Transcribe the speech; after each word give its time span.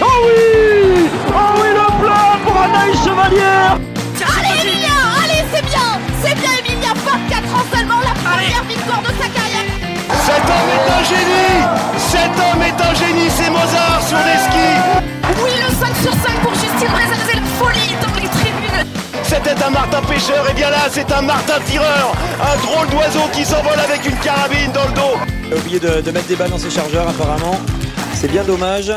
Oh 0.00 0.06
oui 0.24 1.08
Oh 1.28 1.60
oui, 1.60 1.68
le 1.74 1.86
plat 2.02 2.38
pour 2.44 2.56
Anaïs 2.60 2.98
Chevalière 3.04 3.78
Allez 4.38 4.60
Emilia 4.62 4.96
Allez, 5.22 5.44
c'est 5.52 5.64
bien 5.64 6.00
C'est 6.22 6.34
bien 6.34 6.50
Emilia 6.60 6.92
24 6.94 7.54
ans 7.54 7.66
seulement, 7.74 8.00
la 8.00 8.14
première 8.14 8.64
victoire 8.64 9.02
de 9.02 9.08
sa 9.20 9.28
carrière. 9.28 9.66
Cet 10.24 10.44
homme 10.44 10.70
est 10.76 10.86
un 10.92 11.04
génie. 11.04 11.62
Cet 11.98 12.34
homme 12.38 12.62
est 12.62 12.80
un 12.80 12.94
génie, 12.94 13.30
c'est 13.30 13.50
Mozart 13.50 14.02
sur 14.06 14.18
les 14.18 14.38
skis 14.38 15.11
C'était 19.44 19.64
un 19.64 19.70
Martin 19.70 20.00
pêcheur, 20.02 20.48
et 20.48 20.54
bien 20.54 20.70
là, 20.70 20.88
c'est 20.88 21.10
un 21.10 21.20
Martin 21.20 21.58
tireur 21.66 22.14
Un 22.40 22.56
drôle 22.62 22.88
d'oiseau 22.90 23.28
qui 23.32 23.44
s'envole 23.44 23.78
avec 23.80 24.06
une 24.06 24.16
carabine 24.20 24.70
dans 24.72 24.86
le 24.86 24.94
dos 24.94 25.32
Il 25.46 25.52
a 25.52 25.56
oublié 25.56 25.80
de, 25.80 26.00
de 26.00 26.10
mettre 26.12 26.28
des 26.28 26.36
balles 26.36 26.50
dans 26.50 26.58
ses 26.58 26.70
chargeurs 26.70 27.08
apparemment. 27.08 27.56
C'est 28.14 28.30
bien 28.30 28.44
dommage. 28.44 28.92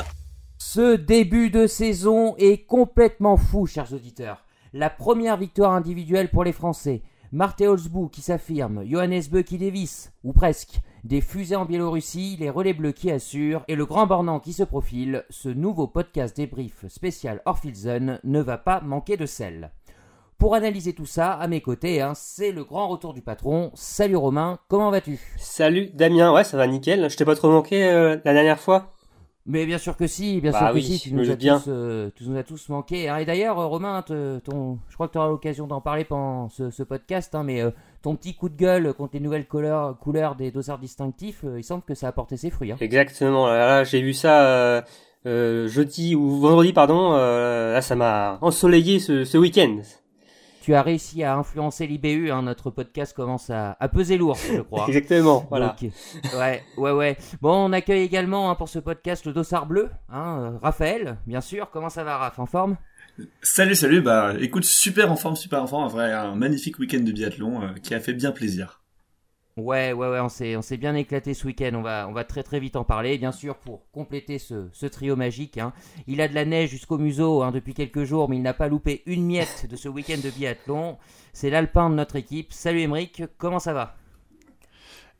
Ce 0.60 0.98
début 0.98 1.50
de 1.50 1.66
saison 1.66 2.36
est 2.38 2.68
complètement 2.68 3.38
fou, 3.38 3.66
chers 3.66 3.92
auditeurs. 3.92 4.46
La 4.72 4.92
première 4.92 5.38
victoire 5.38 5.74
individuelle 5.74 6.30
pour 6.30 6.44
les 6.44 6.54
Français. 6.54 7.02
Marte 7.32 7.62
Holzbou 7.62 8.08
qui 8.08 8.22
s'affirme, 8.22 8.86
Johannes 8.86 9.24
Beu 9.32 9.42
qui 9.42 9.58
dévisse, 9.58 10.14
ou 10.24 10.32
presque. 10.32 10.80
Des 11.04 11.22
fusées 11.22 11.56
en 11.56 11.66
Biélorussie, 11.66 12.38
les 12.40 12.52
relais 12.52 12.74
bleus 12.74 12.92
qui 12.92 13.10
assurent, 13.10 13.64
et 13.68 13.76
le 13.76 13.88
grand 13.88 14.06
bornant 14.06 14.40
qui 14.40 14.54
se 14.54 14.64
profile. 14.64 15.26
Ce 15.32 15.50
nouveau 15.50 15.88
podcast 15.88 16.38
débrief 16.38 16.88
spécial 16.88 17.42
Orphilzen 17.46 18.20
ne 18.24 18.40
va 18.42 18.60
pas 18.60 18.82
manquer 18.82 19.18
de 19.18 19.26
sel. 19.26 19.72
Pour 20.38 20.54
analyser 20.54 20.94
tout 20.94 21.06
ça, 21.06 21.32
à 21.32 21.48
mes 21.48 21.62
côtés, 21.62 22.02
hein, 22.02 22.12
c'est 22.14 22.52
le 22.52 22.66
grand 22.66 22.90
retour 22.90 23.14
du 23.14 23.22
patron. 23.22 23.72
Salut 23.74 24.18
Romain, 24.18 24.60
comment 24.68 24.92
vas-tu? 24.92 25.18
Salut 25.38 25.90
Damien, 25.94 26.34
ouais 26.34 26.44
ça 26.44 26.58
va 26.58 26.68
nickel, 26.68 27.10
je 27.10 27.16
t'ai 27.16 27.24
pas 27.24 27.36
trop 27.36 27.50
manqué 27.50 27.86
euh, 27.86 28.18
la 28.26 28.34
dernière 28.34 28.60
fois? 28.60 28.92
Mais 29.48 29.66
bien 29.66 29.78
sûr 29.78 29.96
que 29.96 30.08
si, 30.08 30.42
bien 30.42 30.52
Bah 30.52 30.58
sûr 30.60 30.74
que 30.74 30.82
si, 30.82 31.00
tu 31.00 31.10
je 31.10 31.16
nous, 31.16 31.30
as 31.32 31.36
bien. 31.36 31.60
tous, 31.60 31.70
euh, 31.70 32.10
tu 32.16 32.26
nous 32.28 32.36
as 32.38 32.44
tous 32.44 32.68
manqué. 32.70 33.08
hein. 33.08 33.18
Et 33.18 33.26
d'ailleurs, 33.26 33.60
euh, 33.60 33.68
Romain, 33.68 34.02
te- 34.02 34.40
ton, 34.40 34.80
je 34.90 34.96
crois 34.96 35.08
que 35.08 35.14
tu 35.14 35.20
auras 35.20 35.30
l'occasion 35.30 35.68
d'en 35.68 35.82
parler 35.82 36.04
pendant 36.04 36.50
ce, 36.50 36.70
ce 36.72 36.82
podcast, 36.84 37.34
hein, 37.36 37.44
mais 37.44 37.62
euh, 37.62 37.70
ton 38.02 38.16
petit 38.16 38.34
coup 38.36 38.50
de 38.50 38.56
gueule 38.58 38.94
contre 38.94 39.12
les 39.14 39.20
nouvelles 39.22 39.48
couleurs, 39.48 39.98
couleurs 40.00 40.36
des 40.36 40.50
dossards 40.52 40.80
distinctifs, 40.80 41.44
euh, 41.46 41.60
il 41.60 41.64
semble 41.64 41.84
que 41.84 41.94
ça 41.94 42.08
a 42.08 42.12
porté 42.12 42.38
ses 42.38 42.50
fruits. 42.50 42.72
hein. 42.72 42.78
Exactement, 42.82 43.48
là, 43.48 43.68
là, 43.68 43.84
j'ai 43.84 44.02
vu 44.02 44.14
ça 44.14 44.42
euh, 44.48 44.82
euh, 45.28 45.68
jeudi 45.68 46.16
ou 46.16 46.40
vendredi 46.40 46.74
pardon, 46.74 47.14
euh, 47.14 47.74
là 47.74 47.82
ça 47.84 47.96
m'a 47.96 48.40
ensoleillé 48.42 49.00
ce, 49.00 49.24
ce 49.26 49.38
week-end. 49.38 49.78
Tu 50.66 50.74
as 50.74 50.82
réussi 50.82 51.22
à 51.22 51.36
influencer 51.36 51.86
l'IBU, 51.86 52.32
hein, 52.32 52.42
notre 52.42 52.72
podcast 52.72 53.16
commence 53.16 53.52
à, 53.52 53.78
à 53.80 53.88
peser 53.88 54.18
lourd, 54.18 54.36
je 54.52 54.62
crois. 54.62 54.86
Exactement, 54.88 55.46
voilà. 55.48 55.76
Donc, 55.80 55.92
ouais, 56.40 56.64
ouais, 56.78 56.92
ouais. 56.92 57.18
Bon, 57.40 57.68
on 57.68 57.72
accueille 57.72 58.02
également 58.02 58.50
hein, 58.50 58.56
pour 58.56 58.68
ce 58.68 58.80
podcast 58.80 59.28
le 59.28 59.34
dossard 59.34 59.68
bleu, 59.68 59.92
hein, 60.10 60.40
euh, 60.40 60.58
Raphaël, 60.64 61.18
bien 61.28 61.40
sûr. 61.40 61.70
Comment 61.70 61.90
ça 61.90 62.04
va, 62.04 62.18
Raph? 62.18 62.40
En 62.40 62.48
forme? 62.48 62.78
Salut, 63.44 63.76
salut, 63.76 64.02
bah 64.02 64.34
écoute, 64.40 64.64
super 64.64 65.12
en 65.12 65.16
forme, 65.18 65.36
super 65.36 65.62
en 65.62 65.68
forme, 65.68 65.84
un 65.84 65.88
vrai, 65.88 66.12
un 66.12 66.34
magnifique 66.34 66.80
week-end 66.80 67.02
de 67.02 67.12
biathlon 67.12 67.62
euh, 67.62 67.68
qui 67.84 67.94
a 67.94 68.00
fait 68.00 68.14
bien 68.14 68.32
plaisir. 68.32 68.82
Ouais, 69.58 69.94
ouais, 69.94 70.10
ouais, 70.10 70.20
on 70.20 70.28
s'est, 70.28 70.58
on 70.58 70.62
s'est 70.62 70.76
bien 70.76 70.96
éclaté 70.96 71.34
ce 71.34 71.48
week-end. 71.48 71.72
On 71.76 71.82
va, 71.82 72.08
on 72.10 72.12
va 72.12 72.26
très 72.26 72.44
très 72.44 72.60
vite 72.60 72.76
en 72.76 72.84
parler, 72.84 73.18
bien 73.18 73.32
sûr, 73.32 73.56
pour 73.56 73.90
compléter 73.94 74.38
ce, 74.38 74.86
trio 74.88 75.16
magique. 75.16 75.58
hein. 75.58 75.72
Il 76.08 76.20
a 76.20 76.28
de 76.28 76.36
la 76.36 76.44
neige 76.44 76.72
jusqu'au 76.72 76.98
museau 76.98 77.42
hein, 77.42 77.52
depuis 77.52 77.74
quelques 77.74 78.04
jours, 78.04 78.28
mais 78.30 78.36
il 78.36 78.42
n'a 78.42 78.54
pas 78.54 78.68
loupé 78.68 79.02
une 79.06 79.26
miette 79.26 79.68
de 79.70 79.78
ce 79.78 79.88
week-end 79.88 80.18
de 80.22 80.30
biathlon. 80.30 80.98
C'est 81.32 81.50
l'alpin 81.50 81.90
de 81.90 81.96
notre 81.96 82.18
équipe. 82.18 82.52
Salut 82.52 82.82
Emeric, 82.82 83.24
comment 83.38 83.60
ça 83.60 83.72
va? 83.72 83.96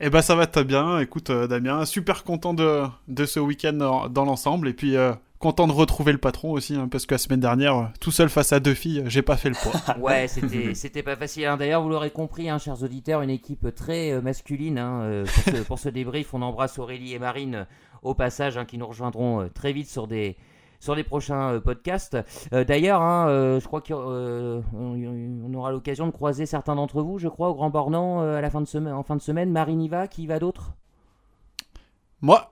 Eh 0.02 0.10
ben 0.10 0.22
ça 0.22 0.36
va 0.36 0.46
très 0.46 0.66
bien, 0.66 1.00
écoute 1.00 1.30
euh, 1.30 1.48
Damien, 1.48 1.86
super 1.86 2.26
content 2.26 2.54
de, 2.54 2.90
ce 3.26 3.40
week-end 3.40 3.72
dans, 3.72 4.10
dans 4.10 4.26
l'ensemble 4.26 4.68
et 4.68 4.74
puis 4.74 4.98
euh, 4.98 5.14
content 5.40 5.68
de 5.68 5.72
retrouver 5.74 6.12
le 6.12 6.18
patron 6.18 6.52
aussi 6.52 6.76
hein, 6.76 6.88
parce 6.90 7.06
que 7.06 7.14
la 7.14 7.18
semaine 7.20 7.40
dernière, 7.40 7.76
euh, 7.78 7.84
tout 8.00 8.12
seul 8.12 8.30
face 8.30 8.54
à 8.54 8.60
deux 8.60 8.74
filles, 8.74 9.04
j'ai 9.08 9.22
pas 9.22 9.38
fait 9.38 9.50
le 9.50 9.56
poids. 9.56 9.74
Ouais, 10.00 10.28
c'était, 10.28 10.74
c'était 10.74 11.04
pas 11.04 11.16
facile. 11.16 11.46
hein. 11.46 11.58
D'ailleurs, 11.58 11.82
vous 11.84 11.90
l'aurez 11.90 12.12
compris, 12.12 12.50
hein, 12.50 12.58
chers 12.58 12.82
auditeurs, 12.84 13.22
une 13.22 13.30
équipe 13.30 13.74
très 13.76 14.12
euh, 14.12 14.22
masculine. 14.22 14.78
hein, 14.80 15.02
euh, 15.02 15.26
pour, 15.26 15.44
ce, 15.54 15.62
pour 15.64 15.80
ce 15.80 15.90
débrief, 15.90 16.34
on 16.34 16.42
embrasse 16.42 16.80
Aurélie 16.80 17.14
et 17.14 17.20
Marine 17.20 17.68
au 18.02 18.14
passage, 18.14 18.58
hein, 18.58 18.66
qui 18.66 18.78
nous 18.78 18.88
rejoindront 18.88 19.42
euh, 19.42 19.50
très 19.54 19.74
vite 19.74 19.90
sur 19.90 20.08
des 20.08 20.36
sur 20.82 20.94
les 20.94 21.04
prochains 21.04 21.54
euh, 21.54 21.60
podcasts. 21.60 22.18
Euh, 22.54 22.64
D'ailleurs, 22.64 23.02
hein, 23.02 23.28
euh, 23.30 23.60
je 23.60 23.66
crois 23.66 23.82
qu'on 23.82 24.64
on 24.74 25.54
aura 25.54 25.72
l'occasion 25.72 26.06
de 26.06 26.12
croiser 26.12 26.46
certains 26.46 26.76
d'entre 26.76 27.02
vous, 27.02 27.18
je 27.18 27.28
crois, 27.28 27.50
au 27.50 27.56
Grand 27.56 27.70
Bornand 27.72 28.22
euh, 28.22 28.38
à 28.38 28.42
la 28.42 28.50
fin 28.52 28.62
de 28.62 28.68
semaine, 28.68 28.94
en 28.94 29.02
fin 29.04 29.16
de 29.16 29.22
semaine. 29.22 29.52
Marine 29.52 29.82
y 29.82 29.88
va, 29.90 30.08
qui 30.08 30.24
y 30.24 30.28
va 30.28 30.38
d'autre? 30.38 30.74
Moi, 32.22 32.52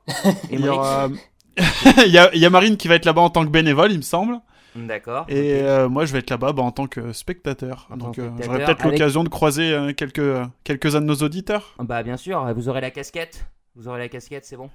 il 0.50 0.60
y, 0.60 0.64
Émeric 0.64 0.72
aura- 0.80 1.10
il 2.06 2.12
y, 2.12 2.18
a, 2.18 2.34
il 2.34 2.40
y 2.42 2.46
a 2.46 2.50
Marine 2.50 2.78
qui 2.78 2.88
va 2.88 2.96
être 2.96 3.06
là-bas 3.06 3.22
en 3.22 3.30
tant 3.30 3.44
que 3.46 3.50
bénévole, 3.50 3.92
il 3.92 3.98
me 3.98 4.02
semble, 4.04 4.40
D'accord. 4.76 5.26
et 5.30 5.62
euh, 5.62 5.88
moi 5.90 6.06
je 6.06 6.14
vais 6.14 6.20
être 6.20 6.30
là-bas 6.32 6.52
bah, 6.54 6.64
en 6.64 6.72
tant 6.72 6.88
que 6.88 7.14
spectateur. 7.14 7.88
En 7.92 7.98
Donc 7.98 8.18
euh, 8.20 8.30
j'aurai 8.42 8.58
peut-être 8.60 8.82
avec- 8.86 9.00
l'occasion 9.00 9.24
de 9.24 9.30
croiser 9.30 9.72
euh, 9.72 9.94
quelques 9.94 10.20
euh, 10.20 10.46
quelques-uns 10.64 11.02
de 11.02 11.06
nos 11.06 11.16
auditeurs. 11.16 11.76
Bah 11.80 12.02
bien 12.04 12.18
sûr, 12.18 12.44
vous 12.56 12.70
aurez 12.70 12.82
la 12.82 12.92
casquette. 12.92 13.46
Vous 13.76 13.88
aurez 13.88 14.00
la 14.00 14.08
casquette, 14.10 14.46
c'est 14.46 14.56
bon 14.56 14.70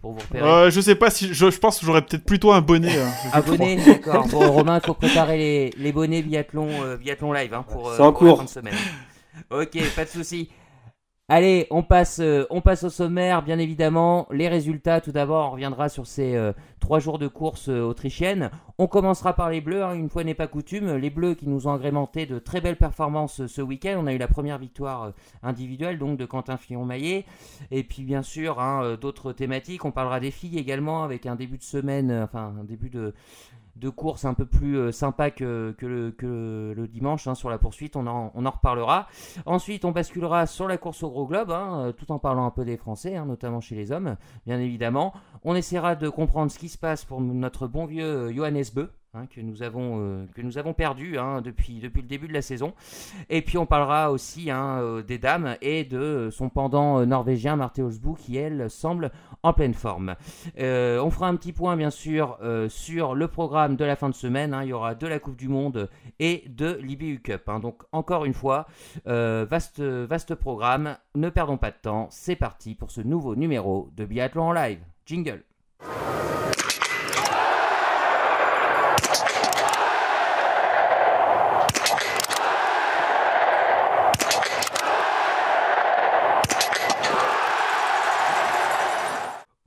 Pour 0.00 0.12
vous 0.12 0.20
repérer. 0.20 0.42
Euh, 0.48 0.70
je 0.70 0.80
sais 0.80 0.94
pas 0.94 1.10
si 1.10 1.34
je, 1.34 1.50
je 1.50 1.58
pense 1.58 1.78
que 1.80 1.84
j'aurais 1.86 2.00
peut-être 2.00 2.24
plutôt 2.24 2.50
un 2.52 2.62
bonnet. 2.62 2.96
euh, 2.96 3.06
crois. 3.28 3.38
Abonné, 3.40 3.76
d'accord. 3.84 4.26
Bon, 4.30 4.50
Romain, 4.52 4.80
il 4.82 4.86
faut 4.86 4.94
préparer 4.94 5.36
les, 5.36 5.70
les 5.76 5.92
bonnets 5.92 6.22
biathlon, 6.22 6.68
euh, 6.82 6.96
biathlon 6.96 7.32
live 7.34 7.52
hein, 7.52 7.64
pour, 7.70 7.90
euh, 7.90 7.94
C'est 7.96 8.02
en 8.02 8.12
pour 8.12 8.22
la 8.24 8.28
cours. 8.30 8.38
fin 8.38 8.44
de 8.44 8.48
semaine. 8.48 8.74
Ok, 9.50 9.78
pas 9.94 10.04
de 10.04 10.10
souci. 10.10 10.48
Allez, 11.30 11.66
on 11.68 11.82
passe, 11.82 12.20
euh, 12.20 12.46
on 12.48 12.62
passe 12.62 12.84
au 12.84 12.88
sommaire, 12.88 13.42
bien 13.42 13.58
évidemment. 13.58 14.26
Les 14.30 14.48
résultats, 14.48 15.02
tout 15.02 15.12
d'abord, 15.12 15.48
on 15.48 15.50
reviendra 15.50 15.90
sur 15.90 16.06
ces 16.06 16.34
euh, 16.34 16.54
trois 16.80 17.00
jours 17.00 17.18
de 17.18 17.28
course 17.28 17.68
euh, 17.68 17.82
autrichienne. 17.82 18.50
On 18.78 18.86
commencera 18.86 19.34
par 19.34 19.50
les 19.50 19.60
Bleus, 19.60 19.84
hein, 19.84 19.92
une 19.92 20.08
fois 20.08 20.24
n'est 20.24 20.32
pas 20.32 20.46
coutume. 20.46 20.96
Les 20.96 21.10
Bleus 21.10 21.34
qui 21.34 21.46
nous 21.46 21.68
ont 21.68 21.74
agrémenté 21.74 22.24
de 22.24 22.38
très 22.38 22.62
belles 22.62 22.78
performances 22.78 23.44
ce 23.46 23.60
week-end. 23.60 23.98
On 23.98 24.06
a 24.06 24.14
eu 24.14 24.18
la 24.18 24.26
première 24.26 24.56
victoire 24.56 25.12
individuelle, 25.42 25.98
donc 25.98 26.16
de 26.16 26.24
Quentin 26.24 26.56
Fillon-Maillet. 26.56 27.26
Et 27.72 27.82
puis, 27.82 28.04
bien 28.04 28.22
sûr, 28.22 28.58
hein, 28.58 28.96
d'autres 28.98 29.34
thématiques. 29.34 29.84
On 29.84 29.92
parlera 29.92 30.20
des 30.20 30.30
filles 30.30 30.56
également, 30.56 31.04
avec 31.04 31.26
un 31.26 31.36
début 31.36 31.58
de 31.58 31.62
semaine, 31.62 32.10
enfin, 32.24 32.54
un 32.58 32.64
début 32.64 32.88
de, 32.88 33.12
de 33.78 33.88
course 33.88 34.24
un 34.24 34.34
peu 34.34 34.46
plus 34.46 34.76
euh, 34.76 34.92
sympa 34.92 35.30
que, 35.30 35.74
le, 35.80 36.86
dimanche 36.88 37.26
hein, 37.26 37.34
sur 37.34 37.50
la 37.50 37.58
poursuite, 37.58 37.96
on 37.96 38.06
en, 38.06 38.32
on 38.34 38.46
en 38.46 38.50
reparlera. 38.50 39.08
Ensuite, 39.46 39.84
on 39.84 39.92
basculera 39.92 40.46
sur 40.46 40.68
la 40.68 40.78
course 40.78 41.02
au 41.02 41.10
gros 41.10 41.26
globe, 41.26 41.50
hein, 41.50 41.86
euh, 41.86 41.92
tout 41.92 42.10
en 42.12 42.18
parlant 42.18 42.46
un 42.46 42.50
peu 42.50 42.64
des 42.64 42.76
Français, 42.76 43.16
hein, 43.16 43.26
notamment 43.26 43.60
chez 43.60 43.74
les 43.74 43.92
hommes, 43.92 44.16
bien 44.46 44.58
évidemment. 44.58 45.12
On 45.44 45.54
essaiera 45.54 45.94
de 45.94 46.08
comprendre 46.08 46.50
ce 46.50 46.58
qui 46.58 46.68
se 46.68 46.78
passe 46.78 47.04
pour 47.04 47.20
notre 47.20 47.66
bon 47.66 47.86
vieux 47.86 48.04
euh, 48.04 48.32
Johannes 48.32 48.64
Beu. 48.74 48.90
Hein, 49.14 49.26
que 49.26 49.40
nous 49.40 49.62
avons 49.62 50.00
euh, 50.00 50.26
que 50.34 50.42
nous 50.42 50.58
avons 50.58 50.74
perdu 50.74 51.18
hein, 51.18 51.40
depuis 51.40 51.80
depuis 51.80 52.02
le 52.02 52.08
début 52.08 52.28
de 52.28 52.32
la 52.32 52.42
saison 52.42 52.74
et 53.30 53.42
puis 53.42 53.58
on 53.58 53.66
parlera 53.66 54.10
aussi 54.10 54.50
hein, 54.50 54.78
euh, 54.80 55.02
des 55.02 55.18
dames 55.18 55.56
et 55.62 55.84
de 55.84 56.28
son 56.30 56.48
pendant 56.48 57.00
euh, 57.00 57.06
norvégien 57.06 57.56
Marte 57.56 57.78
Olsbu 57.78 58.14
qui 58.16 58.36
elle 58.36 58.70
semble 58.70 59.10
en 59.42 59.52
pleine 59.52 59.74
forme 59.74 60.16
on 60.58 61.10
fera 61.10 61.28
un 61.28 61.36
petit 61.36 61.52
point 61.52 61.76
bien 61.76 61.90
sûr 61.90 62.38
sur 62.68 63.14
le 63.14 63.28
programme 63.28 63.76
de 63.76 63.84
la 63.84 63.96
fin 63.96 64.08
de 64.08 64.14
semaine. 64.14 64.56
Il 64.62 64.68
y 64.68 64.72
aura 64.72 64.94
de 64.94 65.06
la 65.06 65.18
Coupe 65.18 65.36
du 65.36 65.48
Monde 65.48 65.88
et 66.18 66.44
de 66.48 66.78
l'IBU 66.82 67.20
Cup. 67.20 67.48
Donc 67.62 67.82
encore 67.92 68.24
une 68.24 68.34
fois, 68.34 68.66
vaste, 69.06 69.80
vaste 69.80 70.34
programme. 70.34 70.96
Ne 71.14 71.30
perdons 71.30 71.56
pas 71.56 71.70
de 71.70 71.76
temps. 71.80 72.08
C'est 72.10 72.36
parti 72.36 72.74
pour 72.74 72.90
ce 72.90 73.00
nouveau 73.00 73.36
numéro 73.36 73.90
de 73.96 74.04
Biathlon 74.04 74.48
en 74.48 74.52
live. 74.52 74.80
Jingle. 75.06 75.42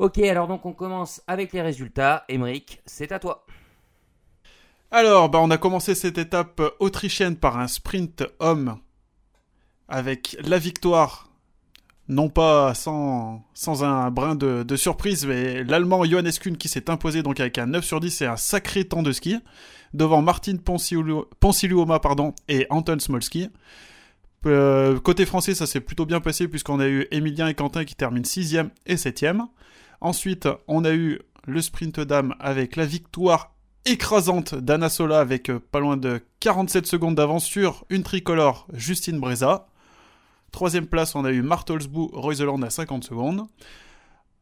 Ok, 0.02 0.18
alors 0.18 0.48
donc 0.48 0.66
on 0.66 0.74
commence 0.74 1.22
avec 1.28 1.54
les 1.54 1.62
résultats. 1.62 2.26
Emeric, 2.28 2.82
c'est 2.88 3.12
à 3.12 3.20
toi. 3.20 3.46
Alors, 4.90 5.30
bah, 5.30 5.38
on 5.40 5.52
a 5.52 5.60
commencé 5.60 5.94
cette 5.94 6.18
étape 6.18 6.60
autrichienne 6.80 7.36
par 7.36 7.60
un 7.60 7.68
sprint 7.68 8.24
homme 8.40 8.80
avec 9.88 10.38
la 10.44 10.58
victoire, 10.58 11.30
non 12.08 12.30
pas 12.30 12.74
sans, 12.74 13.46
sans 13.54 13.84
un 13.84 14.10
brin 14.10 14.34
de, 14.34 14.76
surprise, 14.76 15.28
mais 15.28 15.64
l'Allemand 15.64 16.04
Johannes 16.04 16.32
Kuhn 16.32 16.58
qui 16.58 16.68
s'est 16.68 16.90
imposé 16.90 17.22
donc 17.22 17.40
avec 17.40 17.60
un 17.60 17.68
9 17.68 17.86
sur 17.86 18.00
10 18.00 18.24
et 18.24 18.26
un 18.26 18.38
sacré 18.38 18.86
temps 18.86 19.04
de 19.04 19.12
ski, 19.12 19.38
devant 19.94 20.24
Martin 20.24 20.56
Ponsiluoma 20.58 22.00
pardon, 22.00 22.34
et 22.48 22.66
Anton 22.72 22.98
Smolski. 22.98 23.50
Euh, 24.48 25.00
côté 25.00 25.28
français, 25.28 25.54
ça 25.54 25.68
s'est 25.68 25.80
plutôt 25.80 26.08
bien 26.08 26.22
passé 26.22 26.48
puisqu'on 26.48 26.80
a 26.80 26.88
eu 26.88 27.08
Emilien 27.12 27.48
et 27.50 27.54
Quentin 27.54 27.86
qui 27.86 27.94
terminent 27.94 28.26
6e 28.26 28.70
et 28.88 28.96
7e. 28.96 29.46
Ensuite, 30.02 30.50
on 30.68 30.84
a 30.84 30.92
eu 30.92 31.20
le 31.46 31.62
sprint 31.62 32.00
dame 32.00 32.36
avec 32.40 32.76
la 32.76 32.86
victoire 32.86 33.54
écrasante 33.86 34.56
d'Anna 34.56 34.90
Sola 34.90 35.20
avec 35.20 35.50
euh, 35.50 35.60
pas 35.60 35.80
loin 35.80 35.98
de 35.98 36.22
47 36.40 36.86
secondes 36.86 37.16
d'avance 37.16 37.46
sur 37.46 37.86
une 37.90 38.04
tricolore 38.04 38.68
Justine 38.74 39.20
Breza. 39.20 39.68
Troisième 40.52 40.88
place, 40.88 41.16
on 41.16 41.24
a 41.24 41.32
eu 41.32 41.42
Martolsbu 41.42 42.10
Reuseland 42.14 42.62
à 42.64 42.70
50 42.70 43.04
secondes. 43.04 43.46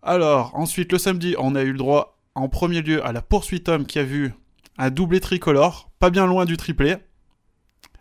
Alors, 0.02 0.56
ensuite, 0.56 0.92
le 0.92 0.98
samedi, 0.98 1.36
on 1.38 1.56
a 1.56 1.62
eu 1.62 1.72
le 1.72 1.78
droit, 1.78 2.18
en 2.36 2.50
premier 2.50 2.82
lieu, 2.82 3.06
à 3.06 3.12
la 3.12 3.22
poursuite 3.22 3.70
homme 3.70 3.86
qui 3.86 4.00
a 4.00 4.04
vu 4.04 4.34
un 4.78 4.90
doublé 4.90 5.20
tricolore, 5.20 5.92
pas 6.00 6.10
bien 6.10 6.26
loin 6.26 6.46
du 6.46 6.58
triplé. 6.58 6.96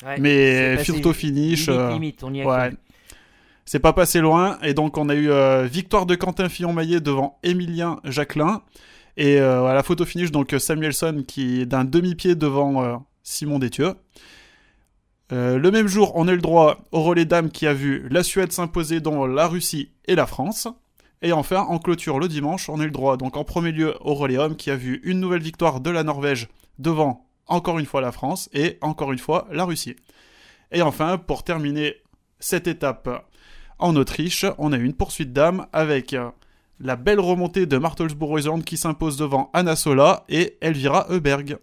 Ouais, 0.04 0.18
Mais 0.20 0.82
photo 0.84 1.12
finish, 1.12 1.66
Limite, 1.66 1.80
euh, 1.80 1.92
limite, 1.92 2.22
on 2.22 2.32
y 2.32 2.42
a 2.42 2.46
ouais. 2.46 2.70
C'est 3.70 3.80
pas 3.80 3.92
passé 3.92 4.20
loin, 4.20 4.58
et 4.62 4.72
donc 4.72 4.96
on 4.96 5.10
a 5.10 5.14
eu 5.14 5.30
euh, 5.30 5.64
victoire 5.64 6.06
de 6.06 6.14
Quentin 6.14 6.48
Fillon-Maillet 6.48 7.00
devant 7.00 7.38
Emilien 7.42 8.00
Jacquelin. 8.02 8.62
Et 9.18 9.38
euh, 9.38 9.66
à 9.66 9.74
la 9.74 9.82
photo 9.82 10.06
finish, 10.06 10.30
donc 10.30 10.54
euh, 10.54 10.58
Samuelson 10.58 11.22
qui 11.28 11.60
est 11.60 11.66
d'un 11.66 11.84
demi-pied 11.84 12.34
devant 12.34 13.04
Simon 13.22 13.58
Détieux. 13.58 13.92
Le 15.30 15.68
même 15.68 15.86
jour, 15.86 16.12
on 16.14 16.28
a 16.28 16.32
le 16.32 16.40
droit 16.40 16.78
au 16.92 17.02
relais 17.02 17.26
dames 17.26 17.50
qui 17.50 17.66
a 17.66 17.74
vu 17.74 18.08
la 18.08 18.22
Suède 18.22 18.52
s'imposer 18.52 19.00
dans 19.00 19.26
la 19.26 19.46
Russie 19.46 19.90
et 20.06 20.14
la 20.14 20.24
France. 20.24 20.66
Et 21.20 21.32
enfin, 21.32 21.60
en 21.60 21.78
clôture 21.78 22.18
le 22.18 22.28
dimanche, 22.28 22.70
on 22.70 22.80
a 22.80 22.86
le 22.86 22.90
droit 22.90 23.18
donc 23.18 23.36
en 23.36 23.44
premier 23.44 23.72
lieu 23.72 23.94
au 24.00 24.14
relais 24.14 24.38
homme 24.38 24.56
qui 24.56 24.70
a 24.70 24.76
vu 24.76 25.02
une 25.04 25.20
nouvelle 25.20 25.42
victoire 25.42 25.80
de 25.80 25.90
la 25.90 26.04
Norvège 26.04 26.48
devant 26.78 27.26
encore 27.46 27.78
une 27.78 27.84
fois 27.84 28.00
la 28.00 28.12
France 28.12 28.48
et 28.54 28.78
encore 28.80 29.12
une 29.12 29.18
fois 29.18 29.46
la 29.52 29.66
Russie. 29.66 29.96
Et 30.72 30.80
enfin, 30.80 31.18
pour 31.18 31.44
terminer 31.44 31.96
cette 32.40 32.66
étape 32.66 33.27
en 33.78 33.94
Autriche, 33.96 34.44
on 34.58 34.72
a 34.72 34.76
eu 34.76 34.84
une 34.84 34.94
poursuite 34.94 35.32
dames 35.32 35.66
avec 35.72 36.12
euh, 36.12 36.30
la 36.80 36.96
belle 36.96 37.20
remontée 37.20 37.66
de 37.66 37.78
Martelsburg-Oisland 37.78 38.62
qui 38.62 38.76
s'impose 38.76 39.16
devant 39.16 39.50
Anna 39.52 39.76
Sola 39.76 40.24
et 40.28 40.56
Elvira 40.60 41.06
Heuberg. 41.10 41.58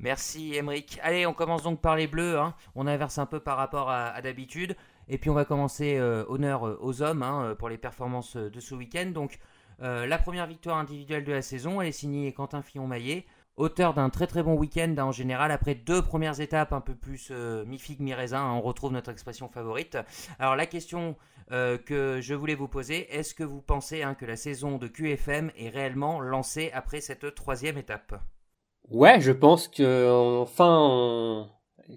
Merci 0.00 0.54
Emeric. 0.56 0.98
Allez, 1.02 1.26
on 1.26 1.32
commence 1.32 1.62
donc 1.62 1.80
par 1.80 1.94
les 1.94 2.08
bleus. 2.08 2.38
hein. 2.38 2.54
On 2.74 2.88
inverse 2.88 3.18
un 3.18 3.26
peu 3.26 3.38
par 3.38 3.56
rapport 3.56 3.90
à, 3.90 4.20
d'habitude. 4.22 4.76
Et 5.08 5.18
puis 5.18 5.30
on 5.30 5.34
va 5.34 5.44
commencer 5.44 5.96
euh, 5.96 6.24
honneur 6.28 6.66
euh, 6.66 6.78
aux 6.80 7.02
hommes 7.02 7.22
hein, 7.22 7.54
pour 7.58 7.68
les 7.68 7.78
performances 7.78 8.36
de 8.36 8.60
ce 8.60 8.74
week-end. 8.74 9.10
Donc 9.14 9.38
la 9.80 10.16
première 10.18 10.46
victoire 10.46 10.78
individuelle 10.78 11.24
de 11.24 11.32
la 11.32 11.42
saison, 11.42 11.80
elle 11.80 11.88
est 11.88 11.92
signée 11.92 12.32
Quentin 12.32 12.62
Fillon-Maillet, 12.62 13.26
auteur 13.56 13.94
d'un 13.94 14.08
très 14.10 14.26
très 14.26 14.42
bon 14.42 14.54
week-end 14.54 14.94
hein, 14.98 15.04
en 15.04 15.12
général. 15.12 15.50
Après 15.50 15.74
deux 15.74 16.02
premières 16.02 16.40
étapes 16.40 16.72
un 16.72 16.80
peu 16.80 16.94
plus 16.94 17.28
euh, 17.30 17.64
mi-figue, 17.66 18.00
mi-raisin, 18.00 18.40
hein, 18.40 18.52
on 18.54 18.60
retrouve 18.60 18.92
notre 18.92 19.10
expression 19.10 19.48
favorite. 19.48 19.98
Alors 20.38 20.56
la 20.56 20.66
question 20.66 21.16
euh, 21.50 21.76
que 21.78 22.20
je 22.20 22.34
voulais 22.34 22.54
vous 22.54 22.68
poser, 22.68 23.08
est-ce 23.14 23.34
que 23.34 23.44
vous 23.44 23.60
pensez 23.60 24.02
hein, 24.02 24.14
que 24.14 24.24
la 24.24 24.36
saison 24.36 24.78
de 24.78 24.86
QFM 24.88 25.50
est 25.58 25.68
réellement 25.68 26.20
lancée 26.20 26.70
après 26.74 27.00
cette 27.00 27.34
troisième 27.34 27.76
étape? 27.78 28.14
Ouais, 28.90 29.20
je 29.20 29.32
pense 29.32 29.68
que 29.68 30.38
enfin, 30.40 30.78
on... 30.80 31.48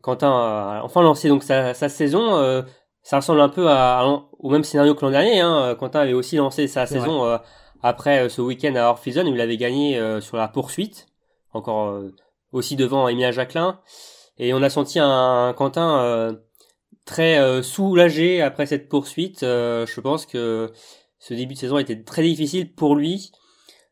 Quentin 0.02 0.30
a 0.32 0.82
enfin 0.84 1.02
lancé 1.02 1.30
donc 1.30 1.44
sa, 1.44 1.74
sa 1.74 1.90
saison. 1.90 2.36
euh, 2.38 2.64
ça 3.02 3.18
ressemble 3.18 3.40
un 3.42 3.50
peu 3.50 3.70
à, 3.70 4.00
à- 4.00 4.24
au 4.40 4.50
même 4.50 4.64
scénario 4.64 4.96
que 4.96 5.06
l'an 5.06 5.12
dernier. 5.12 5.40
Hein. 5.40 5.76
Quentin 5.80 6.00
avait 6.02 6.14
aussi 6.14 6.36
lancé 6.38 6.68
sa 6.68 6.86
saison 6.86 7.24
euh, 7.26 7.38
après 7.84 8.28
ce 8.30 8.42
week-end 8.42 8.74
à 8.76 8.86
Orphison 8.90 9.24
il 9.26 9.40
avait 9.40 9.58
gagné 9.58 10.02
sur 10.22 10.38
la 10.38 10.48
poursuite, 10.48 11.06
encore 11.56 11.90
euh, 11.90 12.14
aussi 12.52 12.76
devant 12.76 13.08
Emilia 13.08 13.32
Jacquelin. 13.32 13.80
Et 14.38 14.54
on 14.54 14.62
a 14.62 14.70
senti 14.70 15.00
un, 15.00 15.54
Quentin 15.58 16.00
euh, 16.00 16.34
très 17.06 17.40
euh, 17.40 17.64
soulagé 17.64 18.42
après 18.42 18.66
cette 18.66 18.90
poursuite. 18.90 19.42
Je 19.42 20.00
pense 20.02 20.26
que 20.26 20.72
ce 21.20 21.34
début 21.34 21.54
de 21.56 21.60
saison 21.60 21.78
était 21.78 22.04
très 22.04 22.24
difficile 22.24 22.74
pour 22.74 22.96
lui. 22.96 23.32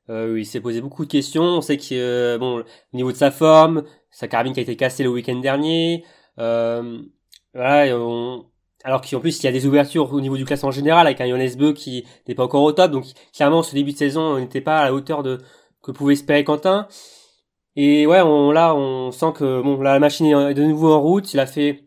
Euh, 0.10 0.38
il 0.38 0.45
s'est 0.45 0.60
posé 0.60 0.81
beaucoup 0.81 1.06
de 1.06 1.12
questions. 1.12 1.44
On 1.44 1.62
sait 1.62 1.77
que 1.77 1.86
euh, 1.94 2.38
bon, 2.38 2.60
au 2.60 2.95
niveau 2.95 3.12
de 3.12 3.18
sa 3.18 3.31
forme, 3.31 3.83
sa 4.12 4.27
carabine 4.27 4.54
qui 4.54 4.59
a 4.59 4.63
été 4.63 4.75
cassée 4.75 5.04
le 5.04 5.09
week-end 5.09 5.39
dernier. 5.39 6.04
Euh, 6.39 7.01
voilà, 7.54 7.95
alors 8.83 9.01
qu'en 9.01 9.19
plus 9.19 9.39
il 9.39 9.45
y 9.45 9.48
a 9.48 9.51
des 9.51 9.66
ouvertures 9.66 10.12
au 10.12 10.19
niveau 10.19 10.36
du 10.36 10.45
classement 10.45 10.71
général 10.71 11.06
avec 11.07 11.21
un 11.21 11.27
Johannes 11.27 11.56
Beu 11.56 11.74
qui 11.74 12.06
n'est 12.27 12.36
pas 12.36 12.44
encore 12.44 12.63
au 12.63 12.71
top. 12.71 12.92
Donc 12.92 13.06
clairement 13.33 13.63
ce 13.63 13.74
début 13.74 13.94
de 13.94 13.98
saison 13.98 14.39
n'était 14.39 14.62
pas 14.62 14.80
à 14.80 14.86
la 14.86 14.94
hauteur 14.94 15.24
de 15.24 15.39
que 15.81 15.92
pouvait 15.92 16.13
espérer 16.13 16.44
Quentin. 16.44 16.88
Et 17.75 18.05
ouais, 18.05 18.21
on, 18.21 18.51
là 18.51 18.75
on 18.75 19.11
sent 19.11 19.33
que 19.35 19.61
bon 19.61 19.81
la 19.81 19.99
machine 19.99 20.25
est 20.27 20.53
de 20.53 20.63
nouveau 20.63 20.93
en 20.93 21.01
route. 21.01 21.33
Il 21.33 21.39
a 21.39 21.45
fait 21.45 21.85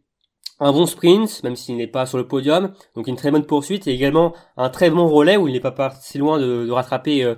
un 0.58 0.72
bon 0.72 0.86
sprint, 0.86 1.42
même 1.44 1.54
s'il 1.56 1.76
n'est 1.76 1.86
pas 1.86 2.06
sur 2.06 2.18
le 2.18 2.26
podium. 2.26 2.72
Donc 2.94 3.06
une 3.06 3.16
très 3.16 3.30
bonne 3.30 3.44
poursuite 3.46 3.86
et 3.86 3.92
également 3.92 4.34
un 4.56 4.68
très 4.70 4.90
bon 4.90 5.06
relais 5.08 5.36
où 5.36 5.46
il 5.48 5.52
n'est 5.54 5.60
pas 5.60 5.70
parti 5.72 6.18
loin 6.18 6.38
de, 6.38 6.66
de 6.66 6.70
rattraper 6.72 7.22
euh, 7.24 7.34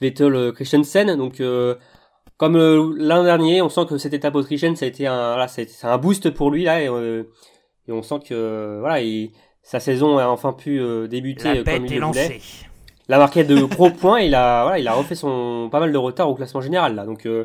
Vettel 0.00 0.34
euh, 0.34 0.52
Christensen. 0.52 1.16
Donc 1.16 1.40
euh, 1.40 1.76
comme 2.38 2.56
euh, 2.56 2.92
l'an 2.96 3.22
dernier, 3.22 3.62
on 3.62 3.68
sent 3.68 3.82
que 3.88 3.98
cette 3.98 4.14
étape 4.14 4.34
autrichienne, 4.34 4.74
ça 4.74 4.84
a 4.84 4.88
été 4.88 5.06
un, 5.06 5.34
voilà, 5.34 5.46
c'est 5.48 5.68
un 5.84 5.98
boost 5.98 6.30
pour 6.30 6.50
lui 6.50 6.64
là, 6.64 6.82
et, 6.82 6.88
euh, 6.88 7.22
et 7.86 7.92
on 7.92 8.02
sent 8.02 8.18
que 8.28 8.78
voilà, 8.80 9.00
il- 9.00 9.30
sa 9.62 9.78
saison 9.78 10.18
a 10.18 10.26
enfin 10.26 10.52
pu 10.52 10.80
euh, 10.80 11.06
débuter 11.06 11.44
La 11.54 11.62
comme 11.76 11.86
il 11.86 11.92
est 11.92 11.98
le 12.00 12.06
voulait. 12.06 12.40
Il 13.08 13.14
a 13.14 13.18
marqué 13.18 13.44
de 13.44 13.62
gros 13.62 13.90
points, 14.00 14.18
il 14.20 14.34
a 14.34 14.62
voilà, 14.64 14.80
il 14.80 14.88
a 14.88 14.92
refait 14.94 15.14
son 15.14 15.68
pas 15.70 15.78
mal 15.78 15.92
de 15.92 15.98
retard 15.98 16.28
au 16.28 16.34
classement 16.34 16.60
général 16.62 16.96
là, 16.96 17.04
donc 17.06 17.26
euh, 17.26 17.44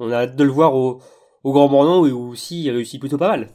on 0.00 0.10
a 0.10 0.16
hâte 0.16 0.36
de 0.36 0.44
le 0.44 0.50
voir 0.50 0.74
au, 0.74 1.00
au 1.44 1.52
Grand 1.52 1.68
Bornand 1.68 2.00
où 2.00 2.30
aussi 2.30 2.64
il 2.64 2.70
réussit 2.70 2.98
plutôt 3.00 3.18
pas 3.18 3.28
mal. 3.28 3.50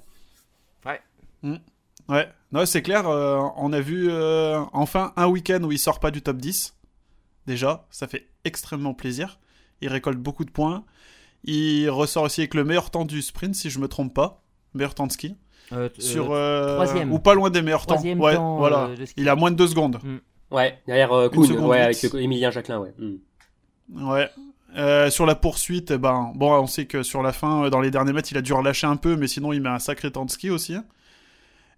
Ouais, 2.07 2.29
non, 2.51 2.65
c'est 2.67 2.83
clair, 2.83 3.09
euh, 3.09 3.41
on 3.57 3.73
a 3.73 3.79
vu 3.81 4.09
euh, 4.11 4.59
enfin 4.73 5.11
un 5.15 5.27
week-end 5.27 5.63
où 5.63 5.71
il 5.71 5.79
sort 5.79 5.99
pas 5.99 6.11
du 6.11 6.21
top 6.21 6.37
10. 6.37 6.75
Déjà, 7.47 7.85
ça 7.89 8.07
fait 8.07 8.27
extrêmement 8.43 8.93
plaisir. 8.93 9.39
Il 9.81 9.89
récolte 9.89 10.19
beaucoup 10.19 10.45
de 10.45 10.51
points. 10.51 10.83
Il 11.43 11.89
ressort 11.89 12.23
aussi 12.23 12.41
avec 12.41 12.53
le 12.53 12.63
meilleur 12.63 12.89
temps 12.89 13.05
du 13.05 13.21
sprint, 13.21 13.55
si 13.55 13.69
je 13.69 13.79
me 13.79 13.87
trompe 13.87 14.13
pas. 14.13 14.43
Meilleur 14.73 14.95
temps 14.95 15.07
de 15.07 15.11
ski. 15.11 15.35
Euh, 15.71 15.89
Sur, 15.97 16.31
euh, 16.31 16.75
troisième. 16.75 17.11
Ou 17.11 17.19
pas 17.19 17.33
loin 17.33 17.49
des 17.49 17.61
meilleurs 17.61 17.85
temps. 17.85 17.95
Troisième 17.95 18.19
Ouais, 18.19 18.35
temps, 18.35 18.57
voilà. 18.57 18.89
Il 19.17 19.29
a 19.29 19.35
moins 19.35 19.51
de 19.51 19.55
deux 19.55 19.67
secondes. 19.67 19.99
Ouais, 20.51 20.79
derrière 20.85 21.11
euh, 21.11 21.29
Kuhn, 21.29 21.43
seconde 21.43 21.69
ouais, 21.69 21.81
avec 21.81 22.03
Emilien 22.13 22.51
Jacquelin, 22.51 22.79
ouais. 22.79 22.93
Mm. 22.97 24.09
Ouais. 24.09 24.29
Euh, 24.77 25.09
sur 25.09 25.25
la 25.25 25.35
poursuite, 25.35 25.91
eh 25.91 25.97
ben, 25.97 26.31
bon, 26.35 26.51
on 26.53 26.67
sait 26.67 26.85
que 26.85 27.01
sur 27.01 27.23
la 27.23 27.31
fin, 27.31 27.65
euh, 27.65 27.69
dans 27.69 27.79
les 27.79 27.91
derniers 27.91 28.11
mètres, 28.13 28.29
il 28.31 28.37
a 28.37 28.41
dû 28.41 28.53
relâcher 28.53 28.87
un 28.87 28.97
peu, 28.97 29.15
mais 29.15 29.27
sinon, 29.27 29.53
il 29.53 29.61
met 29.61 29.69
un 29.69 29.79
sacré 29.79 30.11
temps 30.11 30.25
de 30.25 30.31
ski 30.31 30.49
aussi. 30.49 30.75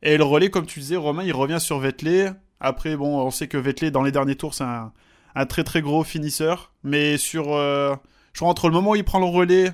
Et 0.02 0.18
le 0.18 0.24
relais, 0.24 0.50
comme 0.50 0.66
tu 0.66 0.80
disais, 0.80 0.96
Romain, 0.96 1.24
il 1.24 1.34
revient 1.34 1.60
sur 1.60 1.80
Vettel. 1.80 2.36
Après, 2.60 2.96
bon, 2.96 3.20
on 3.20 3.30
sait 3.32 3.48
que 3.48 3.58
Vettel, 3.58 3.92
dans 3.92 4.04
les 4.04 4.12
derniers 4.12 4.36
tours, 4.36 4.54
c'est 4.54 4.64
un, 4.64 4.92
un 5.36 5.46
très 5.46 5.64
très 5.64 5.82
gros 5.82 6.04
finisseur. 6.04 6.72
Mais 6.84 7.18
sur, 7.18 7.54
euh, 7.54 7.96
je 8.34 8.40
crois, 8.40 8.50
entre 8.50 8.68
le 8.68 8.74
moment 8.74 8.92
où 8.92 8.96
il 8.96 9.04
prend 9.04 9.20
le 9.20 9.26
relais 9.26 9.72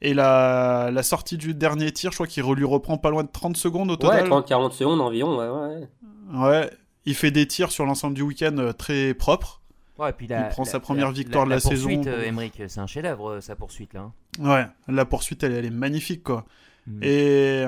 et 0.00 0.14
la, 0.14 0.90
la 0.92 1.02
sortie 1.02 1.36
du 1.36 1.54
dernier 1.54 1.90
tir, 1.92 2.10
je 2.12 2.16
crois 2.16 2.26
qu'il 2.26 2.44
lui 2.44 2.64
reprend 2.64 2.98
pas 2.98 3.10
loin 3.10 3.24
de 3.24 3.28
30 3.30 3.56
secondes 3.56 3.90
au 3.90 3.94
Ouais, 4.06 4.22
total. 4.22 4.28
30-40 4.28 4.72
secondes 4.72 5.00
environ, 5.00 5.36
ouais, 5.38 5.48
ouais. 5.48 5.88
Ouais. 6.32 6.70
Il 7.04 7.14
fait 7.14 7.30
des 7.30 7.46
tirs 7.46 7.72
sur 7.72 7.84
l'ensemble 7.86 8.14
du 8.14 8.22
week-end 8.22 8.72
très 8.78 9.14
propres. 9.14 9.59
Ouais, 10.00 10.12
puis 10.12 10.26
la- 10.26 10.46
Il 10.46 10.48
prend 10.48 10.62
la- 10.64 10.70
sa 10.70 10.80
première 10.80 11.06
la- 11.08 11.12
victoire 11.12 11.44
de 11.44 11.50
la 11.50 11.60
saison. 11.60 11.88
poursuite, 11.90 12.06
euh, 12.06 12.24
Emmerich, 12.24 12.54
c'est 12.68 12.80
un 12.80 12.86
chef-d'œuvre, 12.86 13.30
euh, 13.32 13.40
sa 13.40 13.54
poursuite 13.54 13.92
là. 13.94 14.00
hein. 14.00 14.12
Ouais, 14.40 14.66
la 14.94 15.04
poursuite, 15.04 15.42
elle, 15.42 15.52
elle 15.52 15.66
est 15.66 15.70
magnifique, 15.70 16.22
quoi. 16.22 16.44
Mm. 16.86 17.00
Et 17.02 17.66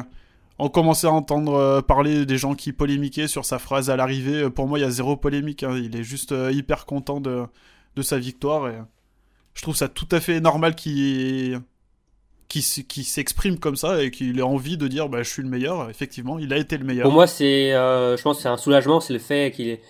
on 0.58 0.68
commençait 0.70 1.06
à 1.08 1.12
entendre 1.12 1.54
euh, 1.54 1.80
parler 1.82 2.24
des 2.24 2.38
gens 2.38 2.54
qui 2.54 2.72
polémiquaient 2.72 3.28
sur 3.28 3.44
sa 3.44 3.58
phrase 3.58 3.90
à 3.90 3.96
l'arrivée. 3.96 4.48
Pour 4.48 4.66
moi, 4.68 4.78
il 4.78 4.82
y 4.82 4.84
a 4.86 4.90
zéro 4.90 5.16
polémique. 5.16 5.62
hein. 5.62 5.76
Il 5.76 5.94
est 5.96 6.02
juste 6.04 6.34
hyper 6.52 6.86
content 6.86 7.20
de, 7.20 7.44
de 7.96 8.02
sa 8.02 8.18
victoire. 8.18 8.68
Et 8.68 8.78
je 9.54 9.62
trouve 9.62 9.76
ça 9.76 9.88
tout 9.88 10.08
à 10.10 10.20
fait 10.20 10.40
normal 10.40 10.74
qu'il 10.74 11.60
s'exprime 12.48 13.58
comme 13.58 13.76
ça 13.76 14.02
et 14.02 14.10
qu'il 14.10 14.38
ait 14.38 14.42
envie 14.42 14.76
de 14.76 14.88
dire 14.88 15.08
bah, 15.08 15.22
je 15.22 15.28
suis 15.28 15.42
le 15.42 15.48
meilleur. 15.48 15.90
Effectivement, 15.90 16.38
il 16.38 16.52
a 16.52 16.56
été 16.58 16.78
le 16.78 16.84
meilleur. 16.84 17.04
Pour 17.04 17.12
moi, 17.12 17.26
c'est, 17.26 17.72
euh, 17.74 18.16
je 18.16 18.22
pense, 18.22 18.36
que 18.38 18.42
c'est 18.42 18.48
un 18.48 18.56
soulagement, 18.56 19.00
c'est 19.00 19.12
le 19.12 19.18
fait 19.18 19.52
qu'il 19.54 19.68
est, 19.68 19.80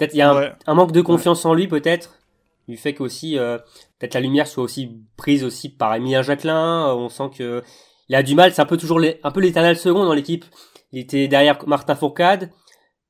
peut-être 0.00 0.14
il 0.14 0.18
y 0.18 0.22
a 0.22 0.30
un, 0.30 0.36
Ouais. 0.36 0.52
un 0.66 0.74
manque 0.74 0.92
de 0.92 1.02
confiance 1.02 1.44
en 1.44 1.52
lui, 1.54 1.68
peut-être, 1.68 2.18
du 2.66 2.76
fait 2.76 2.94
qu'aussi, 2.94 3.38
euh, 3.38 3.58
peut-être 3.98 4.14
la 4.14 4.20
lumière 4.20 4.46
soit 4.46 4.64
aussi 4.64 4.96
prise 5.16 5.44
aussi 5.44 5.68
par 5.68 5.94
Emilien 5.94 6.22
Jacquelin. 6.22 6.88
euh, 6.88 6.94
On 6.94 7.08
sent 7.08 7.30
que 7.36 7.62
il 8.08 8.14
a 8.16 8.22
du 8.22 8.34
mal. 8.34 8.52
C'est 8.52 8.62
un 8.62 8.66
peu 8.66 8.76
toujours 8.76 8.98
les, 8.98 9.20
un 9.22 9.30
peu 9.30 9.40
l'éternel 9.40 9.76
second 9.76 10.04
dans 10.04 10.14
l'équipe. 10.14 10.44
Il 10.92 10.98
était 11.00 11.28
derrière 11.28 11.58
Martin 11.68 11.94
Fourcade. 11.94 12.50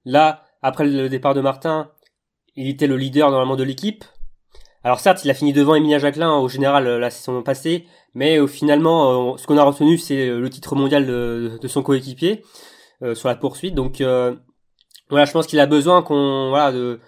Là, 0.05 0.45
après 0.63 0.85
le 0.87 1.09
départ 1.09 1.35
de 1.35 1.41
Martin, 1.41 1.91
il 2.57 2.69
était 2.69 2.87
le 2.87 2.97
leader 2.97 3.31
normalement 3.31 3.57
de 3.57 3.63
l'équipe. 3.65 4.05
Alors 4.83 5.01
certes, 5.01 5.25
il 5.25 5.31
a 5.31 5.35
fini 5.35 5.53
devant 5.53 5.75
Emilien 5.75 5.99
Jacquelin 5.99 6.37
au 6.39 6.49
général 6.49 6.87
euh, 6.87 6.99
la 6.99 7.11
saison 7.11 7.43
passée, 7.43 7.87
mais 8.15 8.39
euh, 8.39 8.47
finalement, 8.47 9.33
euh, 9.35 9.37
ce 9.37 9.47
qu'on 9.47 9.59
a 9.59 9.63
retenu, 9.63 9.99
c'est 9.99 10.29
le 10.29 10.51
titre 10.51 10.75
mondial 10.75 11.07
de, 11.07 11.59
de 11.61 11.69
son 11.69 11.83
coéquipier 11.83 12.43
euh, 13.03 13.15
sur 13.15 13.29
la 13.29 13.35
poursuite. 13.37 13.75
Donc 13.75 14.01
euh, 14.01 14.35
voilà, 15.11 15.25
je 15.25 15.33
pense 15.33 15.47
qu'il 15.47 15.61
a 15.61 15.67
besoin 15.67 16.03
qu'on 16.03 16.49
voilà 16.51 16.73
de, 16.73 17.01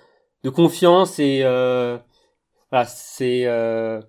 de 0.45 0.51
confiance 0.51 1.19
et 1.19 1.43
euh, 1.45 1.99
voilà, 2.71 2.87
c'est 2.87 3.47
euh, 3.47 4.01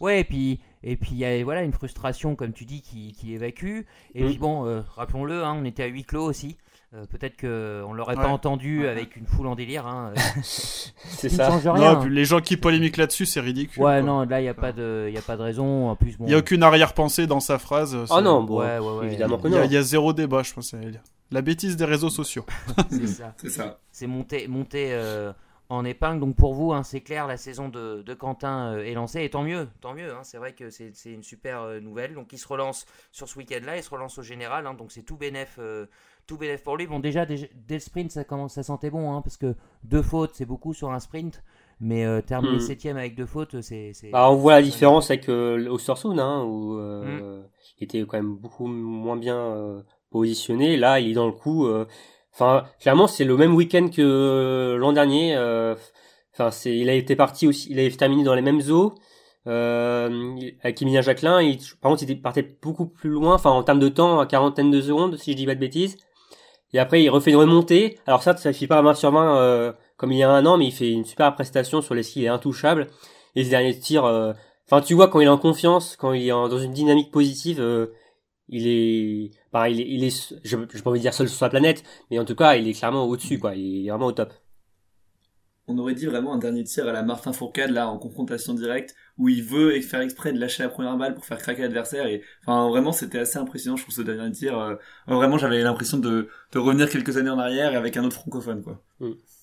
Ouais, 0.00 0.20
et 0.20 0.24
puis 0.24 0.60
et 0.84 0.96
puis 0.96 1.10
il 1.12 1.18
y 1.18 1.24
a 1.24 1.42
voilà 1.44 1.62
une 1.62 1.72
frustration 1.72 2.36
comme 2.36 2.52
tu 2.52 2.64
dis 2.64 2.82
qui, 2.82 3.12
qui 3.12 3.32
évacue. 3.34 3.82
Et 4.14 4.22
Mm. 4.22 4.24
puis 4.24 4.38
bon, 4.38 4.64
euh, 4.66 4.80
rappelons-le, 4.94 5.42
hein, 5.44 5.54
on 5.60 5.64
était 5.64 5.82
à 5.82 5.86
huis 5.86 6.04
clos 6.04 6.24
aussi. 6.24 6.56
Euh, 6.94 7.04
Peut-être 7.04 7.36
que 7.36 7.82
on 7.86 7.92
l'aurait 7.92 8.16
Ouais. 8.16 8.22
pas 8.22 8.28
entendu 8.30 8.80
Ouais. 8.82 8.88
avec 8.88 9.16
une 9.16 9.26
foule 9.26 9.46
en 9.46 9.54
délire. 9.54 9.86
Hein. 9.86 10.12
c'est 10.42 11.30
ne 11.30 11.36
ça. 11.36 11.48
change 11.50 11.64
Non, 11.64 12.04
les 12.04 12.24
gens 12.24 12.40
qui 12.40 12.56
polémiquent 12.56 12.96
là-dessus, 12.96 13.26
c'est 13.26 13.40
ridicule. 13.40 13.82
Ouais, 13.82 14.00
quoi. 14.00 14.02
non, 14.02 14.22
là 14.24 14.40
il 14.40 14.44
y 14.44 14.48
a 14.48 14.54
pas 14.54 14.72
de 14.72 15.04
il 15.08 15.14
y 15.14 15.18
a 15.18 15.22
pas 15.22 15.36
de 15.36 15.42
raison. 15.42 15.90
En 15.90 15.96
plus, 15.96 16.16
bon. 16.16 16.24
Il 16.24 16.28
n'y 16.28 16.34
a 16.34 16.38
aucune 16.38 16.62
arrière-pensée 16.62 17.26
dans 17.26 17.40
sa 17.40 17.58
phrase. 17.58 17.94
Oh 18.10 18.20
non, 18.22 18.42
bon, 18.42 18.60
Ouais, 18.60 18.78
ouais, 18.78 18.98
ouais. 19.00 19.06
évidemment 19.06 19.36
que 19.38 19.48
Il 19.48 19.52
y, 19.52 19.56
a, 19.56 19.60
non. 19.60 19.64
il 19.66 19.72
y 19.72 19.76
a 19.76 19.82
zéro 19.82 20.12
débat, 20.14 20.42
je 20.42 20.54
pense. 20.54 20.74
La 21.30 21.42
bêtise 21.42 21.76
des 21.76 21.84
réseaux 21.84 22.08
sociaux. 22.08 22.46
c'est 22.90 23.06
ça. 23.06 23.34
C'est 23.36 23.50
ça. 23.50 23.78
C'est 23.92 24.06
monter 24.06 24.48
monter 24.48 24.88
euh, 24.92 25.30
en 25.68 25.84
épingle. 25.84 26.20
Donc 26.20 26.36
pour 26.36 26.54
vous, 26.54 26.72
hein, 26.72 26.82
c'est 26.84 27.02
clair, 27.02 27.26
la 27.26 27.36
saison 27.36 27.68
de, 27.68 28.00
de 28.00 28.14
Quentin 28.14 28.72
euh, 28.76 28.84
est 28.86 28.94
lancée. 28.94 29.20
Et 29.24 29.28
tant 29.28 29.42
mieux, 29.42 29.68
tant 29.82 29.92
mieux. 29.92 30.10
hein. 30.14 30.20
c'est 30.22 30.38
vrai 30.38 30.52
que 30.54 30.70
c'est 30.70 30.90
une 31.04 31.22
super 31.22 31.60
euh, 31.60 31.80
nouvelle. 31.80 32.14
Donc 32.14 32.32
il 32.32 32.38
se 32.38 32.48
relance 32.48 32.86
sur 33.12 33.28
ce 33.28 33.36
week-end-là, 33.38 33.76
il 33.76 33.82
se 33.82 33.90
relance 33.90 34.16
au 34.16 34.22
général. 34.22 34.66
hein. 34.66 34.72
donc 34.72 34.90
c'est 34.90 35.02
tout 35.02 35.18
bénef, 35.18 35.56
euh, 35.58 35.84
tout 36.28 36.36
bénef 36.38 36.62
pour 36.62 36.76
lui. 36.76 36.86
Bon, 36.86 37.00
déjà, 37.00 37.26
dé- 37.26 37.50
dès 37.66 37.74
le 37.74 37.80
sprint, 37.80 38.12
ça, 38.12 38.22
commence, 38.22 38.54
ça 38.54 38.62
sentait 38.62 38.90
bon. 38.90 39.12
hein, 39.12 39.22
parce 39.22 39.36
que 39.36 39.56
deux 39.82 40.02
fautes, 40.02 40.30
c'est 40.34 40.44
beaucoup 40.44 40.74
sur 40.74 40.92
un 40.92 41.00
sprint. 41.00 41.42
Mais 41.80 42.04
euh, 42.04 42.20
terminer 42.20 42.54
Mhm. 42.54 42.60
septième 42.60 42.96
avec 42.96 43.14
deux 43.16 43.26
fautes, 43.26 43.60
c'est... 43.60 43.92
c'est- 43.94 44.10
Bah, 44.10 44.30
on 44.30 44.36
voit 44.36 44.52
la 44.54 44.62
différence 44.62 45.10
avec 45.10 45.28
euh, 45.28 45.68
Ostersund, 45.68 46.18
hein, 46.20 46.42
où 46.44 46.76
euh, 46.78 47.42
il 47.80 47.84
était 47.84 48.00
quand 48.02 48.16
même 48.18 48.34
beaucoup 48.36 48.66
moins 48.66 49.16
bien 49.16 49.36
euh, 49.36 49.82
positionné. 50.10 50.76
Là, 50.76 51.00
il 51.00 51.10
est 51.10 51.14
dans 51.14 51.26
le 51.26 51.32
coup. 51.32 51.66
euh, 51.66 51.86
Enfin, 52.34 52.64
clairement, 52.80 53.06
c'est 53.08 53.24
le 53.24 53.36
même 53.36 53.54
week-end 53.54 53.88
que 53.88 54.00
euh, 54.02 54.76
l'an 54.76 54.92
dernier. 54.92 55.34
euh, 55.36 55.74
Enfin, 56.34 56.50
c'est, 56.52 56.76
il 56.76 56.88
a 56.88 56.94
été 56.94 57.16
parti 57.16 57.48
aussi, 57.48 57.68
il 57.70 57.80
avait 57.80 57.90
terminé 57.90 58.22
dans 58.22 58.34
les 58.34 58.42
mêmes 58.42 58.60
eaux. 58.70 58.94
Euh, 59.46 60.36
avec 60.62 60.82
Emilien 60.82 61.00
Jacquelin, 61.00 61.40
il, 61.42 61.58
par 61.80 61.90
contre, 61.90 62.04
il 62.04 62.20
partait 62.22 62.42
beaucoup 62.62 62.86
plus 62.86 63.10
loin, 63.10 63.34
enfin 63.34 63.50
en 63.50 63.62
termes 63.62 63.78
de 63.80 63.88
temps, 63.88 64.20
à 64.20 64.26
quarantaine 64.26 64.70
de 64.70 64.80
secondes, 64.80 65.16
si 65.16 65.32
je 65.32 65.36
dis 65.36 65.46
pas 65.46 65.54
de 65.54 65.60
bêtises. 65.60 65.96
Et 66.74 66.78
après, 66.78 67.02
il 67.02 67.08
refait 67.10 67.30
une 67.30 67.36
remontée. 67.36 67.98
Alors 68.06 68.22
ça, 68.22 68.36
ça 68.36 68.52
suffit 68.52 68.66
pas 68.66 68.78
à 68.78 68.82
20 68.82 68.94
sur 68.94 69.10
20 69.10 69.36
euh, 69.38 69.72
comme 69.96 70.12
il 70.12 70.18
y 70.18 70.22
a 70.22 70.30
un 70.30 70.44
an, 70.46 70.58
mais 70.58 70.66
il 70.66 70.72
fait 70.72 70.90
une 70.90 71.04
super 71.04 71.34
prestation 71.34 71.80
sur 71.82 71.94
les 71.94 72.02
skis, 72.02 72.20
il 72.20 72.24
est 72.26 72.28
intouchable. 72.28 72.88
Et 73.34 73.44
ce 73.44 73.50
dernier 73.50 73.78
tir, 73.78 74.04
euh, 74.04 74.32
enfin 74.70 74.80
tu 74.82 74.94
vois 74.94 75.08
quand 75.08 75.20
il 75.20 75.24
est 75.24 75.28
en 75.28 75.38
confiance, 75.38 75.96
quand 75.96 76.12
il 76.12 76.26
est 76.26 76.32
en- 76.32 76.48
dans 76.48 76.58
une 76.58 76.72
dynamique 76.72 77.10
positive, 77.10 77.60
euh, 77.60 77.86
il 78.48 78.66
est, 78.66 79.30
bah, 79.52 79.68
il 79.68 79.80
est, 79.80 79.86
il 79.88 80.04
est, 80.04 80.34
je, 80.44 80.56
je 80.72 80.82
pas 80.82 80.90
envie 80.90 81.00
de 81.00 81.02
dire 81.02 81.14
seul 81.14 81.28
sur 81.28 81.44
la 81.44 81.50
planète, 81.50 81.82
mais 82.10 82.18
en 82.18 82.24
tout 82.24 82.34
cas, 82.34 82.56
il 82.56 82.66
est 82.68 82.72
clairement 82.74 83.04
au-dessus, 83.06 83.38
quoi. 83.38 83.54
Il 83.54 83.86
est 83.86 83.90
vraiment 83.90 84.06
au 84.06 84.12
top. 84.12 84.32
On 85.68 85.76
aurait 85.78 85.94
dit 85.94 86.06
vraiment 86.06 86.32
un 86.32 86.38
dernier 86.38 86.64
tir 86.64 86.88
à 86.88 86.92
la 86.92 87.02
Martin 87.02 87.32
Fourcade, 87.32 87.70
là, 87.70 87.88
en 87.88 87.98
confrontation 87.98 88.54
directe, 88.54 88.94
où 89.18 89.28
il 89.28 89.42
veut 89.44 89.78
faire 89.82 90.00
exprès 90.00 90.32
de 90.32 90.40
lâcher 90.40 90.62
la 90.62 90.70
première 90.70 90.96
balle 90.96 91.14
pour 91.14 91.24
faire 91.26 91.38
craquer 91.38 91.62
l'adversaire. 91.62 92.06
Et 92.06 92.22
enfin, 92.46 92.68
vraiment, 92.68 92.90
c'était 92.92 93.18
assez 93.18 93.38
impressionnant, 93.38 93.76
je 93.76 93.82
trouve, 93.82 93.94
ce 93.94 94.00
dernier 94.02 94.32
tir. 94.32 94.58
Euh, 94.58 94.74
vraiment, 95.06 95.36
j'avais 95.38 95.62
l'impression 95.62 95.98
de, 95.98 96.28
de 96.52 96.58
revenir 96.58 96.88
quelques 96.88 97.16
années 97.18 97.30
en 97.30 97.38
arrière 97.38 97.76
avec 97.76 97.96
un 97.98 98.04
autre 98.04 98.16
francophone, 98.16 98.62
quoi. 98.62 98.82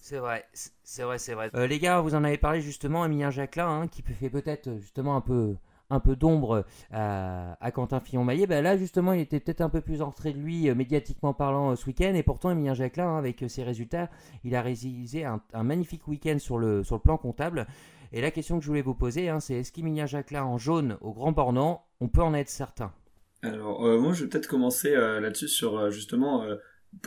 C'est 0.02 0.18
vrai, 0.18 0.46
c'est- 0.54 1.04
vrai, 1.04 1.18
c'est 1.18 1.34
vrai. 1.34 1.50
Euh, 1.56 1.66
les 1.68 1.80
gars, 1.80 2.00
vous 2.02 2.16
en 2.16 2.24
avez 2.24 2.38
parlé 2.38 2.62
justement, 2.62 3.06
Emilien 3.06 3.30
Jacquelin, 3.32 3.68
hein, 3.82 3.88
qui 3.88 4.02
peut- 4.02 4.14
fait 4.14 4.30
peut-être 4.30 4.70
justement 4.80 5.16
un 5.16 5.22
peu, 5.22 5.56
un 5.90 6.00
peu 6.00 6.16
d'ombre 6.16 6.66
à, 6.92 7.58
à 7.64 7.72
Quentin 7.72 8.00
Fillon-Maillet. 8.00 8.48
Ben 8.48 8.64
là, 8.64 8.78
justement, 8.78 9.14
il 9.14 9.22
était 9.22 9.40
peut-être 9.40 9.62
un 9.62 9.70
peu 9.70 9.82
plus 9.82 10.02
en 10.02 10.10
retrait 10.10 10.34
de 10.34 10.40
lui, 10.40 10.70
euh, 10.70 10.76
médiatiquement 10.76 11.34
parlant, 11.34 11.72
euh, 11.72 11.76
ce 11.76 11.86
week-end. 11.86 12.14
Et 12.16 12.24
pourtant, 12.24 12.52
Emilien 12.52 12.74
Jacquelin, 12.74 13.08
hein, 13.08 13.18
avec 13.18 13.44
euh, 13.44 13.48
ses 13.48 13.64
résultats, 13.64 14.10
il 14.44 14.56
a 14.56 14.62
réalisé 14.62 15.26
un, 15.26 15.42
un 15.54 15.64
magnifique 15.64 16.08
week-end 16.08 16.38
sur 16.40 16.58
le, 16.58 16.84
sur 16.84 16.96
le 16.96 17.02
plan 17.02 17.18
comptable. 17.18 17.68
Et 18.12 18.22
la 18.22 18.32
question 18.32 18.58
que 18.58 18.64
je 18.64 18.70
voulais 18.70 18.82
vous 18.82 18.96
poser, 18.96 19.30
hein, 19.30 19.40
c'est 19.40 19.56
est-ce 19.56 19.72
qu'Emilien 19.72 20.06
Jacquelin 20.06 20.44
en 20.44 20.58
jaune 20.58 20.98
au 21.02 21.12
Grand 21.12 21.32
Bornand, 21.32 21.84
on 22.00 22.08
peut 22.08 22.22
en 22.24 22.34
être 22.34 22.50
certain? 22.50 22.92
Alors, 23.44 23.86
euh, 23.86 24.00
moi, 24.00 24.14
je 24.14 24.24
vais 24.24 24.30
peut-être 24.30 24.48
commencer 24.48 24.96
euh, 24.96 25.20
là-dessus 25.20 25.50
sur, 25.50 25.78
euh, 25.78 25.90
justement, 25.92 26.44
euh, 26.44 26.56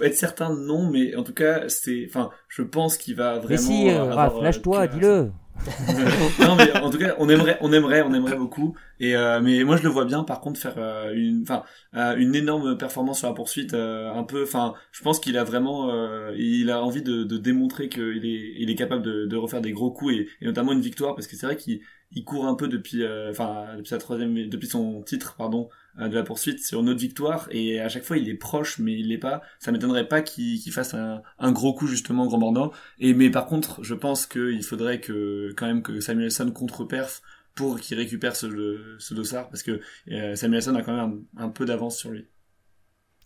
être 0.02 0.14
certain, 0.14 0.54
non, 0.54 0.90
mais 0.90 1.16
en 1.16 1.22
tout 1.22 1.32
cas, 1.32 1.68
c'est, 1.68 2.04
enfin, 2.08 2.30
je 2.48 2.62
pense 2.62 2.98
qu'il 2.98 3.16
va 3.16 3.38
vraiment... 3.38 3.48
Mais 3.48 3.56
si, 3.56 3.88
euh, 3.88 4.04
Raph, 4.04 4.36
euh, 4.36 4.42
lâche-toi, 4.42 4.86
dis-le 4.86 5.32
non 6.38 6.54
mais 6.56 6.72
en 6.78 6.88
tout 6.90 6.98
cas 6.98 7.14
on 7.18 7.28
aimerait 7.28 7.58
on 7.60 7.72
aimerait 7.72 8.02
on 8.02 8.14
aimerait 8.14 8.36
beaucoup. 8.36 8.76
Et 9.00 9.16
euh, 9.16 9.40
mais 9.40 9.64
moi 9.64 9.76
je 9.76 9.82
le 9.82 9.88
vois 9.88 10.04
bien 10.04 10.22
par 10.24 10.40
contre 10.40 10.60
faire 10.60 10.74
euh, 10.78 11.12
une 11.14 11.42
enfin 11.42 11.62
euh, 11.94 12.16
une 12.16 12.34
énorme 12.34 12.78
performance 12.78 13.18
sur 13.18 13.28
la 13.28 13.34
poursuite 13.34 13.74
euh, 13.74 14.12
un 14.12 14.24
peu 14.24 14.42
enfin 14.44 14.74
je 14.92 15.02
pense 15.02 15.20
qu'il 15.20 15.36
a 15.36 15.44
vraiment 15.44 15.90
euh, 15.90 16.32
il 16.36 16.70
a 16.70 16.82
envie 16.82 17.02
de, 17.02 17.24
de 17.24 17.36
démontrer 17.38 17.88
qu'il 17.88 18.24
est 18.24 18.54
il 18.58 18.70
est 18.70 18.74
capable 18.76 19.02
de, 19.02 19.26
de 19.26 19.36
refaire 19.36 19.60
des 19.60 19.72
gros 19.72 19.90
coups 19.90 20.14
et, 20.14 20.28
et 20.40 20.46
notamment 20.46 20.72
une 20.72 20.80
victoire 20.80 21.14
parce 21.14 21.26
que 21.26 21.36
c'est 21.36 21.46
vrai 21.46 21.56
qu'il 21.56 21.80
il 22.12 22.24
court 22.24 22.46
un 22.46 22.54
peu 22.54 22.68
depuis 22.68 23.02
enfin 23.30 23.66
depuis 23.76 23.88
sa 23.90 23.98
troisième 23.98 24.48
depuis 24.48 24.68
son 24.68 25.02
titre 25.02 25.34
pardon 25.36 25.68
de 26.06 26.14
la 26.14 26.22
poursuite 26.22 26.64
sur 26.64 26.80
une 26.80 26.88
autre 26.90 27.00
victoire 27.00 27.48
et 27.50 27.80
à 27.80 27.88
chaque 27.88 28.04
fois 28.04 28.16
il 28.18 28.28
est 28.28 28.34
proche 28.36 28.78
mais 28.78 28.92
il 28.92 29.08
l'est 29.08 29.18
pas 29.18 29.42
ça 29.58 29.72
m'étonnerait 29.72 30.06
pas 30.06 30.22
qu'il 30.22 30.60
fasse 30.72 30.94
un, 30.94 31.22
un 31.38 31.50
gros 31.52 31.74
coup 31.74 31.86
justement 31.88 32.24
au 32.24 32.28
grand 32.28 32.38
mordant 32.38 32.70
et 32.98 33.14
mais 33.14 33.30
par 33.30 33.46
contre, 33.46 33.82
je 33.82 33.94
pense 33.94 34.26
qu'il 34.26 34.62
faudrait 34.62 35.00
que 35.00 35.52
quand 35.56 35.66
même 35.66 35.82
que 35.82 35.98
Samuelson 36.00 36.50
contre-perf 36.52 37.22
pour 37.54 37.80
qu'il 37.80 37.96
récupère 37.98 38.36
ce, 38.36 38.96
ce 38.98 39.14
dossard 39.14 39.48
parce 39.48 39.62
que 39.62 39.80
euh, 40.10 40.34
Samuelson 40.36 40.74
a 40.76 40.82
quand 40.82 40.94
même 40.96 41.24
un, 41.36 41.44
un 41.46 41.48
peu 41.50 41.64
d'avance 41.64 41.96
sur 41.98 42.10
lui. 42.10 42.28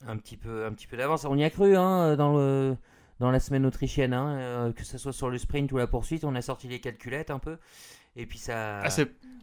un 0.06 0.16
petit 0.16 0.36
peu, 0.36 0.64
un 0.66 0.72
petit 0.72 0.86
peu 0.86 0.96
d'avance. 0.96 1.24
On 1.24 1.36
y 1.36 1.44
a 1.44 1.50
cru 1.50 1.76
hein, 1.76 2.16
dans, 2.16 2.36
le, 2.36 2.76
dans 3.20 3.30
la 3.30 3.40
semaine 3.40 3.66
autrichienne, 3.66 4.12
hein, 4.14 4.38
euh, 4.38 4.72
que 4.72 4.84
ce 4.84 4.98
soit 4.98 5.12
sur 5.12 5.30
le 5.30 5.38
sprint 5.38 5.70
ou 5.72 5.78
la 5.78 5.86
poursuite, 5.86 6.24
on 6.24 6.34
a 6.34 6.42
sorti 6.42 6.68
les 6.68 6.80
calculettes 6.80 7.30
un 7.30 7.38
peu. 7.38 7.58
Et 8.16 8.26
puis 8.26 8.38
ça. 8.38 8.80
Ah, 8.82 8.90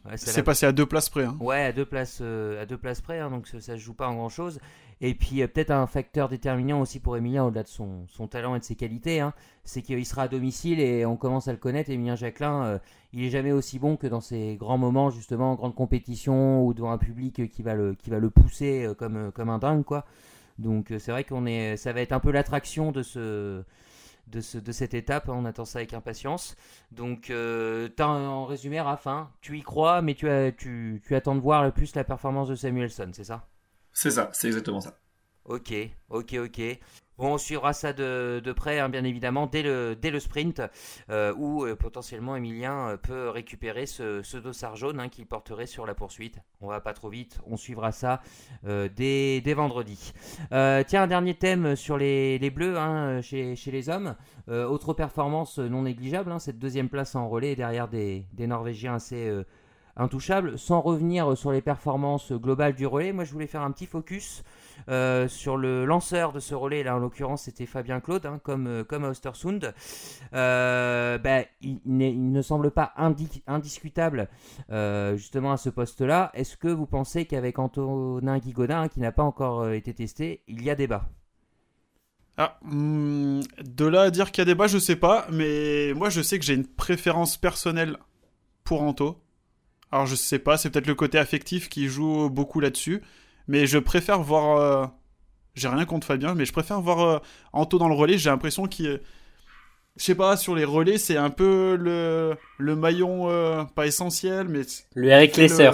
ouais, 0.09 0.17
c'est 0.17 0.35
l'a- 0.35 0.43
passé 0.43 0.65
à 0.65 0.71
deux 0.71 0.85
places 0.85 1.09
près. 1.09 1.25
Hein. 1.25 1.37
Ouais, 1.39 1.63
à 1.63 1.71
deux 1.71 1.85
places, 1.85 2.19
euh, 2.21 2.61
à 2.61 2.65
deux 2.65 2.77
places 2.77 3.01
près, 3.01 3.19
hein, 3.19 3.29
donc 3.29 3.47
ça, 3.47 3.59
se 3.59 3.77
joue 3.77 3.93
pas 3.93 4.07
en 4.07 4.15
grand 4.15 4.29
chose. 4.29 4.59
Et 5.01 5.13
puis 5.13 5.41
euh, 5.41 5.47
peut-être 5.47 5.71
un 5.71 5.87
facteur 5.87 6.27
déterminant 6.27 6.81
aussi 6.81 6.99
pour 6.99 7.15
Emilien, 7.15 7.45
au-delà 7.45 7.63
de 7.63 7.67
son, 7.69 8.05
son 8.07 8.27
talent 8.27 8.55
et 8.55 8.59
de 8.59 8.63
ses 8.63 8.75
qualités, 8.75 9.21
hein, 9.21 9.33
c'est 9.63 9.81
qu'il 9.81 10.05
sera 10.05 10.23
à 10.23 10.27
domicile 10.27 10.79
et 10.79 11.05
on 11.05 11.15
commence 11.15 11.47
à 11.47 11.51
le 11.51 11.57
connaître. 11.57 11.89
Emilien 11.89 12.15
Jacquelin, 12.15 12.63
euh, 12.65 12.79
il 13.13 13.23
est 13.23 13.29
jamais 13.29 13.51
aussi 13.51 13.79
bon 13.79 13.95
que 13.97 14.07
dans 14.07 14.21
ses 14.21 14.55
grands 14.55 14.77
moments, 14.77 15.09
justement, 15.09 15.51
en 15.51 15.55
grande 15.55 15.75
compétition 15.75 16.65
ou 16.65 16.73
devant 16.73 16.91
un 16.91 16.97
public 16.97 17.49
qui 17.49 17.61
va 17.63 17.75
le, 17.75 17.93
qui 17.95 18.09
va 18.09 18.19
le 18.19 18.29
pousser 18.29 18.89
comme, 18.97 19.31
comme 19.31 19.49
un 19.49 19.59
dingue, 19.59 19.83
quoi. 19.83 20.05
Donc 20.57 20.87
c'est 20.99 21.11
vrai 21.11 21.23
qu'on 21.23 21.45
est, 21.45 21.77
ça 21.77 21.93
va 21.93 22.01
être 22.01 22.11
un 22.11 22.19
peu 22.19 22.31
l'attraction 22.31 22.91
de 22.91 23.01
ce, 23.01 23.63
de, 24.29 24.41
ce, 24.41 24.57
de 24.57 24.71
cette 24.71 24.93
étape. 24.93 25.29
hein, 25.29 25.33
On 25.37 25.45
attend 25.45 25.65
ça 25.65 25.79
avec 25.79 25.93
impatience. 25.93 26.55
Donc, 26.91 27.29
euh, 27.29 27.89
un- 27.99 28.03
en 28.03 28.45
résumé, 28.45 28.79
Raph, 28.81 29.07
hein, 29.07 29.31
tu 29.41 29.57
y 29.57 29.61
crois, 29.63 30.01
mais 30.01 30.15
tu, 30.15 30.29
as, 30.29 30.51
tu, 30.51 31.01
tu 31.05 31.15
attends 31.15 31.35
de 31.35 31.41
voir 31.41 31.63
le 31.63 31.71
plus 31.71 31.95
la 31.95 32.03
performance 32.03 32.47
de 32.49 32.55
Samuelson, 32.55 33.11
c'est 33.13 33.23
ça? 33.25 33.47
C'est 33.93 34.09
ça, 34.11 34.29
c'est 34.33 34.47
exactement 34.47 34.81
ça. 34.81 34.97
Ok, 35.45 35.73
ok, 36.09 36.33
ok. 36.45 36.61
On 37.21 37.37
suivra 37.37 37.73
ça 37.73 37.91
de, 37.91 38.53
près, 38.55 38.79
hein, 38.79 38.87
bien 38.87 39.03
évidemment, 39.03 39.45
dès 39.45 39.61
le, 39.61 40.19
sprint, 40.19 40.61
euh, 41.09 41.33
où 41.37 41.65
euh, 41.65 41.75
potentiellement 41.75 42.37
Emilien 42.37 42.91
euh, 42.91 42.97
peut 42.97 43.27
récupérer 43.27 43.85
ce, 43.87 44.21
ce 44.23 44.37
dossard 44.37 44.77
jaune 44.77 45.01
hein, 45.01 45.09
qu'il 45.09 45.25
porterait 45.25 45.65
sur 45.65 45.85
la 45.85 45.93
poursuite. 45.93 46.39
On 46.61 46.67
va 46.67 46.79
pas 46.79 46.93
trop 46.93 47.09
vite, 47.09 47.41
on 47.45 47.57
suivra 47.57 47.91
ça 47.91 48.21
dès, 48.63 49.53
vendredi. 49.53 50.13
Tiens, 50.49 51.03
un 51.03 51.07
dernier 51.07 51.33
thème 51.33 51.75
sur 51.75 51.97
les, 51.97 52.49
bleus 52.49 52.77
hein, 52.77 53.21
chez, 53.21 53.55
les 53.65 53.89
hommes. 53.89 54.15
Autre 54.47 54.93
performance 54.93 55.59
non 55.59 55.81
négligeable, 55.83 56.33
cette 56.39 56.59
deuxième 56.59 56.87
place 56.87 57.15
en 57.15 57.27
relais 57.27 57.55
derrière 57.55 57.89
des, 57.89 58.25
Norvégiens 58.37 58.95
assez 58.95 59.31
intouchables. 59.97 60.57
Sans 60.57 60.79
revenir 60.79 61.37
sur 61.37 61.51
les 61.51 61.61
performances 61.61 62.31
globales 62.31 62.75
du 62.75 62.87
relais, 62.87 63.11
moi 63.11 63.25
je 63.25 63.33
voulais 63.33 63.47
faire 63.47 63.61
un 63.61 63.71
petit 63.71 63.87
focus 63.87 64.43
euh, 64.87 65.27
sur 65.27 65.57
le 65.57 65.85
lanceur 65.85 66.31
de 66.31 66.39
ce 66.39 66.55
relais, 66.55 66.83
là 66.83 66.95
en 66.95 66.99
l'occurrence 66.99 67.43
c'était 67.43 67.65
Fabien 67.65 67.99
Claude, 67.99 68.25
hein, 68.25 68.39
comme, 68.43 68.67
euh, 68.67 68.83
comme 68.83 69.03
à 69.05 69.09
Östersund. 69.09 69.73
Euh, 70.33 71.17
bah, 71.17 71.41
il, 71.61 71.79
ne 71.85 72.41
semble 72.41 72.71
pas 72.71 72.93
indi- 72.97 73.43
indiscutable 73.47 74.29
justement 75.15 75.51
à 75.51 75.57
ce 75.57 75.69
poste-là. 75.69 76.31
Est-ce 76.33 76.57
que 76.57 76.67
vous 76.67 76.85
pensez 76.85 77.25
qu'avec 77.25 77.59
Antonin 77.59 78.37
Guigodin, 78.37 78.81
hein, 78.81 78.87
qui 78.87 78.99
n'a 78.99 79.11
pas 79.11 79.23
encore 79.23 79.69
été 79.69 79.93
testé, 79.93 80.43
il 80.47 80.63
y 80.63 80.69
a 80.69 80.75
débat? 80.75 81.09
Ah, 82.37 82.57
hmm, 82.61 83.41
de 83.65 83.85
là 83.85 84.03
à 84.03 84.09
dire 84.11 84.31
qu'il 84.31 84.41
y 84.41 84.43
a 84.43 84.45
débat, 84.45 84.67
je 84.67 84.77
sais 84.77 84.95
pas, 84.95 85.27
mais 85.29 85.93
moi 85.93 86.09
je 86.09 86.21
sais 86.21 86.39
que 86.39 86.45
j'ai 86.45 86.53
une 86.53 86.65
préférence 86.65 87.35
personnelle 87.35 87.97
pour 88.63 88.81
Anto. 88.81 89.21
Alors 89.91 90.05
je 90.05 90.15
sais 90.15 90.39
pas, 90.39 90.57
c'est 90.57 90.69
peut-être 90.69 90.87
le 90.87 90.95
côté 90.95 91.17
affectif 91.17 91.67
qui 91.67 91.87
joue 91.87 92.29
beaucoup 92.29 92.61
là-dessus, 92.61 93.01
mais 93.49 93.65
je 93.67 93.77
préfère 93.79 94.21
voir. 94.21 94.57
euh, 94.57 94.85
J'ai 95.55 95.67
rien 95.67 95.83
contre 95.85 96.07
Fabien, 96.07 96.35
mais 96.35 96.45
je 96.45 96.53
préfère 96.53 96.79
voir 96.79 96.99
euh, 97.01 97.19
Anto 97.51 97.77
dans 97.77 97.89
le 97.89 97.95
relais. 97.95 98.17
J'ai 98.17 98.29
l'impression 98.29 98.67
qu'il. 98.67 98.85
est- 98.85 99.01
Je 99.97 100.05
sais 100.05 100.15
pas, 100.15 100.37
sur 100.37 100.55
les 100.55 100.63
relais, 100.63 100.97
c'est 100.97 101.17
un 101.17 101.29
peu 101.31 101.75
le, 101.75 102.37
le 102.59 102.75
maillon, 102.77 103.29
euh, 103.29 103.65
pas 103.65 103.85
essentiel, 103.87 104.47
mais. 104.47 104.61
Le 104.95 105.09
Eric 105.09 105.35
C'est 105.35 105.41
le- 105.41 105.47
Lesser. 105.49 105.71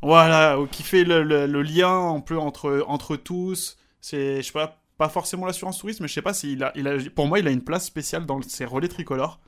Voilà, 0.00 0.58
qui 0.72 0.82
fait 0.82 1.04
le, 1.04 1.22
le- 1.22 1.46
le 1.46 1.62
lien 1.62 2.14
un 2.16 2.20
peu 2.20 2.36
entre, 2.38 2.84
entre 2.88 3.14
tous. 3.16 3.76
C'est, 4.00 4.38
je 4.38 4.46
sais 4.46 4.52
pas, 4.52 4.80
pas 4.98 5.08
forcément 5.08 5.46
l'assurance 5.46 5.78
touriste, 5.78 6.00
mais 6.00 6.08
je 6.08 6.14
sais 6.14 6.22
pas 6.22 6.34
s'il 6.34 6.64
a, 6.64 6.72
il 6.74 6.88
a, 6.88 6.96
pour 7.14 7.28
moi, 7.28 7.38
il 7.38 7.46
a 7.46 7.52
une 7.52 7.62
place 7.62 7.86
spéciale 7.86 8.26
dans 8.26 8.42
ses 8.42 8.64
relais 8.64 8.88
tricolores. 8.88 9.38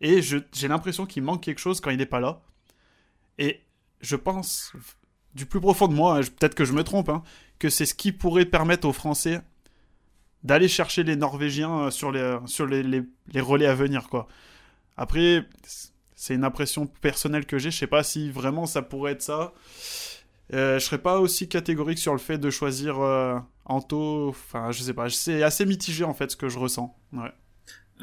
Et 0.00 0.22
j'ai 0.22 0.68
l'impression 0.68 1.06
qu'il 1.06 1.22
manque 1.24 1.42
quelque 1.42 1.58
chose 1.58 1.80
quand 1.80 1.90
il 1.90 1.98
n'est 1.98 2.06
pas 2.06 2.20
là. 2.20 2.40
Et 3.38 3.60
je 4.00 4.14
pense, 4.16 4.72
du 5.34 5.46
plus 5.46 5.60
profond 5.60 5.88
de 5.88 5.94
moi, 5.94 6.18
hein, 6.18 6.20
peut-être 6.20 6.54
que 6.54 6.64
je 6.64 6.72
me 6.72 6.84
trompe, 6.84 7.08
hein, 7.08 7.22
que 7.58 7.68
c'est 7.68 7.86
ce 7.86 7.94
qui 7.94 8.12
pourrait 8.12 8.44
permettre 8.44 8.88
aux 8.88 8.92
Français 8.92 9.40
d'aller 10.42 10.68
chercher 10.68 11.02
les 11.02 11.16
Norvégiens 11.16 11.80
euh, 11.80 11.90
sur 11.90 12.10
les, 12.10 12.38
sur 12.46 12.66
les, 12.66 13.04
relais 13.36 13.66
à 13.66 13.74
venir. 13.74 14.08
Après, 14.96 15.44
c'est 16.14 16.34
une 16.34 16.44
impression 16.44 16.86
personnelle 16.86 17.46
que 17.46 17.58
j'ai. 17.58 17.70
Je 17.70 17.78
sais 17.78 17.86
pas 17.86 18.02
si 18.02 18.30
vraiment 18.30 18.66
ça 18.66 18.82
pourrait 18.82 19.12
être 19.12 19.22
ça. 19.22 19.52
Euh, 20.52 20.78
je 20.78 20.84
serais 20.84 20.98
pas 20.98 21.20
aussi 21.20 21.48
catégorique 21.48 21.98
sur 21.98 22.12
le 22.12 22.18
fait 22.18 22.38
de 22.38 22.50
choisir 22.50 23.00
euh, 23.00 23.38
Anto. 23.66 24.28
Enfin, 24.30 24.72
je 24.72 24.82
sais 24.82 24.94
pas. 24.94 25.08
C'est 25.10 25.42
assez 25.42 25.64
mitigé 25.64 26.04
en 26.04 26.14
fait 26.14 26.30
ce 26.30 26.36
que 26.36 26.48
je 26.48 26.58
ressens. 26.58 26.96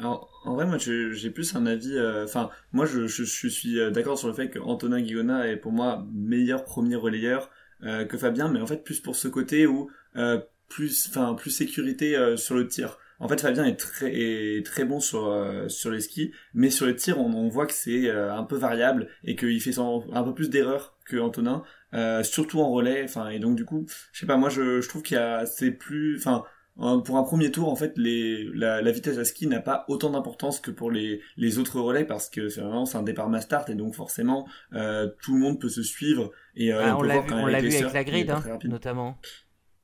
En, 0.02 0.26
en 0.44 0.54
vrai, 0.54 0.66
moi, 0.66 0.76
j'ai 0.78 1.30
plus 1.30 1.54
un 1.56 1.66
avis. 1.66 1.96
euh, 1.96 2.24
Enfin, 2.24 2.50
moi, 2.72 2.86
je, 2.86 3.06
je, 3.06 3.24
je 3.24 3.48
suis 3.48 3.80
euh, 3.80 3.90
d'accord 3.90 4.18
sur 4.18 4.28
le 4.28 4.34
fait 4.34 4.48
qu'Antonin 4.50 5.00
Guillona 5.00 5.48
est 5.48 5.56
pour 5.56 5.72
moi 5.72 6.06
meilleur 6.12 6.64
premier 6.64 6.96
relayeur 6.96 7.50
euh, 7.82 8.04
que 8.04 8.16
Fabien, 8.16 8.48
mais 8.48 8.60
en 8.60 8.66
fait, 8.66 8.84
plus 8.84 9.00
pour 9.00 9.16
ce 9.16 9.28
côté 9.28 9.66
où 9.66 9.90
euh, 10.16 10.38
plus, 10.68 11.08
enfin, 11.08 11.34
plus 11.34 11.50
sécurité 11.50 12.16
euh, 12.16 12.36
sur 12.36 12.54
le 12.54 12.68
tir. 12.68 12.98
En 13.20 13.26
fait, 13.26 13.40
Fabien 13.40 13.64
est 13.64 13.74
très, 13.76 14.12
est 14.14 14.64
très 14.64 14.84
bon 14.84 15.00
sur 15.00 15.26
euh, 15.26 15.68
sur 15.68 15.90
les 15.90 16.00
skis, 16.00 16.30
mais 16.54 16.70
sur 16.70 16.86
les 16.86 16.94
tirs, 16.94 17.18
on, 17.18 17.32
on 17.34 17.48
voit 17.48 17.66
que 17.66 17.72
c'est 17.72 18.08
euh, 18.08 18.32
un 18.32 18.44
peu 18.44 18.56
variable 18.56 19.08
et 19.24 19.34
qu'il 19.34 19.60
fait 19.60 19.76
un 19.78 20.22
peu 20.22 20.34
plus 20.34 20.50
d'erreurs 20.50 20.96
que 21.04 21.16
Antonin, 21.16 21.64
euh, 21.94 22.22
surtout 22.22 22.60
en 22.60 22.70
relais. 22.70 23.02
Enfin, 23.02 23.30
et 23.30 23.40
donc 23.40 23.56
du 23.56 23.64
coup, 23.64 23.86
je 24.12 24.20
sais 24.20 24.26
pas, 24.26 24.36
moi, 24.36 24.50
je, 24.50 24.80
je 24.80 24.88
trouve 24.88 25.02
qu'il 25.02 25.16
y 25.16 25.20
a, 25.20 25.46
c'est 25.46 25.72
plus, 25.72 26.16
enfin. 26.18 26.44
Euh, 26.80 26.98
Pour 26.98 27.16
un 27.16 27.24
premier 27.24 27.50
tour, 27.50 27.68
en 27.68 27.76
fait, 27.76 27.92
les, 27.96 28.44
la, 28.54 28.80
la 28.80 28.90
vitesse 28.92 29.18
à 29.18 29.24
ski 29.24 29.46
n'a 29.46 29.60
pas 29.60 29.84
autant 29.88 30.10
d'importance 30.10 30.60
que 30.60 30.70
pour 30.70 30.90
les, 30.90 31.20
les 31.36 31.58
autres 31.58 31.80
relais 31.80 32.04
parce 32.04 32.30
que 32.30 32.48
c'est 32.48 32.60
vraiment 32.60 32.84
un 32.94 33.02
départ 33.02 33.28
mass 33.28 33.44
start 33.44 33.68
et 33.70 33.74
donc 33.74 33.94
forcément 33.94 34.46
euh, 34.74 35.08
tout 35.22 35.34
le 35.34 35.40
monde 35.40 35.60
peut 35.60 35.68
se 35.68 35.82
suivre 35.82 36.30
et 36.54 36.72
euh, 36.72 36.80
Ah, 36.84 36.96
on 36.96 37.00
on 37.00 37.46
l'a 37.46 37.60
vu 37.60 37.66
Lesser, 37.66 37.82
avec 37.82 37.94
la 37.94 38.04
grid, 38.04 38.30
hein, 38.30 38.42
notamment. 38.64 39.18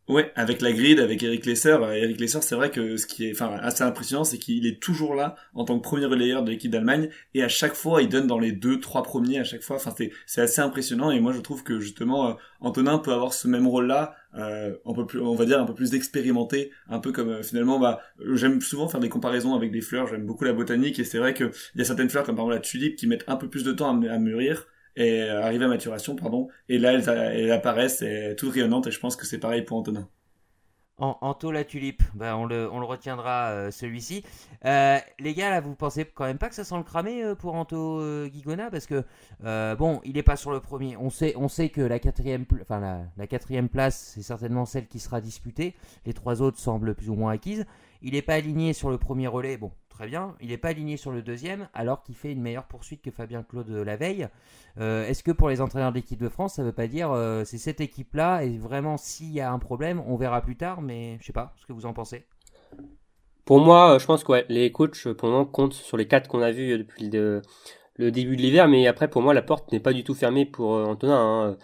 Ouais, 0.06 0.30
avec 0.36 0.60
la 0.60 0.70
grid, 0.72 1.00
avec 1.00 1.22
Eric 1.22 1.46
Lesser. 1.46 1.78
Euh, 1.80 1.94
Eric 1.94 2.20
Lesser, 2.20 2.42
c'est 2.42 2.54
vrai 2.54 2.70
que 2.70 2.98
ce 2.98 3.06
qui 3.06 3.26
est 3.26 3.32
enfin, 3.32 3.56
assez 3.62 3.82
impressionnant, 3.82 4.24
c'est 4.24 4.36
qu'il 4.36 4.66
est 4.66 4.78
toujours 4.78 5.14
là 5.14 5.34
en 5.54 5.64
tant 5.64 5.78
que 5.78 5.82
premier 5.82 6.04
relayeur 6.04 6.42
de 6.42 6.50
l'équipe 6.50 6.70
d'Allemagne 6.70 7.08
et 7.32 7.42
à 7.42 7.48
chaque 7.48 7.72
fois, 7.72 8.02
il 8.02 8.10
donne 8.10 8.26
dans 8.26 8.38
les 8.38 8.52
deux, 8.52 8.80
trois 8.80 9.02
premiers 9.02 9.38
à 9.38 9.44
chaque 9.44 9.62
fois. 9.62 9.76
Enfin, 9.76 9.94
c'est, 9.96 10.10
c'est 10.26 10.42
assez 10.42 10.60
impressionnant 10.60 11.10
et 11.10 11.20
moi, 11.20 11.32
je 11.32 11.40
trouve 11.40 11.62
que 11.62 11.80
justement, 11.80 12.28
euh, 12.28 12.32
Antonin 12.60 12.98
peut 12.98 13.14
avoir 13.14 13.32
ce 13.32 13.48
même 13.48 13.66
rôle-là, 13.66 14.14
euh, 14.36 14.76
un 14.84 14.92
peu 14.92 15.06
plus, 15.06 15.20
on 15.20 15.34
va 15.34 15.46
dire, 15.46 15.58
un 15.58 15.64
peu 15.64 15.74
plus 15.74 15.94
expérimenté, 15.94 16.70
un 16.90 16.98
peu 16.98 17.10
comme 17.10 17.30
euh, 17.30 17.42
finalement, 17.42 17.78
bah, 17.78 18.02
j'aime 18.34 18.60
souvent 18.60 18.88
faire 18.88 19.00
des 19.00 19.08
comparaisons 19.08 19.54
avec 19.54 19.72
des 19.72 19.80
fleurs. 19.80 20.06
J'aime 20.08 20.26
beaucoup 20.26 20.44
la 20.44 20.52
botanique 20.52 20.98
et 20.98 21.04
c'est 21.04 21.18
vrai 21.18 21.32
que 21.32 21.50
il 21.74 21.78
y 21.78 21.80
a 21.80 21.84
certaines 21.86 22.10
fleurs 22.10 22.24
comme 22.24 22.36
par 22.36 22.44
exemple 22.44 22.56
la 22.56 22.60
tulipe 22.60 22.96
qui 22.96 23.06
mettent 23.06 23.24
un 23.26 23.36
peu 23.36 23.48
plus 23.48 23.64
de 23.64 23.72
temps 23.72 23.88
à 23.88 24.18
mûrir 24.18 24.66
et 24.96 25.22
euh, 25.22 25.42
arriver 25.42 25.64
à 25.64 25.68
maturation, 25.68 26.16
pardon. 26.16 26.48
Et 26.68 26.78
là, 26.78 26.92
elles, 26.92 27.50
apparaissent, 27.52 28.02
et 28.02 28.34
toutes 28.36 28.52
rayonnantes 28.52 28.86
et 28.86 28.90
je 28.90 29.00
pense 29.00 29.16
que 29.16 29.26
c'est 29.26 29.38
pareil 29.38 29.62
pour 29.62 29.78
Antonin. 29.78 30.08
Anto 30.96 31.50
la 31.50 31.64
tulipe, 31.64 32.04
bah, 32.14 32.36
on, 32.36 32.44
le, 32.44 32.70
on 32.70 32.78
le 32.78 32.86
retiendra 32.86 33.48
euh, 33.48 33.70
celui-ci. 33.72 34.22
Euh, 34.64 34.96
les 35.18 35.34
gars, 35.34 35.50
là, 35.50 35.60
vous 35.60 35.74
pensez 35.74 36.04
quand 36.04 36.24
même 36.24 36.38
pas 36.38 36.48
que 36.48 36.54
ça 36.54 36.62
sent 36.62 36.76
le 36.76 36.84
cramé 36.84 37.24
euh, 37.24 37.34
pour 37.34 37.56
Anto 37.56 38.00
Guigona? 38.28 38.70
Parce 38.70 38.86
que, 38.86 39.02
bon, 39.74 40.00
il 40.04 40.16
est 40.16 40.22
pas 40.22 40.36
sur 40.36 40.52
le 40.52 40.60
premier. 40.60 40.96
On 40.96 41.10
sait, 41.10 41.34
on 41.36 41.48
sait 41.48 41.68
que 41.68 41.80
la 41.80 41.98
quatrième, 41.98 42.44
enfin, 42.62 42.78
la, 42.78 43.00
la 43.16 43.26
quatrième 43.26 43.68
place, 43.68 44.12
c'est 44.14 44.22
certainement 44.22 44.66
celle 44.66 44.86
qui 44.86 45.00
sera 45.00 45.20
disputée. 45.20 45.74
Les 46.06 46.12
trois 46.12 46.42
autres 46.42 46.58
semblent 46.58 46.94
plus 46.94 47.10
ou 47.10 47.16
moins 47.16 47.32
acquises. 47.32 47.66
Il 48.00 48.12
n'est 48.12 48.22
pas 48.22 48.34
aligné 48.34 48.72
sur 48.72 48.90
le 48.90 48.98
premier 48.98 49.26
relais, 49.26 49.56
bon, 49.56 49.72
très 49.94 50.06
bien. 50.06 50.34
Il 50.40 50.48
n'est 50.48 50.58
pas 50.58 50.68
aligné 50.68 50.96
sur 50.96 51.12
le 51.12 51.22
deuxième, 51.22 51.68
alors 51.72 52.02
qu'il 52.02 52.14
fait 52.16 52.32
une 52.32 52.42
meilleure 52.42 52.64
poursuite 52.64 53.00
que 53.00 53.10
Fabien 53.10 53.42
Claude 53.42 53.70
euh, 53.70 53.84
la 53.84 53.96
veille. 53.96 54.28
Euh, 54.80 55.06
Est-ce 55.06 55.22
que 55.22 55.30
pour 55.30 55.48
les 55.48 55.60
entraîneurs 55.60 55.92
de 55.92 55.96
l'équipe 55.96 56.20
de 56.20 56.28
France, 56.28 56.54
ça 56.54 56.62
veut 56.62 56.72
pas 56.72 56.88
dire 56.88 57.12
euh, 57.12 57.44
c'est 57.44 57.58
cette 57.58 57.80
équipe-là 57.80 58.42
et 58.42 58.58
vraiment 58.58 58.96
s'il 58.96 59.32
y 59.32 59.40
a 59.40 59.50
un 59.50 59.58
problème, 59.58 60.02
on 60.06 60.16
verra 60.16 60.42
plus 60.42 60.56
tard, 60.56 60.82
mais 60.82 61.16
je 61.20 61.26
sais 61.26 61.32
pas 61.32 61.54
ce 61.56 61.66
que 61.66 61.72
vous 61.72 61.86
en 61.86 61.92
pensez. 61.92 62.26
Pour 63.44 63.60
moi, 63.60 63.98
je 64.00 64.06
pense 64.06 64.24
que 64.24 64.44
les 64.48 64.72
coachs, 64.72 65.12
pour 65.12 65.28
le 65.28 65.34
moment, 65.34 65.46
comptent 65.46 65.74
sur 65.74 65.96
les 65.96 66.08
quatre 66.08 66.28
qu'on 66.28 66.42
a 66.42 66.50
vus 66.50 66.78
depuis 66.78 67.10
le, 67.10 67.42
début 67.98 68.36
de 68.36 68.42
l'hiver. 68.42 68.68
Mais 68.68 68.86
après, 68.86 69.08
pour 69.08 69.22
moi, 69.22 69.34
la 69.34 69.42
porte 69.42 69.70
n'est 69.70 69.80
pas 69.80 69.92
du 69.92 70.02
tout 70.02 70.14
fermée 70.14 70.46
pour 70.46 70.72
Antonin. 70.72 71.50
hein. 71.50 71.56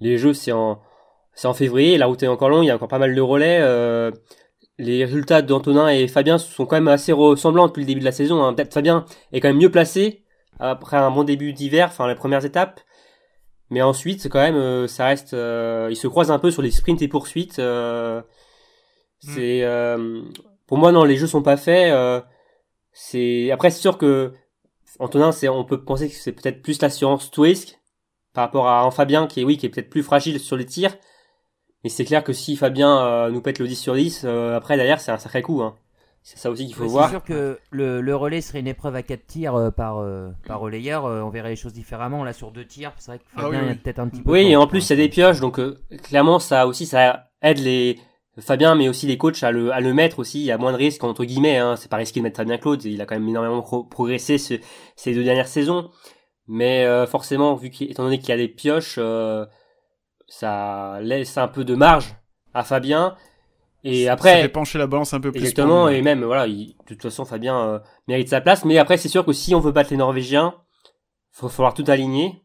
Les 0.00 0.16
jeux, 0.16 0.32
c'est 0.32 0.52
en, 0.52 0.80
en 1.44 1.54
février. 1.54 1.98
La 1.98 2.06
route 2.06 2.22
est 2.22 2.26
encore 2.26 2.48
longue. 2.48 2.64
Il 2.64 2.68
y 2.68 2.70
a 2.70 2.74
encore 2.74 2.88
pas 2.88 2.98
mal 2.98 3.14
de 3.14 3.20
relais. 3.20 3.60
Les 4.78 5.04
résultats 5.04 5.42
d'Antonin 5.42 5.88
et 5.88 6.06
Fabien 6.08 6.38
sont 6.38 6.66
quand 6.66 6.76
même 6.76 6.88
assez 6.88 7.12
ressemblants 7.12 7.66
depuis 7.68 7.80
le 7.80 7.86
début 7.86 8.00
de 8.00 8.04
la 8.04 8.12
saison. 8.12 8.42
hein. 8.44 8.52
Peut-être 8.54 8.74
Fabien 8.74 9.04
est 9.32 9.40
quand 9.40 9.48
même 9.48 9.58
mieux 9.58 9.70
placé 9.70 10.22
après 10.58 10.96
un 10.96 11.10
bon 11.10 11.24
début 11.24 11.52
d'hiver, 11.52 11.88
enfin 11.90 12.08
les 12.08 12.14
premières 12.14 12.44
étapes. 12.44 12.80
Mais 13.70 13.82
ensuite, 13.82 14.28
quand 14.28 14.40
même, 14.40 14.54
euh, 14.56 14.86
ça 14.86 15.06
reste. 15.06 15.34
euh, 15.34 15.88
ils 15.90 15.96
se 15.96 16.06
croisent 16.06 16.30
un 16.30 16.38
peu 16.38 16.50
sur 16.50 16.62
les 16.62 16.70
sprints 16.70 17.02
et 17.02 17.08
poursuites. 17.08 17.58
euh, 17.58 18.22
c'est 19.18 19.64
euh, 19.64 20.22
pour 20.66 20.78
moi 20.78 20.92
non, 20.92 21.04
les 21.04 21.16
jeux 21.16 21.26
sont 21.26 21.42
pas 21.42 21.56
faits. 21.56 21.92
c'est 22.92 23.50
après 23.50 23.70
c'est 23.70 23.80
sûr 23.80 23.98
que 23.98 24.32
Antonin, 24.98 25.32
c'est 25.32 25.48
on 25.48 25.64
peut 25.64 25.82
penser 25.84 26.08
que 26.08 26.14
c'est 26.14 26.32
peut-être 26.32 26.62
plus 26.62 26.80
l'assurance 26.80 27.30
risque 27.36 27.78
par 28.32 28.44
rapport 28.44 28.68
à 28.68 28.82
un 28.82 28.90
Fabien 28.90 29.26
qui 29.26 29.40
est 29.40 29.44
oui 29.44 29.56
qui 29.56 29.66
est 29.66 29.68
peut-être 29.68 29.90
plus 29.90 30.02
fragile 30.02 30.38
sur 30.40 30.56
les 30.56 30.66
tirs. 30.66 30.96
Mais 31.84 31.90
c'est 31.90 32.04
clair 32.04 32.24
que 32.24 32.32
si 32.32 32.56
Fabien 32.56 32.98
euh, 33.06 33.30
nous 33.30 33.40
pète 33.40 33.58
le 33.58 33.66
10 33.68 33.76
sur 33.76 33.94
10, 33.94 34.22
euh, 34.24 34.56
après 34.56 34.76
derrière 34.76 35.00
c'est 35.00 35.12
un 35.12 35.18
sacré 35.18 35.42
coup. 35.42 35.62
Hein. 35.62 35.74
C'est 36.22 36.38
ça 36.38 36.50
aussi 36.50 36.66
qu'il 36.66 36.74
faut 36.74 36.82
Ouais, 36.82 36.88
voir. 36.88 37.04
C'est 37.04 37.10
sûr 37.12 37.22
que 37.22 37.60
le, 37.70 38.00
le 38.00 38.16
relais 38.16 38.40
serait 38.40 38.58
une 38.58 38.66
épreuve 38.66 38.96
à 38.96 39.02
4 39.04 39.26
tirs 39.26 39.54
euh, 39.54 39.70
par, 39.70 39.98
euh, 39.98 40.30
par 40.48 40.58
relayeur, 40.58 41.04
euh, 41.06 41.20
on 41.22 41.28
verrait 41.30 41.50
les 41.50 41.56
choses 41.56 41.72
différemment. 41.72 42.24
Là 42.24 42.32
sur 42.32 42.50
deux 42.50 42.64
tirs, 42.64 42.92
c'est 42.98 43.12
vrai 43.12 43.18
que 43.20 43.24
Ah 43.36 43.42
Fabien 43.42 43.62
oui, 43.64 43.70
est 43.70 43.74
peut-être 43.76 44.00
un 44.00 44.08
petit 44.08 44.22
peu. 44.22 44.32
Oui, 44.32 44.40
et 44.50 44.56
en 44.56 44.66
plus, 44.66 44.88
y 44.90 44.92
a 44.92 44.96
des 44.96 45.08
pioches, 45.08 45.38
donc 45.38 45.60
euh, 45.60 45.78
clairement, 46.02 46.40
ça 46.40 46.66
aussi, 46.66 46.84
ça 46.86 47.28
aide 47.42 47.58
les 47.60 48.00
Fabien, 48.40 48.74
mais 48.74 48.88
aussi 48.88 49.06
les 49.06 49.16
coachs 49.16 49.42
à 49.44 49.52
le, 49.52 49.72
à 49.72 49.80
le 49.80 49.94
mettre 49.94 50.18
aussi. 50.18 50.40
Il 50.40 50.44
y 50.46 50.50
a 50.50 50.58
moins 50.58 50.72
de 50.72 50.76
risques, 50.76 51.04
entre 51.04 51.24
guillemets. 51.24 51.58
Hein. 51.58 51.76
C'est 51.76 51.88
pas 51.90 51.96
risqué 51.96 52.18
de 52.20 52.24
mettre 52.24 52.36
Fabien 52.38 52.58
Claude. 52.58 52.84
Il 52.84 53.00
a 53.00 53.06
quand 53.06 53.14
même 53.14 53.28
énormément 53.28 53.62
pro- 53.62 53.84
progressé 53.84 54.36
ce- 54.36 54.54
ces 54.96 55.14
deux 55.14 55.22
dernières 55.24 55.48
saisons. 55.48 55.90
Mais 56.48 56.84
euh, 56.84 57.06
forcément, 57.06 57.54
vu 57.54 57.70
qu'il, 57.70 57.90
étant 57.90 58.02
donné 58.02 58.18
qu'il 58.18 58.28
y 58.30 58.32
a 58.32 58.36
des 58.36 58.48
pioches, 58.48 58.96
euh, 58.98 59.46
ça 60.26 60.98
laisse 61.02 61.36
un 61.38 61.48
peu 61.48 61.64
de 61.64 61.74
marge 61.74 62.14
à 62.54 62.62
Fabien. 62.64 63.16
Et 63.84 64.06
ça 64.06 64.14
après, 64.14 64.42
fait 64.42 64.48
pencher 64.48 64.78
la 64.78 64.86
balance 64.88 65.14
un 65.14 65.20
peu 65.20 65.30
plus. 65.30 65.38
Exactement, 65.40 65.88
et 65.88 66.02
même, 66.02 66.24
voilà, 66.24 66.46
il- 66.48 66.74
de 66.88 66.94
toute 66.94 67.02
façon, 67.02 67.24
Fabien 67.24 67.56
euh, 67.60 67.78
mérite 68.08 68.28
sa 68.28 68.40
place. 68.40 68.64
Mais 68.64 68.78
après, 68.78 68.96
c'est 68.96 69.08
sûr 69.08 69.24
que 69.24 69.32
si 69.32 69.54
on 69.54 69.60
veut 69.60 69.70
battre 69.72 69.90
les 69.90 69.96
Norvégiens, 69.96 70.54
il 71.38 71.42
va 71.42 71.48
falloir 71.48 71.74
tout 71.74 71.84
aligner. 71.86 72.42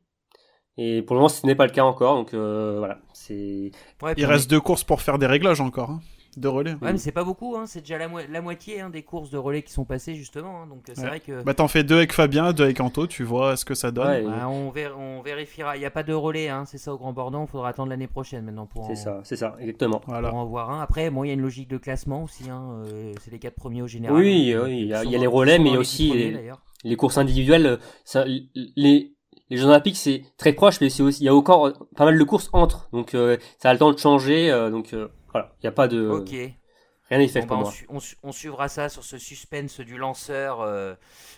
Et 0.78 1.02
pour 1.02 1.16
le 1.16 1.20
moment, 1.20 1.30
ce 1.30 1.46
n'est 1.46 1.56
pas 1.56 1.66
le 1.66 1.72
cas 1.72 1.84
encore. 1.84 2.16
Donc 2.16 2.34
euh, 2.34 2.76
voilà, 2.78 3.00
c'est 3.14 3.72
Ouais, 4.02 4.14
Il 4.18 4.26
reste 4.26 4.50
deux 4.50 4.62
courses 4.62 4.84
pour 4.84 5.02
faire 5.02 5.18
des 5.18 5.26
réglages 5.28 5.62
encore. 5.62 5.90
Hein. 5.90 6.00
Deux 6.38 6.48
relais. 6.50 6.72
Ouais, 6.82 6.94
mais 6.94 6.98
c'est 6.98 7.12
pas 7.12 7.26
beaucoup, 7.26 7.58
hein. 7.58 7.66
c'est 7.66 7.82
déjà 7.82 7.98
la, 7.98 8.08
mo- 8.08 8.20
la 8.30 8.42
moitié 8.42 8.80
hein, 8.80 8.90
des 8.90 9.02
courses 9.04 9.30
de 9.32 9.38
relais 9.38 9.64
qui 9.64 9.74
sont 9.74 9.84
passées 9.84 10.16
justement. 10.16 10.62
hein. 10.62 10.68
Donc 10.68 10.88
euh, 10.90 10.94
c'est 10.96 11.02
Ouais. 11.02 11.08
vrai 11.08 11.20
que 11.20 11.44
Bah 11.44 11.54
t'en 11.54 11.68
fais 11.68 11.84
deux 11.84 11.98
avec 11.98 12.14
Fabien, 12.14 12.54
deux 12.54 12.64
avec 12.64 12.80
Anto, 12.80 13.06
tu 13.06 13.24
vois 13.24 13.58
ce 13.58 13.66
que 13.66 13.74
ça 13.76 13.92
donne. 13.92 14.08
Ouais, 14.08 14.22
bah, 14.24 14.48
on, 14.48 14.70
ver- 14.70 14.98
on 14.98 15.22
vérifiera. 15.22 15.76
Il 15.76 15.80
n'y 15.80 15.86
a 15.86 15.92
pas 15.92 16.04
de 16.04 16.14
relais, 16.14 16.48
hein. 16.48 16.64
c'est 16.66 16.78
ça 16.78 16.94
au 16.94 16.98
Grand 16.98 17.12
Bordeaux. 17.12 17.44
Il 17.44 17.50
faudra 17.52 17.68
attendre 17.70 17.90
l'année 17.90 18.08
prochaine 18.08 18.46
maintenant 18.46 18.66
pour, 18.66 18.86
c'est 18.86 18.94
en, 18.94 18.96
ça, 18.96 19.20
c'est 19.24 19.36
ça, 19.36 19.56
exactement. 19.60 20.02
Voilà. 20.08 20.30
pour 20.30 20.38
en 20.38 20.46
voir 20.46 20.70
un. 20.70 20.82
Après, 20.82 21.10
bon, 21.10 21.24
il 21.24 21.28
y 21.28 21.32
a 21.32 21.34
une 21.34 21.42
logique 21.42 21.68
de 21.70 21.78
classement 21.78 22.24
aussi. 22.24 22.50
Hein. 22.50 22.82
euh, 22.86 23.12
c'est 23.22 23.32
les 23.32 23.40
quatre 23.40 23.56
premiers 23.56 23.82
au 23.82 23.88
général. 23.88 24.16
Oui, 24.18 24.56
oui, 24.64 24.80
il 24.82 24.88
y 24.88 24.94
a- 24.94 25.04
ils 25.04 25.08
il 25.10 25.12
y 25.12 25.16
a 25.16 25.18
sont 25.18 25.22
les 25.22 25.28
relais, 25.28 25.60
mais 25.60 25.66
dans 25.66 25.70
il 25.70 25.72
y 25.72 25.74
a 25.74 25.74
les 25.74 25.78
aussi 25.80 26.08
premiers, 26.10 26.52
les- 26.86 26.96
courses 26.96 27.18
individuelles, 27.18 27.66
euh, 27.66 27.78
ça, 28.06 28.24
les 28.26 29.14
les 29.50 29.58
Jeux 29.58 29.66
Olympiques, 29.68 29.98
c'est 29.98 30.22
très 30.38 30.54
proche, 30.54 30.80
mais 30.80 30.90
c'est 30.90 31.04
aussi, 31.04 31.24
il 31.24 31.26
y 31.26 31.28
a 31.30 31.36
encore 31.36 31.68
euh, 31.68 31.74
pas 31.98 32.06
mal 32.06 32.18
de 32.18 32.24
courses 32.24 32.50
entre, 32.54 32.88
donc 32.94 33.14
euh, 33.16 33.36
ça 33.58 33.70
a 33.70 33.74
le 33.74 33.80
temps 33.80 33.92
de 33.92 33.98
changer. 33.98 34.50
euh, 34.50 34.70
donc 34.70 34.94
euh, 34.94 35.10
voilà, 35.32 35.54
il 35.60 35.66
n'y 35.66 35.68
a 35.70 35.72
pas 35.72 35.88
de 35.88 36.08
Ok. 36.10 36.30
rien 36.30 37.18
n'est 37.18 37.28
fait 37.28 37.42
Bon, 37.42 37.48
pour 37.48 37.58
bah, 37.58 37.62
on, 37.62 37.64
moi. 37.66 37.72
su- 37.72 37.86
on 37.90 38.00
su- 38.00 38.16
on 38.24 38.32
suivra 38.32 38.68
ça 38.68 38.90
sur 38.90 39.04
ce 39.04 39.18
suspense 39.18 39.80
du 39.80 39.98
lanceur, 39.98 40.62
euh, 40.62 40.94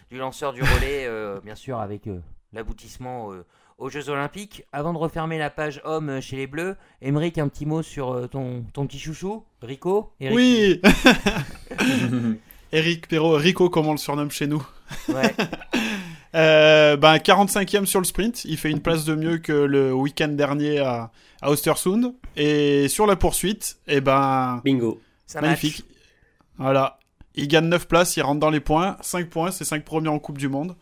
du 0.09 0.17
lanceur 0.17 0.53
du 0.53 0.61
relais, 0.61 1.05
euh, 1.07 1.39
bien 1.43 1.55
sûr 1.55 1.79
avec 1.79 2.07
euh, 2.07 2.19
l'aboutissement 2.53 3.31
euh, 3.33 3.45
aux 3.77 3.89
Jeux 3.89 4.09
Olympiques. 4.09 4.63
Avant 4.71 4.93
de 4.93 4.97
refermer 4.97 5.37
la 5.37 5.49
page 5.49 5.81
homme 5.83 6.21
chez 6.21 6.35
les 6.37 6.47
Bleus, 6.47 6.75
Emeric, 7.01 7.37
un 7.37 7.47
petit 7.47 7.65
mot 7.65 7.81
sur 7.81 8.11
euh, 8.13 8.27
ton, 8.27 8.63
ton 8.73 8.85
petit 8.87 8.99
chouchou, 8.99 9.43
Rico 9.61 10.13
Eric 10.19 10.35
Oui 10.35 10.81
Eric 12.71 13.07
Perrault, 13.07 13.33
Rico 13.37 13.69
comme 13.69 13.87
on 13.87 13.91
le 13.91 13.97
surnomme 13.97 14.31
chez 14.31 14.47
nous. 14.47 14.65
Ouais. 15.09 15.35
Euh, 16.35 16.97
ben 16.97 17.17
45e 17.17 17.85
sur 17.85 17.99
le 17.99 18.05
sprint, 18.05 18.43
il 18.45 18.57
fait 18.57 18.71
une 18.71 18.81
place 18.81 19.05
de 19.05 19.13
mieux 19.15 19.37
que 19.37 19.51
le 19.53 19.93
week-end 19.93 20.29
dernier 20.29 20.79
à, 20.79 21.11
à 21.41 21.51
Östersund. 21.51 22.13
Et 22.35 22.87
sur 22.87 23.05
la 23.05 23.15
poursuite, 23.15 23.77
et 23.87 24.01
ben 24.01 24.61
Bingo. 24.65 24.99
Ça 25.27 25.41
magnifique. 25.41 25.85
Voilà, 26.57 26.99
il 27.35 27.47
gagne 27.47 27.65
9 27.67 27.87
places, 27.87 28.17
il 28.17 28.21
rentre 28.21 28.39
dans 28.39 28.49
les 28.49 28.59
points, 28.59 28.97
5 29.01 29.29
points, 29.29 29.51
c'est 29.51 29.65
5 29.65 29.83
premiers 29.85 30.09
en 30.09 30.19
Coupe 30.19 30.37
du 30.37 30.49
Monde. 30.49 30.75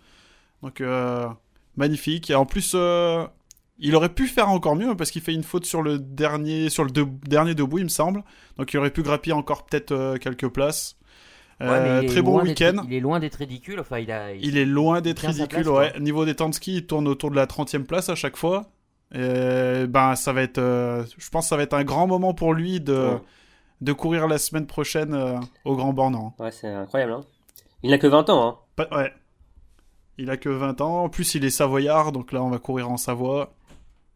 Donc 0.63 0.79
euh, 0.81 1.27
magnifique. 1.75 2.29
Et 2.29 2.35
en 2.35 2.45
plus, 2.45 2.71
euh, 2.75 3.25
il 3.79 3.95
aurait 3.95 4.13
pu 4.13 4.27
faire 4.27 4.49
encore 4.49 4.75
mieux 4.75 4.95
parce 4.95 5.11
qu'il 5.11 5.21
fait 5.21 5.33
une 5.33 5.43
faute 5.43 5.65
sur 5.65 5.81
le 5.81 5.97
dernier, 5.99 6.69
sur 6.69 6.83
le 6.83 6.91
de- 6.91 7.07
dernier 7.25 7.55
debout, 7.55 7.77
il 7.79 7.85
me 7.85 7.89
semble. 7.89 8.23
Donc 8.57 8.73
il 8.73 8.77
aurait 8.77 8.91
pu 8.91 9.01
grappiller 9.03 9.33
encore 9.33 9.65
peut-être 9.65 9.91
euh, 9.91 10.17
quelques 10.17 10.47
places. 10.49 10.97
Ouais, 11.61 11.67
Euh, 11.69 12.07
très 12.07 12.21
bon 12.21 12.41
week-end. 12.41 12.83
Il 12.87 12.93
est 12.93 12.99
loin 12.99 13.19
d'être 13.19 13.35
ridicule. 13.35 13.79
Enfin, 13.79 13.99
il 13.99 14.11
a. 14.11 14.33
Il 14.33 14.57
est 14.57 14.65
loin 14.65 15.01
d'être 15.01 15.19
ridicule, 15.19 15.63
place, 15.63 15.67
ouais. 15.67 15.99
Niveau 15.99 16.25
des 16.25 16.35
temps 16.35 16.49
de 16.49 16.53
ski, 16.55 16.77
il 16.77 16.85
tourne 16.87 17.07
autour 17.07 17.29
de 17.31 17.35
la 17.35 17.45
30e 17.45 17.83
place 17.85 18.09
à 18.09 18.15
chaque 18.15 18.37
fois. 18.37 18.65
Et 19.13 19.85
ben, 19.87 20.15
ça 20.15 20.31
va 20.33 20.41
être, 20.41 20.57
euh, 20.57 21.03
je 21.17 21.29
pense, 21.29 21.45
que 21.45 21.49
ça 21.49 21.57
va 21.57 21.63
être 21.63 21.73
un 21.73 21.83
grand 21.83 22.07
moment 22.07 22.33
pour 22.33 22.53
lui 22.53 22.79
de, 22.79 22.93
Ouais. 22.93 23.19
de 23.81 23.93
courir 23.93 24.27
la 24.27 24.37
semaine 24.37 24.67
prochaine 24.67 25.13
euh, 25.13 25.37
au 25.65 25.75
Grand 25.75 25.91
Bornand. 25.93 26.33
Ouais, 26.39 26.51
c'est 26.51 26.67
incroyable. 26.69 27.13
Hein. 27.13 27.21
Il 27.83 27.89
n'a 27.91 27.97
que 27.97 28.07
20 28.07 28.29
ans. 28.29 28.47
Hein. 28.47 28.57
Pas- 28.77 28.97
ouais. 28.97 29.11
Il 30.17 30.29
a 30.29 30.37
que 30.37 30.49
20 30.49 30.79
ans. 30.81 31.03
En 31.03 31.09
plus, 31.09 31.35
il 31.35 31.43
est 31.43 31.49
savoyard, 31.49 32.11
donc 32.11 32.31
là, 32.31 32.41
on 32.43 32.49
va 32.49 32.59
courir 32.59 32.89
en 32.89 32.97
Savoie. 32.97 33.53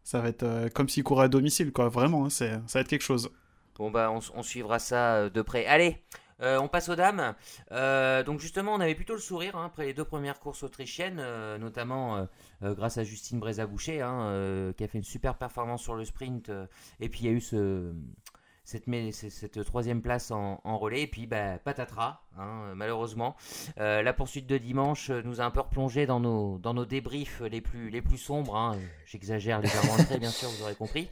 Ça 0.03 0.19
va 0.21 0.29
être 0.29 0.43
euh, 0.43 0.69
comme 0.69 0.87
s'il 0.87 1.03
courait 1.03 1.25
à 1.25 1.27
domicile, 1.27 1.71
quoi. 1.71 1.89
Vraiment, 1.89 2.25
hein, 2.25 2.29
c'est, 2.29 2.51
ça 2.67 2.79
va 2.79 2.81
être 2.81 2.87
quelque 2.87 3.01
chose. 3.03 3.29
Bon 3.77 3.91
bah 3.91 4.09
on, 4.09 4.19
on 4.39 4.43
suivra 4.43 4.79
ça 4.79 5.29
de 5.29 5.41
près. 5.41 5.65
Allez, 5.65 5.97
Euh, 6.41 6.57
on 6.59 6.67
passe 6.67 6.89
aux 6.89 6.95
dames. 6.95 7.33
Euh, 7.71 8.23
donc 8.23 8.39
justement, 8.39 8.73
on 8.73 8.79
avait 8.79 8.95
plutôt 8.95 9.13
le 9.13 9.19
sourire 9.19 9.55
hein, 9.55 9.65
après 9.65 9.85
les 9.85 9.93
deux 9.93 10.03
premières 10.03 10.39
courses 10.39 10.63
autrichiennes, 10.63 11.19
euh, 11.19 11.57
notamment 11.57 12.27
grâce 12.61 12.97
à 12.97 13.03
Justine 13.03 13.39
Brézaboucher, 13.39 14.01
hein, 14.01 14.73
qui 14.77 14.83
a 14.83 14.87
fait 14.87 14.97
une 14.97 15.03
super 15.03 15.35
performance 15.35 15.81
sur 15.81 15.95
le 15.95 16.05
sprint. 16.05 16.51
et 16.99 17.09
puis 17.09 17.21
il 17.21 17.25
y 17.25 17.29
a 17.29 17.31
eu 17.31 17.41
ce, 17.41 17.93
cette, 18.63 19.63
troisième 19.65 20.01
place 20.01 20.31
en, 20.31 20.77
relais. 20.77 21.03
Et 21.03 21.07
puis 21.07 21.27
bah, 21.27 21.57
patatras, 21.59 22.21
hein, 22.37 22.73
malheureusement. 22.75 23.35
La 23.77 24.13
poursuite 24.13 24.47
de 24.47 24.57
dimanche 24.57 25.09
nous 25.09 25.41
a 25.41 25.45
un 25.45 25.51
peu 25.51 25.61
replongé 25.61 26.05
dans 26.05 26.19
nos, 26.19 26.85
débriefs 26.85 27.41
les 27.41 27.61
plus, 27.61 28.17
sombres. 28.17 28.75
J'exagère 29.05 29.61
légèrement 29.61 29.97
le 29.97 30.05
trait, 30.05 30.19
bien 30.19 30.31
sûr, 30.31 30.49
vous 30.49 30.63
aurez 30.63 30.75
compris. 30.75 31.09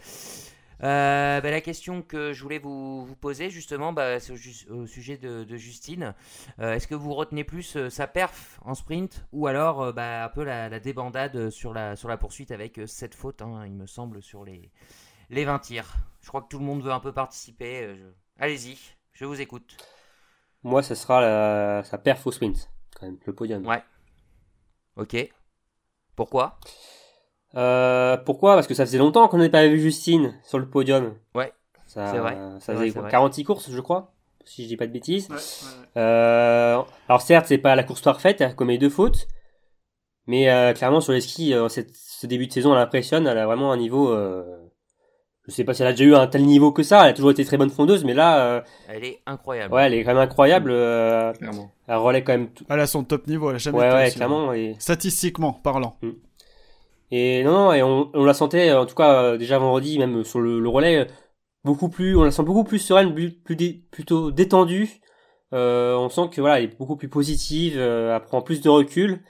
Euh, 0.84 1.40
bah, 1.40 1.50
la 1.52 1.62
question 1.62 2.02
que 2.02 2.34
je 2.34 2.44
voulais 2.44 2.60
vous, 2.60 3.06
vous 3.06 3.16
poser 3.16 3.50
justement, 3.50 3.94
bah, 3.94 4.20
c'est 4.20 4.34
au, 4.70 4.86
sujet 4.86 5.18
de, 5.18 5.44
de 5.46 5.58
Justine. 5.58 6.14
Euh, 6.60 6.74
Est-ce 6.74 6.88
que 6.88 6.96
vous 6.96 7.14
retenez 7.14 7.44
plus 7.46 7.78
euh, 7.78 7.90
sa 7.90 8.06
perf 8.06 8.60
en 8.66 8.76
sprint 8.76 9.26
ou 9.32 9.48
alors 9.48 9.94
bah, 9.94 10.26
un 10.26 10.30
peu 10.30 10.44
la, 10.44 10.68
la 10.70 10.80
débandade 10.80 11.50
sur 11.50 11.74
la, 11.74 11.96
sur 11.96 12.10
la 12.10 12.18
poursuite 12.18 12.52
avec 12.52 12.82
7 12.86 13.16
fautes, 13.16 13.42
hein, 13.42 13.64
il 13.66 13.74
me 13.74 13.88
semble, 13.88 14.22
sur 14.22 14.44
les, 14.44 14.72
les 15.30 15.46
20 15.46 15.60
tirs 15.60 15.94
Je 16.22 16.28
crois 16.28 16.42
que 16.42 16.50
tout 16.50 16.60
le 16.60 16.66
monde 16.66 16.84
veut 16.84 16.92
un 16.92 17.00
peu 17.00 17.14
participer. 17.14 17.96
je- 17.96 18.04
Allez-y, 18.40 18.78
je 19.14 19.26
vous 19.26 19.40
écoute. 19.40 19.78
Moi, 20.64 20.84
ça 20.84 20.96
sera 20.96 21.22
la, 21.22 21.84
sa 21.84 21.98
perf 21.98 22.26
au 22.28 22.32
sprint, 22.32 22.70
quand 23.00 23.06
même, 23.06 23.18
le 23.26 23.34
podium. 23.34 23.66
Ouais. 23.66 23.84
Ok. 24.96 25.16
Pourquoi? 26.16 26.60
Euh, 27.56 28.18
pourquoi? 28.18 28.56
Parce 28.56 28.68
que 28.68 28.74
ça 28.74 28.86
faisait 28.86 28.98
longtemps 28.98 29.28
qu'on 29.28 29.38
n'avait 29.38 29.50
pas 29.50 29.68
vu 29.68 29.80
Justine 29.80 30.34
sur 30.44 30.58
le 30.60 30.68
podium. 30.68 31.14
Ouais, 31.36 31.54
Ça, 31.86 32.08
c'est 32.12 32.18
vrai, 32.18 32.36
Ça 32.60 32.74
faisait 32.74 32.76
vrai, 32.78 32.88
c'est 32.88 32.94
quoi, 32.94 33.02
vrai. 33.04 33.12
46 33.12 33.44
courses, 33.44 33.70
je 33.72 33.80
crois, 33.82 34.12
si 34.46 34.64
je 34.64 34.68
dis 34.70 34.78
pas 34.78 34.88
de 34.88 34.92
bêtises. 34.92 35.30
Ouais, 35.30 35.36
ouais. 35.36 36.02
Euh, 36.02 36.82
alors 37.08 37.22
certes, 37.22 37.46
c'est 37.48 37.58
pas 37.60 37.76
la 37.76 37.84
course 37.84 38.02
parfaite, 38.02 38.42
elle 38.42 38.50
a 38.50 38.54
commis 38.54 38.80
deux 38.80 38.90
fautes, 38.90 39.28
mais 40.26 40.50
euh, 40.50 40.74
clairement 40.74 41.02
sur 41.02 41.14
les 41.14 41.22
skis, 41.22 41.54
euh, 41.54 41.68
cette- 41.70 41.94
ce 41.96 42.26
début 42.26 42.48
de 42.48 42.52
saison, 42.54 42.74
elle 42.74 42.80
impressionne, 42.82 43.28
elle 43.28 43.38
a 43.38 43.46
vraiment 43.46 43.72
un 43.72 43.78
niveau. 43.78 44.10
Euh, 44.12 44.44
je 45.46 45.52
sais 45.52 45.66
pas 45.66 45.74
si 45.74 45.82
elle 45.82 45.90
a 45.90 45.92
déjà 45.92 46.06
eu 46.06 46.16
un 46.16 46.26
tel 46.26 46.44
niveau 46.46 46.72
que 46.72 46.84
ça, 46.84 47.04
elle 47.04 47.10
a 47.10 47.14
toujours 47.14 47.32
été 47.32 47.44
très 47.46 47.58
bonne 47.58 47.70
fondeuse, 47.70 48.06
mais 48.06 48.14
là, 48.14 48.46
euh, 48.46 48.62
Elle 48.88 49.04
est 49.04 49.20
incroyable. 49.28 49.74
ouais, 49.74 49.86
elle 49.88 49.94
est 49.94 50.04
quand 50.06 50.14
même 50.14 50.24
incroyable. 50.24 50.72
Euh, 50.72 51.34
Clairement. 51.34 51.70
elle 51.88 51.98
relaie 51.98 52.24
quand 52.24 52.32
même. 52.32 52.48
Tout... 52.50 52.64
Elle 52.70 52.80
a 52.80 52.88
son 52.88 53.04
top 53.04 53.28
niveau, 53.28 53.50
elle 53.50 53.58
a 53.58 53.60
jamais 53.60 53.78
Ouais, 53.78 53.88
été 53.88 53.96
ouais, 53.96 54.12
clairement. 54.12 54.54
Et. 54.54 54.76
Statistiquement 54.80 55.52
parlant. 55.52 55.98
Et 57.12 57.44
non, 57.44 57.52
non, 57.52 57.74
et 57.74 57.84
on, 57.84 58.10
on 58.14 58.24
la 58.26 58.34
sentait, 58.34 58.74
en 58.74 58.86
tout 58.86 58.96
cas 58.96 59.24
euh, 59.24 59.38
déjà 59.38 59.58
vendredi, 59.60 60.00
même 60.00 60.24
sur 60.24 60.40
le, 60.40 60.60
le 60.60 60.70
relais, 60.70 61.08
beaucoup 61.64 61.90
plus, 61.90 62.16
on 62.18 62.24
la 62.24 62.32
sent 62.32 62.44
beaucoup 62.44 62.64
plus 62.64 62.80
sereine, 62.80 63.14
plus, 63.14 63.32
plus 63.32 63.56
plutôt 63.92 64.32
détendue. 64.32 65.02
Euh, 65.54 65.96
on 65.96 66.10
sent 66.10 66.30
que 66.32 66.42
voilà, 66.42 66.60
elle 66.60 66.66
est 66.66 66.78
beaucoup 66.78 66.96
plus 66.96 67.10
positive, 67.10 67.76
euh, 67.78 68.16
elle 68.16 68.24
prend 68.24 68.42
plus 68.42 68.62
de 68.62 68.70
recul. 68.70 69.24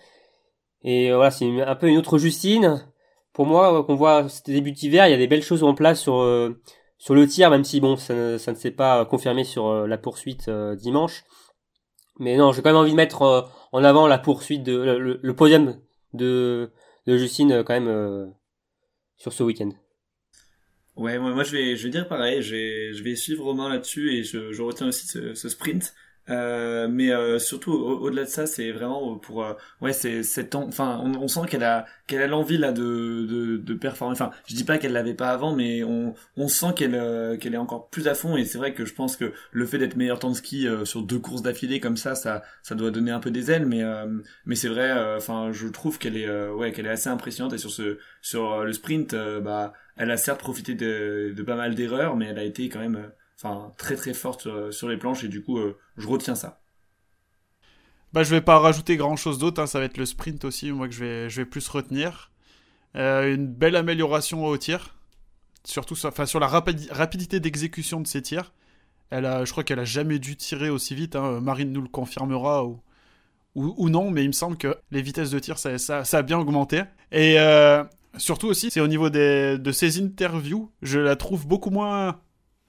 Et 0.83 1.11
euh, 1.11 1.15
voilà, 1.15 1.31
c'est 1.31 1.45
un 1.61 1.75
peu 1.75 1.87
une 1.87 1.97
autre 1.97 2.17
Justine. 2.17 2.85
Pour 3.33 3.45
moi, 3.45 3.79
euh, 3.79 3.83
qu'on 3.83 3.95
voit 3.95 4.29
ce 4.29 4.41
début 4.43 4.71
d'hiver, 4.71 5.07
il 5.07 5.11
y 5.11 5.13
a 5.13 5.17
des 5.17 5.27
belles 5.27 5.43
choses 5.43 5.63
en 5.63 5.73
place 5.73 5.99
sur 6.01 6.25
sur 6.97 7.15
le 7.15 7.27
tir, 7.27 7.49
même 7.49 7.65
si 7.65 7.81
bon, 7.81 7.97
ça 7.97 8.13
ne, 8.13 8.37
ça 8.37 8.51
ne 8.53 8.57
s'est 8.57 8.71
pas 8.71 9.03
confirmé 9.05 9.43
sur 9.43 9.85
la 9.87 9.97
poursuite 9.97 10.49
dimanche. 10.49 11.25
Mais 12.19 12.37
non, 12.37 12.51
j'ai 12.53 12.61
quand 12.61 12.69
même 12.69 12.77
envie 12.77 12.91
de 12.91 12.95
mettre 12.95 13.51
en 13.71 13.83
avant 13.83 14.07
la 14.07 14.19
poursuite 14.19 14.63
de 14.63 14.77
le- 14.77 15.19
le 15.21 15.35
podium 15.35 15.75
de 16.13 16.71
de 17.05 17.17
Justine 17.17 17.51
euh, 17.51 17.63
quand 17.63 17.73
même 17.73 17.87
euh, 17.87 18.27
sur 19.17 19.33
ce 19.33 19.43
week-end. 19.43 19.71
Ouais, 20.95 21.17
moi, 21.17 21.33
moi 21.33 21.43
je 21.43 21.51
vais, 21.51 21.75
je 21.75 21.83
vais 21.83 21.89
dire 21.89 22.07
pareil, 22.07 22.41
je 22.41 22.55
vais, 22.55 22.93
je 22.93 23.03
vais 23.03 23.15
suivre 23.15 23.43
Romain 23.43 23.69
là-dessus 23.69 24.13
et 24.13 24.23
je, 24.23 24.51
je 24.51 24.61
retiens 24.61 24.87
aussi 24.87 25.07
ce, 25.07 25.33
ce 25.33 25.49
sprint. 25.49 25.93
Euh, 26.29 26.87
mais 26.87 27.11
euh, 27.11 27.37
surtout 27.37 27.73
au- 27.73 27.99
au-delà 27.99 28.23
de 28.23 28.29
ça, 28.29 28.45
c'est 28.45 28.71
vraiment 28.71 29.17
pour 29.17 29.43
euh, 29.43 29.53
ouais, 29.81 29.91
c'est 29.93 30.23
temps- 30.49 30.65
enfin 30.67 30.99
on, 31.03 31.13
on 31.15 31.27
sent 31.27 31.41
qu'elle 31.49 31.63
a 31.65 31.85
qu'elle 32.07 32.21
a 32.21 32.27
l'envie 32.27 32.57
là 32.57 32.71
de 32.71 33.25
de 33.29 33.57
de 33.57 33.73
performer. 33.73 34.13
Enfin, 34.13 34.31
je 34.47 34.55
dis 34.55 34.63
pas 34.63 34.77
qu'elle 34.77 34.93
l'avait 34.93 35.13
pas 35.15 35.31
avant, 35.31 35.53
mais 35.53 35.83
on 35.83 36.13
on 36.37 36.47
sent 36.47 36.67
qu'elle 36.77 36.95
euh, 36.95 37.35
qu'elle 37.37 37.53
est 37.55 37.57
encore 37.57 37.89
plus 37.89 38.07
à 38.07 38.15
fond. 38.15 38.37
Et 38.37 38.45
c'est 38.45 38.57
vrai 38.57 38.73
que 38.73 38.85
je 38.85 38.93
pense 38.93 39.17
que 39.17 39.33
le 39.51 39.65
fait 39.65 39.77
d'être 39.79 39.97
meilleur 39.97 40.19
temps 40.19 40.29
de 40.29 40.35
ski 40.35 40.65
euh, 40.67 40.85
sur 40.85 41.01
deux 41.03 41.19
courses 41.19 41.41
d'affilée 41.41 41.79
comme 41.81 41.97
ça, 41.97 42.15
ça 42.15 42.43
ça 42.61 42.75
doit 42.75 42.91
donner 42.91 43.11
un 43.11 43.19
peu 43.19 43.31
des 43.31 43.51
ailes, 43.51 43.65
mais 43.65 43.83
mais 44.45 44.55
c'est 44.55 44.69
vrai, 44.69 44.91
enfin 45.17 45.51
je 45.51 45.67
trouve 45.67 45.97
qu'elle 45.99 46.17
est 46.17 46.29
ouais 46.49 46.71
qu'elle 46.71 46.85
est 46.85 46.89
assez 46.89 47.09
impressionnante. 47.09 47.53
Et 47.53 47.57
sur 47.57 47.71
ce 47.71 47.97
sur 48.21 48.63
le 48.63 48.73
sprint, 48.73 49.15
bah 49.41 49.73
elle 49.95 50.11
a 50.11 50.17
certes 50.17 50.39
profité 50.39 50.73
de, 50.75 51.33
de 51.35 51.43
pas 51.43 51.55
mal 51.55 51.75
d'erreurs, 51.75 52.15
mais 52.15 52.25
elle 52.27 52.39
a 52.39 52.43
été 52.43 52.69
quand 52.69 52.79
même 52.79 53.11
enfin 53.41 53.73
très 53.77 53.95
très 53.95 54.13
forte 54.13 54.47
euh, 54.47 54.71
sur 54.71 54.89
les 54.89 54.97
planches. 54.97 55.23
Et 55.23 55.27
du 55.27 55.43
coup 55.43 55.57
euh, 55.59 55.77
je 55.97 56.07
retiens 56.07 56.35
ça. 56.35 56.61
Bah, 58.13 58.23
je 58.23 58.29
vais 58.29 58.41
pas 58.41 58.59
rajouter 58.59 58.95
grand 58.95 59.15
chose 59.15 59.39
d'autre, 59.39 59.61
hein, 59.61 59.65
ça 59.67 59.79
va 59.79 59.85
être 59.85 59.97
le 59.97 60.05
sprint 60.05 60.45
aussi, 60.45 60.71
moi 60.71 60.87
que 60.87 60.93
je 60.93 61.27
vais, 61.27 61.45
plus 61.45 61.67
retenir. 61.67 62.31
Euh, 62.95 63.33
une 63.33 63.47
belle 63.47 63.75
amélioration 63.75 64.45
au 64.45 64.55
tir, 64.55 64.95
surtout 65.63 65.95
sur, 65.95 66.09
enfin, 66.09 66.27
sur 66.27 66.39
la 66.39 66.47
rapidi- 66.47 66.91
rapidité 66.91 67.39
d'exécution 67.39 68.01
de 68.01 68.07
ses 68.07 68.21
tirs. 68.21 68.53
Elle 69.09 69.25
a, 69.25 69.45
je 69.45 69.51
crois 69.51 69.63
qu'elle 69.63 69.79
a 69.79 69.85
jamais 69.85 70.19
dû 70.19 70.35
tirer 70.37 70.69
aussi 70.69 70.93
vite, 70.93 71.15
hein, 71.15 71.39
Marine 71.41 71.71
nous 71.71 71.81
le 71.81 71.87
confirmera 71.87 72.65
ou, 72.65 73.89
non, 73.89 74.11
mais 74.11 74.23
il 74.23 74.27
me 74.27 74.33
semble 74.33 74.57
que 74.57 74.75
les 74.91 75.01
vitesses 75.01 75.31
de 75.31 75.39
tir, 75.39 75.57
ça, 75.57 76.03
a 76.11 76.21
bien 76.21 76.39
augmenté. 76.39 76.83
Et 77.11 77.39
euh, 77.39 77.83
surtout 78.17 78.47
aussi, 78.47 78.69
c'est 78.71 78.79
au 78.79 78.87
niveau 78.87 79.09
de 79.09 79.71
ses 79.71 80.01
interviews, 80.01 80.71
je 80.83 80.99
la 80.99 81.15
trouve 81.15 81.47
beaucoup 81.47 81.69
moins. 81.71 82.19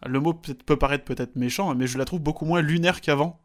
Le 0.07 0.21
mot 0.21 0.35
peut, 0.35 0.55
peut 0.55 0.77
paraître 0.77 1.05
peut-être 1.05 1.37
méchant, 1.37 1.75
mais 1.75 1.87
je 1.87 1.99
la 1.99 2.05
trouve 2.05 2.21
beaucoup 2.21 2.45
moins 2.45 2.61
lunaire 2.63 3.01
qu'avant. 3.01 3.41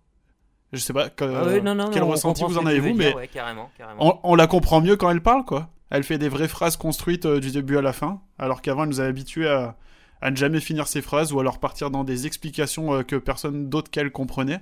Je 0.73 0.79
sais 0.79 0.93
pas 0.93 1.09
que- 1.09 1.23
Ah 1.25 1.43
oui, 1.47 1.61
non, 1.61 1.73
non, 1.73 1.89
quel 1.91 2.03
non, 2.03 2.09
ressenti 2.09 2.43
vous 2.43 2.57
en 2.57 2.65
avez-vous, 2.65 2.93
mais 2.93 3.05
dire, 3.07 3.15
ouais, 3.15 3.27
carrément, 3.27 3.71
carrément. 3.77 4.19
on, 4.23 4.31
on 4.31 4.35
la 4.35 4.45
comprend 4.47 4.81
mieux 4.81 4.95
quand 4.97 5.09
elle 5.09 5.21
parle, 5.21 5.43
quoi. 5.45 5.69
Elle 5.89 6.03
fait 6.03 6.17
des 6.19 6.29
vraies 6.29 6.47
phrases 6.47 6.77
construites 6.77 7.25
euh, 7.25 7.39
du 7.39 7.49
début 7.49 7.77
à 7.77 7.81
la 7.81 7.93
fin, 7.93 8.21
alors 8.37 8.61
qu'avant 8.61 8.83
elle 8.83 8.89
nous 8.89 8.99
avait 8.99 9.09
habitués 9.09 9.47
à, 9.49 9.75
à 10.21 10.29
ne 10.29 10.35
jamais 10.35 10.59
finir 10.59 10.87
ses 10.87 11.01
phrases 11.01 11.33
ou 11.33 11.39
alors 11.39 11.59
partir 11.59 11.89
dans 11.89 12.03
des 12.03 12.27
explications 12.27 12.93
euh, 12.93 13.01
que 13.03 13.15
personne 13.15 13.69
d'autre 13.69 13.89
qu'elle 13.89 14.11
comprenait. 14.11 14.59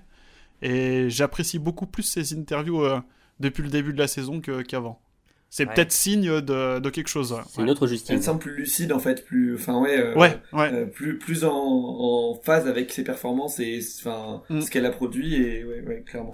Et 0.61 1.09
j'apprécie 1.09 1.59
beaucoup 1.59 1.85
plus 1.87 2.03
ses 2.03 2.33
interviews 2.37 2.83
euh, 2.85 3.01
depuis 3.41 3.63
le 3.63 3.69
début 3.69 3.91
de 3.91 3.99
la 3.99 4.07
saison 4.07 4.39
qu'avant. 4.39 5.01
C'est 5.49 5.65
Ouais. 5.67 5.73
peut-être 5.73 5.91
signe 5.93 6.41
de, 6.41 6.79
de 6.79 6.89
quelque 6.89 7.07
chose. 7.07 7.31
ouais. 7.33 7.39
C'est 7.49 7.61
une 7.61 7.69
autre 7.69 7.87
Justine. 7.87 8.15
Elle 8.15 8.23
semble 8.23 8.39
plus 8.39 8.55
lucide 8.55 8.91
en 8.91 8.99
fait, 8.99 9.25
plus 9.25 9.55
enfin 9.55 9.79
ouais, 9.81 9.97
euh, 9.97 10.13
Ouais, 10.15 10.37
ouais. 10.53 10.71
euh, 10.73 10.85
plus 10.85 11.17
plus 11.17 11.45
en, 11.45 11.53
en 11.55 12.35
phase 12.43 12.67
avec 12.67 12.91
ses 12.91 13.03
performances 13.03 13.59
et 13.59 13.79
enfin 13.99 14.43
Mm. 14.49 14.61
ce 14.61 14.69
qu'elle 14.69 14.85
a 14.85 14.91
produit 14.91 15.35
et 15.35 15.63
ouais 15.63 15.81
ouais 15.81 16.03
clairement. 16.05 16.31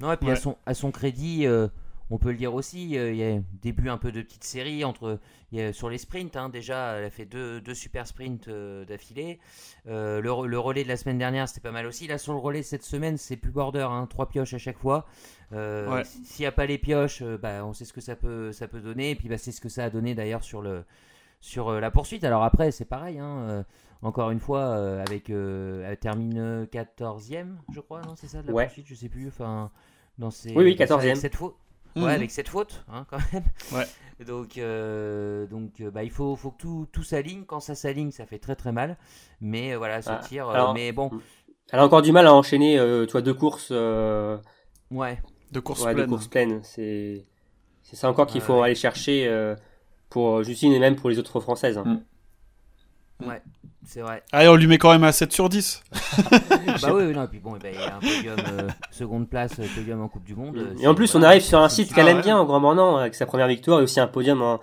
Non, 0.00 0.12
et 0.12 0.16
puis 0.16 0.26
Ouais. 0.28 0.34
à, 0.34 0.36
son, 0.36 0.56
à 0.66 0.74
son 0.74 0.90
crédit, 0.90 1.46
euh, 1.46 1.68
on 2.10 2.18
peut 2.18 2.30
le 2.30 2.36
dire 2.36 2.54
aussi, 2.54 2.96
euh, 2.96 3.10
il 3.12 3.16
y 3.18 3.24
a 3.24 3.38
début 3.62 3.88
un 3.88 3.98
peu 3.98 4.12
de 4.12 4.22
petite 4.22 4.44
série 4.44 4.84
entre, 4.84 5.18
il 5.50 5.58
y 5.58 5.62
a, 5.62 5.72
sur 5.72 5.90
les 5.90 5.98
sprints. 5.98 6.36
hein, 6.36 6.48
déjà, 6.50 6.92
elle 6.98 7.04
a 7.04 7.10
fait 7.10 7.24
deux, 7.24 7.60
deux 7.60 7.74
super 7.74 8.06
sprints 8.06 8.46
euh, 8.48 8.84
d'affilée. 8.84 9.40
Euh, 9.88 10.20
le, 10.20 10.46
le 10.46 10.58
relais 10.58 10.84
de 10.84 10.88
la 10.88 10.96
semaine 10.96 11.18
dernière, 11.18 11.48
c'était 11.48 11.60
pas 11.60 11.72
mal 11.72 11.86
aussi. 11.86 12.06
Là, 12.06 12.16
sur 12.18 12.32
le 12.34 12.38
relais 12.38 12.62
cette 12.62 12.84
semaine, 12.84 13.16
c'est 13.16 13.36
plus 13.36 13.50
border, 13.50 13.88
hein, 13.90 14.06
trois 14.08 14.28
pioches 14.28 14.54
à 14.54 14.58
chaque 14.58 14.78
fois. 14.78 15.06
Euh, 15.52 15.88
Ouais. 15.90 16.04
S'il 16.04 16.42
n'y 16.42 16.46
a 16.46 16.52
pas 16.52 16.66
les 16.66 16.78
pioches, 16.78 17.22
euh, 17.22 17.38
bah, 17.38 17.64
on 17.64 17.72
sait 17.72 17.84
ce 17.84 17.92
que 17.92 18.00
ça 18.00 18.16
peut, 18.16 18.52
ça 18.52 18.68
peut 18.68 18.80
donner. 18.80 19.10
Et 19.10 19.14
puis, 19.14 19.28
bah, 19.28 19.38
c'est 19.38 19.52
ce 19.52 19.60
que 19.60 19.68
ça 19.68 19.84
a 19.84 19.90
donné 19.90 20.14
d'ailleurs 20.14 20.44
sur, 20.44 20.60
le, 20.62 20.84
sur 21.40 21.68
euh, 21.70 21.80
la 21.80 21.90
poursuite. 21.90 22.24
Alors 22.24 22.44
après, 22.44 22.70
c'est 22.70 22.84
pareil. 22.84 23.18
hein, 23.18 23.38
euh, 23.48 23.62
encore 24.02 24.30
une 24.30 24.40
fois, 24.40 24.60
euh, 24.60 25.02
avec, 25.06 25.30
euh, 25.30 25.84
elle 25.88 25.96
termine 25.96 26.66
14e, 26.70 27.56
je 27.72 27.80
crois, 27.80 28.00
non 28.02 28.14
C'est 28.16 28.28
ça 28.28 28.42
de 28.42 28.48
la 28.48 28.52
Ouais. 28.52 28.64
poursuite 28.66 28.86
Je 28.86 28.94
sais 28.94 29.08
plus. 29.08 29.28
Enfin, 29.28 29.70
dans 30.18 30.30
ces, 30.30 30.50
Oui, 30.54 30.64
oui, 30.64 30.76
dans 30.76 30.86
ça, 30.86 30.94
14e. 30.96 31.00
avec 31.06 31.16
cette 31.16 31.34
faute. 31.36 31.54
Ouais, 31.96 32.02
Mhm. 32.02 32.08
avec 32.10 32.30
cette 32.30 32.48
faute, 32.50 32.84
hein, 32.92 33.06
quand 33.10 33.18
même. 33.32 33.44
Ouais. 33.72 33.86
Donc, 34.26 34.58
euh, 34.58 35.46
donc 35.46 35.82
bah, 35.82 36.04
il 36.04 36.10
faut, 36.10 36.36
faut 36.36 36.50
que 36.50 36.58
tout, 36.58 36.86
tout 36.92 37.02
s'aligne. 37.02 37.44
Quand 37.44 37.60
ça 37.60 37.74
s'aligne, 37.74 38.10
ça 38.12 38.26
fait 38.26 38.38
très 38.38 38.54
très 38.54 38.70
mal. 38.72 38.98
Mais 39.40 39.74
voilà, 39.74 40.02
ce 40.02 40.10
Ah, 40.10 40.16
tir. 40.22 40.48
euh, 40.48 40.52
alors- 40.52 40.74
mais 40.74 40.92
bon, 40.92 41.10
Elle 41.72 41.80
a 41.80 41.84
encore 41.84 42.02
du 42.02 42.12
mal 42.12 42.26
à 42.26 42.34
enchaîner, 42.34 42.78
euh, 42.78 43.04
tu 43.06 43.12
vois, 43.12 43.22
deux 43.22 43.34
courses, 43.34 43.70
euh, 43.72 44.36
ouais. 44.90 45.20
De 45.52 45.60
course 45.60 45.82
ouais, 45.84 45.94
pleine. 45.94 46.08
courses 46.08 46.26
pleines. 46.28 46.60
C'est, 46.62 47.24
c'est 47.82 47.96
ça 47.96 48.08
encore 48.10 48.26
qu'il 48.26 48.40
Ouais, 48.40 48.46
faut 48.46 48.58
ouais. 48.58 48.66
aller 48.66 48.74
chercher 48.74 49.26
euh, 49.28 49.54
pour 50.10 50.42
Justine 50.42 50.72
et 50.72 50.78
même 50.78 50.96
pour 50.96 51.10
les 51.10 51.18
autres 51.18 51.40
françaises. 51.40 51.78
hein. 51.78 52.00
Ouais, 53.20 53.42
c'est 53.84 54.00
vrai. 54.00 54.22
Allez, 54.30 54.48
on 54.48 54.54
lui 54.54 54.68
met 54.68 54.78
quand 54.78 54.92
même 54.92 55.02
un 55.02 55.10
7 55.10 55.32
sur 55.32 55.48
10. 55.48 55.82
Ah 55.92 55.98
bah 56.80 56.92
oui, 56.94 57.02
oui, 57.06 57.12
non, 57.12 57.24
et 57.24 57.26
puis 57.26 57.40
bon, 57.40 57.56
ben, 57.60 57.74
il 57.74 57.80
y 57.80 57.82
a 57.82 57.96
un 57.96 57.98
podium, 57.98 58.36
euh, 58.60 58.68
seconde 58.92 59.28
place, 59.28 59.58
euh, 59.58 59.66
podium 59.74 60.00
en 60.02 60.08
Coupe 60.08 60.22
du 60.22 60.36
Monde. 60.36 60.56
euh, 60.56 60.74
Et 60.80 60.86
en 60.86 60.94
plus, 60.94 61.12
on 61.16 61.22
arrive 61.24 61.42
sur 61.42 61.58
un 61.58 61.68
site 61.68 61.92
qu'elle 61.92 62.06
Ah 62.06 62.12
aime 62.12 62.20
bien 62.20 62.38
en 62.38 62.44
Grand 62.44 62.60
Bornand 62.60 62.96
avec 62.98 63.16
sa 63.16 63.26
première 63.26 63.48
victoire 63.48 63.80
et 63.80 63.82
aussi 63.82 63.98
un 63.98 64.06
podium 64.06 64.40
en, 64.40 64.60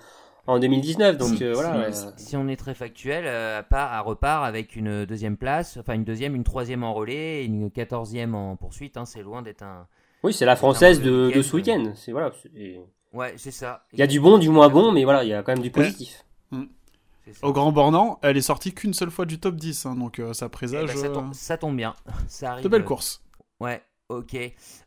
en 0.47 0.57
2019. 0.57 1.17
Donc 1.17 1.35
Si, 1.35 1.43
euh, 1.43 1.51
voilà. 1.53 1.91
si, 1.91 2.05
Si 2.15 2.37
on 2.37 2.47
est 2.47 2.55
très 2.55 2.75
factuel, 2.75 3.25
euh, 3.27 3.59
à 3.59 3.63
part 3.63 3.91
à 3.91 3.99
repart 3.99 4.45
avec 4.45 4.77
une 4.77 5.03
deuxième 5.05 5.35
place, 5.35 5.75
enfin 5.77 5.93
une 5.95 6.05
deuxième, 6.05 6.33
une 6.33 6.45
troisième 6.45 6.83
en 6.85 6.93
relais, 6.93 7.41
et 7.41 7.45
une 7.45 7.69
quatorzième 7.71 8.35
en 8.35 8.55
poursuite. 8.55 8.95
hein, 8.95 9.03
c'est 9.03 9.21
loin 9.21 9.41
d'être 9.41 9.63
un. 9.63 9.85
Oui, 10.25 10.33
c'est 10.33 10.45
la 10.45 10.55
française 10.55 11.01
de, 11.01 11.41
ce 11.41 11.55
week-end. 11.55 11.93
C'est 11.95 12.11
voilà. 12.11 12.31
et- 12.55 12.81
Ouais, 13.13 13.35
c'est 13.37 13.51
ça. 13.51 13.85
Il 13.93 13.99
y 13.99 14.01
a 14.01 14.07
du 14.07 14.19
bon, 14.19 14.37
du 14.39 14.49
moins 14.49 14.67
bon, 14.69 14.91
mais 14.91 15.03
voilà, 15.05 15.23
il 15.23 15.29
y 15.29 15.33
a 15.33 15.41
quand 15.43 15.53
même 15.53 15.61
du 15.61 15.69
positif. 15.71 16.25
Ça. 16.51 17.47
Au 17.47 17.53
Grand 17.53 17.71
Bornand, 17.71 18.19
elle 18.21 18.37
est 18.37 18.41
sortie 18.41 18.73
qu'une 18.73 18.93
seule 18.93 19.09
fois 19.09 19.25
du 19.25 19.39
top 19.39 19.55
10, 19.55 19.85
hein, 19.85 19.95
donc 19.95 20.19
euh, 20.19 20.33
ça 20.33 20.45
Eh 20.47 20.49
présage 20.49 20.87
ben, 20.87 20.97
ça, 20.97 21.07
euh, 21.07 21.13
tombe, 21.13 21.33
ça 21.33 21.57
tombe 21.57 21.75
bien. 21.75 21.95
Ça 22.27 22.51
arrive, 22.51 22.63
de 22.63 22.69
belles 22.69 22.81
euh, 22.81 22.85
courses. 22.85 23.23
Ouais, 23.59 23.81
ok. 24.09 24.35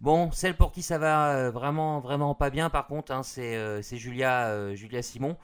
Bon, 0.00 0.30
celle 0.30 0.54
pour 0.56 0.70
qui 0.70 0.82
ça 0.82 0.98
va 0.98 1.34
euh, 1.36 1.50
vraiment, 1.50 1.98
vraiment 2.00 2.34
pas 2.34 2.50
bien, 2.50 2.68
par 2.70 2.86
contre, 2.86 3.12
hein, 3.12 3.22
c'est 3.24 3.56
euh, 3.56 3.80
c'est 3.82 3.96
Julia, 3.96 4.46
euh, 4.48 4.74
Julia 4.74 5.02
Simon. 5.02 5.36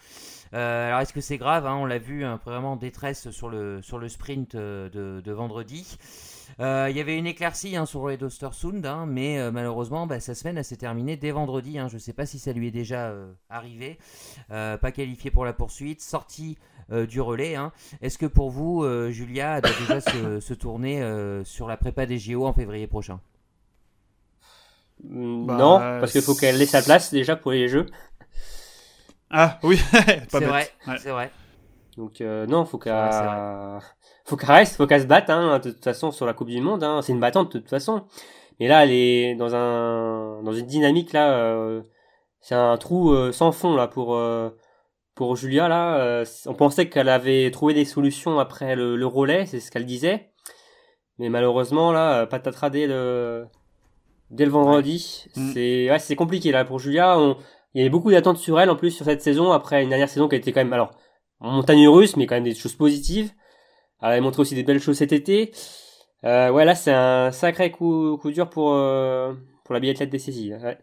Euh, 0.55 0.89
alors, 0.89 1.01
est-ce 1.01 1.13
que 1.13 1.21
c'est 1.21 1.39
grave 1.39 1.67
hein, 1.67 1.75
On 1.75 1.85
l'a 1.85 1.99
vu, 1.99 2.25
hein, 2.25 2.39
vraiment 2.45 2.73
en 2.73 2.77
détresse 2.77 3.31
sur 3.31 3.49
le, 3.49 3.81
sur 3.83 3.99
le 3.99 4.09
sprint 4.09 4.55
euh, 4.55 4.89
de, 4.91 5.21
de 5.21 5.33
vendredi. 5.33 5.97
Euh, 6.61 6.87
Il 6.91 6.97
y 6.97 7.01
avait 7.01 7.17
une 7.19 7.27
éclaircie 7.27 7.77
hein, 7.77 7.87
sur 7.87 8.09
les 8.09 8.19
Sound, 8.53 8.85
hein, 8.87 9.07
mais 9.07 9.39
euh, 9.39 9.51
malheureusement, 9.51 10.07
bah, 10.07 10.21
sa 10.21 10.35
semaine 10.35 10.57
elle 10.59 10.65
s'est 10.65 10.77
terminée 10.77 11.17
dès 11.17 11.31
vendredi. 11.33 11.79
hein. 11.79 11.89
Je 11.89 11.95
ne 11.95 11.99
sais 12.01 12.13
pas 12.13 12.27
si 12.27 12.39
ça 12.39 12.53
lui 12.53 12.69
est 12.69 12.73
déjà 12.73 13.09
euh, 13.09 13.33
arrivé. 13.49 13.99
Euh, 14.51 14.77
pas 14.79 14.93
qualifié 14.93 15.31
pour 15.31 15.45
la 15.45 15.53
poursuite, 15.53 16.01
sortie 16.03 16.59
euh, 16.93 17.07
du 17.07 17.21
relais. 17.21 17.57
hein. 17.57 17.73
Est-ce 18.03 18.19
que 18.19 18.27
pour 18.27 18.51
vous, 18.51 18.85
euh, 18.85 19.11
Julia, 19.11 19.61
doit 19.61 19.75
déjà 19.75 20.01
se, 20.01 20.41
se 20.41 20.55
tourner 20.55 21.03
euh, 21.03 21.45
sur 21.45 21.69
la 21.69 21.77
prépa 21.77 22.07
des 22.07 22.19
JO 22.19 22.47
en 22.47 22.53
février 22.53 22.87
prochain? 22.87 23.21
Mm, 25.03 25.47
Bah, 25.47 25.57
non, 25.57 25.79
parce 26.01 26.13
qu'il 26.13 26.23
faut 26.23 26.35
qu'elle 26.35 26.57
laisse 26.59 26.71
sa 26.71 26.83
place 26.83 27.13
déjà 27.13 27.37
pour 27.37 27.53
les 27.53 27.69
jeux. 27.69 27.87
Ah 29.31 29.59
oui, 29.63 29.81
pas 30.31 30.41
C'est 30.41 30.41
bête. 30.41 30.49
vrai, 30.49 30.71
Ouais. 30.87 30.97
c'est 30.97 31.11
vrai. 31.11 31.31
Donc 31.97 32.21
euh, 32.21 32.47
non, 32.47 32.65
faut 32.65 32.79
qu'elle, 32.79 32.93
faut 34.25 34.37
qu'elle 34.37 34.51
reste, 34.51 34.77
faut 34.77 34.87
qu'elle 34.87 35.03
se 35.03 35.07
batte. 35.07 35.31
Hein, 35.31 35.59
de 35.61 35.71
toute 35.71 35.85
façon, 35.85 36.11
sur 36.11 36.27
la 36.27 36.33
Coupe 36.35 36.49
du 36.49 36.61
Monde, 36.61 36.83
hein, 36.83 37.01
c'est 37.03 37.13
une 37.13 37.21
battante 37.21 37.53
de 37.55 37.59
toute 37.61 37.71
façon. 37.71 38.05
Mais 38.61 38.69
là, 38.69 38.85
elle 38.85 38.91
est 38.93 39.35
dans 39.37 39.55
un, 39.55 40.43
dans 40.43 40.53
une 40.53 40.67
dynamique 40.67 41.13
là. 41.13 41.33
euh, 41.39 41.83
c'est 42.41 42.55
un 42.55 42.77
trou 42.77 43.13
euh, 43.13 43.33
sans 43.33 43.53
fond 43.53 43.75
là 43.77 43.89
pour 43.89 44.15
euh, 44.17 44.51
pour 45.15 45.37
Julia 45.37 45.69
là. 45.69 45.97
euh, 45.99 46.25
on 46.47 46.55
pensait 46.55 46.89
qu'elle 46.89 47.09
avait 47.09 47.51
trouvé 47.51 47.75
des 47.75 47.85
solutions 47.85 48.39
après 48.39 48.77
le, 48.77 48.97
le 48.97 49.07
relais, 49.07 49.47
c'est 49.47 49.61
ce 49.61 49.71
qu'elle 49.71 49.87
disait. 49.87 50.31
Mais 51.19 51.29
malheureusement 51.29 51.93
là, 51.93 52.23
euh, 52.23 52.27
patatras 52.27 52.71
dès 52.71 52.87
le 52.87 53.47
dès 54.31 54.45
le 54.45 54.51
vendredi, 54.51 55.27
Mm. 55.37 55.51
c'est 55.53 55.91
ouais, 55.91 55.99
c'est 55.99 56.17
compliqué 56.17 56.53
là 56.53 56.65
pour 56.65 56.79
Julia. 56.81 57.19
On, 57.19 57.37
il 57.75 57.79
y 57.79 57.81
avait 57.83 57.91
beaucoup 57.91 58.11
d'attentes 58.11 58.39
sur 58.39 58.61
elle 58.61 58.71
en 58.71 58.77
plus 58.77 58.91
sur 58.93 59.05
cette 59.05 59.23
saison 59.23 59.53
après 59.53 59.83
une 59.83 59.89
dernière 59.91 60.09
saison 60.09 60.29
qui 60.29 60.35
a 60.37 60.39
été 60.39 60.53
quand 60.53 60.61
même 60.61 60.73
alors 60.73 60.91
montagne 61.41 61.87
russe, 61.89 62.17
mais 62.17 62.27
quand 62.27 62.35
même 62.37 62.45
des 62.45 62.55
choses 62.55 62.75
positives. 62.75 63.31
Elle 64.03 64.09
avait 64.13 64.21
montré 64.21 64.43
aussi 64.43 64.55
des 64.55 64.63
belles 64.63 64.81
choses 64.81 64.99
cet 64.99 65.13
été. 65.13 65.53
Euh, 66.25 66.51
ouais, 66.51 66.65
là, 66.65 66.75
c'est 66.75 66.93
un 66.93 67.33
sacré 67.33 67.71
coup, 67.71 68.17
coup 68.21 68.31
dur 68.31 68.49
pour, 68.51 68.73
euh, 68.75 69.35
pour 69.65 69.75
la 69.75 69.81
biathlète 69.81 70.11
des 70.11 70.19
saisies. 70.19 70.55
Ouais. 70.55 70.79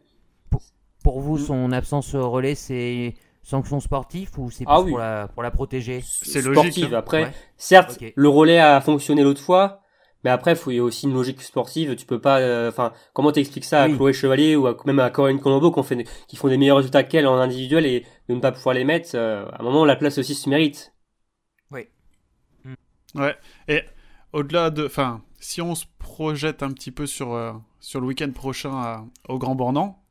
Pour 1.03 1.19
vous, 1.19 1.37
Mm. 1.37 1.39
son 1.45 1.71
absence 1.71 2.13
au 2.13 2.29
relais, 2.29 2.53
c'est 2.55 3.15
sanction 3.41 3.79
sportive 3.79 4.29
ou 4.37 4.51
c'est 4.51 4.65
Ah 4.67 4.81
oui. 4.81 4.91
pour, 4.91 4.99
la, 4.99 5.27
pour 5.29 5.41
la 5.41 5.49
protéger? 5.51 6.01
C'est 6.03 6.41
Sportive. 6.41 6.53
logique, 6.55 6.83
hein. 6.83 6.93
Après, 6.93 7.23
Ouais. 7.23 7.31
certes, 7.57 7.97
le 8.15 8.29
relais 8.29 8.59
a 8.59 8.79
fonctionné 8.81 9.23
l'autre 9.23 9.41
fois, 9.41 9.80
mais 10.23 10.29
après, 10.29 10.53
il 10.67 10.75
y 10.75 10.79
a 10.79 10.83
aussi 10.83 11.07
une 11.07 11.13
logique 11.13 11.41
sportive. 11.41 11.95
Tu 11.95 12.05
peux 12.05 12.19
pas, 12.21 12.39
euh, 12.39 12.69
enfin, 12.69 12.93
comment 13.13 13.31
t'expliques 13.31 13.65
ça 13.65 13.83
à 13.83 13.87
Oui. 13.87 13.95
Chloé 13.95 14.13
Chevalier 14.13 14.55
ou 14.55 14.67
à, 14.67 14.77
même 14.85 14.99
à 14.99 15.09
Corinne 15.09 15.39
Colombo 15.39 15.71
qui, 15.71 15.79
ont 15.79 15.83
fait, 15.83 16.05
qui 16.27 16.35
font 16.35 16.47
des 16.47 16.57
meilleurs 16.57 16.77
résultats 16.77 17.03
qu'elle 17.03 17.27
en 17.27 17.37
individuel 17.39 17.85
et 17.85 18.05
de 18.29 18.35
ne 18.35 18.39
pas 18.39 18.51
pouvoir 18.51 18.75
les 18.75 18.83
mettre, 18.83 19.11
euh, 19.15 19.45
à 19.51 19.61
un 19.61 19.63
moment, 19.63 19.83
la 19.85 19.95
place 19.95 20.17
aussi 20.17 20.35
se 20.35 20.49
mérite. 20.49 20.93
Ouais. 23.13 23.35
Et 23.67 23.81
au-delà 24.31 24.69
de, 24.69 24.85
enfin, 24.85 25.21
si 25.39 25.61
on 25.61 25.75
se 25.75 25.85
projette 25.99 26.63
un 26.63 26.71
petit 26.71 26.91
peu 26.91 27.05
sur 27.05 27.33
euh, 27.33 27.51
sur 27.81 27.99
le 27.99 28.07
week-end 28.07 28.31
prochain 28.31 28.71
à- 28.71 29.05
au 29.27 29.37
Grand 29.37 29.55
Bornand, 29.55 30.01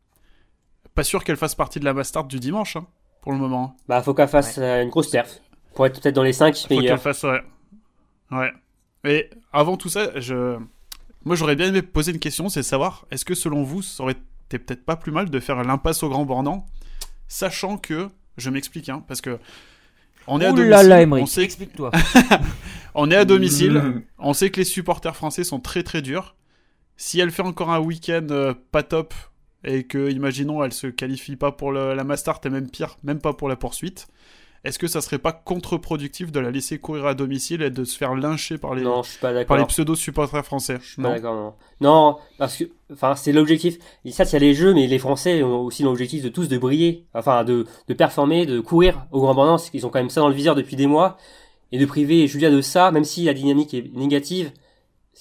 pas 0.95 1.03
sûr 1.05 1.25
qu'elle 1.25 1.37
fasse 1.39 1.55
partie 1.55 1.81
de 1.81 1.85
la 1.87 1.95
Mastart 1.95 2.25
du 2.25 2.39
dimanche, 2.39 2.77
hein, 2.77 2.87
pour 3.23 3.33
le 3.33 3.39
moment. 3.39 3.75
Bah, 3.89 4.03
faut 4.03 4.13
qu'elle 4.13 4.29
fasse 4.29 4.59
une 4.59 4.91
grosse 4.91 5.11
perf 5.11 5.41
pour 5.75 5.87
être 5.87 5.99
peut-être 6.03 6.15
dans 6.15 6.23
les 6.23 6.33
5 6.35 6.55
Faut 6.57 6.69
qu'elle 6.69 6.79
meilleurs. 6.81 7.01
fasse, 7.01 7.23
ouais. 7.23 7.41
Ouais. 8.33 8.53
Et 9.05 9.31
avant 9.53 9.77
tout 9.77 9.89
ça, 9.89 10.19
je, 10.21 10.59
moi, 11.25 11.37
j'aurais 11.37 11.57
bien 11.57 11.69
aimé 11.69 11.83
poser 11.83 12.13
une 12.13 12.19
question, 12.19 12.49
c'est 12.49 12.63
savoir, 12.63 13.07
est-ce 13.11 13.25
que 13.25 13.35
selon 13.35 13.63
vous, 13.63 13.83
ça 13.83 14.03
aurait 14.03 14.17
été 14.47 14.59
peut-être 14.59 14.85
pas 14.85 14.97
plus 14.97 15.13
mal 15.13 15.31
de 15.31 15.41
faire 15.41 15.63
l'impasse 15.63 16.03
au 16.03 16.09
Grand 16.09 16.25
Bornand, 16.25 16.67
sachant 17.29 17.77
que, 17.79 18.09
je 18.37 18.51
m'explique, 18.51 18.89
hein, 18.89 19.05
parce 19.07 19.21
que 19.21 19.39
on 20.27 20.41
est 20.41 20.45
à 20.47 20.53
Ouh 20.53 20.57
domicile, 20.57 20.71
là 20.71 20.83
là, 20.83 21.03
Emery, 21.03 21.23
on 21.23 21.27
sait 21.27 21.43
explique-toi. 21.43 21.91
On 22.95 23.11
est 23.11 23.17
à 23.17 23.25
domicile. 23.25 23.73
Mmh. 23.73 24.03
On 24.19 24.33
sait 24.35 24.51
que 24.51 24.59
les 24.59 24.65
supporters 24.65 25.15
français 25.15 25.45
sont 25.45 25.61
très 25.61 25.85
très 25.85 26.03
durs. 26.03 26.35
Si 26.97 27.21
elle 27.21 27.31
fait 27.31 27.43
encore 27.43 27.71
un 27.71 27.79
week-end 27.79 28.27
euh, 28.31 28.53
pas 28.73 28.83
top 28.83 29.15
et 29.63 29.85
que, 29.85 30.11
imaginons, 30.11 30.65
elle 30.65 30.73
se 30.73 30.89
qualifie 30.89 31.37
pas 31.37 31.53
pour 31.53 31.71
le- 31.71 31.95
la 31.95 32.03
Mastart 32.05 32.41
et 32.45 32.51
même 32.51 32.69
pire, 32.69 32.97
même 33.05 33.21
pas 33.21 33.33
pour 33.33 33.49
la 33.49 33.55
poursuite, 33.57 34.09
est-ce 34.63 34.79
que 34.79 34.87
ça 34.87 35.01
serait 35.01 35.19
pas 35.19 35.33
contre-productif 35.33 36.31
de 36.33 36.39
la 36.39 36.51
laisser 36.51 36.79
courir 36.79 37.07
à 37.07 37.15
domicile 37.15 37.63
et 37.63 37.71
de 37.71 37.85
se 37.85 37.97
faire 37.97 38.15
lyncher 38.15 38.59
par 38.59 38.75
les, 38.75 38.83
Non, 38.83 39.03
je 39.03 39.11
suis 39.11 39.19
pas 39.19 39.45
par 39.45 39.57
les 39.57 39.65
pseudo-supporters 39.65 40.45
français 40.45 40.79
Je 40.83 40.87
suis 40.87 40.97
pas 40.97 41.03
Non 41.03 41.15
d'accord, 41.15 41.35
non. 41.35 41.55
Non, 41.81 42.17
parce 42.37 42.59
que, 42.59 42.65
enfin, 42.93 43.15
c'est 43.17 43.33
l'objectif. 43.33 43.79
Et 44.05 44.13
ça, 44.13 44.25
il 44.25 44.33
y 44.33 44.37
a 44.37 44.39
les 44.39 44.55
jeux, 44.55 44.75
mais 44.75 44.87
les 44.87 44.99
Français 44.99 45.43
ont 45.43 45.63
aussi 45.63 45.83
l'objectif 45.83 46.23
de 46.23 46.29
tous 46.29 46.49
de 46.49 46.59
briller, 46.59 47.07
enfin, 47.15 47.43
de, 47.45 47.67
de 47.89 47.95
performer, 47.95 48.45
de 48.45 48.61
courir 48.61 49.07
au 49.13 49.21
grand 49.21 49.35
bornand. 49.35 49.57
Ils 49.73 49.87
ont 49.87 49.89
quand 49.89 50.01
même 50.01 50.11
ça 50.11 50.21
dans 50.21 50.29
le 50.29 50.35
viseur 50.35 50.55
depuis 50.55 50.77
des 50.77 50.87
mois. 50.87 51.17
Et 51.73 51.79
de 51.79 51.87
priver 51.87 52.27
Julia 52.27 52.51
de 52.51 52.61
ça, 52.61 52.91
même 52.91 53.05
si 53.05 53.25
la 53.25 53.33
dynamique 53.33 53.73
est 53.73 53.95
négative, 53.95 54.53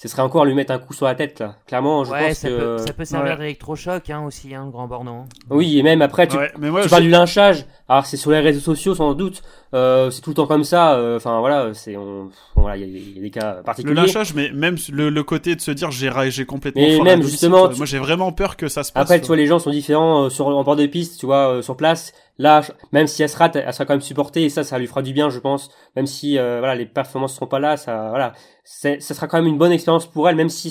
ce 0.02 0.08
serait 0.08 0.22
encore 0.22 0.46
lui 0.46 0.54
mettre 0.54 0.72
un 0.72 0.78
coup 0.78 0.94
sur 0.94 1.04
la 1.04 1.14
tête, 1.14 1.40
là. 1.40 1.56
Clairement, 1.66 2.04
je 2.04 2.10
ouais, 2.10 2.28
pense 2.28 2.38
ça, 2.38 2.48
que... 2.48 2.56
peut, 2.56 2.78
ça 2.78 2.92
peut 2.94 3.04
servir 3.04 3.32
Ouais. 3.32 3.38
d'électrochoc 3.38 4.08
hein, 4.08 4.24
aussi, 4.26 4.54
hein, 4.54 4.64
le 4.64 4.70
grand 4.70 4.86
bornand. 4.86 5.26
Oui, 5.50 5.78
et 5.78 5.82
même 5.82 6.00
après, 6.00 6.26
tu, 6.26 6.38
Ouais, 6.38 6.50
mais 6.58 6.70
moi, 6.70 6.80
tu 6.80 6.86
je- 6.86 6.90
parles 6.90 7.02
du 7.02 7.10
lynchage. 7.10 7.66
Alors, 7.86 8.06
c'est 8.06 8.16
sur 8.16 8.30
les 8.30 8.40
réseaux 8.40 8.60
sociaux, 8.60 8.94
sans 8.94 9.12
doute. 9.12 9.42
Euh, 9.74 10.10
c'est 10.10 10.22
tout 10.22 10.30
le 10.30 10.34
temps 10.34 10.46
comme 10.46 10.64
ça. 10.64 10.94
euh, 10.94 11.16
Enfin, 11.16 11.38
voilà, 11.40 11.74
c'est, 11.74 11.96
on, 11.98 12.30
voilà, 12.56 12.78
il 12.78 12.80
y, 12.82 12.84
a- 12.84 12.98
il 12.98 13.16
y 13.16 13.18
a 13.18 13.22
des 13.22 13.30
cas 13.30 13.56
le 13.58 13.62
particuliers. 13.62 13.94
lynchage, 13.94 14.32
mais 14.34 14.50
même 14.52 14.76
le, 14.90 15.10
le 15.10 15.22
côté 15.22 15.54
de 15.54 15.60
se 15.60 15.70
dire 15.70 15.90
j'ai 15.90 16.10
j'ai 16.30 16.46
complètement 16.46 16.80
Mais 16.82 16.98
même, 17.00 17.22
justement, 17.22 17.68
tu- 17.68 17.76
moi 17.76 17.84
j'ai 17.86 17.98
vraiment 17.98 18.32
peur 18.32 18.56
que 18.56 18.68
ça 18.68 18.84
se 18.84 18.92
passe. 18.92 19.02
Après, 19.02 19.20
tu 19.20 19.26
vois, 19.26 19.36
les 19.36 19.46
gens 19.46 19.58
sont 19.58 19.70
différents 19.70 20.24
euh, 20.24 20.30
sur 20.30 20.46
en 20.46 20.64
bord 20.64 20.76
de 20.76 20.86
piste, 20.86 21.20
tu 21.20 21.26
vois, 21.26 21.50
euh, 21.56 21.62
sur 21.62 21.76
place. 21.76 22.12
Là, 22.40 22.62
même 22.92 23.06
si 23.06 23.22
elle 23.22 23.28
se 23.28 23.36
rate, 23.36 23.56
elle 23.56 23.72
sera 23.72 23.84
quand 23.84 23.92
même 23.94 24.00
supportée 24.00 24.44
et 24.44 24.50
ça, 24.50 24.64
ça 24.64 24.78
lui 24.78 24.86
fera 24.86 25.02
du 25.02 25.12
bien, 25.12 25.30
je 25.30 25.38
pense. 25.40 25.70
Même 25.96 26.06
si, 26.06 26.38
euh, 26.38 26.58
voilà, 26.58 26.74
les 26.74 26.86
performances 26.86 27.34
seront 27.34 27.46
pas 27.46 27.58
là, 27.60 27.76
ça, 27.76 28.08
voilà, 28.10 28.32
ça 28.64 28.98
sera 29.00 29.26
quand 29.28 29.38
même 29.38 29.46
une 29.46 29.58
bonne 29.58 29.72
expérience 29.72 30.06
pour 30.06 30.28
elle, 30.28 30.36
même 30.36 30.48
si, 30.48 30.70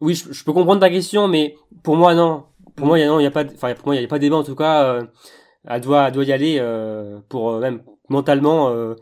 oui, 0.00 0.14
je, 0.14 0.44
peux 0.44 0.52
comprendre 0.52 0.80
ta 0.80 0.90
question, 0.90 1.28
mais 1.28 1.56
pour 1.82 1.96
moi, 1.96 2.14
non. 2.14 2.44
Pour 2.76 2.86
moi, 2.86 2.98
il 2.98 3.02
y 3.22 3.26
a 3.26 3.30
pas, 3.30 3.44
enfin, 3.44 3.74
pour 3.74 3.86
moi, 3.88 3.96
il 3.96 4.02
y 4.02 4.04
a 4.04 4.08
pas 4.08 4.18
débat 4.18 4.36
en 4.36 4.44
tout 4.44 4.54
cas. 4.56 4.84
euh, 4.84 5.06
elle 5.68 5.80
doit, 5.82 6.08
elle 6.08 6.12
doit 6.14 6.24
y 6.24 6.32
aller 6.32 6.58
euh, 6.60 7.20
pour 7.28 7.50
euh, 7.50 7.60
même 7.60 7.82
mentalement. 8.08 8.70
Euh, 8.70 8.94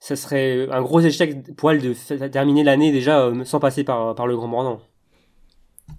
ça 0.00 0.16
serait 0.16 0.68
un 0.70 0.82
gros 0.82 1.00
échec 1.00 1.54
pour 1.56 1.70
elle 1.72 1.80
de 1.82 1.92
terminer 2.28 2.64
l'année 2.64 2.92
déjà 2.92 3.20
euh, 3.22 3.44
sans 3.44 3.60
passer 3.60 3.84
par 3.84 4.14
par 4.14 4.26
le 4.26 4.36
Grand 4.36 4.48
Bornand. 4.48 4.80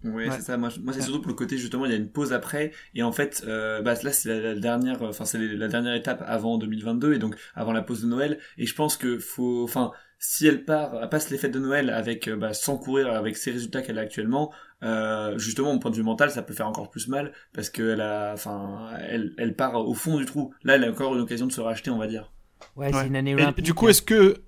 Ouais, 0.03 0.27
Ouais. 0.29 0.31
c'est 0.31 0.41
ça. 0.41 0.57
Moi, 0.57 0.69
c'est 0.93 1.01
surtout 1.01 1.21
pour 1.21 1.29
le 1.29 1.35
côté 1.35 1.57
justement, 1.57 1.85
il 1.85 1.91
y 1.91 1.93
a 1.93 1.97
une 1.97 2.09
pause 2.09 2.33
après, 2.33 2.71
et 2.95 3.03
en 3.03 3.11
fait, 3.11 3.43
euh, 3.47 3.81
bah 3.81 3.93
là 4.03 4.11
c'est 4.11 4.29
la, 4.29 4.53
la 4.53 4.59
dernière, 4.59 5.01
enfin 5.03 5.25
c'est 5.25 5.37
la 5.37 5.67
dernière 5.67 5.93
étape 5.93 6.23
avant 6.25 6.57
2022 6.57 7.13
et 7.13 7.19
donc 7.19 7.35
avant 7.55 7.71
la 7.71 7.81
pause 7.83 8.01
de 8.01 8.07
Noël. 8.07 8.39
Et 8.57 8.65
je 8.65 8.73
pense 8.75 8.97
que 8.97 9.19
faut, 9.19 9.63
enfin, 9.63 9.91
si 10.17 10.47
elle 10.47 10.65
part, 10.65 10.95
elle 11.01 11.09
passe 11.09 11.29
les 11.29 11.37
fêtes 11.37 11.51
de 11.53 11.59
Noël 11.59 11.89
avec, 11.89 12.27
euh, 12.27 12.35
bah, 12.35 12.53
sans 12.53 12.77
courir, 12.77 13.11
avec 13.13 13.37
ses 13.37 13.51
résultats 13.51 13.81
qu'elle 13.81 13.97
a 13.99 14.01
actuellement, 14.01 14.51
euh, 14.83 15.37
justement, 15.37 15.71
au 15.71 15.79
point 15.79 15.91
de 15.91 15.95
vue 15.95 16.03
mental, 16.03 16.31
ça 16.31 16.41
peut 16.41 16.53
faire 16.53 16.67
encore 16.67 16.89
plus 16.89 17.07
mal 17.07 17.31
parce 17.53 17.69
qu'elle 17.69 18.01
a, 18.01 18.31
enfin, 18.33 18.89
elle, 19.07 19.33
elle 19.37 19.55
part 19.55 19.75
au 19.75 19.93
fond 19.93 20.17
du 20.17 20.25
trou. 20.25 20.53
Là, 20.63 20.75
elle 20.75 20.83
a 20.83 20.89
encore 20.89 21.13
une 21.15 21.21
occasion 21.21 21.45
de 21.47 21.51
se 21.51 21.61
racheter, 21.61 21.91
on 21.91 21.97
va 21.99 22.07
dire. 22.07 22.31
Ouais, 22.75 22.87
Ouais. 22.87 23.01
c'est 23.01 23.07
une 23.07 23.15
année 23.15 23.33
olympique. 23.35 23.65
du 23.65 23.73
coup, 23.75 23.87
est-ce 23.89 24.01
que, 24.01 24.41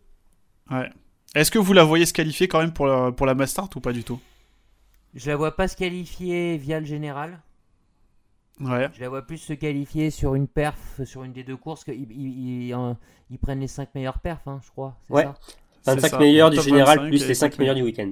ouais, 0.72 0.90
est-ce 1.36 1.52
que 1.52 1.60
vous 1.60 1.74
la 1.74 1.84
voyez 1.84 2.06
se 2.08 2.14
qualifier 2.14 2.48
quand 2.48 2.60
même 2.60 2.74
pour 2.74 2.88
la, 2.88 3.12
pour 3.12 3.26
la 3.28 3.36
Mastart 3.36 3.70
ou 3.76 3.80
pas 3.80 3.94
du 3.94 4.04
tout? 4.04 4.20
Je 5.14 5.30
la 5.30 5.36
vois 5.36 5.56
pas 5.56 5.68
se 5.68 5.76
qualifier 5.78 6.58
via 6.58 6.80
le 6.80 6.86
général. 6.86 7.40
Ouais. 8.60 8.90
Je 8.94 9.02
la 9.02 9.10
vois 9.10 9.24
plus 9.24 9.38
se 9.38 9.54
qualifier 9.54 10.10
sur 10.12 10.36
une 10.36 10.48
perf, 10.48 11.02
sur 11.06 11.24
une 11.24 11.34
des 11.34 11.44
deux 11.44 11.58
courses. 11.58 11.84
qu'ils 11.84 12.12
ils, 12.12 12.70
ils, 12.70 12.96
ils 13.30 13.40
prennent 13.40 13.60
les 13.60 13.68
5 13.68 13.94
meilleures 13.96 14.20
perfs, 14.20 14.48
hein, 14.48 14.60
je 14.64 14.70
crois. 14.72 14.96
c'est 15.08 15.14
Ouais. 15.14 15.24
ça 15.82 15.96
25 15.96 16.08
ça. 16.10 16.20
meilleurs 16.20 16.50
du 16.52 16.62
général 16.62 16.98
25 17.00 17.10
plus 17.10 17.28
les 17.28 17.34
5 17.34 17.52
cinq 17.54 17.60
meilleurs 17.60 17.76
du 17.76 17.82
week-end. 17.84 18.12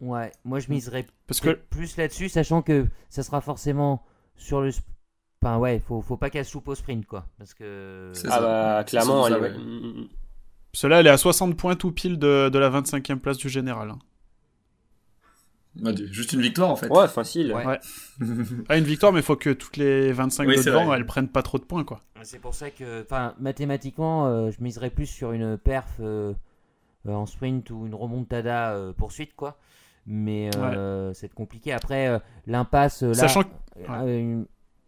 Ouais, 0.00 0.32
moi 0.44 0.60
je 0.60 0.70
miserais 0.70 1.06
Parce 1.26 1.40
que 1.40 1.50
plus 1.50 1.98
là-dessus, 1.98 2.30
sachant 2.30 2.62
que 2.62 2.86
ça 3.10 3.22
sera 3.22 3.40
forcément 3.42 4.02
sur 4.36 4.60
le. 4.62 4.70
sp- 4.70 4.80
Enfin, 5.42 5.56
ouais, 5.58 5.78
faut, 5.78 6.02
faut 6.02 6.18
pas 6.18 6.28
qu'elle 6.28 6.44
se 6.44 6.52
loupe 6.52 6.68
au 6.68 6.74
sprint, 6.74 7.06
quoi. 7.06 7.24
Parce 7.38 7.54
que. 7.54 8.10
C'est 8.14 8.26
Ah 8.28 8.30
ça. 8.32 8.40
bah 8.40 8.84
clairement, 8.84 9.26
elle 9.26 9.32
est- 9.34 9.40
ouais. 9.40 9.50
Mm, 9.58 10.00
mm, 10.02 10.08
cela, 10.74 11.00
elle 11.00 11.06
est 11.06 11.10
à 11.10 11.16
60 11.18 11.56
points 11.56 11.76
tout 11.76 11.92
pile 11.92 12.18
de, 12.18 12.48
de 12.50 12.58
la 12.58 12.68
25e 12.70 13.18
place 13.18 13.38
du 13.38 13.48
général. 13.48 13.90
hein. 13.90 13.98
Juste 16.10 16.32
une 16.32 16.40
victoire 16.40 16.70
en 16.70 16.76
fait. 16.76 16.88
Ouais, 16.88 17.06
facile. 17.08 17.52
Ouais. 17.52 17.78
Ah, 18.68 18.76
une 18.76 18.84
victoire, 18.84 19.12
mais 19.12 19.20
il 19.20 19.24
faut 19.24 19.36
que 19.36 19.50
toutes 19.50 19.76
les 19.76 20.12
25 20.12 20.46
Oui, 20.48 20.56
de 20.56 20.62
devant, 20.62 20.84
vrai. 20.86 20.96
elles 20.98 21.06
prennent 21.06 21.28
pas 21.28 21.42
trop 21.42 21.58
de 21.58 21.64
points, 21.64 21.84
quoi. 21.84 22.00
C'est 22.22 22.40
pour 22.40 22.54
ça 22.54 22.70
que, 22.70 23.02
enfin, 23.02 23.34
mathématiquement, 23.38 24.26
euh, 24.26 24.50
je 24.50 24.62
miserais 24.62 24.90
plus 24.90 25.06
sur 25.06 25.32
une 25.32 25.56
perf 25.56 25.86
euh, 26.00 26.34
euh, 27.06 27.12
en 27.12 27.24
sprint 27.26 27.70
ou 27.70 27.86
une 27.86 27.94
remontada 27.94 28.72
euh, 28.74 28.92
poursuite, 28.92 29.34
quoi. 29.36 29.58
Mais 30.06 30.50
euh, 30.56 31.14
c'est 31.14 31.32
compliqué. 31.32 31.72
Après, 31.72 32.08
euh, 32.08 32.18
l'impasse, 32.46 33.02
euh, 33.04 33.08
là, 33.08 33.14
Sachant 33.14 33.44
que 33.44 34.44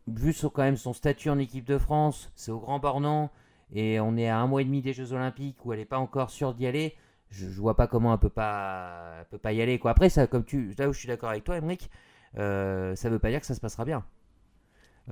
vu 0.08 0.32
son- 0.32 0.50
quand 0.50 0.62
même 0.62 0.76
son 0.76 0.92
statut 0.92 1.30
en 1.30 1.38
équipe 1.38 1.64
de 1.64 1.78
France, 1.78 2.30
c'est 2.34 2.50
au 2.50 2.58
Grand 2.58 2.80
Bornand 2.80 3.30
et 3.72 4.00
on 4.00 4.16
est 4.16 4.28
à 4.28 4.38
un 4.38 4.46
mois 4.48 4.62
et 4.62 4.64
demi 4.64 4.82
des 4.82 4.92
Jeux 4.92 5.12
Olympiques 5.12 5.64
où 5.64 5.72
elle 5.72 5.78
n'est 5.78 5.84
pas 5.84 5.98
encore 5.98 6.30
sûre 6.30 6.54
d'y 6.54 6.66
aller. 6.66 6.94
Je, 7.32 7.48
je 7.50 7.60
vois 7.60 7.76
pas 7.76 7.86
comment 7.88 8.12
elle 8.14 8.20
peut 8.20 8.28
pas, 8.28 9.16
elle 9.20 9.26
peut 9.26 9.38
pas 9.38 9.52
y 9.52 9.60
aller. 9.60 9.78
Quoi. 9.80 9.90
Après, 9.90 10.08
ça, 10.08 10.26
comme 10.28 10.44
tu, 10.44 10.74
là 10.78 10.88
où 10.88 10.92
je 10.92 10.98
suis 11.00 11.08
d'accord 11.08 11.30
avec 11.30 11.44
toi, 11.44 11.56
Emric, 11.56 11.90
euh, 12.38 12.94
ça 12.94 13.10
veut 13.10 13.18
pas 13.18 13.30
dire 13.30 13.40
que 13.40 13.46
ça 13.46 13.54
se 13.54 13.60
passera 13.60 13.84
bien. 13.84 14.04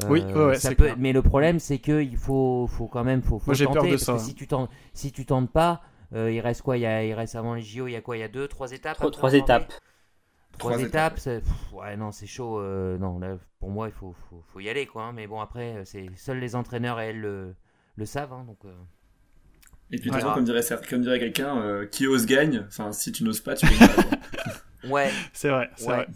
Oui, 0.08 0.20
ouais, 0.22 0.32
ouais, 0.46 0.54
ça 0.54 0.68
c'est 0.68 0.74
peut, 0.76 0.84
clair. 0.84 0.96
mais 0.98 1.12
le 1.12 1.20
problème, 1.22 1.58
c'est 1.58 1.78
que 1.80 2.00
il 2.00 2.16
faut, 2.16 2.68
faut 2.68 2.86
quand 2.86 3.02
même, 3.02 3.22
faut, 3.22 3.40
faut 3.40 3.46
Moi, 3.46 3.54
j'ai 3.54 3.64
tenter, 3.64 3.74
peur 3.80 3.84
de 3.86 3.90
parce 3.90 4.02
ça, 4.04 4.12
que 4.12 4.18
hein. 4.18 4.20
si 4.20 4.34
tu 4.36 4.46
tentes, 4.46 4.70
si 4.92 5.10
tu 5.10 5.26
tentes 5.26 5.50
pas, 5.50 5.82
euh, 6.14 6.30
il 6.30 6.40
reste 6.40 6.62
quoi? 6.62 6.76
Il, 6.76 6.82
y 6.82 6.86
a, 6.86 7.04
il 7.04 7.12
reste 7.12 7.34
avant 7.34 7.54
les 7.54 7.62
JO, 7.62 7.88
il 7.88 7.92
y 7.92 7.96
a 7.96 8.00
quoi? 8.00 8.16
Il 8.16 8.20
y 8.20 8.22
a 8.22 8.28
deux, 8.28 8.46
trois 8.46 8.70
étapes. 8.72 8.98
Trois, 9.10 9.34
étapes. 9.34 9.68
Trois, 10.58 10.72
Trois 10.74 10.82
étapes, 10.86 11.14
pff, 11.14 11.72
ouais, 11.72 11.96
non, 11.96 12.12
c'est 12.12 12.26
chaud. 12.26 12.60
euh, 12.60 12.98
non, 12.98 13.18
là, 13.18 13.36
pour 13.58 13.70
moi, 13.70 13.88
il 13.88 13.92
faut, 13.92 14.12
faut, 14.28 14.42
faut 14.46 14.60
y 14.60 14.68
aller, 14.68 14.86
quoi. 14.86 15.04
hein. 15.04 15.12
Mais 15.12 15.26
bon, 15.26 15.40
après, 15.40 15.76
euh, 15.78 15.84
c'est 15.84 16.08
seuls 16.16 16.38
les 16.38 16.54
entraîneurs 16.54 17.00
et 17.00 17.08
elles 17.08 17.20
le, 17.20 17.56
le 17.96 18.06
savent, 18.06 18.32
hein, 18.32 18.44
donc. 18.46 18.58
Et 19.92 19.98
puis, 19.98 20.10
de 20.10 20.14
toute 20.14 20.14
Ouais. 20.14 20.20
façon, 20.22 20.32
comme 20.34 20.44
dirait, 20.44 20.62
comme 20.88 21.02
dirait 21.02 21.18
quelqu'un, 21.18 21.60
euh, 21.62 21.86
qui 21.86 22.06
ose 22.06 22.26
gagne. 22.26 22.64
Enfin, 22.68 22.92
si 22.92 23.12
tu 23.12 23.24
n'oses 23.24 23.40
pas, 23.40 23.54
tu 23.56 23.66
gagnes 23.66 23.86
pas. 23.86 24.02
Ouais. 24.82 25.20
C'est 25.32 25.50
vrai, 25.50 25.70
c'est 25.76 25.90
Ouais. 25.90 25.94
vrai. 25.94 26.08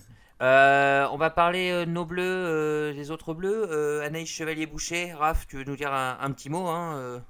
Euh, 0.43 1.07
on 1.13 1.17
va 1.17 1.31
parler 1.31 1.71
euh, 1.71 1.85
de 1.87 1.91
nos 1.91 2.05
bleus, 2.05 2.23
euh, 2.25 2.93
les 2.93 3.11
autres 3.11 3.35
bleus. 3.35 3.67
Euh, 3.71 4.03
Anaïs 4.05 4.29
Chevalier-Boucher, 4.29 5.13
Raph, 5.15 5.47
tu 5.47 5.57
veux 5.57 5.65
nous 5.65 5.77
dire 5.77 5.93
un, 5.93 6.19
un 6.21 6.31
petit 6.33 6.51
mot 6.51 6.67
hein, 6.69 6.97
euh 6.99 7.21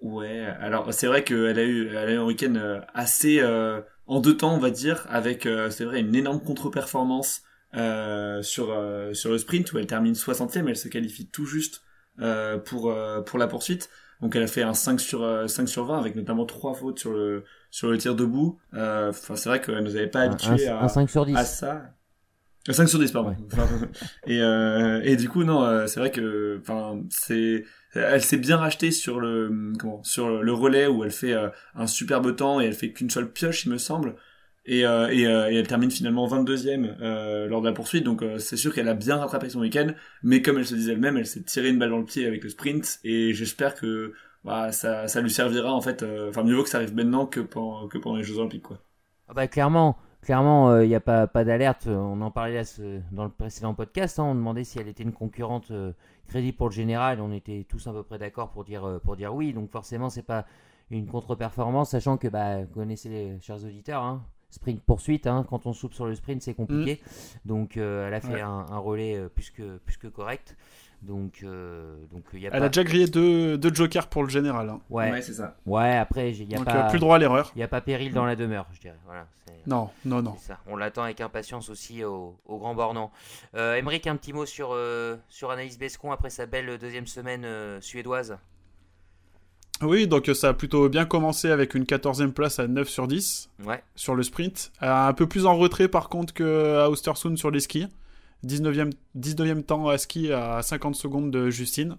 Ouais, 0.00 0.40
alors 0.60 0.92
c'est 0.92 1.06
vrai 1.06 1.22
qu'elle 1.22 1.58
a 1.58 1.62
eu, 1.64 1.88
elle 1.88 1.96
a 1.96 2.10
eu 2.10 2.16
un 2.18 2.24
week-end 2.24 2.54
euh, 2.56 2.80
assez 2.92 3.38
euh, 3.40 3.80
en 4.06 4.20
deux 4.20 4.36
temps, 4.36 4.52
on 4.54 4.58
va 4.58 4.70
dire, 4.70 5.06
avec, 5.08 5.46
euh, 5.46 5.70
c'est 5.70 5.84
vrai, 5.84 6.00
une 6.00 6.14
énorme 6.16 6.42
contre-performance 6.42 7.42
euh, 7.74 8.42
sur 8.42 8.72
euh, 8.72 9.14
sur 9.14 9.30
le 9.30 9.38
sprint 9.38 9.72
où 9.72 9.78
elle 9.78 9.86
termine 9.86 10.14
60e, 10.14 10.68
elle 10.68 10.76
se 10.76 10.88
qualifie 10.88 11.28
tout 11.28 11.46
juste 11.46 11.82
euh, 12.20 12.58
pour 12.58 12.90
euh, 12.90 13.20
pour 13.22 13.38
la 13.38 13.46
poursuite. 13.46 13.90
Donc 14.22 14.36
elle 14.36 14.44
a 14.44 14.46
fait 14.46 14.62
un 14.62 14.72
5 14.74 15.00
sur 15.00 15.22
euh, 15.22 15.46
5 15.48 15.68
sur 15.68 15.84
20 15.84 15.98
avec 15.98 16.14
notamment 16.14 16.46
trois 16.46 16.74
fautes 16.74 16.98
sur 17.00 17.12
le 17.12 17.44
sur 17.70 17.90
le 17.90 17.98
tir 17.98 18.14
debout. 18.14 18.58
Euh, 18.74 19.10
Enfin, 19.10 19.36
c'est 19.36 19.48
vrai 19.48 19.60
qu'elle 19.60 19.82
nous 19.82 19.96
avait 19.96 20.06
pas 20.06 20.20
habitués 20.20 20.68
à 20.68 20.82
un 20.82 20.88
5 20.88 21.10
sur 21.10 21.26
10. 21.26 21.36
à 21.36 21.44
ça. 21.44 21.82
Euh, 22.68 22.72
5 22.72 22.88
sur 22.88 23.00
10, 23.00 23.10
pardon. 23.10 23.34
et, 24.26 24.40
euh, 24.40 25.00
et 25.02 25.16
du 25.16 25.28
coup, 25.28 25.42
non, 25.42 25.64
euh, 25.64 25.88
c'est 25.88 25.98
vrai 25.98 26.12
que, 26.12 26.58
enfin, 26.60 27.00
c'est, 27.10 27.64
elle 27.94 28.22
s'est 28.22 28.36
bien 28.36 28.56
rachetée 28.56 28.92
sur 28.92 29.18
le, 29.18 29.72
comment, 29.80 30.00
sur 30.04 30.40
le 30.40 30.52
relais 30.52 30.86
où 30.86 31.02
elle 31.02 31.10
fait 31.10 31.32
euh, 31.32 31.48
un 31.74 31.88
superbe 31.88 32.36
temps 32.36 32.60
et 32.60 32.66
elle 32.66 32.74
fait 32.74 32.92
qu'une 32.92 33.10
seule 33.10 33.32
pioche, 33.32 33.66
il 33.66 33.72
me 33.72 33.78
semble. 33.78 34.14
Et, 34.64 34.86
euh, 34.86 35.08
euh, 35.08 35.50
et 35.50 35.56
elle 35.56 35.66
termine 35.66 35.90
finalement 35.90 36.26
22e 36.28 36.94
euh, 37.00 37.48
lors 37.48 37.62
de 37.62 37.66
la 37.66 37.72
poursuite, 37.72 38.04
donc 38.04 38.24
c'est 38.38 38.56
sûr 38.56 38.72
qu'elle 38.72 38.88
a 38.88 38.94
bien 38.94 39.16
rattrapé 39.16 39.48
son 39.48 39.60
week-end, 39.60 39.88
mais 40.22 40.40
comme 40.40 40.58
elle 40.58 40.66
se 40.66 40.74
disait 40.74 40.92
elle-même, 40.92 41.16
elle 41.16 41.26
s'est 41.26 41.42
tirée 41.42 41.70
une 41.70 41.78
balle 41.78 41.90
dans 41.90 41.98
le 41.98 42.04
pied 42.04 42.26
avec 42.26 42.44
le 42.44 42.48
sprint, 42.48 43.00
et 43.02 43.34
j'espère 43.34 43.74
que 43.74 44.12
bah, 44.44 44.70
ça, 44.70 45.20
lui 45.20 45.30
servira 45.30 45.72
en 45.72 45.80
fait, 45.80 46.04
enfin 46.28 46.44
mieux 46.44 46.54
vaut 46.54 46.62
que 46.62 46.68
ça 46.68 46.78
arrive 46.78 46.94
maintenant 46.94 47.26
que 47.26 47.40
pendant, 47.40 48.16
les 48.16 48.22
Jeux 48.22 48.38
Olympiques 48.38 48.62
quoi. 48.62 48.78
Ah 49.28 49.34
bah, 49.34 49.48
clairement, 49.48 49.96
clairement, 50.20 50.78
il 50.80 50.88
n'y 50.88 50.94
a 50.94 51.00
pas, 51.00 51.26
d'alerte. 51.26 51.88
On 51.88 52.20
en 52.20 52.30
parlait 52.30 52.62
dans 53.10 53.24
le 53.24 53.30
précédent 53.30 53.74
podcast. 53.74 54.20
hein, 54.20 54.24
on 54.24 54.34
demandait 54.34 54.64
si 54.64 54.78
elle 54.78 54.88
était 54.88 55.02
une 55.02 55.12
concurrente 55.12 55.72
crédible 56.28 56.56
pour 56.56 56.68
le 56.68 56.74
général. 56.74 57.20
On 57.20 57.32
était 57.32 57.66
tous 57.68 57.86
à 57.86 57.92
peu 57.92 58.02
près 58.02 58.18
d'accord 58.18 58.50
pour 58.50 58.64
dire, 58.64 59.00
pour 59.04 59.16
dire 59.16 59.34
oui. 59.34 59.52
Donc 59.52 59.70
forcément, 59.70 60.10
c'est 60.10 60.22
pas 60.22 60.44
une 60.90 61.06
contre-performance, 61.06 61.90
sachant 61.90 62.18
que 62.18 62.28
bah, 62.28 62.62
vous 62.62 62.74
connaissez 62.74 63.08
les 63.08 63.40
chers 63.40 63.64
auditeurs. 63.64 64.02
hein, 64.02 64.22
sprint 64.52 64.80
poursuite, 64.82 65.26
hein, 65.26 65.44
quand 65.48 65.66
on 65.66 65.72
soupe 65.72 65.94
sur 65.94 66.06
le 66.06 66.14
sprint, 66.14 66.42
c'est 66.42 66.54
compliqué. 66.54 67.00
Donc 67.44 67.76
euh, 67.76 68.06
elle 68.06 68.14
a 68.14 68.20
fait 68.20 68.34
Ouais. 68.34 68.40
un, 68.40 68.66
un 68.70 68.78
relais 68.78 69.16
euh, 69.16 69.28
plus 69.28 69.50
que, 69.50 69.78
plus 69.78 69.96
que 69.96 70.06
correct. 70.06 70.56
Donc, 71.02 71.40
euh, 71.42 71.96
donc 72.12 72.22
il 72.32 72.38
y 72.38 72.46
a 72.46 72.50
Elle 72.52 72.60
pas... 72.60 72.66
a 72.66 72.68
déjà 72.68 72.84
grillé 72.84 73.08
deux, 73.08 73.58
deux 73.58 73.74
jokers 73.74 74.06
pour 74.06 74.22
le 74.22 74.28
général. 74.28 74.68
hein. 74.68 74.80
Ouais, 74.88 75.10
ouais, 75.10 75.20
c'est 75.20 75.32
ça. 75.32 75.56
après, 75.98 76.30
il 76.30 76.46
n'y 76.46 76.54
a, 76.54 76.58
Donc 76.58 76.66
pas... 76.66 76.86
euh, 76.86 76.90
plus 76.90 77.00
droit 77.00 77.16
à 77.16 77.18
l'erreur. 77.18 77.50
y 77.56 77.62
a 77.64 77.66
pas 77.66 77.80
péril 77.80 78.14
dans 78.14 78.24
la 78.24 78.36
demeure, 78.36 78.66
je 78.72 78.80
dirais. 78.82 78.98
Voilà, 79.04 79.26
Non, 79.66 79.90
non, 80.04 80.22
non. 80.22 80.36
ça. 80.38 80.58
On 80.68 80.76
l'attend 80.76 81.02
avec 81.02 81.20
impatience 81.20 81.70
aussi 81.70 82.04
au, 82.04 82.36
au 82.46 82.58
Grand 82.58 82.76
Bornand. 82.76 83.10
Euh, 83.56 83.74
Emeric, 83.74 84.06
un 84.06 84.14
petit 84.14 84.32
mot 84.32 84.46
sur, 84.46 84.68
euh, 84.74 85.16
sur 85.28 85.50
Anaïs 85.50 85.76
Bescon 85.76 86.12
après 86.12 86.30
sa 86.30 86.46
belle 86.46 86.78
deuxième 86.78 87.08
semaine 87.08 87.44
euh, 87.44 87.80
suédoise? 87.80 88.38
Oui, 89.80 90.06
donc 90.06 90.28
euh, 90.28 90.34
ça 90.34 90.50
a 90.50 90.54
plutôt 90.54 90.88
bien 90.88 91.04
commencé 91.04 91.50
avec 91.50 91.74
une 91.74 91.84
14e 91.84 92.32
place 92.32 92.58
à 92.58 92.68
9 92.68 92.88
sur 92.88 93.08
10 93.08 93.50
Ouais, 93.64 93.82
sur 93.96 94.14
le 94.14 94.22
sprint. 94.22 94.70
Un 94.80 95.12
peu 95.12 95.26
plus 95.26 95.46
en 95.46 95.56
retrait 95.56 95.88
par 95.88 96.08
contre 96.08 96.32
que 96.34 96.76
à 96.78 96.90
Ostersund 96.90 97.36
sur 97.36 97.50
les 97.50 97.60
skis. 97.60 97.88
19e, 98.46 98.92
19e 99.18 99.62
temps 99.62 99.88
à 99.88 99.98
ski 99.98 100.32
à 100.32 100.62
50 100.62 100.94
secondes 100.94 101.30
de 101.30 101.50
Justine. 101.50 101.96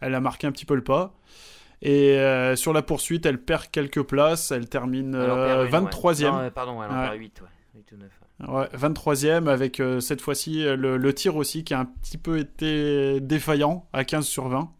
Elle 0.00 0.14
a 0.14 0.20
marqué 0.20 0.46
un 0.46 0.52
petit 0.52 0.64
peu 0.66 0.74
le 0.74 0.84
pas. 0.84 1.14
Et 1.82 2.18
euh, 2.18 2.56
sur 2.56 2.72
la 2.72 2.82
poursuite, 2.82 3.24
elle 3.26 3.38
perd 3.40 3.66
quelques 3.70 4.02
places. 4.02 4.50
Elle 4.50 4.68
termine 4.68 5.14
elle 5.14 5.30
en 5.30 5.36
euh, 5.36 5.66
perd 5.66 5.82
une, 5.82 5.86
ouais. 5.86 5.90
23e. 5.92 6.30
Non, 6.30 6.38
euh, 6.40 6.50
pardon, 6.50 6.82
elle 6.82 6.90
en 6.90 6.94
Ouais. 7.00 7.08
perd 7.08 7.18
8, 7.20 7.40
ouais. 7.42 7.48
8 7.76 7.92
ou 7.92 7.96
9. 7.96 8.08
ouais. 8.48 8.54
Ouais, 8.60 8.68
23e 8.78 9.48
avec 9.48 9.80
euh, 9.80 10.00
cette 10.00 10.20
fois-ci 10.20 10.62
le, 10.62 10.96
le 10.96 11.14
tir 11.14 11.36
aussi 11.36 11.64
qui 11.64 11.74
a 11.74 11.80
un 11.80 11.84
petit 11.86 12.18
peu 12.18 12.38
été 12.38 13.20
défaillant 13.20 13.86
à 13.92 14.04
15 14.04 14.24
sur 14.26 14.48
20. 14.48 14.70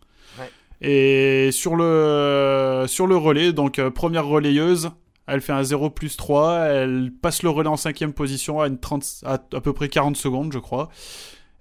Et 0.81 1.51
sur 1.53 1.75
le, 1.75 2.85
sur 2.87 3.07
le 3.07 3.17
relais, 3.17 3.53
donc 3.53 3.79
euh, 3.79 3.91
première 3.91 4.27
relayeuse, 4.27 4.91
elle 5.27 5.41
fait 5.41 5.53
un 5.53 5.62
0 5.64 5.91
plus 5.91 6.17
3, 6.17 6.59
elle 6.67 7.12
passe 7.21 7.43
le 7.43 7.51
relais 7.51 7.69
en 7.69 7.77
cinquième 7.77 8.12
position 8.12 8.61
à, 8.61 8.69
une 8.69 8.79
30, 8.79 9.05
à, 9.25 9.33
à 9.35 9.61
peu 9.61 9.73
près 9.73 9.88
40 9.88 10.17
secondes 10.17 10.53
je 10.53 10.59
crois. 10.59 10.88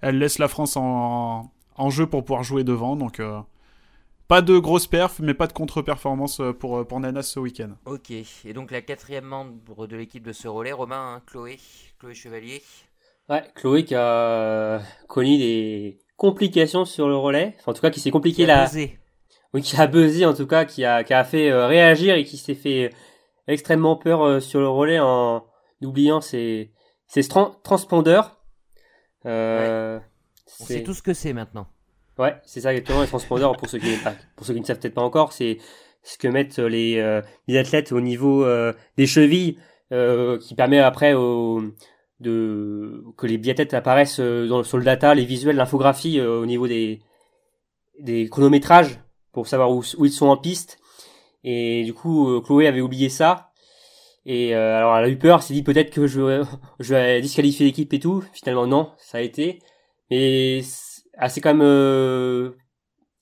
Elle 0.00 0.18
laisse 0.18 0.38
la 0.38 0.46
France 0.46 0.76
en, 0.76 1.50
en 1.76 1.90
jeu 1.90 2.06
pour 2.06 2.24
pouvoir 2.24 2.44
jouer 2.44 2.62
devant, 2.62 2.94
donc 2.94 3.18
euh, 3.18 3.40
pas 4.28 4.40
de 4.40 4.56
grosse 4.58 4.86
perf, 4.86 5.18
mais 5.18 5.34
pas 5.34 5.48
de 5.48 5.52
contre-performance 5.52 6.38
euh, 6.40 6.52
pour, 6.52 6.86
pour 6.86 7.00
Nanas 7.00 7.22
ce 7.22 7.40
week-end. 7.40 7.70
Ok, 7.86 8.12
et 8.12 8.52
donc 8.54 8.70
la 8.70 8.82
quatrième 8.82 9.24
membre 9.24 9.88
de 9.88 9.96
l'équipe 9.96 10.24
de 10.24 10.32
ce 10.32 10.46
relais, 10.46 10.72
Romain, 10.72 11.16
hein, 11.16 11.22
Chloé, 11.26 11.58
Chloé 11.98 12.14
Chevalier. 12.14 12.62
Ouais, 13.28 13.42
Chloé 13.56 13.84
qui 13.84 13.94
a 13.96 14.80
connu 15.08 15.36
des 15.36 15.98
complications 16.16 16.84
sur 16.84 17.08
le 17.08 17.16
relais. 17.16 17.56
Enfin, 17.58 17.72
en 17.72 17.74
tout 17.74 17.82
cas, 17.82 17.90
qui 17.90 18.00
s'est 18.00 18.10
compliqué 18.10 18.42
Qui 18.42 18.46
la. 18.46 18.68
Oui, 19.54 19.62
qui 19.62 19.76
a 19.80 19.86
buzzé 19.86 20.24
en 20.26 20.34
tout 20.34 20.46
cas, 20.46 20.64
qui 20.64 20.84
a, 20.84 21.04
qui 21.04 21.14
a 21.14 21.24
fait 21.24 21.50
euh, 21.50 21.66
réagir 21.66 22.14
et 22.16 22.24
qui 22.24 22.36
s'est 22.36 22.54
fait 22.54 22.90
extrêmement 23.46 23.96
peur 23.96 24.22
euh, 24.22 24.40
sur 24.40 24.60
le 24.60 24.68
relais 24.68 24.98
en 24.98 25.44
oubliant 25.82 26.20
ses, 26.20 26.70
ses 27.06 27.22
tran- 27.22 27.54
transpondeurs. 27.62 28.36
Euh, 29.26 29.98
On 30.60 30.64
sait 30.64 30.82
tout 30.82 30.94
ce 30.94 31.02
que 31.02 31.14
c'est 31.14 31.32
maintenant. 31.32 31.66
Ouais, 32.18 32.34
c'est 32.44 32.60
ça 32.60 32.72
exactement. 32.72 33.02
Les 33.02 33.06
transpondeurs, 33.08 33.56
pour 33.56 33.68
ceux 33.68 33.78
qui, 33.78 33.94
ah, 34.04 34.14
pour 34.36 34.44
ceux 34.46 34.54
qui 34.54 34.60
ne 34.60 34.64
savent 34.66 34.78
peut-être 34.80 34.94
pas 34.94 35.02
encore, 35.02 35.32
c'est 35.32 35.58
ce 36.02 36.18
que 36.18 36.28
mettent 36.28 36.58
les, 36.58 36.98
euh, 36.98 37.22
les 37.46 37.56
athlètes 37.58 37.92
au 37.92 38.00
niveau 38.00 38.44
euh, 38.44 38.72
des 38.96 39.06
chevilles, 39.06 39.58
euh, 39.92 40.38
qui 40.38 40.54
permet 40.54 40.78
après 40.80 41.14
au, 41.14 41.62
de 42.20 43.04
que 43.16 43.26
les 43.26 43.38
biathlètes 43.38 43.72
apparaissent 43.74 44.20
euh, 44.20 44.46
dans, 44.48 44.62
sur 44.64 44.78
le 44.78 44.84
data, 44.84 45.14
les 45.14 45.24
visuels, 45.24 45.56
l'infographie 45.56 46.18
euh, 46.18 46.40
au 46.40 46.46
niveau 46.46 46.66
des 46.66 47.00
des 48.00 48.28
chronométrages 48.28 49.00
pour 49.38 49.46
savoir 49.46 49.70
où, 49.70 49.84
ils 50.04 50.10
sont 50.10 50.26
en 50.26 50.36
piste. 50.36 50.78
Et 51.44 51.84
du 51.84 51.94
coup, 51.94 52.28
euh, 52.28 52.40
Chloé 52.40 52.66
avait 52.66 52.80
oublié 52.80 53.08
ça. 53.08 53.52
Et 54.26 54.52
euh, 54.52 54.76
alors 54.76 54.96
elle 54.96 55.04
a 55.04 55.08
eu 55.08 55.16
peur, 55.16 55.44
s'est 55.44 55.54
dit 55.54 55.62
peut-être 55.62 55.90
que 55.90 56.08
je, 56.08 56.44
je 56.80 56.94
vais 56.94 57.20
disqualifier 57.20 57.64
l'équipe 57.64 57.92
et 57.92 58.00
tout. 58.00 58.24
Finalement 58.32 58.66
non, 58.66 58.90
ça 58.98 59.18
a 59.18 59.20
été. 59.20 59.60
Mais 60.10 60.60
assez 61.16 61.40
quand 61.40 61.50
même 61.50 61.62
euh, 61.62 62.50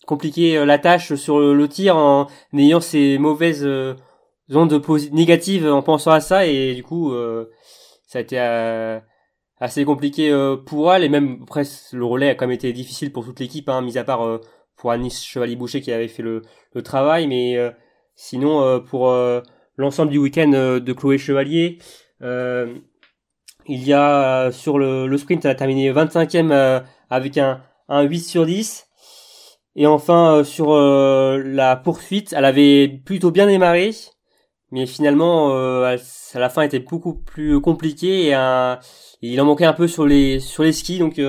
compliqué 0.07 0.65
la 0.65 0.79
tâche 0.79 1.17
sur 1.17 1.39
le, 1.39 1.69
tir 1.69 1.99
en 1.99 2.29
ayant 2.57 2.81
ces 2.81 3.19
mauvaises 3.19 3.67
euh, 3.67 3.95
ondes 4.55 4.83
négatives 5.13 5.67
en 5.67 5.83
pensant 5.83 6.13
à 6.13 6.21
ça. 6.21 6.47
Et 6.47 6.75
du 6.75 6.83
coup, 6.83 7.13
ça 8.07 8.21
a 8.21 8.23
été 8.23 8.39
assez 9.61 9.85
compliqué 9.85 10.35
pour 10.65 10.95
elle. 10.95 11.05
Et 11.05 11.11
même 11.11 11.41
après, 11.43 11.65
le 11.93 12.05
relais 12.07 12.31
a 12.31 12.35
quand 12.35 12.47
même 12.47 12.55
été 12.55 12.73
difficile 12.73 13.13
pour 13.13 13.27
toute 13.27 13.39
l'équipe, 13.39 13.69
hein, 13.69 13.83
mis 13.83 13.99
à 13.99 14.05
part 14.05 14.41
pour 14.77 14.91
Anis 14.93 15.23
Chevalier-Boucher 15.25 15.81
qui 15.81 15.93
avait 15.93 16.09
fait 16.09 16.23
le, 16.23 16.43
le 16.75 16.83
travail. 16.83 17.27
Mais 17.27 17.57
euh, 17.57 17.71
sinon, 18.15 18.63
euh, 18.63 18.79
pour 18.81 19.11
euh, 19.11 19.41
l'ensemble 19.77 20.11
du 20.13 20.19
week-end 20.19 20.53
euh, 20.55 20.81
de 20.81 20.93
Chloé 20.93 21.19
Chevalier, 21.19 21.79
euh, 22.23 22.75
il 23.67 23.83
y 23.83 23.93
a 23.93 24.51
sur 24.53 24.79
le, 24.79 25.07
le 25.07 25.19
sprint, 25.19 25.45
elle 25.45 25.51
a 25.51 25.55
terminé 25.55 25.91
25e 25.93 26.51
euh, 26.53 26.81
avec 27.11 27.37
un, 27.39 27.61
un 27.89 28.03
8 28.03 28.21
sur 28.21 28.47
10. 28.47 28.87
Et 29.79 29.87
enfin, 29.87 30.43
sur 30.45 30.75
la 30.75 31.77
poursuite, 31.77 32.33
elle 32.33 32.47
avait 32.47 32.89
plutôt 32.89 33.31
bien 33.31 33.47
démarré. 33.47 33.91
Mais 34.71 34.87
finalement, 34.87 35.51
elle- 35.87 36.01
à 36.35 36.39
la 36.39 36.49
fin, 36.49 36.63
était 36.63 36.79
beaucoup 36.81 37.15
plus 37.15 37.61
compliqué 37.61 38.27
et 38.27 38.35
un- 38.35 38.79
il 39.23 39.39
en 39.41 39.45
manquait 39.45 39.65
un 39.67 39.73
peu 39.75 39.87
sur 39.89 40.07
les 40.07 40.41
sur 40.41 40.63
les 40.63 40.73
skis. 40.73 40.99
Donc, 40.99 41.21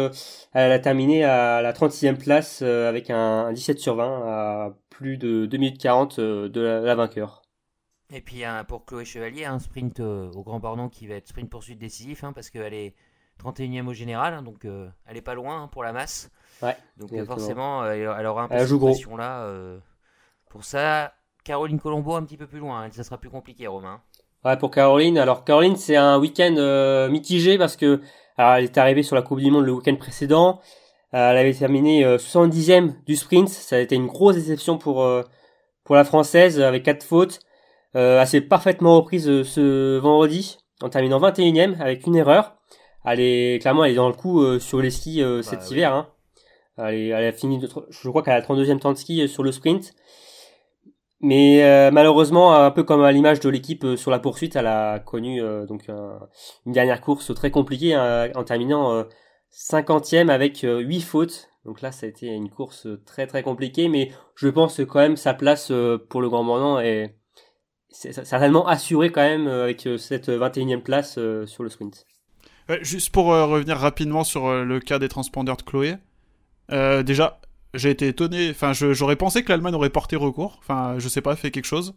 elle 0.66 0.72
a 0.72 0.80
terminé 0.80 1.24
à 1.24 1.62
la 1.62 1.74
36e 1.74 2.18
place 2.18 2.62
euh, 2.64 2.90
avec 2.90 3.10
un 3.10 3.52
17 3.54 3.80
sur 3.80 3.96
20 3.96 4.24
à 4.26 4.74
plus 4.90 5.18
de 5.18 5.46
2 5.46 5.58
minutes 5.58 5.80
40 5.82 6.20
euh, 6.20 6.50
de 6.50 6.62
la, 6.62 6.96
vainqueur. 6.96 7.42
Et 8.12 8.22
puis 8.22 8.44
un- 8.44 8.64
pour 8.64 8.86
Chloé 8.86 9.06
Chevalier, 9.06 9.46
un 9.46 9.60
sprint 9.60 10.00
euh, 10.00 10.32
au 10.32 10.44
Grand 10.44 10.60
Bornand 10.60 10.90
qui 10.90 11.08
va 11.08 11.16
être 11.16 11.28
sprint 11.28 11.50
poursuite 11.50 11.80
décisif, 11.80 12.24
hein, 12.24 12.34
parce 12.34 12.50
qu'elle 12.50 12.74
est 12.74 12.96
31e 13.38 13.88
au 13.88 13.94
général, 13.94 14.34
hein, 14.34 14.42
donc 14.42 14.66
elle 14.66 15.18
est 15.18 15.22
pas 15.22 15.36
loin 15.36 15.64
hein, 15.64 15.68
pour 15.68 15.84
la 15.84 15.94
masse. 15.94 16.32
Ouais, 16.64 16.76
Donc 16.98 17.12
exactement. 17.12 17.38
forcément, 17.38 17.86
elle, 17.86 18.26
aura 18.26 18.44
un 18.44 18.48
peu 18.48 18.58
cette 18.58 18.70
gros. 18.70 18.88
pression-là. 18.88 19.44
euh, 19.44 19.80
pour 20.50 20.64
ça, 20.64 21.14
Caroline 21.44 21.80
Colombo 21.80 22.16
un 22.16 22.24
petit 22.24 22.38
peu 22.38 22.48
plus 22.48 22.60
loin, 22.60 22.82
hein, 22.84 22.90
ça 22.92 23.04
sera 23.04 23.20
plus 23.20 23.30
compliqué, 23.30 23.68
Romain. 23.68 24.02
Ouais, 24.46 24.58
pour 24.58 24.72
Caroline. 24.72 25.18
Alors 25.18 25.44
Caroline, 25.44 25.76
c'est 25.76 25.96
un 25.96 26.18
week-end 26.20 26.56
euh, 26.58 27.10
mitigé 27.10 27.58
parce 27.58 27.76
que 27.76 28.02
alors, 28.38 28.54
elle 28.56 28.66
est 28.66 28.78
arrivée 28.78 29.04
sur 29.04 29.16
la 29.16 29.22
Coupe 29.24 29.40
du 29.40 29.50
Monde 29.50 29.66
le 29.66 29.72
week-end 29.74 29.96
précédent. 29.96 30.60
Euh, 31.14 31.32
elle 31.32 31.38
avait 31.38 31.54
terminé 31.54 32.06
euh, 32.06 32.18
70e 32.18 32.94
du 33.06 33.16
sprint. 33.16 33.50
Ça 33.50 33.78
a 33.78 33.80
été 33.80 33.96
une 33.96 34.08
grosse 34.08 34.36
déception 34.36 34.78
pour 34.78 35.04
euh, 35.04 35.24
pour 35.84 35.96
la 35.96 36.04
française 36.04 36.62
avec 36.62 36.84
quatre 36.84 37.04
fautes. 37.04 37.40
Euh, 37.96 38.22
elle 38.22 38.28
s'est 38.28 38.42
parfaitement 38.42 38.98
reprise 38.98 39.28
euh, 39.28 39.44
ce 39.44 39.98
vendredi 39.98 40.58
en 40.82 40.90
terminant 40.90 41.20
21e 41.20 41.80
avec 41.82 42.06
une 42.06 42.16
erreur. 42.16 42.56
Elle 43.06 43.20
est 43.22 43.60
clairement 43.62 43.86
elle 43.86 43.94
est 43.94 43.96
dans 43.96 44.10
le 44.10 44.14
coup 44.14 44.42
euh, 44.44 44.60
sur 44.60 44.80
les 44.82 44.92
skis 44.92 45.22
euh, 45.24 45.42
cet 45.42 45.72
hiver. 45.72 45.94
Hein. 45.94 46.08
Elle, 46.78 46.94
est- 46.96 47.08
elle 47.08 47.26
a 47.26 47.32
fini, 47.32 47.58
de, 47.58 47.68
je 47.90 48.10
crois 48.10 48.22
qu'elle 48.22 48.34
a 48.36 48.42
32e 48.42 48.78
temps 48.80 48.92
de 48.92 48.98
ski 48.98 49.22
euh, 49.24 49.28
sur 49.28 49.42
le 49.44 49.52
sprint. 49.52 49.94
Mais 51.20 51.64
euh, 51.64 51.90
malheureusement, 51.92 52.54
un 52.54 52.70
peu 52.70 52.84
comme 52.84 53.02
à 53.04 53.12
l'image 53.12 53.40
de 53.40 53.50
l'équipe 53.50 53.84
euh, 53.84 53.98
sur 53.98 54.12
la 54.12 54.20
poursuite, 54.20 54.56
elle 54.56 54.68
a 54.68 55.00
connu 55.00 55.42
euh, 55.42 55.66
donc 55.66 55.90
un- 55.90 56.20
une 56.68 56.74
dernière 56.74 57.02
course 57.02 57.34
très 57.34 57.50
compliquée 57.50 57.96
hein, 57.96 58.30
en 58.36 58.44
terminant 58.44 58.92
euh, 58.94 59.04
50e 59.52 60.30
avec 60.30 60.64
euh, 60.64 60.80
8 60.80 61.02
fautes. 61.02 61.50
Donc 61.66 61.82
là, 61.82 61.92
ça 61.92 62.06
a 62.06 62.10
été 62.10 62.28
une 62.28 62.50
course 62.50 62.88
très 63.06 63.26
très 63.28 63.42
compliquée, 63.44 63.90
mais 63.90 64.12
je 64.36 64.48
pense 64.48 64.78
que 64.78 64.84
quand 64.84 65.00
même 65.00 65.18
sa 65.18 65.34
place 65.34 65.72
pour 66.10 66.22
le 66.22 66.30
Grand 66.30 66.44
Mordant 66.44 66.80
est 66.80 67.16
certainement 67.90 68.68
assurée 68.68 69.12
quand 69.12 69.22
même 69.24 69.48
avec 69.48 69.90
cette 69.98 70.30
21e 70.30 70.82
place 70.82 71.20
sur 71.46 71.64
le 71.64 71.70
sprint. 71.70 72.06
Juste 72.82 73.12
pour 73.12 73.26
revenir 73.26 73.76
rapidement 73.78 74.24
sur 74.24 74.50
le 74.64 74.80
cas 74.80 74.98
des 75.00 75.10
transpondeurs 75.10 75.58
de 75.58 75.64
Chloé. 75.64 75.96
Déjà, 77.04 77.42
j'ai 77.78 77.90
été 77.92 78.08
étonné. 78.08 78.50
Enfin, 78.52 78.74
j'aurais 78.74 79.16
pensé 79.16 79.44
que 79.44 79.50
l'Allemagne 79.50 79.76
aurait 79.76 79.90
porté 79.90 80.16
recours. 80.16 80.58
Enfin, 80.60 80.96
je 81.00 81.08
sais 81.08 81.22
pas, 81.22 81.36
fait 81.36 81.52
quelque 81.52 81.66
chose. 81.66 81.94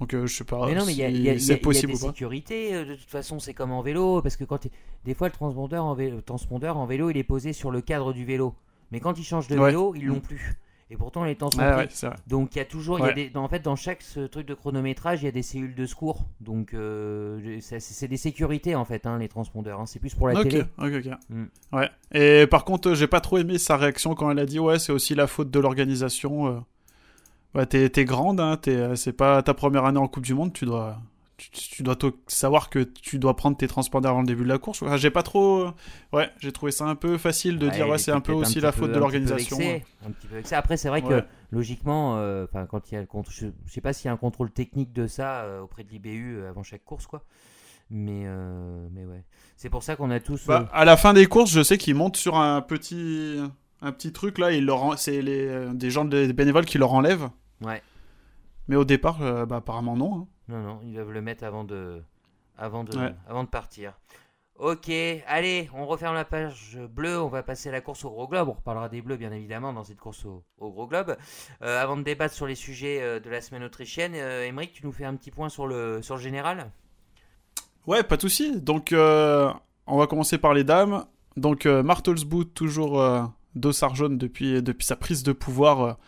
Donc, 0.00 0.14
euh, 0.14 0.26
je 0.26 0.34
sais 0.36 0.44
pas 0.44 0.64
Mais 0.66 0.74
non, 0.76 0.86
mais 0.86 0.92
il 0.92 0.98
y 0.98 1.04
a, 1.04 1.10
si 1.10 1.22
y 1.22 1.28
a- 1.30 1.38
c'est 1.38 1.44
il 1.44 1.48
y 1.48 1.52
a 1.54 1.56
possible 1.58 1.92
des 1.92 1.98
ou 1.98 2.06
pas. 2.06 2.12
sécurités. 2.12 2.74
euh, 2.74 2.84
De 2.84 2.94
toute 2.94 3.10
façon, 3.10 3.38
c'est 3.40 3.52
comme 3.54 3.72
en 3.72 3.82
vélo. 3.82 4.22
Parce 4.22 4.36
que 4.36 4.44
quand 4.44 4.66
des 5.04 5.14
fois, 5.14 5.26
le 5.28 5.32
transpondeur, 5.32 5.84
en 5.84 5.94
vélo, 5.94 6.16
le 6.16 6.22
transpondeur 6.22 6.76
en 6.76 6.86
vélo, 6.86 7.10
il 7.10 7.16
est 7.16 7.24
posé 7.24 7.52
sur 7.52 7.70
le 7.72 7.80
cadre 7.80 8.12
du 8.12 8.24
vélo. 8.24 8.54
Mais 8.92 9.00
quand 9.00 9.18
ils 9.18 9.24
changent 9.24 9.48
de 9.48 9.58
Ouais. 9.58 9.70
vélo, 9.70 9.94
ils 9.96 10.06
l'ont 10.06 10.20
plus. 10.20 10.56
Et 10.90 10.96
pourtant, 10.96 11.24
les 11.24 11.34
temps 11.36 11.50
sont 11.50 11.58
Ah 11.60 11.84
pris. 11.84 11.94
ouais. 12.02 12.10
Donc 12.28 12.54
il 12.54 12.58
y 12.58 12.62
a 12.62 12.64
toujours, 12.64 12.98
il 12.98 13.04
y 13.04 13.08
a 13.08 13.12
des, 13.12 13.28
dans- 13.28 13.44
en 13.44 13.48
fait, 13.48 13.60
dans 13.60 13.76
chaque 13.76 14.00
ce 14.00 14.20
truc 14.20 14.46
de 14.46 14.54
chronométrage, 14.54 15.20
il 15.22 15.26
y 15.26 15.28
a 15.28 15.32
des 15.32 15.42
cellules 15.42 15.74
de 15.74 15.84
secours. 15.84 16.24
Donc 16.40 16.72
euh, 16.72 17.58
c'est 17.60 18.08
des 18.08 18.16
sécurités 18.16 18.74
en 18.74 18.86
fait, 18.86 19.04
hein, 19.06 19.18
les 19.18 19.28
transpondeurs. 19.28 19.80
hein. 19.80 19.86
C'est 19.86 19.98
plus 19.98 20.14
pour 20.14 20.28
la 20.28 20.40
ok, 20.40 20.48
télé. 20.48 20.62
ok, 20.78 20.92
ok. 21.06 21.12
Mm. 21.28 21.44
Ouais. 21.74 21.90
Et 22.12 22.46
par 22.46 22.64
contre, 22.64 22.94
j'ai 22.94 23.06
pas 23.06 23.20
trop 23.20 23.36
aimé 23.36 23.58
sa 23.58 23.76
réaction 23.76 24.14
quand 24.14 24.30
elle 24.30 24.38
a 24.38 24.46
dit 24.46 24.58
ouais, 24.58 24.78
c'est 24.78 24.92
aussi 24.92 25.14
la 25.14 25.26
faute 25.26 25.50
de 25.50 25.60
l'organisation. 25.60 26.46
euh. 26.48 26.58
Ouais, 27.54 27.66
t'es 27.66 28.04
grande, 28.04 28.40
hein, 28.40 28.58
euh, 28.68 28.94
c'est 28.94 29.12
pas 29.12 29.42
ta 29.42 29.54
première 29.54 29.84
année 29.86 29.98
en 29.98 30.06
Coupe 30.06 30.24
du 30.24 30.34
Monde, 30.34 30.52
tu 30.52 30.64
dois, 30.66 30.98
tu, 31.38 31.50
tu 31.50 31.82
dois 31.82 31.96
savoir 32.26 32.68
que 32.68 32.80
tu 32.80 33.18
dois 33.18 33.34
prendre 33.36 33.56
tes 33.56 33.66
transpondeurs 33.68 34.10
avant 34.10 34.20
le 34.20 34.26
début 34.26 34.42
de 34.42 34.48
la 34.48 34.58
course. 34.58 34.82
Enfin, 34.82 34.96
j'ai 34.98 35.10
pas 35.10 35.22
trop, 35.22 35.60
euh, 35.60 35.72
ouais, 36.12 36.30
j'ai 36.40 36.52
trouvé 36.52 36.70
ça 36.72 36.84
un 36.84 36.94
peu 36.96 37.16
facile 37.16 37.58
de 37.58 37.66
Ouais, 37.68 37.72
dire 37.72 37.88
ouais, 37.88 37.96
c'est 37.98 38.10
un 38.12 38.20
peu 38.20 38.32
aussi 38.32 38.60
la 38.60 38.72
peu- 38.72 38.80
faute 38.80 38.92
de 38.92 38.98
l'organisation. 38.98 39.58
Après, 40.52 40.76
c'est 40.76 40.88
vrai 40.88 41.00
que 41.02 41.24
logiquement, 41.50 42.16
euh, 42.18 42.46
quand 42.68 42.90
il 42.90 42.94
y 42.94 42.98
a 42.98 43.00
le 43.00 43.06
contrôle, 43.06 43.32
je, 43.34 43.46
je 43.66 43.72
sais 43.72 43.80
pas 43.80 43.92
s'il 43.92 44.06
y 44.06 44.08
a 44.08 44.12
un 44.12 44.16
contrôle 44.18 44.50
technique 44.50 44.92
de 44.92 45.06
ça 45.06 45.42
euh, 45.44 45.60
auprès 45.62 45.84
de 45.84 45.88
l'IBU 45.90 46.44
avant 46.44 46.62
chaque 46.62 46.84
course, 46.84 47.06
quoi. 47.06 47.22
Mais, 47.90 48.24
euh, 48.26 48.86
mais 48.92 49.06
ouais, 49.06 49.24
c'est 49.56 49.70
pour 49.70 49.82
ça 49.82 49.96
qu'on 49.96 50.10
a 50.10 50.20
tous. 50.20 50.46
Bah, 50.46 50.68
à 50.72 50.84
la 50.84 50.96
fin 50.98 51.14
des 51.14 51.24
courses, 51.26 51.50
je 51.50 51.62
sais 51.62 51.78
qu'ils 51.78 51.94
montent 51.94 52.18
sur 52.18 52.36
un 52.36 52.60
petit, 52.60 53.38
un 53.80 53.92
petit 53.92 54.12
truc 54.12 54.36
là, 54.38 54.48
c'est 54.98 55.22
les, 55.22 55.68
des 55.72 55.90
gens 55.90 56.04
des 56.04 56.32
bénévoles 56.34 56.66
qui 56.66 56.76
leur 56.78 56.92
enlèvent. 56.92 57.30
ouais. 57.64 57.80
Mais 58.70 58.76
au 58.76 58.84
départ, 58.84 59.18
bah, 59.46 59.56
apparemment 59.56 59.96
non. 59.96 60.14
hein. 60.18 60.26
Non, 60.48 60.58
non, 60.60 60.80
ils 60.82 60.94
doivent 60.94 61.12
le 61.12 61.20
mettre 61.22 61.44
avant 61.44 61.64
de, 61.64 62.02
avant 62.56 62.84
de, 62.84 62.96
Ouais. 62.98 63.14
avant 63.28 63.44
de 63.44 63.48
partir. 63.48 63.92
Ok, 64.58 64.90
allez, 65.28 65.70
on 65.72 65.86
referme 65.86 66.14
la 66.16 66.24
page 66.24 66.76
bleue, 66.90 67.20
on 67.20 67.28
va 67.28 67.44
passer 67.44 67.68
à 67.68 67.72
la 67.72 67.80
course 67.80 68.04
au 68.04 68.10
gros 68.10 68.26
globe. 68.26 68.48
On 68.48 68.54
reparlera 68.54 68.88
des 68.88 69.00
bleus, 69.02 69.16
bien 69.16 69.30
évidemment, 69.30 69.72
dans 69.72 69.84
cette 69.84 70.00
course 70.00 70.24
au, 70.24 70.42
au 70.58 70.70
gros 70.72 70.88
globe. 70.88 71.16
Euh, 71.62 71.80
avant 71.80 71.96
de 71.96 72.02
débattre 72.02 72.34
sur 72.34 72.46
les 72.46 72.56
sujets 72.56 73.00
euh, 73.00 73.20
de 73.20 73.30
la 73.30 73.40
semaine 73.40 73.62
autrichienne, 73.62 74.14
euh, 74.16 74.50
tu 74.72 74.84
nous 74.84 74.90
fais 74.90 75.04
un 75.04 75.14
petit 75.14 75.30
point 75.30 75.48
sur 75.48 75.68
le, 75.68 76.02
sur 76.02 76.16
le 76.16 76.20
général? 76.20 76.72
Ouais, 77.86 78.02
pas 78.02 78.16
de 78.16 78.22
souci. 78.22 78.60
Donc, 78.60 78.92
euh, 78.92 79.52
on 79.86 79.96
va 79.96 80.08
commencer 80.08 80.38
par 80.38 80.54
les 80.54 80.64
dames. 80.64 81.04
Donc, 81.36 81.66
Martelsboot, 81.66 82.52
toujours 82.52 83.00
dossard 83.54 83.94
jaune 83.94 84.18
depuis, 84.18 84.60
depuis 84.60 84.84
sa 84.84 84.96
prise 84.96 85.22
de 85.22 85.30
pouvoir. 85.30 85.98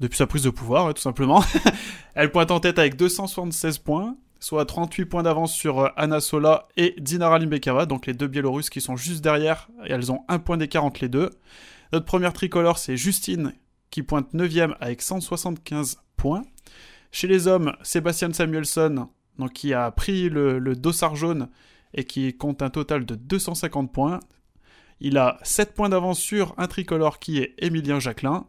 Depuis 0.00 0.16
sa 0.16 0.26
prise 0.26 0.42
de 0.42 0.50
pouvoir, 0.50 0.86
ouais, 0.86 0.94
tout 0.94 1.02
simplement. 1.02 1.42
Elle 2.14 2.30
pointe 2.30 2.50
en 2.50 2.60
tête 2.60 2.78
avec 2.78 2.96
276 2.96 3.78
points, 3.78 4.16
soit 4.40 4.64
38 4.64 5.06
points 5.06 5.22
d'avance 5.22 5.54
sur 5.54 5.80
euh, 5.80 5.88
Anna 5.96 6.20
Sola 6.20 6.68
et 6.76 6.94
Dinara 6.98 7.38
Limbekava, 7.38 7.86
donc 7.86 8.06
les 8.06 8.14
deux 8.14 8.26
Biélorusses 8.26 8.70
qui 8.70 8.80
sont 8.80 8.96
juste 8.96 9.22
derrière, 9.22 9.68
et 9.86 9.92
elles 9.92 10.12
ont 10.12 10.24
un 10.28 10.38
point 10.38 10.56
d'écart 10.56 10.84
entre 10.84 11.00
les 11.02 11.08
deux. 11.08 11.30
Notre 11.92 12.06
première 12.06 12.32
tricolore, 12.32 12.78
c'est 12.78 12.96
Justine, 12.96 13.54
qui 13.90 14.02
pointe 14.02 14.34
9ème 14.34 14.74
avec 14.80 15.00
175 15.00 15.98
points. 16.16 16.42
Chez 17.12 17.28
les 17.28 17.46
hommes, 17.46 17.72
Sébastien 17.82 18.32
Samuelson, 18.32 19.08
donc 19.38 19.52
qui 19.52 19.72
a 19.72 19.90
pris 19.90 20.28
le, 20.28 20.58
le 20.58 20.74
dossard 20.74 21.14
jaune 21.14 21.48
et 21.94 22.04
qui 22.04 22.36
compte 22.36 22.62
un 22.62 22.70
total 22.70 23.06
de 23.06 23.14
250 23.14 23.92
points. 23.92 24.20
Il 25.00 25.18
a 25.18 25.38
7 25.42 25.74
points 25.74 25.88
d'avance 25.88 26.18
sur 26.18 26.54
un 26.56 26.66
tricolore 26.66 27.18
qui 27.18 27.38
est 27.38 27.54
Emilien 27.58 28.00
Jacquelin. 28.00 28.46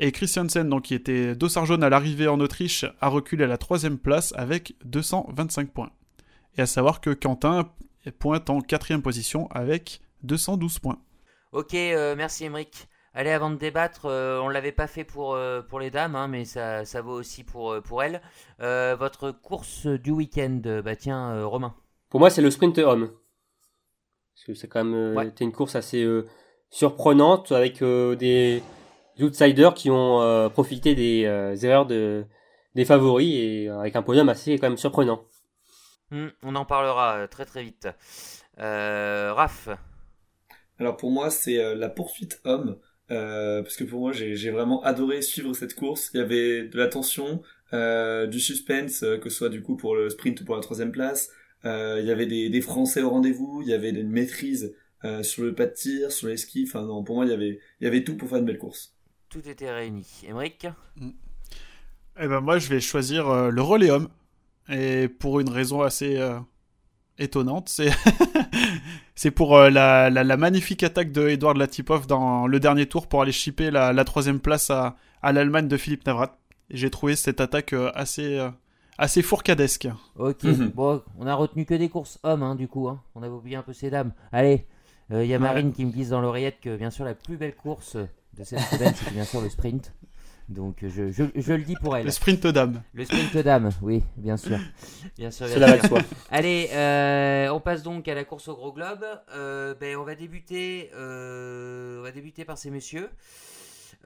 Et 0.00 0.10
Christiansen, 0.12 0.68
donc, 0.68 0.82
qui 0.82 0.94
était 0.94 1.34
dossard 1.36 1.66
jaune 1.66 1.84
à 1.84 1.88
l'arrivée 1.88 2.26
en 2.28 2.40
Autriche, 2.40 2.84
a 3.00 3.08
reculé 3.08 3.44
à 3.44 3.46
la 3.46 3.58
troisième 3.58 3.98
place 3.98 4.32
avec 4.36 4.74
225 4.84 5.70
points. 5.70 5.90
Et 6.56 6.62
à 6.62 6.66
savoir 6.66 7.00
que 7.00 7.10
Quentin 7.10 7.70
pointe 8.18 8.50
en 8.50 8.60
quatrième 8.60 9.02
position 9.02 9.48
avec 9.50 10.00
212 10.24 10.78
points. 10.80 10.98
Ok, 11.52 11.74
euh, 11.74 12.14
merci 12.16 12.44
Émeric. 12.44 12.88
Allez, 13.16 13.30
avant 13.30 13.50
de 13.50 13.56
débattre, 13.56 14.06
euh, 14.06 14.40
on 14.40 14.48
l'avait 14.48 14.72
pas 14.72 14.88
fait 14.88 15.04
pour, 15.04 15.34
euh, 15.34 15.62
pour 15.62 15.78
les 15.78 15.90
dames, 15.92 16.16
hein, 16.16 16.26
mais 16.26 16.44
ça, 16.44 16.84
ça 16.84 17.00
vaut 17.00 17.12
aussi 17.12 17.44
pour, 17.44 17.70
euh, 17.72 17.80
pour 17.80 18.02
elles. 18.02 18.20
Euh, 18.60 18.96
votre 18.98 19.30
course 19.30 19.86
du 19.86 20.10
week-end, 20.10 20.60
bah 20.84 20.96
tiens, 20.96 21.30
euh, 21.30 21.46
Romain. 21.46 21.74
Pour 22.10 22.18
moi, 22.18 22.30
c'est 22.30 22.42
le 22.42 22.50
sprint 22.50 22.78
homme. 22.78 23.10
Parce 24.34 24.46
que 24.46 24.54
c'est 24.54 24.66
quand 24.66 24.82
même 24.84 24.94
euh, 24.94 25.14
Ouais. 25.14 25.32
une 25.40 25.52
course 25.52 25.76
assez 25.76 26.02
euh, 26.02 26.26
surprenante 26.70 27.52
avec 27.52 27.82
euh, 27.82 28.16
des 29.16 29.24
outsiders 29.24 29.74
qui 29.74 29.90
ont 29.90 30.20
euh, 30.22 30.48
profité 30.48 30.94
des 30.94 31.24
euh, 31.26 31.54
erreurs 31.56 31.86
de, 31.86 32.24
des 32.74 32.84
favoris 32.84 33.34
et 33.34 33.68
euh, 33.68 33.80
avec 33.80 33.96
un 33.96 34.02
podium 34.02 34.28
assez 34.28 34.58
quand 34.58 34.68
même 34.68 34.78
surprenant. 34.78 35.24
Hmm, 36.10 36.28
on 36.42 36.54
en 36.56 36.64
parlera 36.64 37.28
très 37.28 37.44
très 37.44 37.62
vite. 37.62 37.88
Euh, 38.58 39.32
Raph, 39.34 39.68
Alors 40.78 40.96
pour 40.96 41.10
moi, 41.10 41.30
c'est 41.30 41.58
euh, 41.62 41.74
la 41.74 41.88
poursuite 41.88 42.40
homme. 42.44 42.78
euh, 43.10 43.62
parce 43.62 43.76
que 43.76 43.84
pour 43.84 44.00
moi, 44.00 44.12
j'ai 44.12 44.34
j'ai 44.36 44.50
vraiment 44.50 44.82
adoré 44.82 45.22
suivre 45.22 45.52
cette 45.54 45.74
course. 45.74 46.10
Il 46.14 46.18
y 46.18 46.20
avait 46.20 46.64
de 46.68 46.76
la 46.78 46.88
tension, 46.88 47.42
euh, 47.72 48.26
du 48.26 48.40
suspense, 48.40 49.02
euh, 49.02 49.18
que 49.18 49.28
ce 49.30 49.36
soit 49.38 49.48
du 49.50 49.62
coup 49.62 49.76
pour 49.76 49.94
le 49.94 50.08
sprint 50.10 50.40
ou 50.40 50.44
pour 50.44 50.54
la 50.56 50.62
troisième 50.62 50.92
place. 50.92 51.30
Euh, 51.64 51.98
il 52.00 52.06
y 52.06 52.10
avait 52.10 52.26
des, 52.26 52.48
des 52.50 52.60
Français 52.60 53.02
au 53.02 53.10
rendez-vous. 53.10 53.62
Il 53.62 53.68
y 53.68 53.74
avait 53.74 53.90
une 53.90 54.10
maîtrise 54.10 54.74
euh, 55.04 55.22
sur 55.22 55.42
le 55.44 55.54
pas 55.54 55.66
de 55.66 55.72
tir, 55.72 56.12
sur 56.12 56.28
les 56.28 56.36
skis. 56.36 56.64
Enfin 56.68 56.82
non, 56.84 57.04
pour 57.04 57.16
moi, 57.16 57.24
il 57.26 57.30
y 57.30 57.34
avait, 57.34 57.60
il 57.80 57.84
y 57.84 57.86
avait 57.86 58.04
tout 58.04 58.16
pour 58.16 58.28
faire 58.28 58.38
une 58.38 58.44
belle 58.46 58.58
course. 58.58 58.93
Tout 59.34 59.48
était 59.48 59.72
réuni. 59.72 60.06
Émeric 60.28 60.66
Eh 62.20 62.28
ben 62.28 62.40
moi, 62.40 62.58
je 62.58 62.68
vais 62.68 62.80
choisir 62.80 63.28
euh, 63.28 63.50
le 63.50 63.62
relais 63.62 63.90
homme. 63.90 64.08
Et 64.68 65.08
pour 65.08 65.40
une 65.40 65.48
raison 65.50 65.82
assez 65.82 66.16
euh, 66.18 66.38
étonnante, 67.18 67.68
c'est 67.68 67.90
c'est 69.16 69.32
pour 69.32 69.56
euh, 69.56 69.70
la, 69.70 70.08
la, 70.10 70.22
la 70.24 70.36
magnifique 70.36 70.82
attaque 70.84 71.10
de 71.12 71.28
Edouard 71.28 71.54
Latipov 71.54 72.06
dans 72.06 72.46
le 72.46 72.60
dernier 72.60 72.86
tour 72.86 73.08
pour 73.08 73.22
aller 73.22 73.32
chipper 73.32 73.70
la, 73.72 73.92
la 73.92 74.04
troisième 74.04 74.38
place 74.40 74.70
à, 74.70 74.94
à 75.20 75.32
l'Allemagne 75.32 75.66
de 75.68 75.76
Philippe 75.76 76.06
Navrat. 76.06 76.38
J'ai 76.70 76.90
trouvé 76.90 77.16
cette 77.16 77.40
attaque 77.40 77.72
euh, 77.72 77.90
assez, 77.94 78.38
euh, 78.38 78.50
assez 78.98 79.20
fourcadesque. 79.22 79.88
Ok, 80.16 80.44
Mhm. 80.44 80.68
bon, 80.68 81.02
on 81.18 81.26
a 81.26 81.34
retenu 81.34 81.66
que 81.66 81.74
des 81.74 81.88
courses 81.88 82.18
hommes, 82.22 82.42
hein, 82.44 82.54
du 82.54 82.68
coup. 82.68 82.88
Hein. 82.88 83.02
On 83.16 83.22
avait 83.24 83.32
oublié 83.34 83.56
un 83.56 83.62
peu 83.62 83.72
ces 83.72 83.90
dames. 83.90 84.12
Allez, 84.30 84.66
il 85.10 85.26
y 85.26 85.34
a 85.34 85.38
Marine 85.40 85.72
qui 85.72 85.84
me 85.84 85.90
glisse 85.90 86.08
dans 86.10 86.20
l'oreillette 86.22 86.60
que, 86.62 86.76
bien 86.76 86.90
sûr, 86.90 87.04
la 87.04 87.14
plus 87.14 87.36
belle 87.36 87.54
course 87.56 87.98
de 88.36 88.44
cette 88.44 88.60
semaine, 88.60 88.94
c'est 88.94 89.12
bien 89.12 89.24
sûr 89.24 89.40
le 89.40 89.48
sprint. 89.48 89.92
Donc, 90.48 90.78
je, 90.82 91.10
je, 91.10 91.24
je 91.34 91.52
le 91.54 91.62
dis 91.62 91.74
pour 91.76 91.96
elle. 91.96 92.04
Le 92.04 92.10
sprint 92.10 92.46
dame. 92.46 92.82
Le 92.92 93.04
sprint 93.06 93.38
dame, 93.38 93.70
oui, 93.80 94.02
bien 94.16 94.36
sûr. 94.36 94.58
Bien 95.16 95.30
sûr, 95.30 95.46
bien 95.46 95.80
sûr. 95.80 95.98
Allez, 96.30 96.68
euh, 96.72 97.48
on 97.48 97.60
passe 97.60 97.82
donc 97.82 98.06
à 98.08 98.14
la 98.14 98.24
course 98.24 98.48
au 98.48 98.54
gros 98.54 98.72
globe. 98.72 99.04
Euh, 99.34 99.74
ben, 99.74 99.96
on 99.96 100.04
va 100.04 100.14
débuter, 100.14 100.90
euh, 100.94 102.00
on 102.00 102.02
va 102.02 102.12
débuter 102.12 102.44
par 102.44 102.58
ces 102.58 102.70
messieurs. 102.70 103.08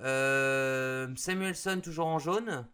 Samuelson 0.01 1.81
toujours 1.83 2.07
en 2.07 2.21
jaune. 2.21 2.67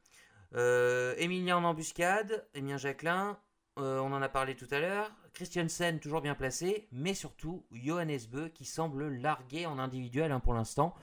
Emilien 1.17 1.57
en 1.57 1.65
embuscade. 1.65 2.45
Emilien 2.55 2.77
Jacquelin. 2.77 3.39
on 3.79 4.13
en 4.13 4.21
a 4.21 4.29
parlé 4.29 4.57
tout 4.57 4.69
à 4.73 4.81
l'heure. 4.81 5.11
Christiansen 5.33 5.99
toujours 5.99 6.21
bien 6.21 6.35
placé, 6.35 6.87
mais 6.93 7.15
surtout 7.15 7.65
Johannes 7.73 8.21
Beu 8.31 8.49
qui 8.49 8.65
semble 8.67 9.09
largué 9.17 9.67
en 9.67 9.79
individuel 9.79 10.31
hein, 10.33 10.39
pour 10.39 10.55
l'instant. 10.55 10.95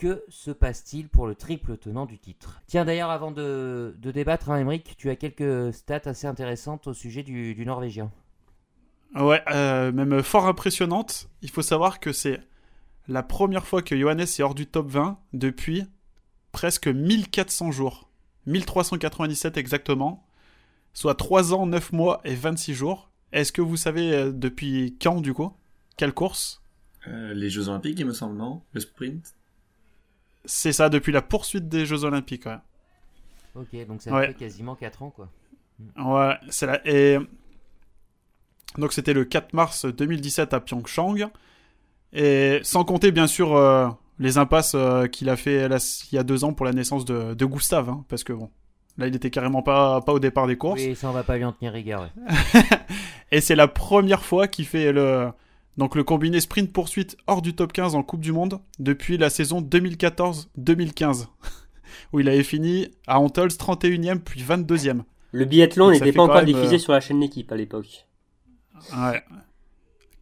Que 0.00 0.24
se 0.30 0.50
passe-t-il 0.50 1.10
pour 1.10 1.26
le 1.26 1.34
triple 1.34 1.76
tenant 1.76 2.06
du 2.06 2.18
titre? 2.18 2.62
Tiens, 2.66 2.86
d'ailleurs, 2.86 3.10
avant 3.10 3.32
de, 3.32 3.94
de 3.98 4.10
débattre, 4.10 4.48
hein, 4.48 4.56
Emmerich, 4.56 4.94
tu 4.96 5.10
as 5.10 5.16
quelques 5.16 5.74
stats 5.74 6.00
assez 6.06 6.26
intéressantes 6.26 6.86
au 6.86 6.94
sujet 6.94 7.22
du, 7.22 7.54
du 7.54 7.66
Norvégien. 7.66 8.10
Ouais, 9.14 9.42
euh, 9.52 9.92
même 9.92 10.22
fort 10.22 10.46
impressionnante. 10.46 11.28
Il 11.42 11.50
faut 11.50 11.60
savoir 11.60 12.00
que 12.00 12.14
c'est 12.14 12.40
la 13.08 13.22
première 13.22 13.66
fois 13.66 13.82
que 13.82 13.94
Johannes 13.94 14.20
est 14.20 14.40
hors 14.40 14.54
du 14.54 14.66
top 14.66 14.88
20 14.88 15.18
depuis 15.34 15.84
presque 16.50 16.88
1400 16.88 17.70
jours. 17.70 18.08
1397 18.46 19.58
exactement. 19.58 20.26
Soit 20.94 21.14
3 21.14 21.52
ans, 21.52 21.66
9 21.66 21.92
mois 21.92 22.22
et 22.24 22.34
26 22.34 22.72
jours. 22.72 23.10
Est-ce 23.32 23.52
que 23.52 23.60
vous 23.60 23.76
savez 23.76 24.14
euh, 24.14 24.32
depuis 24.32 24.96
quand 24.98 25.20
du 25.20 25.34
coup? 25.34 25.52
Quelle 25.98 26.14
course? 26.14 26.62
Euh, 27.06 27.34
les 27.34 27.50
Jeux 27.50 27.68
Olympiques, 27.68 27.98
il 28.00 28.06
me 28.06 28.14
semble, 28.14 28.38
non? 28.38 28.62
Le 28.72 28.80
sprint? 28.80 29.34
C'est 30.44 30.72
ça, 30.72 30.88
depuis 30.88 31.12
la 31.12 31.22
poursuite 31.22 31.68
des 31.68 31.84
Jeux 31.86 32.04
Olympiques. 32.04 32.46
Ouais, 32.46 32.56
Ok, 33.56 33.86
donc 33.86 34.00
ça 34.02 34.12
Ouais. 34.12 34.28
fait 34.28 34.34
quasiment 34.34 34.74
4 34.76 35.02
ans, 35.02 35.10
quoi. 35.10 35.28
ouais 35.96 36.34
c'est 36.50 36.66
la... 36.66 36.80
Et... 36.88 37.18
Donc 38.78 38.92
c'était 38.92 39.12
le 39.12 39.24
4 39.24 39.52
mars 39.54 39.84
2017 39.86 40.54
à 40.54 40.60
Pyeongchang. 40.60 41.28
Et 42.12 42.60
sans 42.62 42.84
compter 42.84 43.10
bien 43.12 43.26
sûr 43.26 43.54
euh, 43.56 43.88
les 44.18 44.38
impasses 44.38 44.72
euh, 44.74 45.06
qu'il 45.06 45.28
a 45.28 45.36
fait 45.36 45.68
là, 45.68 45.78
il 46.10 46.14
y 46.14 46.18
a 46.18 46.22
deux 46.22 46.44
ans 46.44 46.52
pour 46.52 46.66
la 46.66 46.72
naissance 46.72 47.04
de, 47.04 47.34
de 47.34 47.44
Gustave. 47.44 47.88
hein, 47.88 48.04
parce 48.08 48.22
que 48.24 48.32
bon, 48.32 48.48
là 48.98 49.06
il 49.08 49.14
était 49.16 49.30
carrément 49.30 49.62
pas, 49.62 50.00
pas 50.02 50.12
au 50.12 50.18
départ 50.20 50.46
des 50.46 50.56
courses. 50.56 50.80
Oui, 50.80 50.94
ça, 50.96 51.08
on 51.08 51.12
va 51.12 51.22
pas 51.24 51.36
lui 51.36 51.44
en 51.44 51.52
tenir 51.52 51.72
rigueur. 51.72 52.02
ouais. 52.02 52.62
Et 53.32 53.40
c'est 53.40 53.54
la 53.56 53.68
première 53.68 54.24
fois 54.24 54.46
qu'il 54.48 54.66
fait 54.66 54.92
le, 54.92 55.30
donc 55.80 55.94
le 55.94 56.04
combiné 56.04 56.42
sprint 56.42 56.70
poursuite 56.74 57.16
hors 57.26 57.40
du 57.40 57.54
top 57.54 57.72
15 57.72 57.94
en 57.94 58.02
Coupe 58.02 58.20
du 58.20 58.32
Monde 58.32 58.60
depuis 58.78 59.16
la 59.16 59.30
saison 59.30 59.62
2014-2015. 59.62 61.26
Où 62.12 62.20
il 62.20 62.28
avait 62.28 62.42
fini 62.42 62.90
à 63.06 63.18
Antols 63.18 63.48
31e 63.48 64.18
puis 64.18 64.42
22e. 64.42 65.04
Le 65.32 65.44
biathlon 65.46 65.90
n'était 65.90 66.12
pas 66.12 66.24
encore 66.24 66.44
diffusé 66.44 66.74
euh, 66.74 66.78
sur 66.78 66.92
la 66.92 67.00
chaîne 67.00 67.20
d'équipe 67.20 67.50
à 67.50 67.56
l'époque. 67.56 68.06
Ouais. 68.94 69.22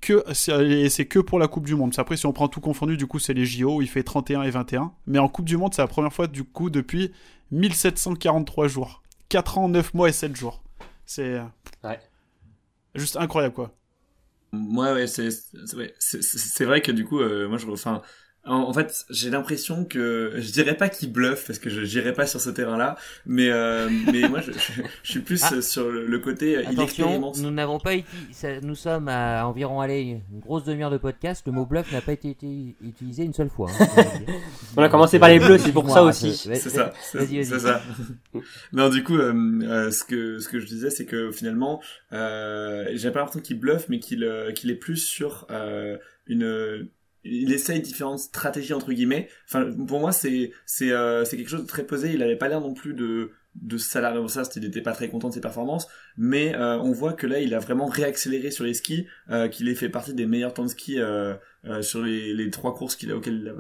Que, 0.01 0.23
c'est 0.33 0.53
et 0.65 0.89
c'est 0.91 1.07
que 1.07 1.19
pour 1.19 1.41
la 1.41 1.49
Coupe 1.49 1.67
du 1.67 1.75
Monde. 1.75 1.93
Après, 1.97 2.17
si 2.17 2.27
on 2.27 2.33
prend 2.33 2.47
tout 2.47 2.61
confondu, 2.61 2.97
du 2.97 3.09
coup, 3.09 3.19
c'est 3.19 3.35
les 3.35 3.45
JO 3.45 3.79
où 3.79 3.83
il 3.83 3.89
fait 3.89 4.05
31 4.05 4.43
et 4.43 4.51
21. 4.51 4.93
Mais 5.09 5.19
en 5.19 5.29
Coupe 5.29 5.47
du 5.47 5.57
Monde, 5.57 5.75
c'est 5.75 5.83
la 5.83 5.89
première 5.89 6.13
fois, 6.13 6.29
du 6.29 6.45
coup, 6.45 6.71
depuis 6.71 7.11
1743 7.51 8.69
jours. 8.69 9.03
4 9.29 9.59
ans, 9.59 9.69
9 9.69 9.93
mois 9.95 10.09
et 10.09 10.13
7 10.13 10.37
jours. 10.37 10.63
C'est. 11.05 11.41
Ouais. 11.83 11.99
Juste 12.95 13.17
incroyable, 13.17 13.55
quoi. 13.57 13.75
Moi, 14.53 14.95
ouais, 14.95 15.07
c'est 15.07 15.29
ouais, 15.77 15.95
vrai 16.65 16.81
que 16.81 16.91
du 16.93 17.05
coup, 17.05 17.21
euh, 17.21 17.49
moi, 17.49 17.59
je, 17.59 17.67
enfin, 17.69 18.03
en, 18.45 18.55
en 18.63 18.73
fait, 18.73 19.05
j'ai 19.11 19.29
l'impression 19.31 19.85
que 19.85 20.33
je 20.37 20.53
dirais 20.53 20.75
pas 20.77 20.89
qu'il 20.89 21.13
bluffe 21.13 21.47
parce 21.47 21.59
que 21.59 21.69
je 21.69 21.81
n'irai 21.83 22.13
pas 22.15 22.27
sur 22.27 22.41
ce 22.41 22.49
terrain-là, 22.51 22.97
mais 23.27 23.51
euh, 23.51 23.89
mais 24.13 24.27
moi, 24.29 24.41
je, 24.41 24.53
je, 24.53 24.83
je 25.03 25.11
suis 25.11 25.21
plus 25.21 25.43
Ah. 25.45 25.61
sur 25.61 25.91
le, 25.91 26.07
le 26.07 26.19
côté 26.19 26.57
euh, 26.57 26.61
il 26.63 26.69
Attention, 26.69 26.85
expérimente. 26.85 27.39
nous 27.39 27.51
n'avons 27.51 27.79
pas 27.79 27.95
été, 27.95 28.07
ça- 28.33 28.61
nous 28.63 28.75
sommes 28.75 29.09
à 29.09 29.47
environ 29.47 29.81
allez, 29.83 30.21
une 30.33 30.41
grosse 30.41 30.65
demi-heure 30.65 30.91
de 30.91 30.97
podcast. 30.99 31.43
Le 31.47 31.53
mot 31.53 31.67
bluff 31.67 31.93
n'a 31.93 32.01
pas 32.01 32.13
été, 32.13 32.31
été 32.31 32.75
utilisé 32.83 33.25
une 33.25 33.35
seule 33.35 33.51
fois. 33.51 33.71
hein. 33.79 33.87
On 34.77 34.83
a 34.83 34.89
commencé 34.89 35.19
par 35.19 35.29
les 35.29 35.39
bleus, 35.41 35.59
c'est 35.59 35.73
pour 35.73 35.91
ça 35.91 36.03
aussi. 36.03 36.35
C'est 36.35 36.55
ça, 36.57 36.93
c'est 37.03 37.19
Vas-y, 37.19 37.37
vas-y. 37.37 37.45
c'est 37.47 37.59
ça. 37.59 37.83
non, 38.73 38.89
du 38.89 39.03
coup, 39.05 39.17
euh, 39.17 39.33
euh, 39.63 39.91
ce 39.91 40.05
que 40.05 40.39
ce 40.39 40.49
que 40.49 40.59
je 40.61 40.67
disais, 40.67 40.91
c'est 40.91 41.05
que 41.07 41.31
finalement, 41.33 41.83
euh, 42.13 42.87
j'ai 42.95 43.11
pas 43.11 43.19
l'impression 43.19 43.41
qu'il 43.41 43.59
bluffe, 43.59 43.89
mais 43.89 43.99
qu'il 43.99 44.25
euh, 44.25 44.53
qu'il 44.53 44.71
est 44.71 44.75
plus 44.77 44.97
sur 44.97 45.47
euh, 45.51 45.99
une 46.27 46.89
il 47.25 47.53
essaye 47.53 47.81
différentes 47.81 48.21
stratégies 48.21 48.75
entre 48.75 48.93
guillemets. 48.93 49.29
Enfin, 49.47 49.71
pour 49.87 50.01
moi, 50.01 50.13
c'est 50.13 50.53
c'est 50.67 50.93
euh, 50.93 51.25
c'est 51.25 51.37
quelque 51.37 51.51
chose 51.51 51.63
de 51.63 51.67
très 51.67 51.85
posé. 51.85 52.13
Il 52.13 52.23
avait 52.23 52.37
pas 52.37 52.49
l'air 52.49 52.61
non 52.61 52.75
plus 52.75 52.95
de 52.95 53.33
de 53.63 53.79
salarié 53.79 54.27
ça, 54.29 54.43
il 54.57 54.65
était 54.65 54.83
pas 54.83 54.93
très 54.93 55.09
content 55.09 55.29
de 55.29 55.35
ses 55.35 55.41
performances, 55.41 55.89
mais 56.17 56.55
euh, 56.55 56.79
on 56.79 56.93
voit 56.93 57.13
que 57.13 57.27
là, 57.27 57.41
il 57.41 57.55
a 57.55 57.59
vraiment 57.59 57.87
réaccéléré 57.87 58.51
sur 58.51 58.65
les 58.65 58.75
skis, 58.75 59.07
euh, 59.31 59.49
qu'il 59.49 59.69
ait 59.69 59.75
fait 59.75 59.89
partie 59.89 60.15
des 60.15 60.27
meilleurs 60.27 60.55
temps 60.55 60.65
de 60.65 60.69
ski 60.69 61.01
euh, 61.01 61.35
euh, 61.65 61.83
sur 61.83 62.03
les, 62.03 62.35
les 62.35 62.51
trois 62.51 62.75
courses 62.75 62.97
qu'il 62.97 63.11
a 63.11 63.17
auxquelles 63.17 63.53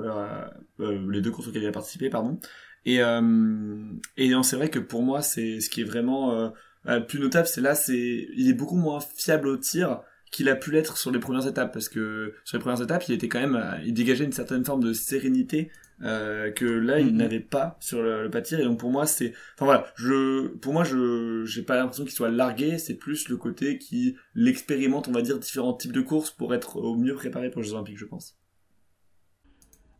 euh, 0.80 1.10
les 1.10 1.20
deux 1.20 1.30
courses 1.30 1.48
auxquelles 1.48 1.62
il 1.62 1.68
a 1.68 1.72
participé, 1.72 2.10
pardon. 2.10 2.38
Et 2.84 3.00
et 4.16 4.28
non, 4.28 4.42
c'est 4.42 4.56
vrai 4.56 4.70
que 4.70 4.78
pour 4.78 5.02
moi, 5.02 5.20
c'est 5.20 5.60
ce 5.60 5.68
qui 5.68 5.82
est 5.82 5.84
vraiment 5.84 6.52
plus 7.06 7.18
notable, 7.18 7.46
c'est 7.46 7.60
là, 7.60 7.74
c'est 7.74 8.28
il 8.34 8.48
est 8.48 8.54
beaucoup 8.54 8.76
moins 8.76 9.00
fiable 9.00 9.48
au 9.48 9.58
tir 9.58 10.00
qu'il 10.30 10.48
a 10.48 10.56
pu 10.56 10.70
l'être 10.72 10.96
sur 10.98 11.10
les 11.10 11.18
premières 11.18 11.46
étapes, 11.46 11.72
parce 11.72 11.88
que 11.88 12.34
sur 12.44 12.56
les 12.58 12.62
premières 12.62 12.82
étapes, 12.82 13.04
il 13.08 13.14
était 13.14 13.28
quand 13.28 13.40
même, 13.40 13.56
euh, 13.56 13.78
il 13.84 13.94
dégageait 13.94 14.24
une 14.24 14.32
certaine 14.32 14.64
forme 14.64 14.82
de 14.82 14.92
sérénité 14.92 15.70
euh, 16.02 16.50
que 16.52 16.64
là, 16.64 17.00
il 17.00 17.16
Mhm. 17.16 17.16
n'avait 17.16 17.40
pas 17.40 17.76
sur 17.80 18.02
le, 18.02 18.22
le 18.24 18.30
pas 18.30 18.40
de 18.40 18.46
tir. 18.46 18.60
Et 18.60 18.64
donc 18.64 18.78
pour 18.78 18.90
moi, 18.90 19.06
c'est, 19.06 19.32
enfin 19.56 19.64
voilà, 19.64 19.86
je, 19.96 20.46
pour 20.48 20.72
moi, 20.72 20.84
je, 20.84 21.44
j'ai 21.44 21.62
pas 21.62 21.76
l'impression 21.76 22.04
qu'il 22.04 22.12
soit 22.12 22.30
largué. 22.30 22.78
C'est 22.78 22.94
plus 22.94 23.28
le 23.28 23.36
côté 23.36 23.78
qui 23.78 24.16
l'expérimente, 24.34 25.08
on 25.08 25.12
va 25.12 25.22
dire, 25.22 25.38
différents 25.38 25.74
types 25.74 25.92
de 25.92 26.00
courses 26.00 26.30
pour 26.30 26.54
être 26.54 26.76
au 26.76 26.94
mieux 26.96 27.14
préparé 27.14 27.50
pour 27.50 27.62
les 27.62 27.68
Jeux 27.68 27.74
Olympiques, 27.74 27.98
je 27.98 28.04
pense. 28.04 28.36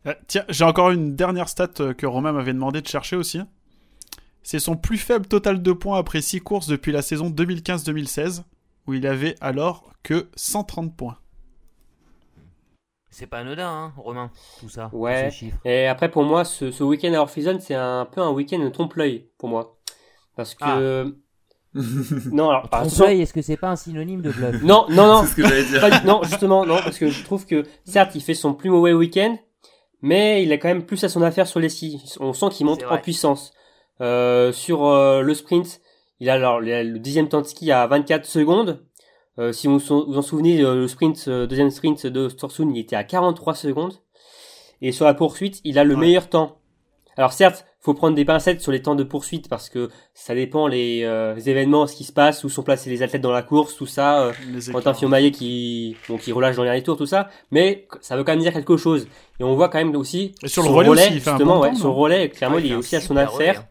Euh, 0.07 0.13
tiens, 0.27 0.45
j'ai 0.49 0.63
encore 0.63 0.91
une 0.91 1.15
dernière 1.15 1.49
stat 1.49 1.93
que 1.97 2.05
Romain 2.05 2.31
m'avait 2.31 2.53
demandé 2.53 2.81
de 2.81 2.87
chercher 2.87 3.15
aussi. 3.15 3.41
C'est 4.43 4.59
son 4.59 4.77
plus 4.77 4.97
faible 4.97 5.27
total 5.27 5.61
de 5.61 5.71
points 5.73 5.99
après 5.99 6.21
6 6.21 6.41
courses 6.41 6.67
depuis 6.67 6.91
la 6.91 7.01
saison 7.01 7.29
2015-2016, 7.29 8.43
où 8.87 8.93
il 8.93 9.05
avait 9.07 9.35
alors 9.41 9.93
que 10.03 10.29
130 10.35 10.95
points. 10.95 11.17
C'est 13.11 13.27
pas 13.27 13.39
anodin, 13.39 13.67
hein, 13.67 13.93
Romain, 13.97 14.31
tout 14.59 14.69
ça. 14.69 14.89
Ouais. 14.93 15.25
tous 15.25 15.31
ces 15.31 15.37
chiffres. 15.37 15.57
Et 15.65 15.87
après, 15.87 16.09
pour 16.09 16.23
moi, 16.23 16.45
ce, 16.45 16.71
ce 16.71 16.83
week-end 16.83 17.13
à 17.13 17.19
Orphison, 17.19 17.57
c'est 17.59 17.75
un 17.75 18.05
peu 18.05 18.21
un 18.21 18.29
week-end 18.29 18.69
trompe-l'œil 18.71 19.27
pour 19.37 19.49
moi. 19.49 19.77
Parce 20.35 20.55
que. 20.55 21.15
Non, 22.31 22.49
alors. 22.49 22.67
Trompe-l'œil, 22.69 23.21
est-ce 23.21 23.33
que 23.33 23.43
c'est 23.43 23.57
pas 23.57 23.69
un 23.69 23.75
synonyme 23.75 24.21
de 24.21 24.31
bluff 24.31 24.63
Non, 24.63 24.85
non, 24.89 25.05
non. 25.05 25.21
c'est 25.23 25.29
ce 25.29 25.35
que 25.35 25.47
j'allais 25.47 25.65
dire. 25.65 25.81
Pas 25.81 26.01
non, 26.01 26.23
justement, 26.23 26.65
non, 26.65 26.77
parce 26.83 26.97
que 26.97 27.09
je 27.09 27.23
trouve 27.23 27.45
que, 27.45 27.63
certes, 27.85 28.15
il 28.15 28.21
fait 28.21 28.33
son 28.33 28.53
plus 28.55 28.71
mauvais 28.71 28.93
week-end, 28.93 29.37
mais 30.01 30.41
il 30.41 30.51
a 30.51 30.57
quand 30.57 30.67
même 30.67 30.85
plus 30.85 31.03
à 31.03 31.09
son 31.09 31.21
affaire 31.21 31.45
sur 31.45 31.59
les 31.59 31.69
skis. 31.69 32.15
On 32.19 32.33
sent 32.33 32.47
qu'il 32.51 32.65
monte 32.65 32.83
en 32.89 32.97
puissance. 32.97 33.53
Euh, 34.01 34.53
sur 34.53 34.85
euh, 34.85 35.21
le 35.21 35.33
sprint, 35.33 35.81
il 36.19 36.29
a 36.29 36.33
alors 36.33 36.59
le 36.59 36.97
dixième 36.97 37.29
temps 37.29 37.41
de 37.41 37.47
ski 37.47 37.71
à 37.71 37.85
24 37.87 38.25
secondes. 38.25 38.83
Euh, 39.37 39.53
si 39.53 39.67
vous 39.67 39.79
vous 39.79 40.17
en 40.17 40.21
souvenez, 40.21 40.61
euh, 40.61 40.75
le 40.75 40.87
sprint, 40.87 41.25
euh, 41.29 41.47
deuxième 41.47 41.69
sprint 41.71 42.05
de 42.07 42.27
Storsoon, 42.27 42.69
il 42.73 42.79
était 42.79 42.95
à 42.97 43.03
43 43.05 43.53
secondes. 43.55 43.93
Et 44.81 44.91
sur 44.91 45.05
la 45.05 45.13
poursuite, 45.13 45.61
il 45.63 45.79
a 45.79 45.83
le 45.83 45.93
Ouais. 45.95 46.01
meilleur 46.01 46.27
temps. 46.29 46.57
Alors 47.17 47.31
certes, 47.33 47.65
faut 47.81 47.93
prendre 47.93 48.15
des 48.15 48.25
pincettes 48.25 48.61
sur 48.61 48.71
les 48.73 48.81
temps 48.81 48.95
de 48.95 49.03
poursuite 49.03 49.47
parce 49.49 49.69
que 49.69 49.89
ça 50.13 50.35
dépend 50.35 50.67
les, 50.67 51.03
euh, 51.03 51.35
événements, 51.37 51.87
ce 51.87 51.95
qui 51.95 52.03
se 52.03 52.11
passe, 52.13 52.43
où 52.43 52.49
sont 52.49 52.63
placés 52.63 52.89
les 52.89 53.01
athlètes 53.03 53.21
dans 53.21 53.31
la 53.31 53.41
course, 53.41 53.75
tout 53.75 53.85
ça. 53.85 54.23
euh, 54.23 54.31
Les 54.51 54.59
Quentin 54.71 54.79
écarts. 54.91 54.97
Fiomaillet 54.97 55.31
qui, 55.31 55.95
bon, 56.09 56.17
qui 56.17 56.31
relâche 56.33 56.55
dans 56.57 56.63
les 56.63 56.69
derniers 56.69 56.83
tours, 56.83 56.97
tout 56.97 57.05
ça, 57.05 57.29
mais 57.51 57.87
ça 58.01 58.15
veut 58.17 58.23
quand 58.25 58.33
même 58.33 58.41
dire 58.41 58.53
quelque 58.53 58.75
chose. 58.77 59.07
Et 59.39 59.43
on 59.43 59.55
voit 59.55 59.69
quand 59.69 59.77
même 59.79 59.95
aussi 59.95 60.33
Et 60.43 60.47
sur 60.49 60.63
le 60.63 60.69
relais 60.69 60.89
aussi, 60.89 61.03
il 61.13 61.21
fait 61.21 61.29
un 61.29 61.33
justement, 61.37 61.55
bon 61.57 61.61
ouais, 61.63 61.69
temps, 61.69 61.75
sur 61.75 61.87
le 61.87 61.93
relais, 61.93 62.29
clairement, 62.29 62.57
Ouais, 62.57 62.63
il 62.65 62.71
est 62.73 62.75
aussi 62.75 62.95
à 62.97 63.01
son 63.01 63.13
relais, 63.13 63.23
affaire. 63.25 63.59
hein. 63.61 63.65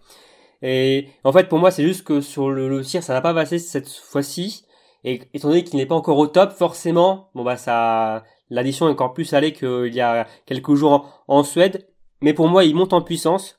Et 0.62 1.08
en 1.24 1.32
fait, 1.32 1.48
pour 1.48 1.58
moi, 1.58 1.70
c'est 1.70 1.84
juste 1.84 2.04
que 2.04 2.20
sur 2.20 2.50
le, 2.50 2.68
le 2.68 2.82
tir, 2.82 3.02
ça 3.02 3.12
n'a 3.12 3.20
pas 3.20 3.34
passé 3.34 3.58
cette 3.58 3.88
fois-ci. 3.88 4.64
Et 5.04 5.20
étant 5.32 5.48
donné 5.48 5.62
qu'il 5.64 5.76
n'est 5.78 5.86
pas 5.86 5.94
encore 5.94 6.18
au 6.18 6.26
top, 6.26 6.52
forcément, 6.52 7.30
bon 7.34 7.44
bah 7.44 7.56
ça, 7.56 8.24
l'addition 8.50 8.88
est 8.88 8.92
encore 8.92 9.14
plus 9.14 9.24
salée 9.24 9.52
qu'il 9.52 9.94
y 9.94 10.00
a 10.00 10.26
quelques 10.46 10.74
jours 10.74 10.92
en, 11.28 11.38
en 11.38 11.42
Suède. 11.44 11.88
Mais 12.20 12.34
pour 12.34 12.48
moi, 12.48 12.64
il 12.64 12.74
monte 12.74 12.92
en 12.92 13.02
puissance. 13.02 13.56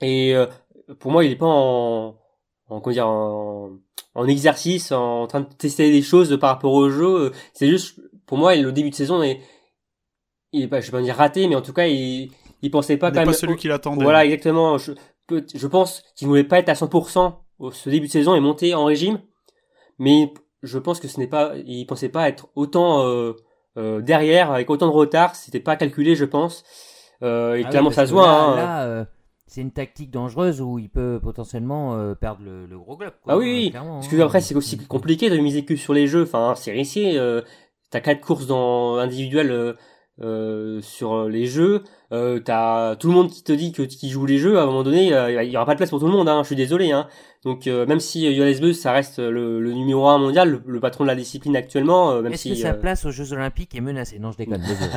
Et 0.00 0.34
euh, 0.34 0.46
pour 0.98 1.12
moi, 1.12 1.24
il 1.24 1.30
n'est 1.30 1.36
pas 1.36 1.46
en, 1.46 2.16
en 2.68 2.80
comment 2.80 2.92
dire, 2.92 3.06
en, 3.06 3.70
en 4.14 4.26
exercice, 4.26 4.90
en 4.90 5.28
train 5.28 5.40
de 5.42 5.46
tester 5.54 5.92
des 5.92 6.02
choses 6.02 6.36
par 6.40 6.50
rapport 6.50 6.72
au 6.72 6.90
jeu. 6.90 7.30
C'est 7.52 7.68
juste, 7.68 8.00
pour 8.26 8.38
moi, 8.38 8.56
le 8.56 8.72
début 8.72 8.90
de 8.90 8.94
saison 8.96 9.22
est, 9.22 9.40
il 10.52 10.64
est 10.64 10.68
pas, 10.68 10.80
je 10.80 10.86
vais 10.86 10.98
pas 10.98 11.02
dire 11.02 11.14
raté, 11.14 11.46
mais 11.46 11.54
en 11.54 11.62
tout 11.62 11.72
cas, 11.72 11.86
il, 11.86 12.32
il 12.62 12.70
pensait 12.72 12.96
pas 12.96 13.08
Il 13.08 13.12
quand 13.12 13.20
même. 13.20 13.26
pas 13.28 13.32
celui 13.34 13.56
qu'il 13.56 13.70
attendait. 13.70 14.02
Voilà, 14.02 14.24
exactement. 14.24 14.78
Je, 14.78 14.92
peut- 15.30 15.46
je 15.54 15.66
pense 15.66 16.02
qu'il 16.16 16.26
ne 16.26 16.30
voulait 16.30 16.44
pas 16.44 16.58
être 16.58 16.68
à 16.68 16.74
100% 16.74 17.36
au 17.58 17.70
ce 17.70 17.88
début 17.90 18.06
de 18.06 18.12
saison 18.12 18.34
et 18.34 18.40
monter 18.40 18.74
en 18.74 18.84
régime, 18.84 19.18
mais 19.98 20.32
je 20.62 20.78
pense 20.78 21.00
que 21.00 21.08
ce 21.08 21.18
n'est 21.18 21.26
pas, 21.26 21.52
il 21.66 21.86
pensait 21.86 22.08
pas 22.10 22.28
être 22.28 22.48
autant 22.54 23.02
euh, 23.06 23.32
euh, 23.76 24.00
derrière 24.00 24.50
avec 24.52 24.68
autant 24.70 24.86
de 24.86 24.92
retard. 24.92 25.34
C'était 25.34 25.60
pas 25.60 25.76
calculé, 25.76 26.14
je 26.14 26.24
pense. 26.24 26.64
Euh, 27.22 27.54
et 27.56 27.64
Ah 27.66 27.70
clairement, 27.70 27.90
ça 27.90 28.06
se 28.06 28.12
voit. 28.12 28.26
Là, 28.26 28.42
hein. 28.44 28.56
là, 28.56 29.06
c'est 29.46 29.60
une 29.62 29.72
tactique 29.72 30.10
dangereuse 30.10 30.60
où 30.60 30.78
il 30.78 30.88
peut 30.88 31.18
potentiellement 31.22 32.14
perdre 32.14 32.42
le, 32.44 32.66
le 32.66 32.78
gros 32.78 32.96
globe. 32.96 33.12
Quoi, 33.24 33.32
Ah 33.34 33.36
oui, 33.36 33.70
Parce 33.72 33.84
hein. 33.86 34.00
que 34.10 34.20
après, 34.20 34.40
c'est 34.40 34.54
aussi 34.54 34.78
compliqué 34.86 35.28
de 35.28 35.36
miser 35.38 35.64
que 35.64 35.76
sur 35.76 35.92
les 35.92 36.06
jeux. 36.06 36.22
Enfin, 36.22 36.54
c'est 36.56 36.70
risqué. 36.72 37.18
T'as 37.90 38.00
quatre 38.00 38.20
courses 38.20 38.46
dans 38.46 38.96
individuelles 38.96 39.76
euh, 40.20 40.50
euh, 40.50 40.80
sur 40.82 41.28
les 41.28 41.46
jeux. 41.46 41.82
Euh, 42.12 42.40
t'as 42.40 42.96
tout 42.96 43.08
le 43.08 43.14
monde 43.14 43.30
qui 43.30 43.42
te 43.42 43.52
dit 43.52 43.72
que 43.72 43.82
qui 43.82 44.10
joue 44.10 44.26
les 44.26 44.38
jeux. 44.38 44.58
À 44.58 44.62
un 44.62 44.66
moment 44.66 44.82
donné, 44.82 45.12
euh, 45.12 45.42
il 45.42 45.50
y 45.50 45.56
aura 45.56 45.66
pas 45.66 45.74
de 45.74 45.78
place 45.78 45.90
pour 45.90 46.00
tout 46.00 46.06
le 46.06 46.12
monde. 46.12 46.28
Hein, 46.28 46.40
je 46.42 46.46
suis 46.46 46.56
désolé. 46.56 46.90
Hein. 46.90 47.06
Donc 47.44 47.66
euh, 47.66 47.86
même 47.86 48.00
si 48.00 48.34
Johannes 48.34 48.58
Beu, 48.60 48.72
ça 48.72 48.92
reste 48.92 49.18
le, 49.18 49.60
le, 49.60 49.72
numéro 49.72 50.06
un 50.08 50.18
mondial, 50.18 50.50
le, 50.50 50.62
le, 50.66 50.80
patron 50.80 51.04
de 51.04 51.08
la 51.08 51.14
discipline 51.14 51.56
actuellement. 51.56 52.10
Euh, 52.10 52.22
même 52.22 52.32
Est-ce 52.32 52.42
si 52.42 52.50
que 52.50 52.56
sa 52.56 52.74
place 52.74 53.04
aux 53.06 53.10
Jeux 53.10 53.32
Olympiques 53.32 53.74
est 53.74 53.80
menacée? 53.80 54.18
Non, 54.18 54.30
je 54.32 54.38
déconne. 54.38 54.60
désolé. 54.60 54.92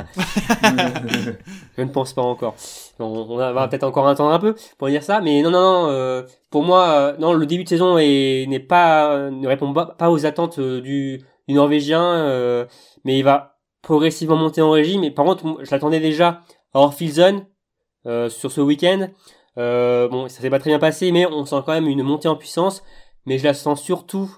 je 1.77 1.81
ne 1.81 1.89
pense 1.89 2.13
pas 2.13 2.21
encore. 2.21 2.55
On, 2.99 3.05
on 3.05 3.37
va 3.37 3.67
peut-être 3.67 3.83
encore 3.83 4.07
attendre 4.07 4.31
un 4.31 4.39
peu 4.39 4.55
pour 4.77 4.89
dire 4.89 5.03
ça, 5.03 5.21
mais 5.21 5.41
non, 5.41 5.51
non, 5.51 5.61
non. 5.61 5.89
Euh, 5.89 6.23
pour 6.49 6.63
moi, 6.63 7.13
non, 7.19 7.33
le 7.33 7.45
début 7.45 7.63
de 7.63 7.69
saison 7.69 7.97
est 7.97 8.45
n'est 8.47 8.59
pas 8.59 9.29
ne 9.31 9.47
répond 9.47 9.71
pas, 9.73 9.85
pas 9.85 10.11
aux 10.11 10.25
attentes 10.25 10.59
du, 10.59 11.21
du 11.47 11.53
Norvégien, 11.53 12.67
mais 13.05 13.17
il 13.17 13.23
va 13.23 13.52
progressivement 13.83 14.35
monter 14.35 14.63
en 14.63 14.71
régime. 14.71 15.01
Mais 15.01 15.11
par 15.11 15.25
contre, 15.25 15.59
je 15.61 15.69
l'attendais 15.69 15.99
déjà 15.99 16.41
à 16.73 16.79
Orphilson 16.79 17.45
euh, 18.07 18.29
sur 18.29 18.51
ce 18.51 18.61
week-end. 18.61 19.09
Euh, 19.59 20.07
bon, 20.07 20.27
ça 20.27 20.41
s'est 20.41 20.49
pas 20.49 20.57
très 20.57 20.71
bien 20.71 20.79
passé, 20.79 21.11
mais 21.11 21.27
on 21.27 21.45
sent 21.45 21.57
quand 21.63 21.73
même 21.73 21.87
une 21.87 22.01
montée 22.01 22.27
en 22.27 22.35
puissance. 22.35 22.81
Mais 23.27 23.37
je 23.37 23.43
la 23.43 23.53
sens 23.53 23.79
surtout 23.81 24.29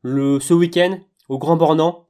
le 0.00 0.40
ce 0.40 0.54
week-end 0.54 0.98
au 1.28 1.38
Grand 1.38 1.56
Bornand, 1.56 2.08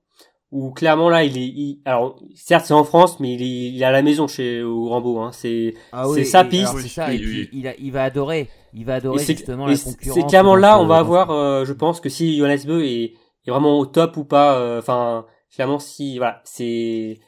où 0.50 0.70
clairement 0.70 1.08
là, 1.08 1.24
il 1.24 1.36
est, 1.36 1.46
il, 1.46 1.80
alors 1.84 2.16
certes 2.34 2.64
c'est 2.66 2.74
en 2.74 2.84
France, 2.84 3.20
mais 3.20 3.34
il 3.34 3.42
est, 3.42 3.70
il 3.72 3.82
est 3.82 3.84
à 3.84 3.90
la 3.92 4.02
maison 4.02 4.26
chez 4.28 4.62
au 4.62 4.88
Rambo. 4.88 5.18
Hein. 5.20 5.32
C'est 5.32 5.74
ah 5.92 6.04
c'est 6.14 6.24
sa 6.24 6.44
piste. 6.44 6.72
Alors, 6.74 6.80
ça, 6.80 7.12
et 7.12 7.18
puis, 7.18 7.48
il, 7.52 7.66
a, 7.68 7.74
il 7.78 7.92
va 7.92 8.04
adorer, 8.04 8.48
il 8.72 8.84
va 8.84 8.94
adorer 8.94 9.24
justement 9.24 9.66
la 9.66 9.76
concurrence. 9.76 10.18
C'est 10.18 10.26
clairement 10.26 10.56
là, 10.56 10.78
on 10.80 10.86
va 10.86 10.96
avoir, 10.98 11.30
euh, 11.30 11.64
je 11.64 11.72
pense 11.72 12.00
que 12.00 12.08
si 12.08 12.36
Johannes 12.38 12.64
Beu 12.66 12.84
est, 12.84 13.14
est 13.46 13.50
vraiment 13.50 13.78
au 13.78 13.86
top 13.86 14.16
ou 14.16 14.24
pas. 14.24 14.58
euh, 14.58 14.78
Enfin, 14.78 15.26
clairement 15.54 15.78
si 15.78 16.18
voilà, 16.18 16.40
c'est 16.44 17.18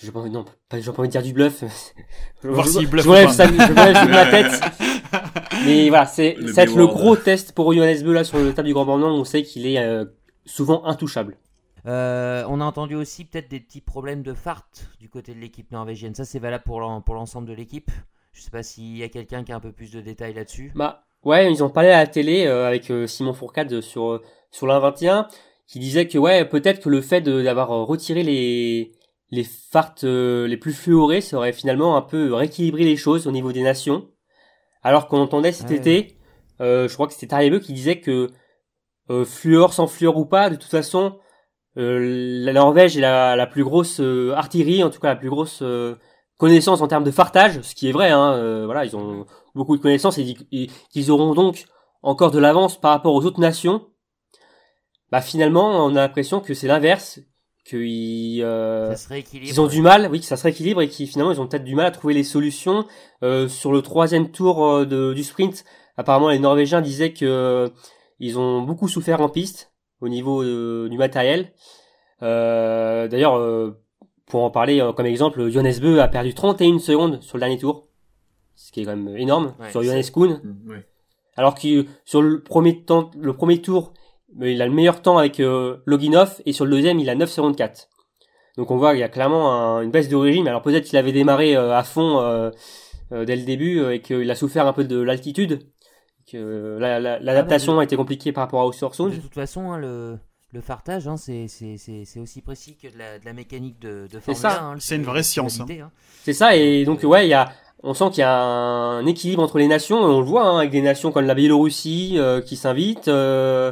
je 0.00 0.10
pas 0.10 0.22
non 0.28 0.44
pas 0.68 0.78
j'ai 0.80 0.92
pas 0.92 0.98
envie 1.00 1.08
de 1.08 1.12
dire 1.12 1.22
du 1.22 1.32
bluff 1.32 1.64
Voir 2.42 2.66
je, 2.66 2.70
s'il 2.72 2.82
je, 2.82 2.86
bluffe 2.88 3.04
je 3.04 3.08
ou 3.10 3.12
pas. 3.12 3.28
sa- 3.32 3.46
je 3.46 3.52
de 3.52 4.10
ma 4.10 4.26
tête 4.30 4.60
mais 5.64 5.88
voilà 5.88 6.06
c'est 6.06 6.34
Le 6.38 6.48
ça 6.48 6.54
va 6.56 6.62
être 6.70 6.76
le 6.76 6.86
gros 6.86 7.16
test 7.16 7.52
pour 7.52 7.72
Johannes 7.72 8.02
Beu 8.02 8.12
là 8.12 8.24
sur 8.24 8.38
le 8.38 8.52
table 8.54 8.68
du 8.68 8.74
Grand 8.74 8.84
Bornand 8.84 9.10
on 9.10 9.24
sait 9.24 9.42
qu'il 9.42 9.66
est 9.66 9.78
euh, 9.78 10.04
souvent 10.46 10.84
intouchable 10.84 11.36
Euh, 11.86 12.44
on 12.48 12.60
a 12.60 12.64
entendu 12.64 12.94
aussi 12.96 13.24
peut-être 13.24 13.48
des 13.48 13.60
petits 13.60 13.80
problèmes 13.80 14.22
de 14.22 14.34
fart 14.34 14.68
du 15.00 15.08
côté 15.08 15.32
de 15.32 15.38
l'équipe 15.40 15.70
norvégienne. 15.70 16.14
Ça, 16.14 16.24
c'est 16.26 16.40
valable 16.40 16.64
pour 16.64 16.80
l'en- 16.80 17.00
pour 17.00 17.14
l'ensemble 17.14 17.46
de 17.48 17.54
l'équipe. 17.54 17.90
Je 18.32 18.42
sais 18.42 18.50
pas 18.50 18.62
s'il 18.64 18.96
y 18.98 19.02
a 19.04 19.08
quelqu'un 19.08 19.42
qui 19.44 19.52
a 19.52 19.56
un 19.56 19.60
peu 19.60 19.72
plus 19.72 19.90
de 19.92 20.00
détails 20.02 20.34
là-dessus. 20.34 20.70
bah 20.74 21.04
ouais 21.24 21.50
ils 21.50 21.62
ont 21.64 21.70
parlé 21.70 21.90
à 21.90 21.98
la 21.98 22.06
télé 22.06 22.46
euh, 22.46 22.66
avec 22.66 22.90
euh, 22.90 23.06
Simon 23.06 23.32
Fourcade 23.32 23.80
sur 23.80 24.10
euh, 24.10 24.22
sur 24.50 24.66
l'A21 24.66 25.28
qui 25.68 25.78
disait 25.78 26.08
que 26.08 26.18
ouais 26.18 26.44
peut-être 26.44 26.80
que 26.80 26.88
le 26.88 27.00
fait 27.00 27.20
d'avoir 27.20 27.70
euh, 27.72 27.84
retiré 27.84 28.22
les 28.22 28.92
les 29.30 29.44
farts 29.44 29.94
euh, 30.04 30.46
les 30.48 30.56
plus 30.56 30.72
fluorés 30.72 31.20
ça 31.20 31.36
aurait 31.36 31.52
finalement 31.52 31.96
un 31.96 32.02
peu 32.02 32.32
rééquilibré 32.34 32.84
les 32.84 32.96
choses 32.96 33.26
au 33.26 33.30
niveau 33.30 33.52
des 33.52 33.62
nations 33.62 34.08
alors 34.82 35.06
qu'on 35.08 35.18
entendait 35.20 35.52
cet 35.52 35.70
Ouais. 35.70 35.76
été 35.76 36.16
euh, 36.60 36.88
je 36.88 36.94
crois 36.94 37.06
que 37.06 37.12
c'était 37.12 37.28
Tariebeu 37.28 37.58
qui 37.60 37.72
disait 37.72 38.00
que 38.00 38.28
euh, 39.10 39.24
fluor 39.24 39.72
sans 39.74 39.86
fluor 39.86 40.16
ou 40.16 40.24
pas 40.26 40.50
de 40.50 40.56
toute 40.56 40.70
façon 40.70 41.18
euh, 41.76 41.98
la 42.44 42.52
Norvège 42.52 42.96
est 42.96 43.00
la, 43.02 43.36
la 43.36 43.46
plus 43.46 43.64
grosse 43.64 44.00
euh, 44.00 44.32
artillerie 44.34 44.82
en 44.82 44.90
tout 44.90 45.00
cas 45.00 45.08
la 45.08 45.16
plus 45.16 45.30
grosse 45.30 45.60
euh, 45.62 45.94
connaissance 46.38 46.80
en 46.80 46.88
termes 46.88 47.04
de 47.04 47.10
fartage 47.10 47.60
ce 47.60 47.74
qui 47.74 47.88
est 47.88 47.92
vrai 47.92 48.10
hein, 48.10 48.32
euh, 48.32 48.64
voilà 48.64 48.84
ils 48.86 48.96
ont 48.96 49.26
beaucoup 49.54 49.76
de 49.76 49.82
connaissances 49.82 50.16
et, 50.18 50.36
et 50.52 50.68
qu'ils 50.90 51.10
auront 51.10 51.34
donc 51.34 51.66
encore 52.02 52.30
de 52.30 52.38
l'avance 52.38 52.80
par 52.80 52.92
rapport 52.92 53.14
aux 53.14 53.24
autres 53.26 53.40
nations 53.40 53.87
bah 55.12 55.20
finalement 55.20 55.84
on 55.86 55.90
a 55.96 56.00
l'impression 56.00 56.40
que 56.40 56.54
c'est 56.54 56.66
l'inverse 56.68 57.20
qu'ils 57.64 58.42
euh, 58.42 58.94
se 58.96 59.08
rééquilibre. 59.08 59.50
ils 59.50 59.60
ont 59.60 59.66
du 59.66 59.82
mal, 59.82 60.08
oui, 60.10 60.20
que 60.20 60.26
ça 60.26 60.36
se 60.36 60.42
rééquilibre 60.44 60.80
et 60.80 60.88
qui 60.88 61.06
finalement 61.06 61.32
ils 61.32 61.40
ont 61.40 61.46
peut-être 61.46 61.64
du 61.64 61.74
mal 61.74 61.86
à 61.86 61.90
trouver 61.90 62.14
les 62.14 62.24
solutions 62.24 62.86
Euh, 63.24 63.48
sur 63.48 63.72
le 63.72 63.82
troisième 63.82 64.30
tour 64.30 64.64
euh, 64.64 64.86
de, 64.86 65.12
du 65.12 65.24
sprint. 65.24 65.64
Apparemment, 65.96 66.28
les 66.28 66.38
Norvégiens 66.38 66.80
disaient 66.80 67.12
que 67.12 67.24
euh, 67.26 67.68
ils 68.20 68.38
ont 68.38 68.62
beaucoup 68.62 68.86
souffert 68.88 69.20
en 69.20 69.28
piste 69.28 69.72
au 70.00 70.08
niveau 70.08 70.42
euh, 70.42 70.88
du 70.88 70.96
matériel. 70.96 71.52
Euh, 72.22 73.08
D'ailleurs, 73.08 73.36
euh, 73.36 73.76
pour 74.26 74.44
en 74.44 74.50
parler 74.50 74.80
euh, 74.80 74.92
comme 74.92 75.06
exemple, 75.06 75.48
Johannes 75.50 75.78
Beu 75.80 76.00
a 76.00 76.08
perdu 76.08 76.32
31 76.34 76.78
secondes 76.78 77.20
sur 77.22 77.36
le 77.36 77.40
dernier 77.40 77.58
tour, 77.58 77.88
ce 78.54 78.70
qui 78.72 78.80
est 78.80 78.84
quand 78.84 78.96
même 78.96 79.16
énorme 79.16 79.54
Ouais, 79.60 79.70
sur 79.70 79.82
Johannes 79.82 80.04
Kuhn. 80.12 80.40
Mm, 80.42 80.70
ouais. 80.70 80.86
Alors 81.36 81.54
que 81.54 81.86
sur 82.04 82.22
le 82.22 82.40
premier 82.42 82.82
temps, 82.84 83.10
le 83.18 83.32
premier 83.32 83.60
tour, 83.60 83.92
il 84.40 84.62
a 84.62 84.66
le 84.66 84.72
meilleur 84.72 85.02
temps 85.02 85.18
avec 85.18 85.40
euh, 85.40 85.76
Loginov 85.86 86.40
et 86.46 86.52
sur 86.52 86.64
le 86.64 86.70
deuxième, 86.70 86.98
il 87.00 87.08
a 87.10 87.14
9 87.14 87.28
secondes 87.30 87.56
4. 87.56 87.88
Donc 88.56 88.70
on 88.70 88.76
voit 88.76 88.90
qu'il 88.92 89.00
y 89.00 89.04
a 89.04 89.08
clairement 89.08 89.52
un- 89.52 89.82
une 89.82 89.90
baisse 89.90 90.08
de 90.08 90.16
régime. 90.16 90.46
Alors 90.48 90.62
peut-être 90.62 90.84
qu'il 90.84 90.98
avait 90.98 91.12
démarré 91.12 91.56
euh, 91.56 91.76
à 91.76 91.82
fond 91.84 92.20
euh, 92.20 92.50
euh, 93.12 93.24
dès 93.24 93.36
le 93.36 93.42
début 93.44 93.80
euh, 93.80 93.94
et 93.94 94.00
qu'il 94.00 94.30
a 94.30 94.34
souffert 94.34 94.66
un 94.66 94.72
peu 94.72 94.84
de 94.84 95.00
l'altitude, 95.00 95.60
que 96.30 96.36
euh, 96.36 96.78
la- 96.78 97.00
la- 97.00 97.18
l'adaptation 97.18 97.78
a 97.78 97.84
été 97.84 97.96
compliquée 97.96 98.32
par 98.32 98.44
rapport 98.44 98.60
à 98.60 98.64
De 98.64 98.68
Ostersund. 98.68 99.20
toute 99.22 99.34
façon, 99.34 99.70
hein, 99.72 99.78
le, 99.78 100.18
le 100.52 100.60
fartage, 100.60 101.06
hein, 101.08 101.16
c'est 101.16 101.46
c'est- 101.48 101.76
c'est- 101.78 102.04
c'est 102.04 102.20
aussi 102.20 102.42
précis 102.42 102.76
que 102.76 102.88
de 102.92 102.98
la, 102.98 103.18
de 103.18 103.24
la 103.24 103.32
mécanique 103.32 103.78
de, 103.80 104.06
de 104.12 104.18
Formule 104.20 104.36
ça. 104.40 104.62
1, 104.62 104.72
hein, 104.72 104.76
C'est 104.78 104.96
une 104.96 105.04
vraie 105.04 105.22
science, 105.22 105.54
finalité, 105.54 105.80
hein. 105.80 105.90
C'est 106.24 106.32
ça 106.32 106.54
et 106.56 106.84
donc 106.84 107.02
ouais, 107.04 107.26
il 107.26 107.30
y 107.30 107.34
a 107.34 107.50
on 107.84 107.94
sent 107.94 108.10
qu'il 108.10 108.20
y 108.20 108.24
a 108.24 108.42
un 108.42 109.06
équilibre 109.06 109.40
entre 109.42 109.58
les 109.58 109.68
nations 109.68 110.00
et 110.00 110.04
on 110.12 110.18
le 110.18 110.26
voit 110.26 110.44
hein, 110.44 110.58
avec 110.58 110.70
des 110.70 110.82
nations 110.82 111.12
comme 111.12 111.26
la 111.26 111.34
Biélorussie 111.34 112.14
euh, 112.16 112.40
qui 112.40 112.56
s'invitent 112.56 113.06
euh, 113.06 113.70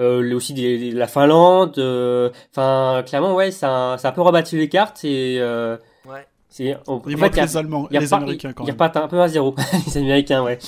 euh, 0.00 0.34
aussi 0.34 0.54
des, 0.54 0.78
des- 0.78 0.90
la 0.92 1.06
Finlande 1.06 1.74
euh, 1.78 2.30
enfin 2.50 3.02
clairement 3.04 3.34
ouais 3.34 3.50
ça 3.50 3.96
ça 3.98 4.08
a 4.08 4.10
un 4.10 4.14
peu 4.14 4.22
rebattu 4.22 4.56
les 4.58 4.68
cartes 4.68 5.04
et 5.04 5.38
euh, 5.40 5.76
Ouais. 6.08 6.26
c'est 6.48 6.76
en, 6.86 6.94
en 6.94 7.02
Il 7.06 7.18
fait, 7.18 7.36
y 7.36 7.40
a- 7.40 7.44
les 7.44 7.56
Allemands, 7.56 7.86
il 7.90 7.94
y 7.94 7.96
a 7.96 8.00
les 8.00 8.08
pas- 8.08 8.16
Américains 8.16 8.52
quand 8.52 8.64
il 8.64 8.66
y 8.66 8.70
a 8.70 8.72
même. 8.72 8.90
pas 8.92 9.00
un 9.02 9.08
peu 9.08 9.20
à 9.20 9.28
zéro 9.28 9.54
les 9.86 9.98
Américains 9.98 10.42
ouais 10.42 10.58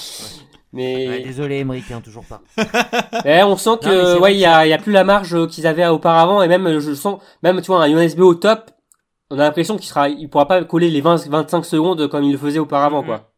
mais 0.73 1.09
Ouais, 1.09 1.21
désolé, 1.25 1.59
Emmerich, 1.59 1.91
hein, 1.91 2.01
toujours 2.01 2.25
pas. 2.25 2.43
Ouais, 3.25 3.43
on 3.43 3.57
sent 3.57 3.71
Non, 3.71 3.77
que 3.79 4.13
vrai 4.13 4.21
ouais, 4.21 4.35
il 4.37 4.39
y 4.39 4.45
a, 4.45 4.65
il 4.67 4.69
y 4.69 4.73
a 4.73 4.79
plus 4.79 4.93
la 4.93 5.03
marge 5.03 5.49
qu'ils 5.49 5.67
avaient 5.67 5.85
auparavant 5.89 6.43
et 6.43 6.49
même 6.49 6.79
je 6.79 6.95
sens 6.95 7.21
même 7.43 7.61
tu 7.61 7.67
vois 7.73 7.83
un 7.83 7.91
USB 7.91 8.21
au 8.21 8.35
top, 8.37 8.71
on 9.31 9.39
a 9.41 9.43
l'impression 9.43 9.77
qu'il 9.77 9.87
sera 9.89 10.09
il 10.09 10.29
pourra 10.31 10.47
pas 10.47 10.63
coller 10.65 10.89
les 10.91 11.01
20 11.01 11.27
25 11.29 11.65
secondes 11.65 12.07
comme 12.09 12.23
il 12.23 12.31
le 12.33 12.39
faisait 12.39 12.61
auparavant 12.61 13.01
Mhm. 13.01 13.07
quoi. 13.07 13.33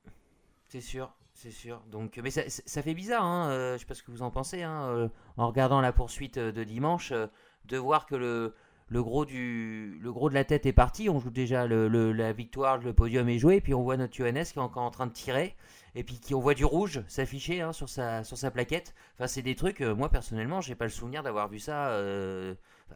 C'est 0.68 0.82
sûr, 0.82 1.08
c'est 1.42 1.50
sûr. 1.50 1.82
Donc, 1.90 2.18
mais 2.22 2.30
ça, 2.30 2.42
ça 2.48 2.82
fait 2.82 2.94
bizarre, 2.94 3.24
hein, 3.24 3.48
euh, 3.50 3.74
je 3.74 3.80
sais 3.80 3.86
pas 3.86 3.94
ce 3.94 4.02
que 4.02 4.10
vous 4.10 4.22
en 4.22 4.30
pensez, 4.30 4.62
hein, 4.62 4.82
euh, 4.90 5.08
en 5.36 5.48
regardant 5.48 5.80
la 5.80 5.92
poursuite 5.92 6.38
euh, 6.38 6.52
de 6.52 6.64
dimanche, 6.64 7.12
euh, 7.12 7.26
de 7.64 7.76
voir 7.78 8.06
que 8.06 8.14
le, 8.14 8.54
le, 8.88 9.02
gros 9.02 9.24
du, 9.24 9.98
le 10.00 10.12
gros 10.12 10.28
de 10.28 10.34
la 10.34 10.44
tête 10.44 10.66
est 10.66 10.72
parti. 10.72 11.08
On 11.08 11.18
joue 11.20 11.30
déjà 11.30 11.66
le, 11.66 11.88
le- 11.88 12.12
la 12.12 12.32
victoire, 12.32 12.78
le 12.78 12.92
podium 12.92 13.28
est 13.28 13.38
joué, 13.38 13.56
et 13.56 13.60
puis 13.60 13.74
on 13.74 13.82
voit 13.82 13.96
notre 13.96 14.14
Johannes 14.14 14.44
qui 14.44 14.58
est 14.58 14.62
encore 14.62 14.84
en 14.84 14.90
train 14.90 15.06
de 15.06 15.12
tirer, 15.12 15.56
et 15.94 16.04
puis 16.04 16.18
qui, 16.20 16.34
on 16.34 16.40
voit 16.40 16.54
du 16.54 16.64
rouge 16.64 17.02
s'afficher 17.08 17.60
hein, 17.60 17.72
sur, 17.72 17.88
sa, 17.88 18.24
sur 18.24 18.36
sa 18.38 18.50
plaquette. 18.50 18.94
Enfin, 19.14 19.26
c'est 19.26 19.42
des 19.42 19.54
trucs, 19.56 19.80
moi 19.80 20.08
personnellement, 20.08 20.60
j'ai 20.60 20.74
pas 20.74 20.84
le 20.84 20.90
souvenir 20.90 21.22
d'avoir 21.22 21.48
vu 21.48 21.58
ça 21.58 21.98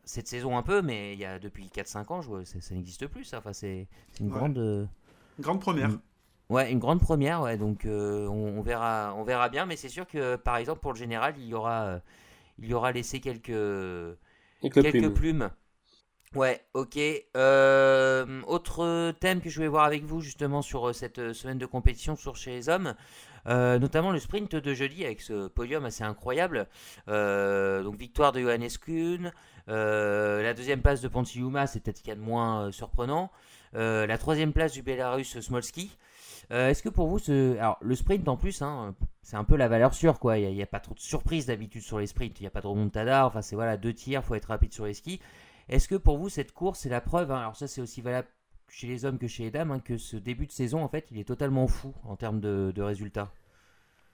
cette 0.05 0.29
saison 0.29 0.57
un 0.59 0.63
peu, 0.63 0.83
mais 0.83 1.15
il 1.15 1.19
y 1.19 1.25
a 1.25 1.39
depuis 1.39 1.69
4-5 1.71 2.13
ans, 2.13 2.21
je 2.21 2.29
vois, 2.29 2.45
ça, 2.45 2.61
ça 2.61 2.75
n'existe 2.75 3.07
plus, 3.07 3.25
ça. 3.25 3.39
Enfin, 3.39 3.53
c'est 3.53 3.89
une 4.21 4.31
Ouais. 4.31 4.33
grande. 4.39 4.89
Grande 5.41 5.61
première. 5.61 5.91
Ouais, 6.49 6.71
une 6.71 6.79
grande 6.79 7.01
première, 7.01 7.43
ouais. 7.43 7.57
Donc 7.57 7.85
euh, 7.85 8.27
on, 8.29 8.59
on 8.59 8.63
verra, 8.63 9.15
on 9.17 9.25
verra 9.25 9.49
bien. 9.49 9.67
Mais 9.67 9.77
c'est 9.77 9.89
sûr 9.89 10.07
que 10.07 10.37
par 10.37 10.57
exemple 10.57 10.81
pour 10.81 10.93
le 10.93 10.99
général, 10.99 11.35
il 11.39 11.47
y 11.47 11.55
aura, 11.55 11.83
euh, 11.85 11.99
il 12.59 12.67
y 12.67 12.75
aura 12.75 12.93
laissé 12.93 13.21
quelques, 13.21 14.17
quelques 14.63 14.91
plume. 14.91 15.13
plumes. 15.13 15.51
Ouais, 16.35 16.61
ok. 16.75 16.99
Euh, 17.37 18.43
autre 18.47 19.13
thème 19.13 19.41
que 19.41 19.49
je 19.49 19.57
voulais 19.57 19.69
voir 19.69 19.85
avec 19.85 20.05
vous 20.05 20.21
justement 20.21 20.61
sur 20.61 20.95
cette 20.95 21.33
semaine 21.33 21.57
de 21.57 21.67
compétition 21.67 22.15
sur 22.15 22.37
chez 22.37 22.51
les 22.51 22.69
hommes, 22.69 22.95
euh, 23.47 23.79
notamment 23.79 24.11
le 24.11 24.19
sprint 24.19 24.55
de 24.55 24.75
jeudi 24.75 25.05
avec 25.05 25.23
ce 25.23 25.49
podium 25.49 25.85
assez 25.87 26.05
incroyable. 26.05 26.67
Euh, 27.09 27.83
donc 27.83 27.97
victoire 27.97 28.33
de 28.33 28.41
Johannes 28.41 28.69
Kuhn, 28.81 29.33
la 29.67 30.53
deuxième 30.53 30.83
place 30.83 31.01
de 31.01 31.09
Pontiuma, 31.09 31.67
c'est 31.67 31.81
peut-être 31.81 32.01
qu'il 32.01 32.09
y 32.09 32.13
a 32.13 32.17
de 32.17 32.21
moins 32.21 32.71
surprenant. 32.71 33.31
La 33.73 34.19
troisième 34.19 34.53
place 34.53 34.73
du 34.73 34.83
Belarus 34.83 35.41
Smolski. 35.41 35.97
Euh, 36.53 36.69
Est-ce 36.69 36.83
que 36.83 36.89
pour 36.89 37.09
vous, 37.09 37.19
ce... 37.19 37.57
Alors, 37.59 37.79
le 37.81 37.95
sprint 37.95 38.29
en 38.29 38.37
plus, 38.37 38.63
hein, 38.63 38.95
c'est 39.23 39.37
un 39.37 39.45
peu 39.45 39.57
la 39.57 39.69
valeur 39.69 39.95
sûre, 39.95 40.19
quoi. 40.19 40.39
Il 40.39 40.55
n'y 40.55 40.63
a, 40.63 40.67
pas 40.67 40.81
trop 40.81 40.95
de 40.95 41.01
surprises 41.01 41.47
d'habitude 41.47 41.83
sur 41.83 41.99
les 41.99 42.07
sprints. 42.07 42.39
Il 42.41 42.45
n'y 42.45 42.47
a 42.47 42.51
pas 42.51 42.61
de 42.61 42.67
remontada. 42.67 43.27
Enfin, 43.27 43.43
c'est 43.43 43.57
voilà, 43.57 43.77
deux 43.77 43.93
tirs, 43.93 44.25
faut 44.25 44.35
être 44.35 44.47
rapide 44.47 44.73
sur 44.73 44.87
les 44.87 44.95
skis. 44.95 45.21
Est-ce 45.69 45.89
que 45.89 45.97
pour 45.97 46.19
vous, 46.19 46.29
cette 46.29 46.53
course, 46.53 46.81
c'est 46.81 46.89
la 46.89 47.01
preuve 47.01 47.33
hein, 47.33 47.39
Alors, 47.39 47.57
ça, 47.57 47.67
c'est 47.67 47.81
aussi 47.81 48.01
valable 48.01 48.29
chez 48.69 48.87
les 48.87 49.05
hommes 49.05 49.19
que 49.19 49.27
chez 49.27 49.45
les 49.45 49.51
dames, 49.51 49.71
hein, 49.71 49.81
que 49.81 49.99
ce 49.99 50.17
début 50.17 50.47
de 50.47 50.53
saison, 50.53 50.83
en 50.83 50.89
fait, 50.89 51.09
il 51.11 51.19
est 51.19 51.25
totalement 51.25 51.67
fou 51.67 51.95
en 52.05 52.17
termes 52.17 52.41
de, 52.41 52.73
de 52.75 52.83
résultats? 52.83 53.33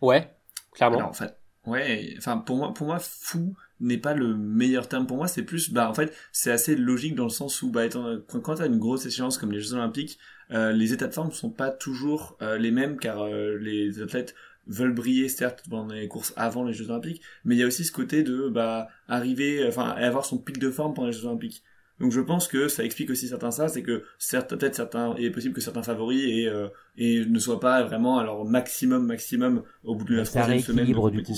Ouais, 0.00 0.30
clairement. 0.72 0.98
Alors, 0.98 1.10
en 1.10 1.14
fait, 1.14 1.36
ouais, 1.66 2.14
enfin 2.18 2.38
pour 2.38 2.56
moi, 2.56 2.74
pour 2.74 2.86
moi, 2.86 2.98
fou 2.98 3.54
n'est 3.82 3.98
pas 3.98 4.14
le 4.14 4.34
meilleur 4.36 4.88
terme. 4.88 5.06
Pour 5.06 5.18
moi, 5.18 5.28
c'est 5.28 5.42
plus, 5.42 5.70
bah 5.70 5.90
en 5.90 5.94
fait, 5.94 6.14
c'est 6.30 6.50
assez 6.50 6.76
logique 6.76 7.14
dans 7.14 7.24
le 7.24 7.30
sens 7.30 7.60
où, 7.62 7.70
bah 7.70 7.84
étant, 7.84 8.18
quand, 8.28 8.40
quand 8.40 8.54
t'as 8.54 8.66
une 8.66 8.78
grosse 8.78 9.04
échéance 9.04 9.36
comme 9.36 9.52
les 9.52 9.60
Jeux 9.60 9.74
Olympiques, 9.74 10.18
euh, 10.52 10.72
les 10.72 10.92
états 10.92 11.08
de 11.08 11.14
forme 11.14 11.28
ne 11.28 11.32
sont 11.34 11.50
pas 11.50 11.70
toujours 11.70 12.36
euh, 12.42 12.58
les 12.58 12.70
mêmes 12.70 12.98
car 12.98 13.22
euh, 13.22 13.56
les 13.58 14.02
athlètes 14.02 14.34
veulent 14.66 14.94
briller 14.94 15.28
certes 15.28 15.64
pendant 15.68 15.94
les 15.94 16.08
courses 16.08 16.32
avant 16.36 16.64
les 16.64 16.72
Jeux 16.72 16.90
Olympiques, 16.90 17.22
mais 17.44 17.56
il 17.56 17.58
y 17.58 17.62
a 17.62 17.66
aussi 17.66 17.84
ce 17.84 17.90
côté 17.90 18.22
de 18.22 18.48
bah 18.48 18.88
arriver, 19.08 19.66
enfin 19.66 19.88
avoir 19.90 20.24
son 20.24 20.38
pic 20.38 20.58
de 20.58 20.70
forme 20.70 20.94
pendant 20.94 21.08
les 21.08 21.12
Jeux 21.12 21.26
Olympiques. 21.26 21.62
Donc 22.00 22.12
je 22.12 22.20
pense 22.20 22.48
que 22.48 22.68
ça 22.68 22.84
explique 22.84 23.10
aussi 23.10 23.28
certains 23.28 23.50
ça, 23.50 23.68
c'est 23.68 23.82
que 23.82 24.04
certes, 24.18 24.56
peut-être 24.56 24.74
certains, 24.74 25.14
il 25.18 25.24
est 25.24 25.30
possible 25.30 25.54
que 25.54 25.60
certains 25.60 25.82
favoris 25.82 26.22
et, 26.24 26.48
et 26.96 27.24
ne 27.24 27.38
soient 27.38 27.60
pas 27.60 27.82
vraiment 27.82 28.18
à 28.18 28.24
leur 28.24 28.44
maximum 28.44 29.06
maximum 29.06 29.62
au 29.84 29.96
bout 29.96 30.04
de 30.04 30.16
la 30.16 30.24
troisième 30.24 30.60
semaine 30.60 30.86
de 30.86 31.10
du 31.10 31.22
coup. 31.22 31.34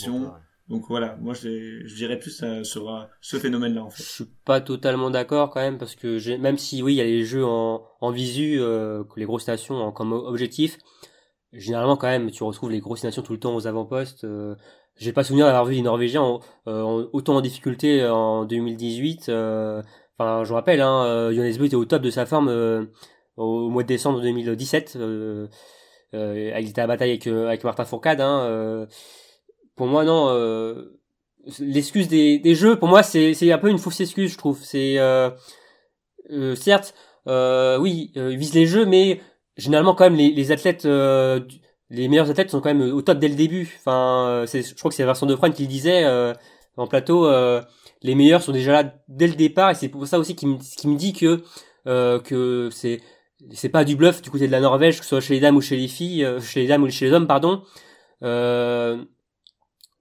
Donc 0.68 0.84
voilà, 0.88 1.16
moi 1.20 1.34
je, 1.34 1.82
je 1.84 1.94
dirais 1.94 2.18
plus 2.18 2.42
euh, 2.42 2.64
sur 2.64 2.88
euh, 2.88 3.02
ce 3.20 3.36
phénomène-là 3.38 3.84
en 3.84 3.90
Je 3.90 3.96
fait. 3.96 4.02
suis 4.02 4.24
pas 4.46 4.60
totalement 4.62 5.10
d'accord 5.10 5.50
quand 5.50 5.60
même 5.60 5.76
parce 5.76 5.94
que 5.94 6.36
même 6.38 6.56
si 6.56 6.82
oui 6.82 6.94
il 6.94 6.96
y 6.96 7.00
a 7.02 7.04
les 7.04 7.22
jeux 7.24 7.44
en, 7.44 7.82
en 8.00 8.10
visu 8.10 8.56
euh, 8.60 9.04
les 9.16 9.26
grosses 9.26 9.46
nations 9.46 9.74
ont 9.76 9.92
comme 9.92 10.12
objectif, 10.14 10.78
généralement 11.52 11.96
quand 11.98 12.06
même 12.08 12.30
tu 12.30 12.42
retrouves 12.44 12.70
les 12.70 12.80
grosses 12.80 13.04
nations 13.04 13.20
tout 13.22 13.32
le 13.34 13.38
temps 13.40 13.54
aux 13.54 13.66
avant-postes. 13.66 14.24
Euh, 14.24 14.54
j'ai 14.96 15.12
pas 15.12 15.22
souvenir 15.24 15.46
d'avoir 15.46 15.64
vu 15.66 15.74
les 15.74 15.82
Norvégiens 15.82 16.22
en- 16.22 16.40
euh, 16.68 16.80
en- 16.82 17.08
autant 17.12 17.36
en 17.36 17.40
difficulté 17.42 18.06
en 18.06 18.44
2018. 18.44 19.28
euh, 19.28 19.82
Enfin 20.18 20.44
je 20.44 20.50
me 20.50 20.54
rappelle, 20.54 20.80
hein, 20.80 21.04
euh, 21.04 21.32
Johannes 21.34 21.62
était 21.64 21.74
au 21.74 21.84
top 21.84 22.00
de 22.00 22.10
sa 22.10 22.24
forme 22.24 22.48
euh, 22.48 22.84
au 23.36 23.68
mois 23.68 23.82
de 23.82 23.88
décembre 23.88 24.20
2017. 24.22 24.94
Euh, 24.96 25.48
euh, 26.14 26.52
il 26.60 26.68
était 26.70 26.80
à 26.80 26.86
bataille 26.86 27.10
avec, 27.10 27.26
euh, 27.26 27.48
avec 27.48 27.64
Martin 27.64 27.84
Fourcade. 27.84 28.20
Hein, 28.20 28.46
euh, 28.48 28.86
pour 29.76 29.86
moi 29.86 30.04
non. 30.04 30.28
Euh, 30.28 30.94
l'excuse 31.58 32.08
des, 32.08 32.38
des 32.38 32.54
jeux, 32.54 32.76
pour 32.76 32.88
moi, 32.88 33.02
c'est 33.02 33.52
un 33.52 33.58
peu 33.58 33.68
une 33.68 33.78
fausse 33.78 34.00
excuse, 34.00 34.32
je 34.32 34.38
trouve. 34.38 34.60
C'est 34.62 34.98
euh, 34.98 35.30
euh, 36.30 36.54
certes, 36.54 36.94
euh, 37.28 37.78
oui, 37.78 38.12
ils 38.14 38.38
visent 38.38 38.54
les 38.54 38.66
jeux, 38.66 38.86
mais 38.86 39.20
généralement 39.56 39.94
quand 39.94 40.04
même 40.04 40.16
les, 40.16 40.30
les 40.30 40.52
athlètes, 40.52 40.84
les 40.84 42.08
meilleurs 42.08 42.30
athlètes 42.30 42.50
sont 42.50 42.60
quand 42.60 42.74
même 42.74 42.92
au 42.92 43.02
top 43.02 43.18
dès 43.18 43.28
le 43.28 43.34
début. 43.34 43.76
Enfin, 43.78 44.44
je 44.46 44.74
crois 44.74 44.90
que 44.90 44.94
c'est 44.94 45.04
Vincent 45.04 45.26
Defrane 45.26 45.52
qui 45.52 45.62
le 45.62 45.68
disait 45.68 46.04
en 46.76 46.86
plateau. 46.86 47.30
les 48.02 48.14
meilleurs 48.14 48.42
sont 48.42 48.52
déjà 48.52 48.72
là 48.72 48.94
dès 49.08 49.26
le 49.26 49.34
départ, 49.34 49.70
et 49.70 49.74
c'est 49.74 49.88
pour 49.88 50.06
ça 50.06 50.18
aussi 50.18 50.34
qu'il 50.34 50.48
me, 50.48 50.58
qui 50.58 50.88
me 50.88 50.96
dit 50.96 51.12
que 51.12 51.42
que 52.18 52.68
c'est 52.72 53.00
c'est 53.52 53.68
pas 53.68 53.84
du 53.84 53.94
bluff 53.94 54.22
du 54.22 54.30
côté 54.30 54.46
de 54.46 54.52
la 54.52 54.60
Norvège, 54.60 54.98
que 54.98 55.04
ce 55.04 55.10
soit 55.10 55.20
chez 55.20 55.34
les 55.34 55.40
dames 55.40 55.56
ou 55.56 55.60
chez 55.60 55.76
les 55.76 55.88
filles, 55.88 56.26
chez 56.40 56.62
les 56.62 56.66
dames 56.66 56.82
ou 56.82 56.90
chez 56.90 57.06
les 57.06 57.12
hommes, 57.12 57.26
pardon. 57.26 57.62
Euh, 58.22 59.04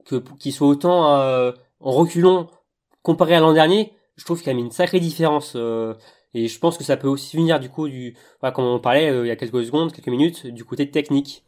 que 0.06 0.16
qu'ils 0.40 0.54
soient 0.54 0.68
autant 0.68 1.16
euh, 1.18 1.52
en 1.80 1.92
reculons 1.92 2.48
comparé 3.02 3.36
à 3.36 3.40
l'an 3.40 3.54
dernier, 3.54 3.94
je 4.18 4.26
trouve 4.26 4.38
qu'il 4.40 4.48
y 4.48 4.50
a 4.50 4.54
quand 4.54 4.58
même 4.58 4.66
une 4.68 4.72
sacrée 4.72 5.00
différence. 5.00 5.54
euh, 5.56 5.94
et 6.36 6.48
je 6.48 6.58
pense 6.60 6.78
que 6.78 6.84
ça 6.84 6.98
peut 6.98 7.08
aussi 7.08 7.38
venir 7.38 7.60
du 7.60 7.70
coup 7.70 7.88
du, 7.88 8.16
voilà, 8.40 8.54
comme 8.54 8.66
on 8.66 8.80
parlait 8.80 9.10
euh, 9.10 9.26
il 9.26 9.28
y 9.28 9.32
a 9.32 9.36
quelques 9.36 9.66
secondes, 9.66 9.92
quelques 9.94 10.08
minutes, 10.08 10.48
du 10.48 10.64
côté 10.66 10.90
technique. 10.90 11.44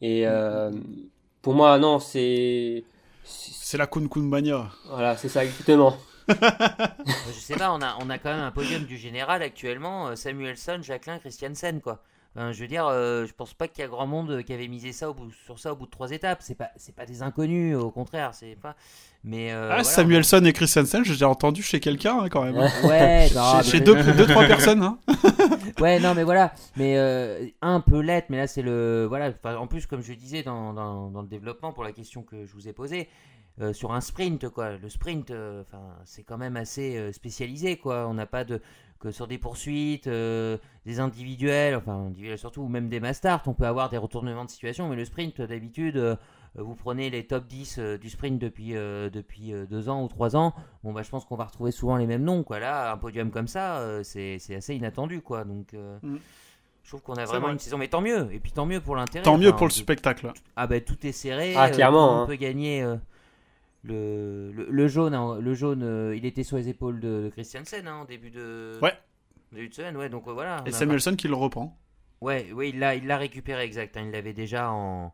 Et 0.00 0.26
euh, 0.26 0.70
pour 1.42 1.54
moi, 1.54 1.78
non, 1.78 1.98
c'est, 1.98 2.84
c'est- 3.24 3.52
C'est 3.54 3.78
la 3.78 3.86
Kun 3.86 4.06
Kun 4.08 4.22
Mania. 4.22 4.68
voilà, 4.88 5.16
c'est 5.16 5.28
ça 5.28 5.44
exactement. 5.44 5.96
Je 6.28 7.32
sais 7.40 7.56
pas, 7.56 7.72
on 7.72 7.80
a, 7.82 7.96
on 8.00 8.10
a 8.10 8.18
quand 8.18 8.30
même 8.30 8.40
un 8.44 8.50
podium 8.52 8.84
du 8.84 8.96
général 8.96 9.42
actuellement, 9.42 10.08
euh, 10.08 10.14
Samuelson, 10.16 10.78
Jacqueline, 10.82 11.18
Christiansen, 11.18 11.80
quoi. 11.80 12.02
Je 12.34 12.58
veux 12.60 12.66
dire, 12.66 12.86
euh, 12.86 13.26
je 13.26 13.32
pense 13.34 13.52
pas 13.52 13.68
qu'il 13.68 13.82
y 13.82 13.84
a 13.84 13.88
grand 13.88 14.06
monde 14.06 14.42
qui 14.42 14.54
avait 14.54 14.68
misé 14.68 14.92
ça 14.92 15.10
au 15.10 15.14
bout, 15.14 15.30
sur 15.44 15.58
ça 15.58 15.72
au 15.72 15.76
bout 15.76 15.84
de 15.84 15.90
trois 15.90 16.10
étapes. 16.12 16.38
C'est 16.40 16.54
pas, 16.54 16.70
c'est 16.76 16.94
pas 16.94 17.04
des 17.04 17.22
inconnus, 17.22 17.76
au 17.76 17.90
contraire, 17.90 18.30
c'est 18.32 18.56
pas. 18.56 18.74
Mais 19.22 19.52
euh, 19.52 19.64
ah, 19.64 19.66
voilà. 19.66 19.84
Samuelson 19.84 20.42
et 20.46 20.52
Christensen, 20.52 21.04
j'ai 21.04 21.24
entendu 21.26 21.62
chez 21.62 21.78
quelqu'un 21.78 22.20
hein, 22.22 22.28
quand 22.30 22.42
même. 22.42 22.56
Ouais, 22.56 23.28
non, 23.34 23.62
chez 23.62 23.70
chez 23.70 23.78
mais- 23.80 23.84
deux, 23.84 24.02
deux, 24.16 24.26
trois 24.26 24.46
personnes. 24.46 24.82
Hein. 24.82 24.98
Ouais, 25.80 25.98
non, 26.00 26.14
mais 26.14 26.22
voilà. 26.22 26.52
Mais 26.76 26.96
euh, 26.96 27.46
un 27.60 27.80
peu 27.80 28.00
l'être, 28.00 28.30
mais 28.30 28.36
là, 28.36 28.46
c'est 28.46 28.62
le. 28.62 29.06
Voilà. 29.08 29.32
En 29.58 29.66
plus, 29.66 29.86
comme 29.86 30.02
je 30.02 30.12
disais 30.12 30.42
dans, 30.42 30.72
dans, 30.72 31.10
dans 31.10 31.22
le 31.22 31.28
développement, 31.28 31.72
pour 31.72 31.82
la 31.82 31.92
question 31.92 32.22
que 32.22 32.44
je 32.46 32.52
vous 32.52 32.68
ai 32.68 32.72
posée, 32.72 33.08
sur 33.72 33.92
un 33.92 34.00
sprint, 34.00 34.48
quoi. 34.48 34.76
Le 34.76 34.88
sprint, 34.88 35.30
enfin, 35.60 35.82
c'est 36.04 36.22
quand 36.22 36.38
même 36.38 36.56
assez 36.56 37.12
spécialisé, 37.12 37.78
quoi. 37.78 38.06
On 38.06 38.14
n'a 38.14 38.26
pas 38.26 38.44
de. 38.44 38.60
Que 39.02 39.10
sur 39.10 39.26
des 39.26 39.36
poursuites, 39.38 40.06
euh, 40.06 40.56
des 40.86 41.00
individuels, 41.00 41.74
enfin, 41.74 41.94
individuels 42.06 42.38
surtout, 42.38 42.62
ou 42.62 42.68
même 42.68 42.88
des 42.88 43.00
masters, 43.00 43.42
on 43.46 43.52
peut 43.52 43.66
avoir 43.66 43.90
des 43.90 43.96
retournements 43.98 44.44
de 44.44 44.50
situation, 44.50 44.88
mais 44.88 44.94
le 44.94 45.04
sprint, 45.04 45.40
d'habitude. 45.42 45.96
euh, 45.96 46.14
vous 46.54 46.74
prenez 46.76 47.10
les 47.10 47.26
top 47.26 47.46
10 47.48 47.78
euh, 47.78 47.98
du 47.98 48.10
sprint 48.10 48.38
depuis, 48.38 48.76
euh, 48.76 49.08
depuis 49.10 49.52
euh, 49.54 49.64
deux 49.66 49.88
ans 49.88 50.04
ou 50.04 50.08
trois 50.08 50.36
ans, 50.36 50.52
bon 50.84 50.92
bah 50.92 51.02
je 51.02 51.08
pense 51.08 51.24
qu'on 51.24 51.34
va 51.34 51.46
retrouver 51.46 51.70
souvent 51.72 51.96
les 51.96 52.06
mêmes 52.06 52.22
noms 52.24 52.42
quoi. 52.44 52.60
Là, 52.60 52.92
un 52.92 52.96
podium 52.98 53.30
comme 53.30 53.48
ça, 53.48 53.78
euh, 53.78 54.02
c'est 54.04 54.36
c'est 54.38 54.54
assez 54.54 54.74
inattendu 54.76 55.20
quoi. 55.22 55.44
Donc 55.44 55.72
euh, 55.74 55.98
Mm. 56.02 56.16
je 56.84 56.88
trouve 56.90 57.00
qu'on 57.02 57.14
a 57.14 57.24
vraiment 57.24 57.46
vrai. 57.46 57.52
une 57.54 57.58
saison, 57.58 57.78
mais 57.78 57.88
tant 57.88 58.02
mieux. 58.02 58.28
Et 58.32 58.38
puis 58.38 58.52
tant 58.52 58.66
mieux 58.66 58.80
pour 58.80 58.94
l'intérêt. 58.96 59.24
Tant 59.24 59.38
mieux 59.38 59.52
pour 59.52 59.66
le 59.66 59.72
tout- 59.72 59.78
spectacle. 59.78 60.30
Ah 60.54 60.66
bah 60.66 60.78
tout 60.82 61.04
est 61.06 61.12
serré. 61.12 61.54
Ah, 61.56 61.70
clairement, 61.70 62.12
monde 62.12 62.22
hein. 62.24 62.26
peut 62.26 62.36
gagner. 62.36 62.82
Le, 63.84 64.52
le, 64.52 64.66
le 64.70 64.88
jaune, 64.88 65.14
hein, 65.14 65.38
le 65.40 65.54
jaune, 65.54 65.82
euh, 65.82 66.14
il 66.16 66.24
était 66.24 66.44
sur 66.44 66.56
les 66.56 66.68
épaules 66.68 67.00
de, 67.00 67.24
de 67.24 67.28
Christiansen 67.30 67.86
hein, 67.88 67.96
en 67.96 68.04
début 68.04 68.30
de. 68.30 68.78
Ouais. 68.80 68.94
Début 69.52 69.68
de 69.68 69.74
semaine, 69.74 69.96
ouais. 69.96 70.08
Donc 70.08 70.26
euh, 70.28 70.32
voilà. 70.32 70.62
Et 70.66 70.70
a- 70.70 70.72
Samuelson 70.72 71.14
qui 71.16 71.28
le 71.28 71.34
reprend. 71.34 71.78
Ouais, 72.20 72.50
oui, 72.54 72.70
il 72.72 72.78
l'a, 72.78 72.94
il 72.94 73.06
l'a 73.06 73.16
récupéré 73.18 73.64
exact. 73.64 73.96
hein, 73.96 74.02
il 74.06 74.12
l'avait 74.12 74.32
déjà 74.32 74.70
en, 74.70 75.12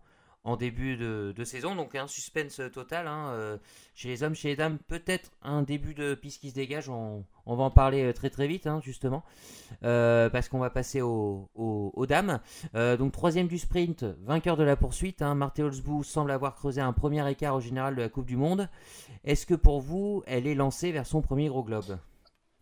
en 0.48 0.56
début 0.56 0.96
de, 0.96 1.34
de 1.36 1.44
saison, 1.44 1.74
donc 1.74 1.94
un 1.94 2.06
suspense 2.06 2.60
total. 2.72 3.06
hein, 3.06 3.28
euh, 3.32 3.58
chez 3.94 4.08
les 4.08 4.22
hommes, 4.22 4.34
chez 4.34 4.48
les 4.48 4.56
dames, 4.56 4.78
peut-être 4.88 5.30
un 5.42 5.62
début 5.62 5.94
de 5.94 6.14
piste 6.14 6.40
qui 6.40 6.50
se 6.50 6.54
dégage. 6.54 6.88
On, 6.88 7.24
on 7.46 7.54
va 7.56 7.64
en 7.64 7.70
parler 7.70 8.02
euh, 8.04 8.12
très 8.12 8.30
très 8.30 8.46
vite, 8.48 8.66
hein, 8.66 8.80
justement, 8.82 9.22
euh, 9.84 10.30
parce 10.30 10.48
qu'on 10.48 10.58
va 10.58 10.70
passer 10.70 11.00
au- 11.02 11.48
au- 11.54 11.92
aux 11.94 12.06
dames. 12.06 12.40
Euh, 12.74 12.96
donc 12.96 13.12
troisième 13.12 13.48
du 13.48 13.58
sprint, 13.58 14.04
vainqueur 14.24 14.56
de 14.56 14.64
la 14.64 14.76
poursuite. 14.76 15.20
Hein, 15.22 15.34
Marthe 15.34 15.58
Holzbou 15.60 16.02
semble 16.02 16.30
avoir 16.30 16.54
creusé 16.54 16.80
un 16.80 16.92
premier 16.92 17.28
écart 17.30 17.54
au 17.56 17.60
général 17.60 17.94
de 17.96 18.02
la 18.02 18.08
Coupe 18.08 18.26
du 18.26 18.36
Monde. 18.36 18.68
Est-ce 19.24 19.44
que 19.46 19.54
pour 19.54 19.80
vous, 19.80 20.22
elle 20.26 20.46
est 20.46 20.54
lancée 20.54 20.92
vers 20.92 21.06
son 21.06 21.20
premier 21.22 21.48
gros 21.48 21.62
globe? 21.62 21.98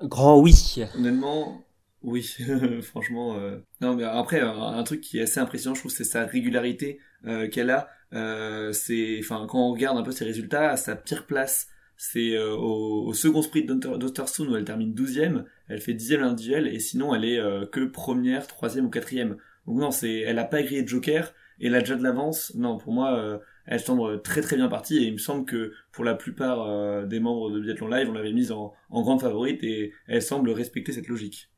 Grand 0.03 0.39
oui. 0.41 0.55
Honnêtement, 0.97 1.62
oui, 2.03 2.23
franchement. 2.83 3.37
euh, 3.39 3.59
Non, 3.81 3.97
mais 3.97 4.05
après, 4.05 4.41
un, 4.41 4.83
truc 4.85 5.01
qui 5.01 5.19
est 5.19 5.23
assez 5.23 5.41
impressionnant, 5.41 5.75
je 5.75 5.81
trouve, 5.81 5.93
c'est 5.93 6.05
sa 6.05 6.25
régularité 6.25 7.01
euh, 7.27 7.49
qu'elle 7.49 7.71
a. 7.71 7.89
Euh, 8.13 8.73
c'est, 8.73 9.19
enfin, 9.21 9.47
quand 9.49 9.59
on 9.59 9.73
regarde 9.73 9.99
un 9.99 10.03
peu 10.03 10.13
ses 10.13 10.25
résultats, 10.25 10.77
sa 10.77 10.95
pire 10.95 11.27
place, 11.27 11.69
c'est 11.97 12.39
au, 12.39 13.13
second 13.15 13.43
sprint 13.43 13.67
d'Ostersund 13.67 14.51
où 14.51 14.57
elle 14.57 14.65
termine 14.65 14.95
12e, 14.95 15.45
elle 15.69 15.81
fait 15.81 15.95
10e 15.95 16.23
individuel, 16.23 16.69
et 16.69 16.79
sinon 16.79 17.15
elle 17.15 17.25
est 17.25 17.41
que 17.73 17.87
première, 17.87 18.47
troisième 18.47 18.87
ou 18.87 18.91
quatrième. 18.91 19.39
Donc 19.67 19.79
non, 19.79 19.91
c'est, 19.91 20.19
elle 20.21 20.39
a 20.39 20.45
pas 20.45 20.63
grillé 20.63 20.83
de 20.83 20.89
joker, 20.89 21.33
et 21.59 21.69
elle 21.69 21.75
a 21.75 21.81
déjà 21.81 21.97
de 21.97 22.03
l'avance. 22.03 22.53
Non, 22.55 22.77
pour 22.77 22.93
moi, 22.93 23.41
elle 23.65 23.81
semble 23.81 24.21
très 24.21 24.43
très 24.43 24.57
bien 24.57 24.69
partie, 24.69 24.99
et 24.99 25.07
il 25.07 25.15
me 25.15 25.19
semble 25.19 25.47
que 25.47 25.73
pour 25.91 26.05
la 26.05 26.15
plupart 26.15 27.07
des 27.07 27.19
membres 27.19 27.51
de 27.51 27.61
Biathlon 27.61 27.89
Live, 27.89 28.11
on 28.11 28.13
l'avait 28.13 28.35
mise 28.35 28.53
en, 28.53 28.75
en 28.91 29.03
grande 29.03 29.23
favorite, 29.23 29.65
et 29.65 29.95
elle 30.07 30.23
semble 30.23 30.51
respecter 30.51 30.93
cette 30.93 31.09
logique. 31.09 31.49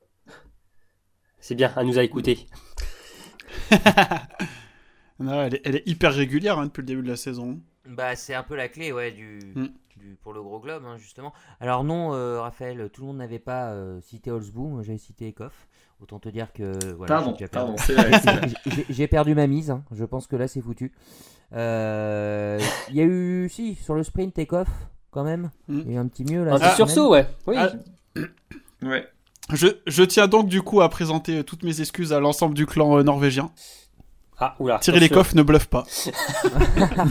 C'est 1.41 1.55
bien, 1.55 1.73
à 1.77 1.85
nous 1.85 1.99
à 1.99 2.03
écouter. 2.03 2.47
Non, 5.21 5.43
elle, 5.43 5.57
est, 5.57 5.63
elle 5.65 5.75
est 5.77 5.83
hyper 5.89 6.13
régulière 6.15 6.59
hein, 6.61 6.67
depuis 6.67 6.83
le 6.83 6.87
début 6.87 7.03
de 7.03 7.09
la 7.09 7.17
saison. 7.17 7.59
Bah, 7.89 8.15
c'est 8.15 8.35
un 8.35 8.45
peu 8.45 8.55
la 8.55 8.69
clé, 8.69 8.93
ouais, 8.93 9.11
du, 9.11 9.41
Mm. 9.57 9.67
du- 9.97 10.15
pour 10.23 10.33
le 10.33 10.41
gros 10.43 10.61
globe, 10.61 10.85
hein, 10.87 10.97
justement. 10.97 11.33
Alors 11.61 11.83
non, 11.83 12.15
euh, 12.15 12.41
Raphaël, 12.41 12.89
tout 12.93 13.01
le 13.01 13.09
monde 13.09 13.17
n'avait 13.17 13.41
pas 13.41 13.73
euh, 13.73 14.01
cité 14.01 14.31
Holzbou, 14.31 14.69
moi 14.69 14.83
j'avais 14.85 14.99
cité 14.99 15.27
Ekoff. 15.27 15.67
Autant 16.01 16.21
te 16.21 16.29
dire 16.29 16.53
que 16.53 16.71
voilà, 16.95 17.17
Pardon, 17.17 17.35
j'ai 18.89 19.09
perdu. 19.09 19.35
ma 19.35 19.49
mise, 19.49 19.73
hein. 19.73 19.83
je 19.91 20.05
pense 20.05 20.29
que 20.29 20.37
là 20.37 20.47
c'est 20.47 20.61
foutu. 20.61 20.93
Euh, 21.53 22.61
Il 22.91 22.95
y 22.95 23.01
a 23.01 23.05
eu, 23.05 23.49
si, 23.51 23.75
sur 23.75 23.97
le 23.97 24.05
sprint 24.05 24.39
Ekoff, 24.39 24.69
quand 25.11 25.25
même. 25.25 25.51
Mm. 25.67 25.79
Il 25.81 25.89
y 25.89 25.91
a 25.91 25.95
eu 25.95 25.99
un 25.99 26.07
petit 26.07 26.25
mieux 26.25 26.45
là. 26.45 26.55
Un 26.55 26.59
petit 26.61 26.77
sursaut, 26.77 27.11
ouais. 27.11 27.27
Oui. 27.49 27.57
Ah, 27.59 27.73
Ouais. 28.83 29.05
Je, 29.53 29.67
je 29.87 30.03
tiens 30.03 30.29
donc 30.29 30.49
du 30.49 30.63
coup 30.63 30.81
à 30.83 30.89
présenter 30.89 31.43
toutes 31.45 31.63
mes 31.63 31.81
excuses 31.81 32.13
à 32.13 32.21
l'ensemble 32.21 32.55
du 32.55 32.67
clan 32.67 32.99
euh, 32.99 33.03
norvégien. 33.03 33.51
Ah, 34.39 34.55
oula. 34.59 34.79
Thierry 34.79 34.99
attention. 34.99 35.15
Lecoff 35.17 35.35
ne 35.35 35.43
bluffe 35.43 35.67
pas. 35.67 35.85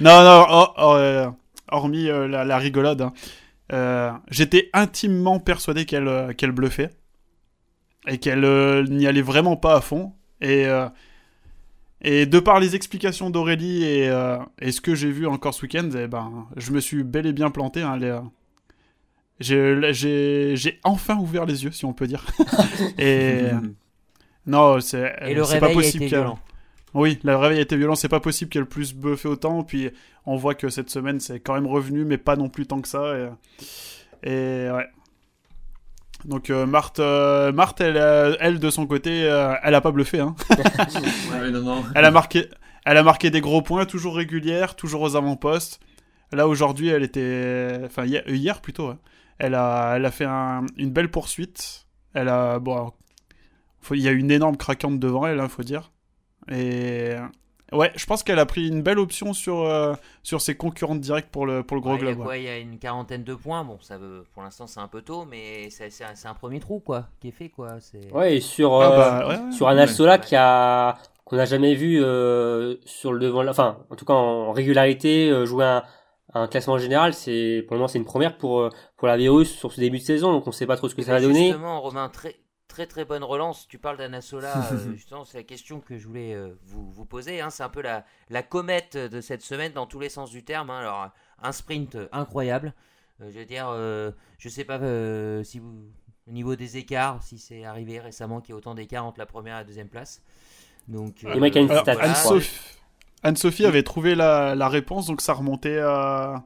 non, 0.00 0.22
non, 0.24 0.46
euh, 0.78 1.28
hormis 1.70 2.08
euh, 2.08 2.26
la, 2.28 2.44
la 2.44 2.58
rigolade, 2.58 3.02
hein. 3.02 3.12
Euh, 3.70 4.10
j'étais 4.30 4.70
intimement 4.72 5.40
persuadé 5.40 5.84
qu'elle 5.84 6.08
euh, 6.08 6.32
qu'elle 6.32 6.52
bluffait 6.52 6.88
et 8.06 8.16
qu'elle 8.16 8.44
euh, 8.44 8.82
n'y 8.88 9.06
allait 9.06 9.20
vraiment 9.20 9.56
pas 9.56 9.74
à 9.76 9.80
fond. 9.82 10.14
Et, 10.40 10.66
euh, 10.66 10.88
et 12.00 12.24
de 12.24 12.38
par 12.40 12.60
les 12.60 12.76
explications 12.76 13.28
d'Aurélie 13.28 13.84
et, 13.84 14.08
euh, 14.08 14.38
et 14.60 14.72
ce 14.72 14.80
que 14.80 14.94
j'ai 14.94 15.10
vu 15.10 15.26
encore 15.26 15.52
ce 15.52 15.62
week-end, 15.62 15.90
eh 15.98 16.06
ben, 16.06 16.46
je 16.56 16.70
me 16.72 16.80
suis 16.80 17.04
bel 17.04 17.26
et 17.26 17.34
bien 17.34 17.50
planté. 17.50 17.82
hein, 17.82 17.98
les, 17.98 18.06
euh, 18.06 18.20
j'ai- 19.40 19.92
j'ai 19.92 20.56
j'ai 20.56 20.80
enfin 20.84 21.16
ouvert 21.16 21.46
les 21.46 21.64
yeux, 21.64 21.72
si 21.72 21.84
on 21.84 21.92
peut 21.92 22.06
dire. 22.06 22.24
et 22.98 23.42
non, 24.46 24.80
c'est 24.80 25.14
c'est 25.20 25.58
pas 25.60 25.66
réveil 25.66 25.70
a 25.70 25.74
possible 25.74 26.04
été 26.04 26.10
qu'elle- 26.10 26.20
violent. 26.20 26.38
oui, 26.94 27.18
le 27.22 27.36
réveil 27.36 27.58
a 27.58 27.62
été 27.62 27.76
violent, 27.76 27.94
c'est 27.94 28.08
pas 28.08 28.20
possible 28.20 28.50
qu'elle 28.50 28.66
plus 28.66 28.94
buffé 28.94 29.28
autant, 29.28 29.62
puis 29.62 29.90
on 30.26 30.36
voit 30.36 30.54
que 30.54 30.68
cette 30.70 30.90
semaine 30.90 31.20
c'est 31.20 31.40
quand 31.40 31.54
même 31.54 31.66
revenu, 31.66 32.04
mais 32.04 32.18
pas 32.18 32.36
non 32.36 32.48
plus 32.48 32.66
tant 32.66 32.80
que 32.80 32.88
ça. 32.88 33.14
Et, 33.16 33.28
et 34.30 34.70
ouais. 34.70 34.86
Donc 36.24 36.50
euh, 36.50 36.66
Marthe, 36.66 36.98
euh, 36.98 37.52
Marthe 37.52 37.80
elle, 37.80 37.96
euh, 37.96 38.34
elle, 38.40 38.58
de 38.58 38.70
son 38.70 38.86
côté, 38.86 39.22
euh, 39.24 39.54
elle 39.62 39.74
a 39.74 39.80
pas 39.80 39.92
bluffé. 39.92 40.18
Hein. 40.18 40.34
Ouais, 41.32 41.50
non, 41.50 41.60
non. 41.62 41.84
Elle, 41.94 42.04
a 42.04 42.10
marqué, 42.10 42.46
elle 42.84 42.96
a 42.96 43.02
marqué 43.04 43.30
des 43.30 43.40
gros 43.40 43.62
points, 43.62 43.84
toujours 43.86 44.16
régulière, 44.16 44.74
toujours 44.74 45.02
aux 45.02 45.14
avant-postes. 45.14 45.78
Là 46.32 46.48
aujourd'hui, 46.48 46.88
elle 46.88 47.04
était. 47.04 47.78
Enfin, 47.86 48.04
hier, 48.04 48.22
hier 48.28 48.60
plutôt, 48.60 48.88
ouais. 48.88 48.96
Elle 49.38 49.54
a, 49.54 49.94
elle 49.96 50.04
a 50.04 50.10
fait 50.10 50.24
un- 50.24 50.66
une 50.76 50.90
belle 50.90 51.10
poursuite. 51.10 51.86
Elle 52.14 52.28
a, 52.28 52.58
bon, 52.58 52.92
il 53.92 54.00
y 54.00 54.08
a 54.08 54.12
une 54.12 54.30
énorme 54.30 54.56
craquante 54.56 54.98
devant 54.98 55.26
elle, 55.26 55.40
il 55.42 55.48
faut 55.48 55.62
dire. 55.62 55.92
Et 56.50 57.14
ouais, 57.72 57.92
je 57.94 58.06
pense 58.06 58.22
qu'elle 58.22 58.38
a 58.38 58.46
pris 58.46 58.66
une 58.68 58.82
belle 58.82 58.98
option 58.98 59.32
sur, 59.34 59.60
euh, 59.60 59.94
sur 60.22 60.40
ses 60.40 60.56
concurrentes 60.56 61.00
directes 61.00 61.30
pour 61.30 61.46
le, 61.46 61.62
pour 61.62 61.76
le 61.76 61.80
gros 61.82 61.92
Ouais, 61.92 61.98
il 62.00 62.06
y 62.06 62.08
a 62.08 62.14
globe. 62.14 62.26
ouais. 62.26 62.40
Il 62.40 62.44
y 62.44 62.48
a 62.48 62.58
une 62.58 62.78
quarantaine 62.78 63.24
de 63.24 63.34
points. 63.34 63.64
Bon, 63.64 63.78
ça 63.80 63.98
veut, 63.98 64.24
pour 64.34 64.42
l'instant, 64.42 64.66
c'est 64.66 64.80
un 64.80 64.88
peu 64.88 65.02
tôt, 65.02 65.24
mais 65.26 65.68
c'est 65.70 65.90
c'est 65.90 66.04
un, 66.04 66.14
c'est 66.14 66.28
un 66.28 66.34
premier 66.34 66.58
trou, 66.60 66.80
quoi, 66.80 67.08
qui 67.20 67.28
est 67.28 67.32
fait, 67.32 67.48
quoi. 67.50 67.76
C'est... 67.80 68.10
Ouais, 68.12 68.36
et 68.36 68.40
sur, 68.40 68.74
Ah 68.80 68.92
euh, 68.92 68.96
bah, 68.96 69.28
ouais, 69.28 69.44
ouais. 69.44 69.52
sur 69.52 69.68
Anna 69.68 69.86
Sola 69.86 70.18
qui 70.18 70.34
a 70.36 70.98
qu'on 71.24 71.36
n'a 71.36 71.44
jamais 71.44 71.74
vu 71.74 72.02
euh, 72.02 72.76
sur 72.86 73.12
le 73.12 73.18
devant, 73.20 73.42
la- 73.42 73.50
enfin 73.50 73.76
en 73.90 73.96
tout 73.96 74.06
cas 74.06 74.14
en 74.14 74.50
régularité 74.52 75.28
euh, 75.28 75.44
jouer 75.44 75.66
un, 75.66 75.82
un 76.34 76.46
classement 76.46 76.78
général, 76.78 77.14
c'est 77.14 77.64
pour 77.66 77.74
le 77.74 77.78
moment 77.78 77.88
c'est 77.88 77.98
une 77.98 78.04
première 78.04 78.36
pour 78.38 78.60
euh, 78.60 78.70
pour 78.96 79.08
la 79.08 79.16
virus 79.16 79.50
sur 79.56 79.72
ce 79.72 79.80
début 79.80 79.98
de 79.98 80.02
saison, 80.04 80.32
donc 80.32 80.46
on 80.46 80.52
sait 80.52 80.66
pas 80.66 80.76
trop 80.76 80.88
ce 80.88 80.94
que 80.94 81.02
ça 81.02 81.12
va 81.12 81.20
donner. 81.20 81.46
Justement, 81.46 81.80
Romain, 81.80 82.08
très 82.08 82.36
très 82.68 82.86
très 82.86 83.04
bonne 83.06 83.24
relance. 83.24 83.66
Tu 83.66 83.78
parles 83.78 83.96
d'Anna 83.96 84.20
Sola, 84.20 84.70
euh, 84.72 84.92
justement, 84.94 85.24
c'est 85.24 85.38
la 85.38 85.44
question 85.44 85.80
que 85.80 85.96
je 85.96 86.06
voulais 86.06 86.34
euh, 86.34 86.54
vous, 86.64 86.90
vous 86.90 87.04
poser. 87.06 87.40
hein. 87.40 87.48
C'est 87.50 87.62
un 87.62 87.70
peu 87.70 87.80
la, 87.82 88.04
la 88.28 88.42
comète 88.42 88.96
de 88.96 89.20
cette 89.22 89.42
semaine 89.42 89.72
dans 89.72 89.86
tous 89.86 90.00
les 90.00 90.10
sens 90.10 90.30
du 90.30 90.44
terme. 90.44 90.68
hein. 90.70 90.78
Alors, 90.80 91.08
un 91.42 91.52
sprint 91.52 91.96
incroyable. 92.12 92.74
Euh, 93.22 93.30
je 93.32 93.38
veux 93.38 93.46
dire, 93.46 93.68
euh, 93.70 94.12
je 94.38 94.48
sais 94.50 94.64
pas 94.64 94.78
euh, 94.78 95.42
si 95.44 95.58
vous, 95.60 95.72
au 96.28 96.30
niveau 96.30 96.56
des 96.56 96.76
écarts, 96.76 97.22
si 97.22 97.38
c'est 97.38 97.64
arrivé 97.64 98.00
récemment 98.00 98.40
qu'il 98.42 98.50
y 98.50 98.52
ait 98.54 98.58
autant 98.58 98.74
d'écarts 98.74 99.06
entre 99.06 99.18
la 99.18 99.26
première 99.26 99.54
et 99.54 99.60
la 99.60 99.64
deuxième 99.64 99.88
place. 99.88 100.22
Donc, 100.88 101.24
euh, 101.24 101.50
qui 101.50 101.58
a 101.58 101.60
une 101.62 101.68
stat. 101.68 101.96
Anne-Sophie 102.00 102.60
Anne-Sophie 103.22 103.66
avait 103.66 103.82
trouvé 103.82 104.14
la, 104.14 104.54
la 104.54 104.68
réponse, 104.68 105.06
donc 105.06 105.20
ça 105.20 105.32
remontait 105.32 105.78
à 105.78 106.44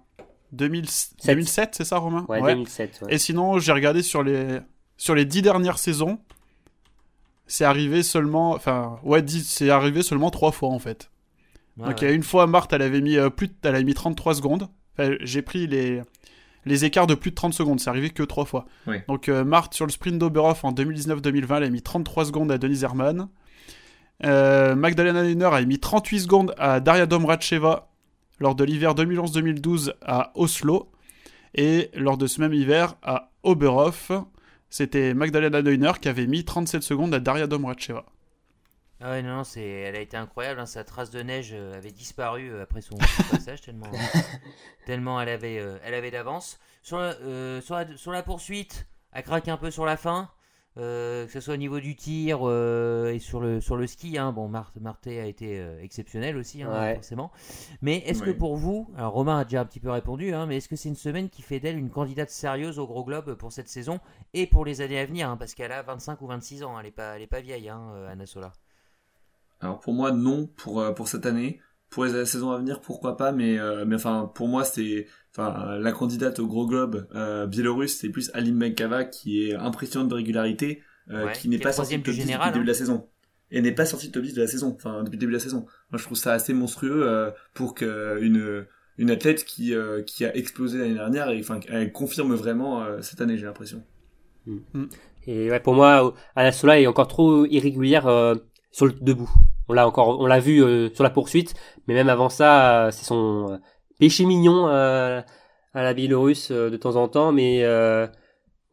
2000 0.53 0.87
2007, 1.27 1.75
c'est 1.77 1.85
ça, 1.85 1.99
Romain 1.99 2.25
Ouais, 2.29 2.41
Ouais. 2.41 2.53
2007. 2.55 3.01
ouais. 3.03 3.15
Et 3.15 3.19
sinon, 3.19 3.59
j'ai 3.59 3.73
regardé 3.73 4.03
sur 4.03 4.23
les 4.23 4.59
sur 4.97 5.15
les 5.15 5.25
dix 5.25 5.43
dernières 5.43 5.79
saisons, 5.79 6.19
c'est 7.47 7.65
arrivé 7.65 8.03
seulement, 8.03 8.51
enfin, 8.53 8.99
ouais, 9.03 9.23
dix- 9.23 9.47
c'est 9.49 9.71
arrivé 9.71 10.03
seulement 10.03 10.31
trois 10.31 10.53
fois 10.53 10.69
en 10.71 10.79
fait. 10.79 11.11
Donc 11.79 12.01
il 12.03 12.05
y 12.05 12.09
a 12.09 12.13
une 12.13 12.23
fois, 12.23 12.47
Marthe, 12.47 12.73
elle 12.75 12.83
avait 12.83 13.01
mis 13.01 13.17
euh, 13.17 13.31
plus, 13.31 13.49
de- 13.49 13.55
elle 13.63 13.75
avait 13.75 13.85
mis 13.85 13.95
33 13.95 14.35
secondes. 14.35 14.69
Enfin, 14.99 15.15
j'ai 15.21 15.43
pris 15.43 15.67
les 15.67 16.03
les 16.65 16.85
écarts 16.85 17.09
de 17.09 17.15
plus 17.15 17.31
de 17.31 17.35
30 17.35 17.55
secondes, 17.55 17.81
c'est 17.81 17.91
arrivé 17.91 18.11
que 18.11 18.23
trois 18.23 18.45
fois. 18.45 18.67
Oui. 18.87 18.97
Donc 19.09 19.29
euh, 19.29 19.43
Marthe 19.43 19.75
sur 19.75 19.85
le 19.87 19.91
sprint 19.91 20.19
d'Oberhof 20.19 20.65
en 20.65 20.73
2019-2020, 20.73 21.57
elle 21.57 21.65
a 21.65 21.71
mis 21.71 21.83
33 21.83 22.27
secondes 22.27 22.53
à 22.53 22.59
Denise 22.59 22.85
Herman. 22.85 23.29
Euh, 24.25 24.75
Magdalena 24.75 25.23
Neuner 25.23 25.47
a 25.53 25.61
mis 25.65 25.79
38 25.79 26.21
secondes 26.21 26.55
à 26.59 26.81
Daria 26.81 27.07
Domracheva 27.07 27.89
lors 28.39 28.55
de 28.55 28.65
l'hiver 28.65 28.95
2011-2012 28.95 29.95
à 30.03 30.33
Oslo. 30.35 30.91
Et 31.55 31.91
lors 31.95 32.17
de 32.17 32.27
ce 32.27 32.41
même 32.41 32.55
hiver 32.55 32.95
à 33.03 33.31
Oberhof, 33.43 34.13
c'était 34.71 35.13
Magdalena 35.15 35.61
Neuner 35.63 35.93
qui 36.01 36.09
avait 36.09 36.27
mis 36.27 36.45
37 36.45 36.83
secondes 36.83 37.15
à 37.15 37.21
Daria 37.21 37.47
Domracheva. 37.47 38.05
Ah 39.05 39.11
ouais, 39.11 39.23
non, 39.23 39.39
non, 39.39 39.45
c'est, 39.45 39.61
elle 39.67 39.97
a 39.97 40.01
été 40.01 40.17
incroyable. 40.17 40.61
hein, 40.61 40.67
Sa 40.67 40.85
trace 40.85 41.11
de 41.11 41.21
neige 41.23 41.51
euh, 41.53 41.77
avait 41.77 41.91
disparu 41.91 42.49
euh, 42.51 42.63
après 42.63 42.81
son, 42.81 42.97
passage, 43.33 43.61
tellement, 43.61 43.91
tellement 44.87 45.21
elle 45.21 45.29
avait, 45.29 45.59
euh, 45.59 45.77
elle 45.85 45.95
avait 45.95 46.13
d'avance. 46.13 46.61
Sur, 46.85 46.99
la- 46.99 47.17
euh, 47.23 47.61
sur, 47.61 47.75
la, 47.75 47.97
sur 47.97 48.13
la 48.13 48.23
poursuite, 48.23 48.87
elle 49.13 49.25
craque 49.25 49.49
un 49.49 49.57
peu 49.57 49.73
sur 49.73 49.85
la 49.85 49.97
fin, 49.97 50.31
euh, 50.79 51.27
que 51.27 51.33
ce 51.33 51.41
soit 51.41 51.55
au 51.55 51.59
niveau 51.59 51.81
du 51.81 51.97
tir 51.97 52.41
euh, 52.43 53.13
et 53.13 53.19
sur 53.19 53.41
le, 53.41 53.61
sur 53.61 53.77
le 53.77 53.87
ski. 53.87 54.17
Hein. 54.19 54.33
Bon, 54.33 54.49
Marthe, 54.49 54.77
Marté 54.81 55.21
a 55.21 55.27
été 55.27 55.59
euh, 55.61 55.81
exceptionnel 55.83 56.37
aussi, 56.37 56.63
hein, 56.63 56.71
Ouais. 56.73 56.95
forcément. 56.95 57.31
Mais 57.83 57.99
est-ce 58.07 58.23
que 58.23 58.31
pour 58.31 58.57
vous, 58.57 58.91
alors 58.97 59.13
Romain 59.13 59.39
a 59.39 59.45
déjà 59.45 59.61
un 59.61 59.65
petit 59.65 59.81
peu 59.81 59.91
répondu, 59.91 60.33
hein, 60.33 60.47
mais 60.47 60.57
est-ce 60.59 60.69
que 60.69 60.77
c'est 60.77 60.89
une 60.89 60.97
semaine 60.97 61.29
qui 61.29 61.43
fait 61.43 61.61
d'elle 61.61 61.79
une 61.79 61.91
candidate 61.91 62.31
sérieuse 62.31 62.79
au 62.79 62.87
Gros 62.87 63.05
Globe 63.05 63.35
pour 63.35 63.53
cette 63.53 63.69
saison 63.69 64.01
et 64.33 64.47
pour 64.47 64.65
les 64.65 64.81
années 64.81 64.99
à 64.99 65.05
venir 65.07 65.29
hein, 65.29 65.37
Parce 65.37 65.55
qu'elle 65.55 65.73
a 65.73 65.83
25 65.83 66.21
ou 66.23 66.27
26 66.27 66.63
ans, 66.63 66.79
elle 66.79 66.87
n'est 66.87 66.91
pas, 66.93 67.17
elle 67.17 67.23
est 67.23 67.27
pas 67.27 67.41
vieille, 67.41 67.69
hein, 67.69 67.83
euh, 67.95 68.11
Anna 68.11 68.27
Sola. 68.27 68.53
Alors 69.61 69.79
pour 69.79 69.93
moi 69.95 70.11
non 70.11 70.47
pour 70.57 70.83
pour 70.95 71.07
cette 71.07 71.25
année. 71.27 71.61
Pour 71.93 72.05
les 72.05 72.27
saisons 72.27 72.51
à 72.51 72.59
venir 72.59 72.81
pourquoi 72.81 73.17
pas 73.17 73.33
mais 73.33 73.59
euh, 73.59 73.85
mais 73.87 73.97
enfin 73.97 74.31
pour 74.35 74.49
moi 74.49 74.65
c'est 74.65 75.07
enfin 75.31 75.79
la 75.79 75.93
candidate 75.93 76.39
au 76.39 76.47
gros 76.47 76.67
globe 76.67 77.07
euh, 77.15 77.47
biélorusse 77.47 77.99
c'est 77.99 78.09
plus 78.09 78.31
Alim 78.35 78.59
Benkava 78.59 79.05
qui 79.05 79.45
est 79.45 79.55
impressionnante 79.55 80.09
de 80.09 80.15
régularité 80.15 80.83
euh, 81.11 81.27
Ouais, 81.27 81.33
qui 81.33 81.49
n'est 81.49 81.59
pas 81.59 81.73
sortie 81.73 81.99
de 81.99 82.03
top 82.03 82.15
du 82.15 82.21
10 82.21 82.27
général, 82.27 82.49
depuis 82.49 82.61
le 82.61 82.61
début 82.61 82.63
hein. 82.63 82.65
de 82.65 82.69
la 82.69 82.75
saison. 82.75 83.09
Et 83.51 83.61
n'est 83.61 83.73
pas 83.73 83.85
sortie 83.85 84.09
de 84.09 84.13
top 84.13 84.23
10 84.23 84.35
de 84.35 84.41
la 84.41 84.47
saison 84.47 84.75
enfin 84.75 85.03
depuis 85.03 85.17
le 85.17 85.21
début 85.21 85.33
de 85.33 85.37
la 85.37 85.43
saison. 85.43 85.67
Moi 85.91 85.99
je 85.99 86.05
trouve 86.05 86.17
ça 86.17 86.33
assez 86.33 86.55
monstrueux 86.55 87.07
euh, 87.07 87.31
pour 87.55 87.75
que 87.75 88.19
une 88.23 88.67
une 88.99 89.11
athlète 89.11 89.45
qui 89.45 89.75
euh, 89.75 90.03
qui 90.03 90.25
a 90.25 90.35
explosé 90.37 90.79
l'année 90.79 90.95
dernière 90.95 91.29
et 91.31 91.41
enfin 91.41 91.61
elle 91.69 91.93
confirme 91.93 92.35
vraiment 92.35 92.83
euh, 92.83 93.01
cette 93.01 93.21
année 93.21 93.37
j'ai 93.37 93.47
l'impression. 93.47 93.83
Et 95.27 95.51
ouais, 95.51 95.61
pour 95.61 95.75
moi, 95.75 96.15
Anna 96.35 96.51
Sola 96.51 96.81
est 96.81 96.87
encore 96.87 97.07
trop 97.07 97.47
irrégulière 97.47 98.07
euh, 98.07 98.35
sur 98.73 98.87
le 98.87 98.93
debout. 98.93 99.31
On 99.73 99.75
l'a 99.75 99.87
encore, 99.87 100.21
on 100.21 100.27
l'a 100.27 100.39
vu 100.39 100.63
euh, 100.63 100.91
sur 100.93 101.03
la 101.03 101.09
poursuite, 101.09 101.55
mais 101.89 101.95
même 101.95 102.11
avant 102.11 102.29
ça, 102.29 102.89
euh, 102.89 102.91
c'est 102.91 103.07
son 103.07 103.53
euh, 103.53 103.57
péché 103.99 104.27
mignon 104.27 104.67
à 104.67 105.25
la 105.73 105.95
Biélorusse 105.95 106.53
de 106.53 106.77
temps 106.77 106.97
en 106.97 107.09
temps. 107.09 107.33
Mais 107.33 107.67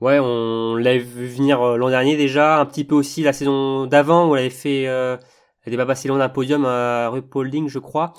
ouais, 0.01 0.19
on 0.19 0.75
l'a 0.75 0.97
vu 0.97 1.27
venir 1.27 1.61
l'an 1.77 1.89
dernier 1.89 2.17
déjà, 2.17 2.59
un 2.59 2.65
petit 2.65 2.83
peu 2.83 2.95
aussi 2.95 3.23
la 3.23 3.31
saison 3.31 3.85
d'avant 3.85 4.29
où 4.29 4.35
elle 4.35 4.41
avait 4.41 4.49
fait, 4.49 4.81
elle 4.81 5.19
n'était 5.65 5.77
pas 5.77 5.85
passée 5.85 6.09
loin 6.09 6.17
d'un 6.17 6.27
podium 6.27 6.65
à 6.65 7.07
Ruhpolding, 7.07 7.69
je 7.69 7.79
crois. 7.79 8.13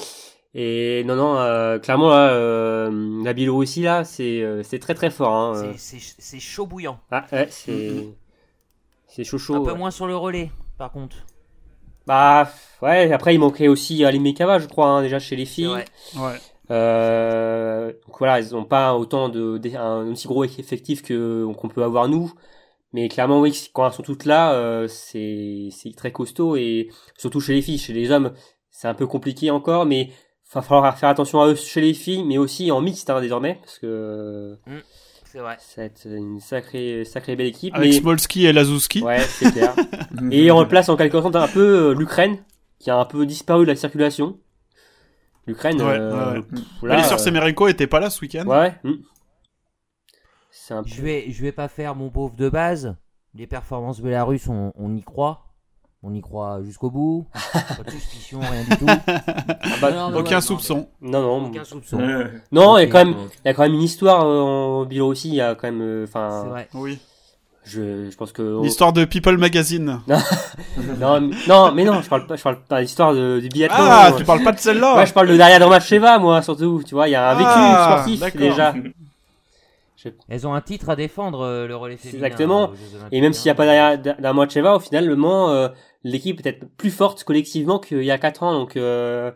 Et 0.54 1.04
non, 1.04 1.16
non, 1.16 1.36
euh, 1.36 1.78
clairement 1.78 2.08
là, 2.08 2.30
euh, 2.30 3.22
la 3.22 3.34
Biélorussie 3.34 3.82
là, 3.82 4.04
c'est 4.04 4.42
euh, 4.42 4.62
c'est 4.64 4.78
très 4.78 4.94
très 4.94 5.10
fort. 5.10 5.32
Hein. 5.32 5.74
C'est- 5.76 6.40
chaud 6.40 6.66
bouillant. 6.66 6.98
Ah 7.10 7.26
ouais, 7.30 7.46
c'est 7.50 8.08
c'est 9.06 9.22
chaud 9.22 9.38
chaud. 9.38 9.56
un 9.56 9.64
peu 9.64 9.72
ouais. 9.72 9.78
moins 9.78 9.90
sur 9.90 10.06
le 10.06 10.16
relais, 10.16 10.50
par 10.78 10.90
contre. 10.90 11.16
Bah 12.10 12.50
ouais, 12.82 13.12
après 13.12 13.34
il 13.36 13.38
manquait 13.38 13.68
aussi 13.68 14.04
Aline 14.04 14.22
Mekava, 14.22 14.58
je 14.58 14.66
crois, 14.66 14.88
hein, 14.88 15.02
déjà 15.02 15.20
chez 15.20 15.36
les 15.36 15.44
filles. 15.46 15.68
Ouais. 15.68 15.84
Euh, 16.72 17.92
donc 18.06 18.18
voilà, 18.18 18.40
ils 18.40 18.52
n'ont 18.52 18.64
pas 18.64 18.96
autant 18.96 19.28
de, 19.28 19.58
de- 19.58 19.76
un 19.76 20.10
aussi 20.10 20.26
gros 20.26 20.42
effectif 20.44 21.02
que 21.02 21.46
qu'on 21.56 21.68
peut 21.68 21.84
avoir 21.84 22.08
nous. 22.08 22.32
Mais 22.92 23.08
clairement 23.08 23.40
oui, 23.40 23.70
quand 23.72 23.86
elles 23.86 23.92
sont 23.92 24.02
toutes 24.02 24.24
là, 24.24 24.54
euh, 24.54 24.88
c'est 24.88 25.68
c'est 25.70 25.94
très 25.94 26.10
costaud 26.10 26.56
et 26.56 26.88
surtout 27.16 27.40
chez 27.40 27.52
les 27.54 27.62
filles, 27.62 27.78
chez 27.78 27.92
les 27.92 28.10
hommes, 28.10 28.32
c'est 28.70 28.88
un 28.88 28.94
peu 28.94 29.06
compliqué 29.06 29.52
encore, 29.52 29.86
mais 29.86 30.10
va 30.52 30.62
falloir 30.62 30.98
faire 30.98 31.10
attention 31.10 31.40
à 31.40 31.46
eux 31.46 31.54
chez 31.54 31.80
les 31.80 31.94
filles, 31.94 32.24
mais 32.24 32.38
aussi 32.38 32.72
en 32.72 32.80
mixte 32.80 33.08
hein, 33.08 33.20
désormais, 33.20 33.60
parce 33.62 33.78
que 33.78 34.58
C'est 35.30 35.38
vrai. 35.38 35.56
ça 35.60 35.82
va 35.82 35.84
être 35.84 36.06
une 36.06 36.40
sacrée 36.40 37.04
sacrée 37.04 37.36
belle 37.36 37.46
équipe. 37.46 37.74
Avec 37.76 37.90
mais... 37.90 37.96
Smolski 38.00 38.46
et 38.46 38.52
Lazowski. 38.52 39.02
Ouais, 39.02 39.20
c'est 39.20 39.52
clair. 39.52 39.74
Et 40.32 40.50
on 40.50 40.56
replace 40.56 40.88
en 40.88 40.96
quelque 40.96 41.20
sorte 41.20 41.36
un 41.36 41.46
peu 41.46 41.90
euh, 41.90 41.94
l'Ukraine, 41.94 42.38
qui 42.80 42.90
a 42.90 42.96
un 42.96 43.04
peu 43.04 43.24
disparu 43.26 43.64
de 43.64 43.70
la 43.70 43.76
circulation. 43.76 44.38
L'Ukraine, 45.46 45.80
Ouais, 45.80 45.98
euh, 45.98 46.40
ouais, 46.82 46.88
là, 46.88 47.12
euh, 47.12 47.16
Semerenko 47.16 47.68
étaient 47.68 47.86
pas 47.86 48.00
là 48.00 48.10
ce 48.10 48.20
week-end. 48.22 48.44
Ouais. 48.46 48.74
C'est 50.50 50.74
un 50.74 50.82
peu... 50.82 50.88
Je 50.88 51.00
vais, 51.00 51.30
je 51.30 51.42
vais 51.42 51.52
pas 51.52 51.68
faire 51.68 51.94
mon 51.94 52.10
pauvre 52.10 52.34
de 52.34 52.48
base. 52.48 52.96
Les 53.34 53.46
performances 53.46 54.00
belarusses, 54.00 54.48
on, 54.48 54.72
on 54.74 54.96
y 54.96 55.02
croit. 55.02 55.49
On 56.02 56.14
y 56.14 56.22
croit 56.22 56.60
jusqu'au 56.64 56.90
bout. 56.90 57.26
Pas 57.52 57.82
de 57.84 57.90
suspicion, 57.90 58.40
rien 58.40 58.64
du 58.64 58.76
tout. 58.78 58.86
Ah 58.88 59.76
bah, 59.82 59.90
Non, 59.90 60.10
non, 60.10 60.20
Aucun 60.20 60.36
ouais, 60.36 60.40
soupçon. 60.40 60.88
Non, 61.02 61.20
non, 61.20 61.40
non. 61.42 61.46
Aucun 61.48 61.64
soupçon. 61.64 61.98
Non, 62.50 62.78
il 62.78 62.82
y 62.82 62.84
a 62.84 62.86
quand 62.86 63.04
même, 63.04 63.14
il 63.44 63.48
y 63.48 63.50
a 63.50 63.54
quand 63.54 63.62
même 63.62 63.74
une 63.74 63.82
histoire 63.82 64.24
euh, 64.24 64.40
en 64.40 64.84
Biélorussie. 64.86 65.28
Il 65.28 65.34
y 65.34 65.42
a 65.42 65.54
quand 65.54 65.70
même, 65.70 65.82
euh, 65.82 66.06
C'est 66.06 66.16
enfin, 66.16 66.44
vrai. 66.44 66.68
Oui. 66.72 66.98
je, 67.64 68.08
je 68.10 68.16
pense 68.16 68.32
que. 68.32 68.62
L'histoire 68.62 68.94
de 68.94 69.04
People 69.04 69.36
Magazine. 69.36 70.00
Non, 70.98 71.20
mais, 71.20 71.36
non, 71.46 71.72
mais 71.72 71.84
non, 71.84 72.00
je 72.00 72.08
parle 72.08 72.26
pas, 72.26 72.36
je 72.36 72.42
parle 72.42 72.58
pas 72.66 72.76
de 72.76 72.82
l'histoire 72.82 73.12
de, 73.12 73.38
du 73.40 73.48
biathlon. 73.48 73.76
Ah, 73.78 74.12
tu 74.16 74.24
parles 74.24 74.42
pas 74.42 74.52
de 74.52 74.58
celle-là 74.58 74.96
Ouais, 74.96 75.06
je 75.06 75.12
parle 75.12 75.28
de 75.28 75.36
Daria 75.36 75.58
Dormacheva, 75.58 76.18
moi, 76.18 76.40
surtout. 76.40 76.82
Tu 76.86 76.94
vois, 76.94 77.08
il 77.08 77.12
y 77.12 77.14
a 77.14 77.30
un 77.30 77.34
vécu 77.34 77.50
Ah, 77.50 78.04
sportif 78.04 78.36
déjà. 78.36 78.74
Elles 80.28 80.46
ont 80.46 80.54
un 80.54 80.60
titre 80.60 80.88
à 80.88 80.96
défendre, 80.96 81.40
euh, 81.40 81.66
le 81.66 81.76
relais 81.76 81.96
féminin. 81.96 82.24
Exactement. 82.24 82.70
Et 83.12 83.20
même 83.20 83.32
s'il 83.32 83.44
n'y 83.44 83.50
a 83.50 83.52
hein. 83.52 83.56
pas 83.56 83.66
Daria 83.66 83.96
Dormacheva, 83.96 84.76
au 84.76 84.80
final, 84.80 85.08
euh, 85.08 85.68
l'équipe 86.02 86.38
est 86.38 86.42
peut-être 86.42 86.68
plus 86.76 86.90
forte 86.90 87.24
collectivement 87.24 87.78
qu'il 87.78 88.04
y 88.04 88.10
a 88.10 88.18
4 88.18 88.42
ans. 88.42 88.52
Donc, 88.52 88.76
euh, 88.76 89.30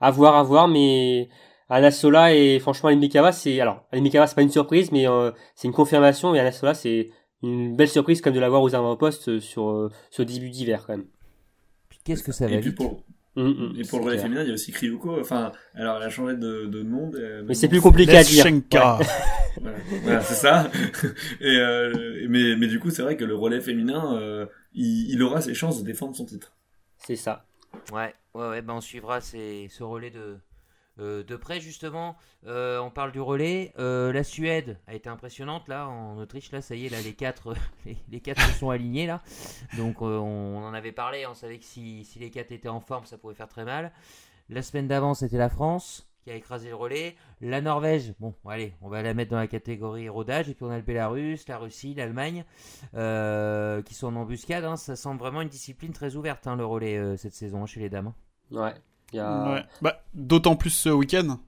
à 0.00 0.10
voir, 0.10 0.36
à 0.36 0.42
voir. 0.42 0.68
Mais 0.68 1.28
Anna 1.68 1.90
Sola 1.90 2.34
et 2.34 2.58
franchement, 2.58 2.88
Aline 2.88 3.00
Mikava, 3.00 3.32
c'est... 3.32 3.60
Alors, 3.60 3.86
Aline 3.92 4.04
Mikava, 4.04 4.26
c'est 4.26 4.34
pas 4.34 4.42
une 4.42 4.50
surprise, 4.50 4.92
mais 4.92 5.08
euh, 5.08 5.30
c'est 5.54 5.68
une 5.68 5.74
confirmation. 5.74 6.34
Et 6.34 6.40
Anna 6.40 6.52
Sola, 6.52 6.74
c'est 6.74 7.10
une 7.42 7.76
belle 7.76 7.88
surprise 7.88 8.20
comme 8.20 8.34
de 8.34 8.40
l'avoir 8.40 8.62
aux 8.62 8.74
avant-postes 8.74 9.40
sur 9.40 9.70
euh, 9.70 9.90
ce 10.10 10.22
début 10.22 10.50
d'hiver, 10.50 10.84
quand 10.86 10.96
même. 10.96 11.06
Qu'est-ce 12.04 12.22
que 12.22 12.32
ça 12.32 12.46
va 12.46 12.54
Et 12.54 12.60
puis 12.60 12.68
vite 12.70 12.76
pour, 12.76 13.02
Mm, 13.36 13.42
mm, 13.48 13.80
et 13.80 13.84
pour 13.84 13.98
le 13.98 14.04
relais 14.04 14.16
clair. 14.16 14.26
féminin, 14.26 14.42
il 14.42 14.48
y 14.48 14.50
a 14.50 14.54
aussi 14.54 14.70
Kryuko. 14.72 15.18
Enfin, 15.20 15.50
alors 15.74 15.96
elle 15.96 16.04
a 16.04 16.10
changé 16.10 16.36
de, 16.36 16.66
de 16.66 16.82
nom. 16.82 17.10
euh, 17.14 17.42
Mais 17.46 17.54
c'est 17.54 17.68
plus 17.68 17.80
compliqué 17.80 18.16
à 18.16 18.22
dire. 18.22 18.44
Voilà, 19.60 19.78
Voilà, 20.02 20.20
c'est 20.20 20.34
ça. 20.34 20.70
Et 21.40 21.56
euh, 21.58 22.26
mais 22.28 22.56
mais 22.56 22.66
du 22.66 22.80
coup, 22.80 22.90
c'est 22.90 23.02
vrai 23.02 23.16
que 23.16 23.24
le 23.24 23.34
relais 23.36 23.60
féminin, 23.60 24.16
euh, 24.16 24.46
il, 24.72 25.10
il 25.10 25.22
aura 25.22 25.40
ses 25.40 25.54
chances 25.54 25.80
de 25.80 25.84
défendre 25.86 26.14
son 26.16 26.24
titre. 26.24 26.56
C'est 26.98 27.16
ça. 27.16 27.46
Ouais, 27.92 28.14
ouais, 28.34 28.48
ouais, 28.48 28.62
ben 28.62 28.74
on 28.74 28.80
suivra 28.80 29.20
ces, 29.20 29.68
ce 29.70 29.82
relais 29.82 30.10
de, 30.10 30.38
de 30.98 31.36
près 31.36 31.60
justement. 31.60 32.16
Euh, 32.46 32.78
on 32.78 32.90
parle 32.90 33.12
du 33.12 33.20
relais. 33.20 33.72
Euh, 33.78 34.12
la 34.12 34.22
Suède 34.24 34.78
a 34.86 34.94
été 34.94 35.08
impressionnante 35.08 35.68
là 35.68 35.88
en 35.88 36.18
Autriche. 36.18 36.52
Là, 36.52 36.60
ça 36.60 36.74
y 36.74 36.86
est, 36.86 36.88
là 36.88 37.00
les 37.00 37.14
quatre, 37.14 37.54
les, 38.10 38.20
quatre 38.20 38.40
se 38.42 38.58
sont 38.58 38.70
alignés 38.70 39.06
là. 39.06 39.22
Donc 39.76 39.96
euh, 40.02 40.18
on, 40.18 40.58
en 40.64 40.74
avait 40.74 40.92
parlé. 40.92 41.26
On 41.26 41.34
savait 41.34 41.58
que 41.58 41.64
si, 41.64 42.04
si 42.04 42.18
les 42.18 42.30
quatre 42.30 42.52
étaient 42.52 42.68
en 42.68 42.80
forme, 42.80 43.06
ça 43.06 43.18
pouvait 43.18 43.34
faire 43.34 43.48
très 43.48 43.64
mal. 43.64 43.92
La 44.48 44.62
semaine 44.62 44.88
d'avant, 44.88 45.14
c'était 45.14 45.38
la 45.38 45.48
France 45.48 46.06
qui 46.22 46.30
a 46.30 46.34
écrasé 46.34 46.68
le 46.70 46.74
relais. 46.74 47.16
La 47.40 47.60
Norvège, 47.60 48.14
bon, 48.18 48.34
allez, 48.46 48.74
on 48.80 48.88
va 48.88 49.02
la 49.02 49.12
mettre 49.12 49.30
dans 49.30 49.36
la 49.38 49.46
catégorie 49.46 50.08
rodage. 50.08 50.48
Et 50.48 50.54
puis 50.54 50.64
on 50.64 50.70
a 50.70 50.76
le 50.76 50.82
Bélarus, 50.82 51.46
la 51.48 51.58
Russie, 51.58 51.94
l'Allemagne, 51.94 52.44
euh, 52.94 53.82
qui 53.82 53.94
sont 53.94 54.08
en 54.08 54.16
embuscade. 54.16 54.64
hein. 54.64 54.76
Ça 54.76 54.96
semble 54.96 55.18
vraiment 55.18 55.42
une 55.42 55.48
discipline 55.48 55.92
très 55.92 56.16
ouverte, 56.16 56.46
hein, 56.46 56.56
le 56.56 56.64
relais, 56.64 56.96
euh, 56.96 57.16
cette 57.16 57.34
saison, 57.34 57.66
chez 57.66 57.80
les 57.80 57.90
dames. 57.90 58.08
hein. 58.52 58.62
Ouais. 58.62 58.74
A... 59.18 59.52
Ouais. 59.54 59.64
Bah, 59.82 60.02
D'autant 60.14 60.56
plus 60.56 60.70
ce 60.70 60.88
week-end. 60.88 61.38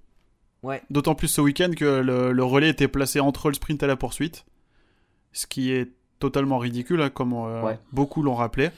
Ouais. 0.63 0.83
D'autant 0.91 1.15
plus 1.15 1.29
ce 1.29 1.41
week-end 1.41 1.71
que 1.77 1.85
le, 2.01 2.33
le 2.33 2.45
relais 2.45 2.69
était 2.71 2.89
placé 2.89 3.21
entre 3.21 3.49
le 3.49 3.55
sprint 3.55 3.83
et 3.83 3.87
la 3.87 3.97
poursuite. 3.97 4.45
Ce 5.33 5.47
qui 5.47 5.71
est 5.73 5.91
totalement 6.19 6.59
ridicule, 6.59 7.03
hein, 7.03 7.11
comme 7.11 7.33
euh, 7.35 7.63
Ouais. 7.63 7.79
beaucoup 7.93 8.23
l'ont 8.23 8.35
rappelé. 8.35 8.71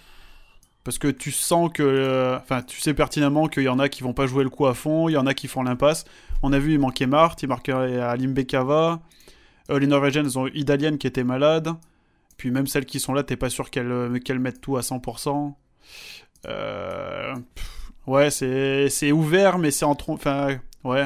Parce 0.84 0.99
que 0.99 1.09
tu 1.09 1.30
sens 1.32 1.70
que. 1.72 1.82
euh, 1.82 2.36
Enfin, 2.39 2.62
tu 2.62 2.80
sais 2.80 2.95
pertinemment 2.95 3.47
qu'il 3.49 3.62
y 3.64 3.68
en 3.68 3.78
a 3.78 3.89
qui 3.89 4.03
vont 4.03 4.12
pas 4.14 4.26
jouer 4.26 4.43
le 4.45 4.51
coup 4.51 4.66
à 4.66 4.74
fond, 4.74 5.09
il 5.09 5.12
y 5.12 5.16
en 5.16 5.26
a 5.26 5.34
qui 5.34 5.47
font 5.49 5.62
l'impasse. 5.62 6.05
On 6.43 6.53
a 6.53 6.59
vu, 6.59 6.72
il 6.74 6.78
manquait 6.78 7.07
Marthe, 7.07 7.43
il 7.43 7.49
manquait 7.49 7.72
Alim 7.72 8.32
Bekava. 8.32 9.01
Euh, 9.70 9.78
les 9.78 9.86
Norvégiennes, 9.86 10.24
elles 10.26 10.39
ont 10.39 10.47
Idalienne 10.49 10.99
qui 10.99 11.07
était 11.07 11.24
malade. 11.24 11.70
Puis 12.39 12.51
même 12.51 12.66
celles 12.66 12.86
qui 12.86 13.01
sont 13.01 13.12
là, 13.12 13.22
t'es 13.22 13.36
pas 13.36 13.51
sûr 13.51 13.68
qu'elles 13.70 13.91
euh, 13.91 14.39
mettent 14.39 14.61
tout 14.61 14.76
à 14.76 14.80
100%. 14.80 15.53
Euh, 16.47 17.34
pff, 17.55 17.78
ouais, 18.09 18.30
c'est 18.30 18.88
c'est 18.88 19.12
ouvert, 19.12 19.59
mais 19.59 19.70
c'est 19.70 19.84
en 19.84 19.96
Enfin, 20.09 20.59
ouais. 20.84 21.04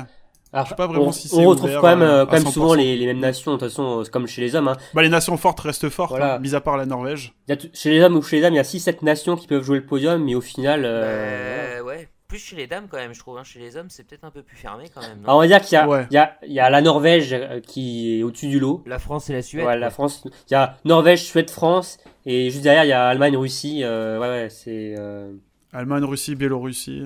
Alors, 0.54 0.66
Je 0.66 0.70
sais 0.70 0.76
pas 0.76 0.86
vraiment 0.86 1.06
on, 1.06 1.12
si 1.12 1.30
on 1.34 1.44
retrouve 1.48 1.70
ouvert, 1.70 1.80
quand 1.80 1.88
même, 1.96 2.02
euh, 2.02 2.26
quand 2.26 2.32
même 2.34 2.46
souvent 2.46 2.74
100%. 2.74 2.76
les, 2.76 2.96
les 2.98 3.06
mêmes 3.06 3.20
nations, 3.20 3.52
de 3.52 3.56
toute 3.56 3.68
façon, 3.70 4.00
euh, 4.00 4.04
c'est 4.04 4.10
comme 4.10 4.26
chez 4.26 4.42
les 4.42 4.54
hommes. 4.54 4.68
Hein. 4.68 4.76
Bah, 4.92 5.00
les 5.02 5.08
nations 5.08 5.36
fortes 5.38 5.60
restent 5.60 5.88
fortes, 5.88 6.10
Voilà. 6.10 6.34
hein, 6.34 6.38
mis 6.40 6.54
à 6.54 6.60
part 6.60 6.76
la 6.76 6.84
Norvège. 6.84 7.32
Il 7.48 7.52
y 7.52 7.54
a 7.54 7.56
tout- 7.56 7.70
chez 7.72 7.88
les 7.88 8.02
hommes 8.02 8.16
ou 8.16 8.22
chez 8.22 8.36
les 8.36 8.42
dames, 8.42 8.52
il 8.52 8.56
y 8.56 8.60
a 8.60 8.64
6-7 8.64 9.00
nations 9.02 9.34
qui 9.36 9.46
peuvent 9.46 9.62
jouer 9.62 9.78
le 9.78 9.86
podium, 9.86 10.22
mais 10.22 10.34
au 10.34 10.42
final, 10.42 10.82
euh, 10.84 11.78
Euh, 11.78 11.82
ouais, 11.84 12.10
plus 12.28 12.36
chez 12.38 12.54
les 12.56 12.66
dames 12.66 12.84
quand 12.90 12.98
même, 12.98 13.14
je 13.14 13.20
trouve. 13.20 13.38
hein. 13.38 13.44
Chez 13.44 13.60
les 13.60 13.78
hommes, 13.78 13.86
c'est 13.88 14.06
peut-être 14.06 14.24
un 14.24 14.30
peu 14.30 14.42
plus 14.42 14.58
fermé 14.58 14.84
quand 14.94 15.00
même. 15.00 15.20
alors 15.24 15.36
on 15.36 15.40
va 15.40 15.46
dire 15.46 15.62
qu'il 15.62 15.72
y 15.72 15.78
a, 15.78 15.88
Ouais. 15.88 16.06
il 16.10 16.14
y, 16.14 16.18
a, 16.18 16.34
il 16.46 16.52
y 16.52 16.60
a 16.60 16.68
la 16.68 16.82
Norvège 16.82 17.32
euh, 17.32 17.60
qui 17.60 18.18
est 18.18 18.22
au-dessus 18.22 18.48
du 18.48 18.60
lot. 18.60 18.82
La 18.84 18.98
France 18.98 19.30
et 19.30 19.32
la 19.32 19.40
Suède. 19.40 19.64
Ouais, 19.64 19.78
la. 19.78 19.88
France, 19.88 20.22
il 20.26 20.52
y 20.52 20.54
a 20.54 20.76
Norvège, 20.84 21.22
Suède, 21.24 21.48
France, 21.50 21.96
et 22.26 22.50
juste 22.50 22.62
derrière 22.62 22.84
il 22.84 22.88
y 22.88 22.92
a 22.92 23.06
Allemagne, 23.06 23.38
Russie. 23.38 23.80
Euh, 23.84 24.18
ouais, 24.20 24.28
ouais, 24.28 24.48
c'est, 24.50 24.94
euh, 24.98 25.32
Allemagne, 25.72 26.04
Russie, 26.04 26.34
Biélorussie, 26.34 27.04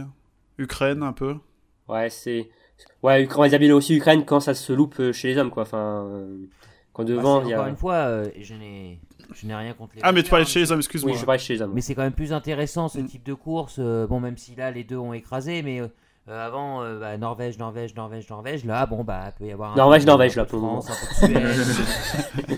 Ukraine 0.58 1.02
un 1.02 1.12
peu. 1.12 1.36
ouais, 1.88 2.10
c'est, 2.10 2.48
ouais, 3.02 3.28
on 3.36 3.40
va 3.40 3.48
dire 3.48 3.58
Biélorussie, 3.58 3.96
Ukraine 3.96 4.24
quand 4.24 4.40
ça 4.40 4.54
se 4.54 4.72
loupe 4.72 4.96
euh, 5.00 5.12
chez 5.12 5.28
les 5.28 5.38
hommes, 5.38 5.50
quoi. 5.50 5.62
Enfin, 5.62 6.06
euh, 6.10 6.38
quand 6.92 7.04
Bah, 7.04 7.10
devant 7.10 7.42
il 7.42 7.50
y 7.50 7.54
encore 7.54 7.66
a. 7.66 7.68
une 7.70 7.76
fois, 7.76 7.94
euh, 7.94 8.28
je 8.40 8.54
n'ai, 8.54 8.98
je 9.34 9.46
n'ai 9.46 9.54
rien 9.54 9.72
contre 9.74 9.94
les. 9.96 10.00
Ah, 10.04 10.12
mais 10.12 10.22
tu 10.22 10.30
parlais 10.30 10.44
chez 10.44 10.60
les 10.60 10.72
hommes, 10.72 10.78
excuse-moi. 10.80 11.12
Oui, 11.12 11.18
je 11.18 11.24
parlais 11.24 11.38
chez 11.38 11.54
les 11.54 11.62
hommes. 11.62 11.72
Mais 11.74 11.80
c'est 11.80 11.94
quand 11.94 12.02
même 12.02 12.12
plus 12.12 12.32
intéressant 12.32 12.88
ce 12.88 12.98
Mm. 12.98 13.06
type 13.06 13.24
de 13.24 13.34
course. 13.34 13.78
bon, 13.78 14.18
même 14.20 14.36
si 14.36 14.54
là 14.56 14.70
les 14.70 14.82
deux 14.84 14.96
ont 14.96 15.12
écrasé, 15.12 15.62
mais 15.62 15.80
euh, 16.28 16.32
euh, 16.32 16.46
avant 16.46 16.82
euh, 16.82 16.98
bah, 16.98 17.16
Norvège, 17.16 17.58
Norvège, 17.58 17.94
Norvège, 17.94 18.28
Norvège. 18.28 18.64
Là, 18.64 18.86
bon 18.86 19.04
bah 19.04 19.32
peut 19.38 19.46
y 19.46 19.52
avoir 19.52 19.72
un 19.72 19.76
Norvège, 19.76 20.02
peu, 20.02 20.06
Norvège, 20.08 20.38
un 20.38 20.40
là, 20.40 20.44
de 20.44 20.50
pour 20.50 20.60
le 20.60 20.66
France, 20.80 20.90
Suède. 21.18 21.36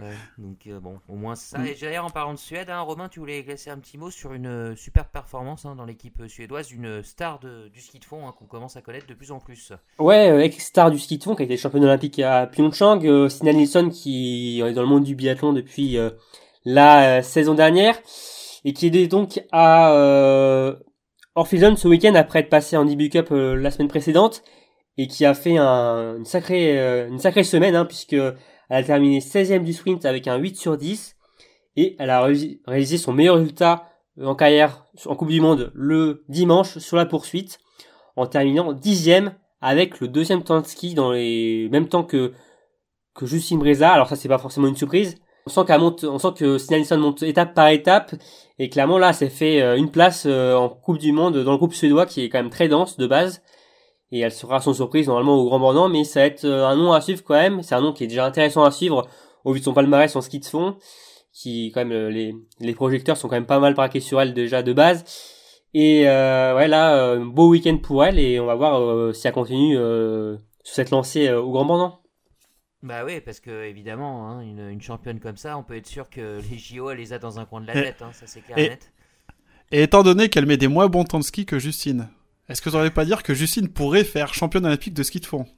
Ouais, 0.00 0.10
donc 0.38 0.58
euh, 0.66 0.80
bon, 0.80 0.98
au 1.08 1.14
moins 1.14 1.34
ça. 1.34 1.58
Et 1.64 1.74
d'ailleurs 1.80 2.04
en 2.04 2.10
parlant 2.10 2.34
de 2.34 2.38
Suède, 2.38 2.68
hein, 2.68 2.80
Romain, 2.80 3.08
tu 3.08 3.20
voulais 3.20 3.42
glisser 3.42 3.70
un 3.70 3.78
petit 3.78 3.96
mot 3.96 4.10
sur 4.10 4.32
une 4.34 4.46
euh, 4.48 4.76
superbe 4.76 5.06
performance 5.12 5.64
hein, 5.64 5.76
dans 5.76 5.84
l'équipe 5.86 6.20
euh, 6.20 6.28
suédoise, 6.28 6.72
une 6.72 7.02
star 7.02 7.38
de- 7.38 7.68
du 7.68 7.80
ski 7.80 8.00
de 8.00 8.04
fond 8.04 8.26
hein, 8.26 8.34
qu'on 8.38 8.44
commence 8.44 8.76
à 8.76 8.82
connaître 8.82 9.06
de 9.06 9.14
plus 9.14 9.30
en 9.32 9.38
plus. 9.38 9.72
Ouais, 9.98 10.28
euh, 10.30 10.42
ex-star 10.42 10.90
du 10.90 10.98
ski 10.98 11.16
de 11.18 11.22
fond 11.22 11.34
qui 11.34 11.42
a 11.42 11.44
été 11.46 11.56
championne 11.56 11.84
olympique 11.84 12.18
à 12.18 12.46
Pyeongchang, 12.46 13.06
euh, 13.06 13.28
Stina 13.28 13.52
Nilsson 13.52 13.88
qui 13.88 14.60
est 14.60 14.72
dans 14.72 14.82
le 14.82 14.88
monde 14.88 15.04
du 15.04 15.14
biathlon 15.14 15.52
depuis 15.52 15.96
euh, 15.96 16.10
la 16.64 17.18
euh, 17.18 17.22
saison 17.22 17.54
dernière 17.54 17.96
et 18.64 18.72
qui 18.74 18.88
est 18.88 19.06
donc 19.06 19.42
à 19.52 19.92
Orpheus 21.36 21.76
ce 21.76 21.88
week-end 21.88 22.14
après 22.14 22.40
être 22.40 22.48
passé 22.48 22.76
en 22.76 22.84
debut 22.84 23.08
cup 23.08 23.28
euh, 23.32 23.56
la 23.56 23.72
semaine 23.72 23.88
précédente 23.88 24.44
et 24.96 25.08
qui 25.08 25.24
a 25.24 25.34
fait 25.34 25.56
un, 25.56 26.18
une 26.18 26.24
sacrée 26.24 26.78
euh, 26.78 27.08
une 27.08 27.18
sacrée 27.18 27.42
semaine 27.42 27.74
hein, 27.74 27.84
puisque 27.84 28.12
elle 28.12 28.36
a 28.68 28.82
terminé 28.84 29.18
16e 29.18 29.64
du 29.64 29.72
sprint 29.72 30.04
avec 30.04 30.28
un 30.28 30.36
8 30.36 30.56
sur 30.56 30.76
10 30.76 31.16
et 31.76 31.96
elle 31.98 32.10
a 32.10 32.22
réalisé 32.66 32.98
son 32.98 33.12
meilleur 33.12 33.36
résultat 33.36 33.88
euh, 34.18 34.26
en 34.26 34.36
carrière 34.36 34.86
en 35.06 35.16
Coupe 35.16 35.30
du 35.30 35.40
Monde 35.40 35.72
le 35.74 36.24
dimanche 36.28 36.78
sur 36.78 36.96
la 36.96 37.04
poursuite 37.04 37.58
en 38.14 38.26
terminant 38.26 38.72
dixième 38.72 39.34
avec 39.60 39.98
le 39.98 40.06
deuxième 40.06 40.44
temps 40.44 40.60
de 40.60 40.66
ski 40.66 40.94
dans 40.94 41.10
les 41.10 41.68
mêmes 41.72 41.88
temps 41.88 42.04
que 42.04 42.32
que 43.14 43.26
Justine 43.26 43.58
Breza. 43.58 43.90
Alors 43.90 44.08
ça 44.08 44.14
c'est 44.14 44.28
pas 44.28 44.38
forcément 44.38 44.68
une 44.68 44.76
surprise. 44.76 45.16
On 45.46 45.50
sent 45.50 45.60
qu'elle 45.66 45.80
monte, 45.80 46.04
on 46.04 46.18
sent 46.18 46.28
que 46.38 46.74
Nilsson 46.74 46.96
monte 46.96 47.22
étape 47.22 47.52
par 47.52 47.68
étape 47.68 48.14
et 48.58 48.70
clairement 48.70 48.96
là 48.96 49.12
c'est 49.12 49.28
fait 49.28 49.60
euh, 49.60 49.76
une 49.76 49.90
place 49.90 50.24
euh, 50.26 50.54
en 50.54 50.70
Coupe 50.70 50.96
du 50.96 51.12
Monde 51.12 51.36
dans 51.36 51.52
le 51.52 51.58
groupe 51.58 51.74
suédois 51.74 52.06
qui 52.06 52.22
est 52.24 52.30
quand 52.30 52.38
même 52.38 52.48
très 52.48 52.66
dense 52.68 52.96
de 52.96 53.06
base 53.06 53.42
et 54.10 54.20
elle 54.20 54.32
sera 54.32 54.62
sans 54.62 54.72
surprise 54.72 55.06
normalement 55.06 55.36
au 55.36 55.44
Grand 55.44 55.58
Bornand 55.60 55.90
mais 55.90 56.04
ça 56.04 56.20
va 56.20 56.26
être 56.26 56.44
euh, 56.46 56.66
un 56.66 56.76
nom 56.76 56.94
à 56.94 57.02
suivre 57.02 57.22
quand 57.22 57.34
même. 57.34 57.62
C'est 57.62 57.74
un 57.74 57.82
nom 57.82 57.92
qui 57.92 58.04
est 58.04 58.06
déjà 58.06 58.24
intéressant 58.24 58.64
à 58.64 58.70
suivre 58.70 59.06
au 59.44 59.52
vu 59.52 59.60
de 59.60 59.64
son 59.64 59.74
palmarès 59.74 60.16
en 60.16 60.22
ski 60.22 60.40
de 60.40 60.46
fond 60.46 60.76
qui 61.30 61.72
quand 61.74 61.84
même 61.84 62.08
les 62.08 62.74
projecteurs 62.74 63.18
sont 63.18 63.28
quand 63.28 63.36
même 63.36 63.44
pas 63.44 63.58
mal 63.58 63.74
braqués 63.74 64.00
sur 64.00 64.20
elle 64.22 64.32
déjà 64.32 64.62
de 64.62 64.72
base. 64.72 65.04
Et 65.74 66.08
euh, 66.08 66.54
ouais 66.56 66.68
là, 66.68 67.16
beau 67.16 67.48
week-end 67.48 67.76
pour 67.78 68.04
elle 68.04 68.18
et 68.18 68.40
on 68.40 68.46
va 68.46 68.54
voir 68.54 69.14
si 69.14 69.26
elle 69.26 69.34
continue 69.34 69.76
euh, 69.76 70.36
sur 70.62 70.76
cette 70.76 70.90
lancée 70.90 71.30
au 71.32 71.50
Grand 71.50 71.64
Bornand. 71.66 72.03
Bah 72.84 73.02
oui, 73.04 73.20
parce 73.20 73.40
que 73.40 73.64
évidemment, 73.64 74.28
hein, 74.30 74.40
une, 74.42 74.68
une 74.68 74.80
championne 74.82 75.18
comme 75.18 75.36
ça, 75.38 75.56
on 75.58 75.62
peut 75.62 75.74
être 75.76 75.86
sûr 75.86 76.08
que 76.10 76.40
les 76.50 76.58
JO, 76.58 76.90
elle 76.90 76.98
les 76.98 77.12
a 77.12 77.18
dans 77.18 77.40
un 77.40 77.46
coin 77.46 77.60
de 77.60 77.66
la 77.66 77.72
tête, 77.72 78.02
hein, 78.02 78.10
ça 78.12 78.26
c'est 78.26 78.42
clair 78.42 78.58
et- 78.58 78.64
et 78.66 78.68
net. 78.68 78.92
Et 79.72 79.82
étant 79.82 80.02
donné 80.02 80.28
qu'elle 80.28 80.44
met 80.46 80.58
des 80.58 80.68
moins 80.68 80.88
bons 80.88 81.04
temps 81.04 81.18
de 81.18 81.24
ski 81.24 81.46
que 81.46 81.58
Justine, 81.58 82.08
est-ce 82.48 82.60
que 82.60 82.68
vous 82.68 82.76
n'allez 82.76 82.90
pas 82.90 83.06
dire 83.06 83.22
que 83.22 83.32
Justine 83.34 83.68
pourrait 83.68 84.04
faire 84.04 84.34
championne 84.34 84.66
olympique 84.66 84.92
de 84.94 85.02
ski 85.02 85.18
de 85.20 85.26
fond? 85.26 85.46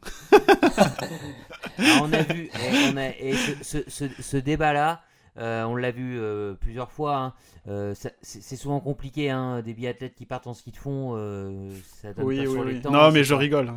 Ah, 1.78 2.00
on 2.02 2.12
a 2.12 2.22
vu, 2.22 2.44
et, 2.44 2.50
on 2.92 2.96
a, 2.96 3.08
et 3.18 3.34
ce, 3.34 3.52
ce, 3.62 3.78
ce- 3.90 4.22
ce 4.22 4.36
débat-là, 4.36 5.02
euh, 5.38 5.64
on 5.64 5.76
l'a 5.76 5.90
vu 5.90 6.18
euh, 6.18 6.54
plusieurs 6.54 6.90
fois. 6.90 7.16
hein, 7.16 7.32
euh, 7.68 7.94
c'est 8.22 8.56
souvent 8.56 8.80
compliqué, 8.80 9.30
hein, 9.30 9.62
des 9.62 9.74
biathlètes 9.74 10.14
qui 10.14 10.26
partent 10.26 10.46
en 10.46 10.54
ski 10.54 10.70
de 10.70 10.76
fond, 10.76 11.12
euh, 11.16 11.70
ça 12.02 12.12
donne 12.12 12.24
Oui, 12.24 12.36
pas 12.36 12.42
oui, 12.44 12.52
sur 12.52 12.64
les 12.64 12.74
oui. 12.74 12.80
temps. 12.80 12.90
Non, 12.92 13.10
mais 13.10 13.24
je 13.24 13.34
rigole. 13.34 13.70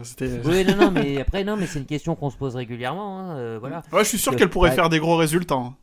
Oui, 0.45 0.65
non, 0.65 0.75
non, 0.75 0.91
mais 0.91 1.19
après, 1.19 1.43
non, 1.43 1.57
mais 1.57 1.65
c'est 1.65 1.79
une 1.79 1.85
question 1.85 2.15
qu'on 2.15 2.29
se 2.29 2.37
pose 2.37 2.55
régulièrement. 2.55 3.19
hein, 3.19 3.37
euh, 3.37 3.57
voilà. 3.59 3.81
Ouais, 3.91 4.03
je 4.03 4.09
suis 4.09 4.17
sûr 4.19 4.31
Que- 4.33 4.37
qu'elle 4.37 4.49
pourrait 4.49 4.69
ouais. 4.69 4.75
faire 4.75 4.89
des 4.89 4.99
gros 4.99 5.15
résultats. 5.17 5.73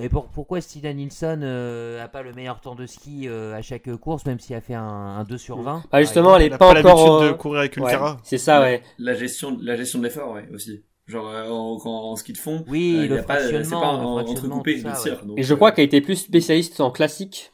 Et 0.00 0.08
pour, 0.08 0.28
pourquoi 0.28 0.62
Stina 0.62 0.90
Nilsson 0.94 1.40
euh, 1.42 2.02
a 2.02 2.08
pas 2.08 2.22
le 2.22 2.32
meilleur 2.32 2.62
temps 2.62 2.74
de 2.74 2.86
ski 2.86 3.28
euh, 3.28 3.54
à 3.54 3.60
chaque 3.60 3.94
course, 3.96 4.24
même 4.24 4.40
si 4.40 4.54
elle 4.54 4.62
fait 4.62 4.72
un, 4.72 4.82
un 4.82 5.24
2 5.24 5.36
sur 5.36 5.60
20 5.60 5.82
Bah 5.92 6.00
justement, 6.00 6.34
elle 6.36 6.44
Elle 6.44 6.52
est 6.52 6.54
a 6.54 6.58
pas, 6.58 6.72
pas 6.72 6.80
encore. 6.80 7.18
l'habitude 7.18 7.32
de 7.36 7.38
courir 7.38 7.60
avec 7.60 7.76
une 7.76 7.84
ouais, 7.84 7.92
c'est 8.22 8.38
ça, 8.38 8.62
ouais. 8.62 8.82
La 8.98 9.12
gestion, 9.12 9.58
la 9.60 9.76
gestion 9.76 9.98
de 9.98 10.04
l'effort, 10.04 10.32
ouais, 10.32 10.48
aussi. 10.54 10.82
Genre, 11.12 11.28
euh, 11.28 11.48
en, 11.50 11.76
en 11.84 12.16
ski 12.16 12.32
de 12.32 12.38
fond, 12.38 12.64
Oui, 12.68 12.96
euh, 12.98 13.04
y 13.04 13.08
le 13.08 13.18
a 13.20 13.22
pas, 13.22 13.38
c'est 13.40 13.50
fractionnement, 13.52 13.80
pas 13.80 13.92
le 14.02 14.06
en- 14.06 14.18
entrecoupé 14.18 14.78
ça, 14.80 14.92
tir. 14.92 15.24
donc, 15.24 15.38
Et 15.38 15.42
je 15.42 15.52
euh, 15.52 15.56
crois 15.56 15.70
qu'elle 15.72 15.84
était 15.84 16.00
plus 16.00 16.16
spécialiste 16.16 16.80
en 16.80 16.90
classique, 16.90 17.52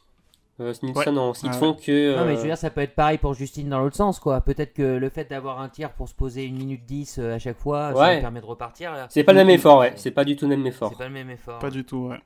euh, 0.61 0.73
en 1.17 1.33
ski 1.33 1.49
de 1.49 1.55
fond 1.55 1.73
que. 1.73 2.15
Non, 2.17 2.25
mais 2.25 2.33
je 2.33 2.37
euh, 2.37 2.41
veux 2.41 2.47
dire, 2.47 2.57
ça 2.57 2.69
peut 2.69 2.81
être 2.81 2.95
pareil 2.95 3.17
pour 3.17 3.33
Justine 3.33 3.69
dans 3.69 3.79
l'autre 3.79 3.95
sens, 3.97 4.19
quoi. 4.19 4.41
Peut-être 4.41 4.73
que 4.73 4.81
le 4.97 5.09
fait 5.09 5.29
d'avoir 5.29 5.59
un 5.61 5.69
tir 5.69 5.91
pour 5.91 6.07
se 6.09 6.13
poser 6.15 6.45
une 6.45 6.55
minute 6.57 6.85
10 6.85 7.19
euh, 7.19 7.35
à 7.35 7.39
chaque 7.39 7.57
fois, 7.59 7.93
ça 7.93 8.13
lui 8.15 8.21
permet 8.21 8.41
de 8.41 8.45
repartir. 8.45 8.93
C'est 9.09 9.23
pas 9.23 9.33
le 9.33 9.39
même 9.39 9.49
effort, 9.49 9.79
ouais. 9.79 9.93
C'est 9.97 10.11
pas 10.11 10.23
du 10.25 10.35
tout 10.35 10.45
le 10.47 10.55
même 10.55 10.65
effort. 10.65 10.89
C'est 10.91 10.97
pas 10.97 11.07
le 11.07 11.13
même 11.13 11.29
effort. 11.29 11.59
Pas 11.59 11.69
du 11.69 11.83
tout, 11.83 12.07
ouais. 12.09 12.19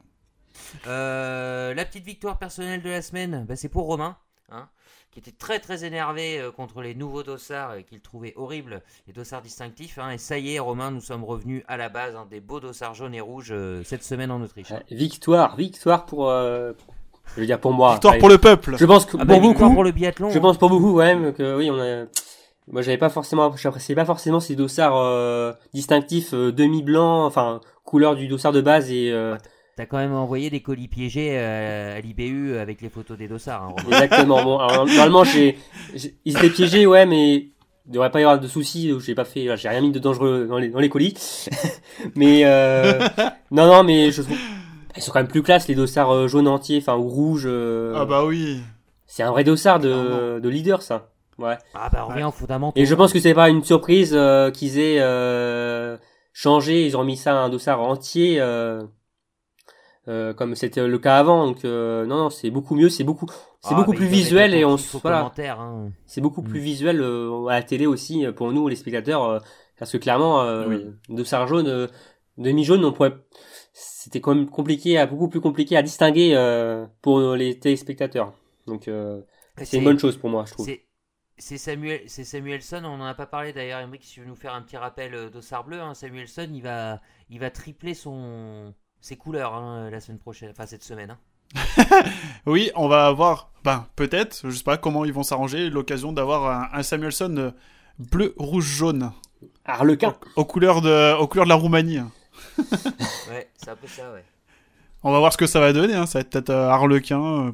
Euh, 0.87 1.73
la 1.73 1.85
petite 1.85 2.05
victoire 2.05 2.37
personnelle 2.37 2.81
de 2.81 2.89
la 2.89 3.01
semaine, 3.01 3.45
bah, 3.47 3.55
c'est 3.55 3.69
pour 3.69 3.85
Romain, 3.85 4.17
hein, 4.51 4.67
qui 5.13 5.19
était 5.19 5.31
très 5.31 5.59
très 5.59 5.85
énervé 5.85 6.39
euh, 6.39 6.51
contre 6.51 6.81
les 6.81 6.95
nouveaux 6.95 7.23
dossards 7.23 7.75
et 7.75 7.83
qu'il 7.83 7.99
trouvait 7.99 8.33
horribles, 8.35 8.81
les 9.07 9.13
dossards 9.13 9.41
distinctifs. 9.43 9.99
hein. 9.99 10.09
et 10.11 10.17
ça 10.17 10.37
y 10.39 10.55
est, 10.55 10.59
Romain, 10.59 10.89
nous 10.91 11.01
sommes 11.01 11.23
revenus 11.23 11.63
à 11.67 11.77
la 11.77 11.89
base 11.89 12.15
hein, 12.15 12.25
des 12.29 12.39
beaux 12.39 12.59
dossards 12.59 12.95
jaunes 12.95 13.13
et 13.13 13.21
rouges 13.21 13.51
euh, 13.51 13.83
cette 13.83 14.03
semaine 14.03 14.31
en 14.31 14.41
Autriche. 14.41 14.73
Victoire, 14.89 15.55
victoire 15.55 16.05
pour. 16.05 16.29
euh, 16.29 16.73
Je 17.35 17.41
veux 17.41 17.45
dire 17.45 17.59
pour 17.59 17.73
moi. 17.73 17.93
Victoire 17.93 18.17
pour 18.17 18.29
le 18.29 18.37
peuple. 18.39 18.75
Je 18.77 18.85
pense 18.85 19.05
que 19.05 19.17
Ah 19.19 19.25
bah, 19.25 19.35
pour 19.35 19.43
victoire 19.43 19.69
beaucoup. 19.69 19.73
pour 19.75 19.83
le 19.83 19.91
biathlon. 19.91 20.29
Je 20.31 20.37
hein. 20.37 20.41
pense 20.41 20.57
pour 20.57 20.69
beaucoup 20.69 20.93
quand 20.93 20.99
même 21.05 21.33
que 21.33 21.55
oui, 21.57 21.69
on 21.69 21.79
a. 21.79 22.05
Moi, 22.71 22.81
j'avais 22.81 22.97
pas 22.97 23.09
forcément, 23.09 23.53
j'appréciais 23.57 23.93
pas 23.93 24.05
forcément 24.05 24.39
ces 24.39 24.55
dossards 24.55 24.95
euh, 24.97 25.51
distinctifs 25.73 26.33
euh, 26.33 26.51
demi 26.53 26.81
blanc, 26.81 27.25
enfin 27.25 27.59
couleur 27.83 28.15
du 28.15 28.29
dossard 28.29 28.53
de 28.53 28.61
base 28.61 28.89
et 28.89 29.11
euh, 29.11 29.35
T'as 29.75 29.85
quand 29.87 29.97
même 29.97 30.13
envoyé 30.13 30.49
des 30.51 30.59
colis 30.61 30.87
piégés 30.87 31.29
euh, 31.33 31.97
à 31.97 31.99
l'IBU 31.99 32.57
avec 32.57 32.81
les 32.81 32.89
photos 32.89 33.17
des 33.17 33.27
dossards. 33.27 33.63
hein, 33.63 33.73
Romain. 33.83 33.97
exactement. 34.01 34.43
bon, 34.43 34.57
alors, 34.59 34.85
normalement, 34.85 35.23
j'ai, 35.23 35.57
j'ai- 35.95 36.13
ils 36.25 36.37
étaient 36.37 36.49
piégés, 36.51 36.85
ouais, 36.85 37.07
mais 37.07 37.33
il 37.35 37.51
devrait 37.91 38.11
pas 38.11 38.19
y 38.19 38.23
avoir 38.23 38.39
de 38.39 38.47
soucis. 38.47 38.93
J'ai 38.99 39.15
pas 39.15 39.25
fait, 39.25 39.57
j'ai 39.57 39.69
rien 39.69 39.81
mis 39.81 39.91
de 39.91 39.97
dangereux 39.97 40.45
dans 40.47 40.59
les, 40.59 40.69
dans 40.69 40.79
les 40.79 40.89
colis. 40.89 41.47
mais 42.15 42.41
euh, 42.45 42.99
non, 43.49 43.65
non, 43.65 43.83
mais 43.83 44.11
je 44.11 44.21
trouve, 44.21 44.37
ils 44.95 45.01
sont 45.01 45.11
quand 45.11 45.19
même 45.19 45.27
plus 45.27 45.41
classe 45.41 45.67
les 45.67 45.73
dossards 45.75 46.11
euh, 46.13 46.27
jaunes 46.27 46.47
entiers, 46.47 46.77
enfin 46.77 46.95
ou 46.95 47.07
rouges. 47.09 47.47
euh, 47.47 47.93
Ah 47.97 48.05
bah 48.05 48.25
oui. 48.25 48.61
C'est 49.07 49.23
un 49.23 49.31
vrai 49.31 49.43
dossard 49.43 49.79
de, 49.79 50.39
de 50.39 50.49
leader, 50.49 50.83
ça. 50.83 51.09
Ouais. 51.39 51.57
Ah 51.73 51.89
bah 51.91 52.05
on 52.07 52.11
revient 52.13 52.25
aux 52.25 52.31
fondamentaux. 52.31 52.79
Et 52.79 52.85
je 52.85 52.93
pense 52.93 53.11
que 53.11 53.19
c'est 53.19 53.33
pas 53.33 53.49
une 53.49 53.63
surprise 53.63 54.11
euh, 54.13 54.51
qu'ils 54.51 54.77
aient 54.77 54.99
euh, 54.99 55.97
changé, 56.31 56.85
ils 56.85 56.95
ont 56.95 57.03
mis 57.03 57.17
ça 57.17 57.31
à 57.33 57.43
un 57.43 57.49
dossard 57.49 57.81
entier 57.81 58.37
euh, 58.39 58.83
euh, 60.07 60.33
comme 60.33 60.55
c'était 60.55 60.85
le 60.87 60.99
cas 60.99 61.17
avant. 61.17 61.45
Donc 61.47 61.63
euh, 61.65 62.05
non 62.05 62.17
non, 62.17 62.29
c'est 62.29 62.49
beaucoup 62.51 62.75
mieux, 62.75 62.89
c'est 62.89 63.03
beaucoup 63.03 63.27
c'est 63.61 63.69
Ah, 63.73 63.75
beaucoup 63.75 63.93
plus 63.93 64.07
visuel 64.07 64.53
et 64.53 64.65
on 64.65 64.77
se 64.77 64.97
voilà, 64.97 65.31
hein. 65.37 65.91
c'est 66.05 66.21
beaucoup 66.21 66.41
Mm. 66.41 66.47
plus 66.49 66.59
visuel 66.59 67.01
euh, 67.01 67.45
à 67.47 67.53
la 67.53 67.63
télé 67.63 67.85
aussi 67.85 68.25
euh, 68.25 68.31
pour 68.31 68.51
nous 68.51 68.67
les 68.67 68.75
spectateurs 68.75 69.23
euh, 69.23 69.39
parce 69.79 69.91
que 69.91 69.97
clairement 69.97 70.41
euh, 70.41 70.67
Oui. 70.67 70.85
dossard 71.09 71.47
jaune 71.47 71.67
euh, 71.67 71.87
demi 72.37 72.63
jaune 72.63 72.83
on 72.83 72.91
pourrait 72.91 73.13
c'était 73.71 74.19
quand 74.21 74.35
même 74.35 74.49
compliqué 74.49 74.97
à 74.97 75.05
beaucoup 75.05 75.29
plus 75.29 75.39
compliqué 75.41 75.77
à 75.77 75.81
distinguer 75.81 76.33
euh, 76.35 76.85
pour 77.01 77.35
les 77.35 77.57
téléspectateurs. 77.59 78.33
Donc 78.67 78.87
euh, 78.87 79.21
c'est 79.63 79.77
une 79.77 79.83
bonne 79.83 79.99
chose 79.99 80.17
pour 80.17 80.29
moi, 80.29 80.45
je 80.47 80.53
trouve. 80.53 80.65
C'est 80.65 80.85
c'est 81.37 81.57
Samuel, 81.57 82.01
c'est 82.05 82.23
Samuelson. 82.23 82.81
On 82.85 83.01
en 83.01 83.05
a 83.05 83.15
pas 83.15 83.25
parlé 83.25 83.53
d'ailleurs. 83.53 83.79
Emric, 83.79 84.03
si 84.03 84.13
tu 84.13 84.19
veux 84.21 84.27
nous 84.27 84.35
faire 84.35 84.53
un 84.53 84.61
petit 84.61 84.77
rappel 84.77 85.15
euh, 85.15 85.29
d'Ossard 85.31 85.63
bleu, 85.63 85.81
hein, 85.81 85.95
Samuelson, 85.95 86.47
il 86.53 86.61
va, 86.61 87.01
il 87.31 87.39
va 87.39 87.49
tripler 87.49 87.95
son 87.95 88.73
ses 89.03 89.17
couleurs 89.17 89.53
hein, 89.53 89.89
la 89.89 89.99
semaine 89.99 90.17
prochaine, 90.19 90.49
enfin 90.51 90.65
cette 90.65 90.83
semaine. 90.83 91.11
hein. 91.11 91.17
Oui, 92.45 92.71
on 92.75 92.87
va 92.87 93.05
avoir, 93.05 93.51
ben 93.63 93.85
peut-être, 93.97 94.39
je 94.49 94.55
sais 94.55 94.63
pas 94.63 94.77
comment 94.77 95.03
ils 95.05 95.13
vont 95.13 95.23
s'arranger, 95.23 95.69
l'occasion 95.69 96.13
d'avoir 96.13 96.73
un, 96.73 96.79
un 96.79 96.83
Samuelson 96.83 97.35
euh, 97.37 97.51
bleu, 97.99 98.33
rouge, 98.37 98.65
jaune, 98.65 99.11
Harlequin. 99.65 100.15
aux 100.37 100.45
couleurs 100.45 100.81
de, 100.81 101.13
aux 101.19 101.27
couleurs 101.27 101.45
de 101.45 101.49
la 101.49 101.55
Roumanie. 101.55 101.99
Ouais, 103.29 103.49
c'est 103.57 103.69
un 103.69 103.75
peu 103.75 103.87
ça, 103.87 104.11
ouais. 104.13 104.23
On 105.03 105.11
va 105.11 105.19
voir 105.19 105.33
ce 105.33 105.37
que 105.37 105.47
ça 105.47 105.59
va 105.59 105.73
donner. 105.73 105.93
Hein. 105.95 106.05
Ça 106.05 106.19
va 106.19 106.21
être 106.21 106.29
peut-être 106.29 106.49
euh, 106.49 106.69
Harlequin. 106.69 107.47
euh, 107.47 107.51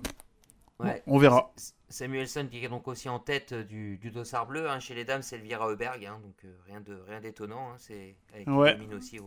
Ouais. 0.80 1.04
on 1.08 1.18
verra. 1.18 1.52
Samuelson 1.90 2.48
qui 2.50 2.64
est 2.64 2.70
donc 2.70 2.88
aussi 2.88 3.10
en 3.10 3.20
tête 3.20 3.52
euh, 3.54 3.64
du, 3.64 3.98
du 3.98 4.12
dossard 4.12 4.46
bleu. 4.46 4.70
hein. 4.70 4.80
Chez 4.80 4.94
les 4.96 5.04
dames, 5.04 5.22
c'est 5.24 5.36
Elvira 5.38 5.68
Heuberg, 5.68 6.06
hein, 6.06 6.20
donc 6.24 6.36
euh, 6.46 6.56
rien 6.68 6.80
de 6.80 6.98
rien 7.08 7.20
d'étonnant. 7.20 7.72
hein. 7.72 7.76
C'est 7.78 8.16
avec 8.34 8.48
Ouais. 8.48 8.78
aussi 8.96 9.20
au, 9.20 9.26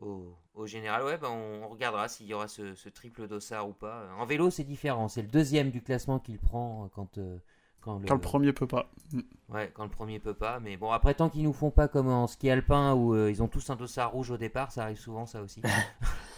au, 0.00 0.34
au 0.54 0.66
général. 0.66 1.04
Ouais, 1.04 1.18
ben, 1.18 1.28
on, 1.30 1.64
on 1.64 1.68
regardera 1.68 2.08
s'il 2.08 2.26
y 2.26 2.34
aura 2.34 2.48
ce, 2.48 2.74
ce 2.74 2.88
triple 2.88 3.26
dossard 3.28 3.68
ou 3.68 3.72
pas. 3.72 4.08
En 4.18 4.26
vélo, 4.26 4.50
c'est 4.50 4.64
différent. 4.64 5.08
C'est 5.08 5.22
le 5.22 5.28
deuxième 5.28 5.70
du 5.70 5.82
classement 5.82 6.18
qu'il 6.18 6.38
prend 6.38 6.88
quand 6.94 7.18
euh, 7.18 7.38
quand 7.80 7.98
le, 7.98 8.06
Quand 8.06 8.14
le 8.14 8.20
premier 8.20 8.52
peut 8.52 8.66
pas. 8.66 8.90
Mm. 9.12 9.20
Ouais, 9.50 9.70
quand 9.74 9.84
le 9.84 9.90
premier 9.90 10.18
peut 10.18 10.34
pas. 10.34 10.58
Mais 10.60 10.76
bon, 10.76 10.90
après, 10.90 11.14
tant 11.14 11.28
qu'ils 11.28 11.42
nous 11.42 11.52
font 11.52 11.70
pas 11.70 11.86
comme 11.86 12.08
en 12.08 12.26
ski 12.26 12.48
alpin 12.50 12.94
où 12.94 13.14
euh, 13.14 13.30
ils 13.30 13.42
ont 13.42 13.48
tous 13.48 13.68
un 13.70 13.76
dossard 13.76 14.10
rouge 14.12 14.30
au 14.30 14.38
départ, 14.38 14.72
ça 14.72 14.84
arrive 14.84 14.98
souvent, 14.98 15.26
ça 15.26 15.42
aussi. 15.42 15.60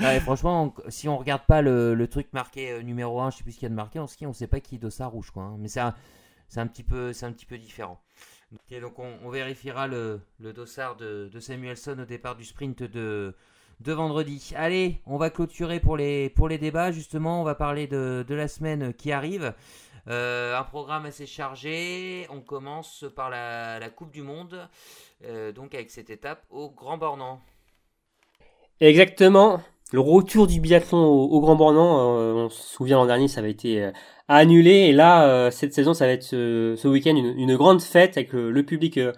Bon, 0.00 0.20
franchement, 0.20 0.74
on- 0.86 0.90
si 0.90 1.08
on 1.08 1.16
regarde 1.18 1.42
pas 1.46 1.62
le, 1.62 1.94
le 1.94 2.08
truc 2.08 2.28
marqué 2.32 2.70
euh, 2.72 2.82
numéro 2.82 3.20
1, 3.20 3.30
je 3.30 3.38
sais 3.38 3.42
plus 3.44 3.52
ce 3.52 3.58
qu'il 3.58 3.66
y 3.66 3.66
a 3.66 3.70
de 3.70 3.74
marqué 3.74 3.98
en 3.98 4.06
ski, 4.06 4.26
on 4.26 4.32
sait 4.32 4.46
pas 4.46 4.60
qui 4.60 4.76
est 4.76 4.78
dossard 4.78 5.10
rouge, 5.12 5.30
quoi. 5.30 5.42
hein. 5.44 5.56
Mais 5.58 5.68
c'est 5.68 5.80
un, 5.80 5.94
c'est 6.48 6.60
un, 6.60 6.66
petit 6.66 6.82
peu- 6.84 7.12
c'est 7.12 7.26
un 7.26 7.32
petit 7.32 7.46
peu 7.46 7.58
différent. 7.58 8.00
Donc 8.80 8.98
on, 8.98 9.28
vérifiera 9.28 9.86
le, 9.86 10.20
dossard 10.40 10.96
de, 10.96 11.30
Samuelson 11.38 11.98
au 12.00 12.04
départ 12.04 12.36
du 12.36 12.44
sprint 12.44 12.82
de, 12.82 13.34
vendredi. 13.80 14.52
Allez, 14.56 15.02
on 15.06 15.18
va 15.18 15.30
clôturer 15.30 15.80
pour 15.80 15.96
les, 15.96 16.30
pour 16.30 16.48
les 16.48 16.58
débats, 16.58 16.90
justement. 16.90 17.40
On 17.40 17.44
va 17.44 17.54
parler 17.54 17.86
de, 17.86 18.24
la 18.28 18.48
semaine 18.48 18.94
qui 18.94 19.12
arrive. 19.12 19.54
Euh, 20.08 20.58
un 20.58 20.64
programme 20.64 21.04
assez 21.04 21.26
chargé. 21.26 22.26
On 22.30 22.40
commence 22.40 23.04
par 23.14 23.28
la, 23.28 23.78
la 23.78 23.90
Coupe 23.90 24.10
du 24.10 24.22
Monde, 24.22 24.66
euh, 25.24 25.52
donc 25.52 25.74
avec 25.74 25.90
cette 25.90 26.08
étape 26.08 26.44
au 26.48 26.70
Grand 26.70 26.96
Bornand. 26.96 27.42
Exactement. 28.80 29.62
Le 29.92 30.00
retour 30.00 30.46
du 30.46 30.60
biathlon 30.60 30.98
au, 30.98 31.24
au 31.28 31.40
Grand 31.40 31.56
Bornand, 31.56 32.18
euh, 32.18 32.34
on 32.34 32.48
se 32.50 32.62
souvient 32.62 32.98
l'an 32.98 33.06
dernier, 33.06 33.26
ça 33.26 33.40
avait 33.40 33.50
été 33.50 33.82
euh, 33.82 33.90
annulé. 34.28 34.70
Et 34.70 34.92
là, 34.92 35.24
euh, 35.26 35.50
cette 35.50 35.72
saison, 35.72 35.94
ça 35.94 36.06
va 36.06 36.12
être 36.12 36.34
euh, 36.34 36.76
ce 36.76 36.88
week-end 36.88 37.16
une, 37.16 37.38
une 37.38 37.56
grande 37.56 37.80
fête 37.80 38.16
avec 38.18 38.32
le, 38.32 38.50
le 38.50 38.62
public 38.64 38.98
euh, 38.98 39.12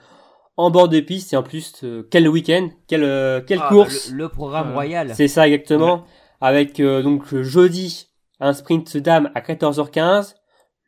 en 0.56 0.70
bord 0.70 0.88
de 0.88 1.00
piste. 1.00 1.32
Et 1.32 1.36
en 1.36 1.42
plus, 1.42 1.72
euh, 1.82 2.06
quel 2.10 2.28
week-end, 2.28 2.68
quelle, 2.86 3.02
euh, 3.02 3.40
quelle 3.40 3.60
Ah, 3.62 3.68
course 3.68 4.10
le, 4.10 4.18
le 4.18 4.28
programme 4.28 4.72
royal. 4.72 5.12
C'est 5.14 5.28
ça 5.28 5.48
exactement. 5.48 6.04
Avec 6.40 6.78
euh, 6.78 7.02
donc 7.02 7.32
le 7.32 7.42
jeudi 7.42 8.06
un 8.38 8.52
sprint 8.52 8.96
dame 8.96 9.30
à 9.34 9.40
14h15. 9.40 10.34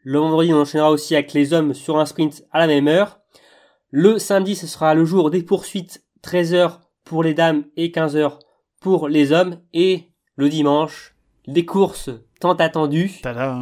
Le 0.05 0.19
vendredi 0.19 0.53
on 0.55 0.61
enchaînera 0.61 0.91
aussi 0.91 1.15
avec 1.15 1.33
les 1.33 1.53
hommes 1.53 1.75
sur 1.75 1.99
un 1.99 2.07
sprint 2.07 2.45
à 2.53 2.61
la 2.61 2.67
même 2.69 2.89
heure. 2.89 3.19
Le 3.91 4.19
samedi 4.19 4.55
ce 4.55 4.67
sera 4.67 4.95
le 4.95 5.05
jour 5.05 5.31
des 5.31 5.43
poursuites 5.43 6.05
13h 6.25 6.79
pour 7.05 7.23
les 7.23 7.35
dames 7.35 7.65
et 7.77 7.89
15h 7.89 8.39
pour 8.83 9.09
les 9.09 9.33
hommes. 9.33 9.59
Et 9.73 10.09
le 10.37 10.49
dimanche 10.49 11.15
des 11.47 11.65
courses 11.65 12.11
tant 12.41 12.55
attendues. 12.55 13.21
Tada. 13.23 13.59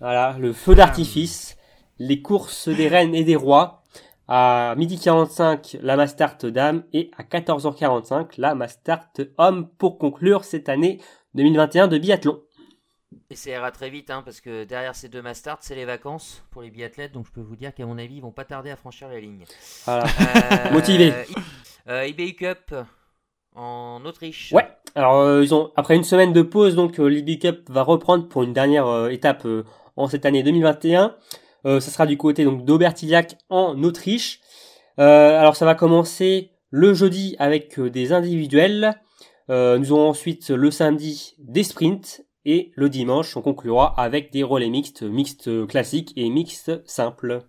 Voilà, 0.00 0.36
le 0.38 0.52
feu 0.52 0.74
d'artifice, 0.74 1.56
les 1.98 2.20
courses 2.20 2.68
des 2.68 2.88
reines 2.88 3.14
et 3.14 3.24
des 3.24 3.36
rois. 3.36 3.82
À 4.26 4.74
12h45, 4.78 5.80
la 5.82 5.96
Mastart 5.96 6.38
Dame 6.44 6.84
et 6.94 7.10
à 7.18 7.24
14h45, 7.24 8.32
la 8.38 8.54
Mastart 8.54 9.10
Homme 9.36 9.68
pour 9.76 9.98
conclure 9.98 10.44
cette 10.44 10.70
année 10.70 10.98
2021 11.34 11.88
de 11.88 11.98
biathlon. 11.98 12.40
Et 13.28 13.36
ça 13.36 13.50
ira 13.50 13.70
très 13.70 13.90
vite, 13.90 14.10
hein, 14.10 14.22
parce 14.24 14.40
que 14.40 14.64
derrière 14.64 14.94
ces 14.94 15.08
deux 15.08 15.20
Mastart, 15.20 15.58
c'est 15.60 15.74
les 15.74 15.84
vacances 15.84 16.42
pour 16.50 16.62
les 16.62 16.70
biathlètes, 16.70 17.12
donc 17.12 17.26
je 17.26 17.32
peux 17.32 17.42
vous 17.42 17.56
dire 17.56 17.74
qu'à 17.74 17.84
mon 17.84 17.98
avis, 17.98 18.16
ils 18.16 18.22
vont 18.22 18.32
pas 18.32 18.44
tarder 18.44 18.70
à 18.70 18.76
franchir 18.76 19.08
la 19.08 19.20
ligne. 19.20 19.44
Voilà. 19.84 20.04
Euh, 20.04 20.70
Motivé. 20.72 21.12
euh, 21.88 22.06
IBU 22.06 22.34
Cup 22.34 22.74
en 23.54 24.04
Autriche. 24.04 24.52
Ouais. 24.52 24.66
Alors 24.94 25.16
euh, 25.18 25.42
ils 25.42 25.54
ont 25.54 25.72
après 25.76 25.96
une 25.96 26.04
semaine 26.04 26.32
de 26.32 26.42
pause, 26.42 26.76
donc 26.76 27.00
euh, 27.00 27.06
l'IB 27.06 27.40
Cup 27.40 27.68
va 27.68 27.82
reprendre 27.82 28.28
pour 28.28 28.42
une 28.42 28.52
dernière 28.52 28.86
euh, 28.86 29.08
étape 29.08 29.44
euh, 29.44 29.64
en 29.96 30.06
cette 30.08 30.26
année 30.26 30.42
2021. 30.42 31.16
Euh, 31.66 31.80
ça 31.80 31.90
sera 31.90 32.06
du 32.06 32.16
côté 32.16 32.44
donc 32.44 32.64
d'Aubertillac 32.64 33.36
en 33.48 33.82
Autriche. 33.82 34.40
Alors 34.96 35.56
ça 35.56 35.64
va 35.64 35.74
commencer 35.74 36.52
le 36.70 36.94
jeudi 36.94 37.34
avec 37.40 37.80
des 37.80 38.12
individuels. 38.12 38.94
Nous 39.48 39.92
aurons 39.92 40.08
ensuite 40.08 40.50
le 40.50 40.70
samedi 40.70 41.34
des 41.38 41.64
sprints 41.64 42.24
et 42.44 42.70
le 42.76 42.88
dimanche 42.88 43.36
on 43.36 43.42
conclura 43.42 44.00
avec 44.00 44.30
des 44.32 44.44
relais 44.44 44.68
mixtes, 44.68 45.02
mixtes 45.02 45.66
classiques 45.66 46.12
et 46.14 46.30
mixtes 46.30 46.80
simples. 46.86 47.40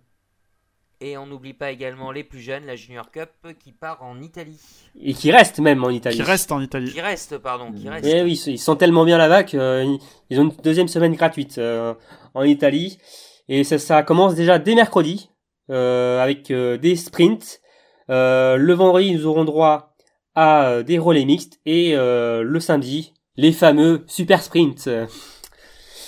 Et 1.00 1.18
on 1.18 1.26
n'oublie 1.26 1.52
pas 1.52 1.70
également 1.72 2.10
les 2.10 2.24
plus 2.24 2.40
jeunes, 2.40 2.64
la 2.64 2.74
Junior 2.74 3.10
Cup 3.10 3.28
qui 3.58 3.72
part 3.72 4.02
en 4.02 4.20
Italie. 4.22 4.58
Et 4.98 5.12
qui 5.12 5.30
restent 5.30 5.58
même 5.58 5.84
en 5.84 5.90
Italie. 5.90 6.16
Qui 6.16 6.22
reste 6.22 6.50
en 6.52 6.60
Italie. 6.60 6.90
Qui 6.90 7.02
reste, 7.02 7.36
pardon, 7.36 7.70
qui 7.70 7.86
reste. 7.88 8.06
Eh 8.06 8.22
oui, 8.22 8.42
ils 8.46 8.58
sont 8.58 8.76
tellement 8.76 9.04
bien 9.04 9.18
là-bas 9.18 9.44
qu'ils 9.44 9.98
ils 10.30 10.40
ont 10.40 10.44
une 10.44 10.52
deuxième 10.64 10.88
semaine 10.88 11.14
gratuite 11.14 11.58
euh, 11.58 11.92
en 12.32 12.44
Italie. 12.44 12.98
Et 13.48 13.62
ça, 13.62 13.78
ça 13.78 14.02
commence 14.02 14.34
déjà 14.34 14.58
dès 14.58 14.74
mercredi 14.74 15.30
euh, 15.70 16.22
avec 16.22 16.50
euh, 16.50 16.78
des 16.78 16.96
sprints. 16.96 17.60
Euh, 18.08 18.56
le 18.56 18.72
vendredi, 18.72 19.12
nous 19.12 19.26
aurons 19.26 19.44
droit 19.44 19.94
à 20.34 20.66
euh, 20.68 20.82
des 20.82 20.98
relais 20.98 21.26
mixtes. 21.26 21.60
Et 21.66 21.94
euh, 21.94 22.42
le 22.42 22.58
samedi, 22.58 23.12
les 23.36 23.52
fameux 23.52 24.04
super 24.06 24.42
sprints. 24.42 24.88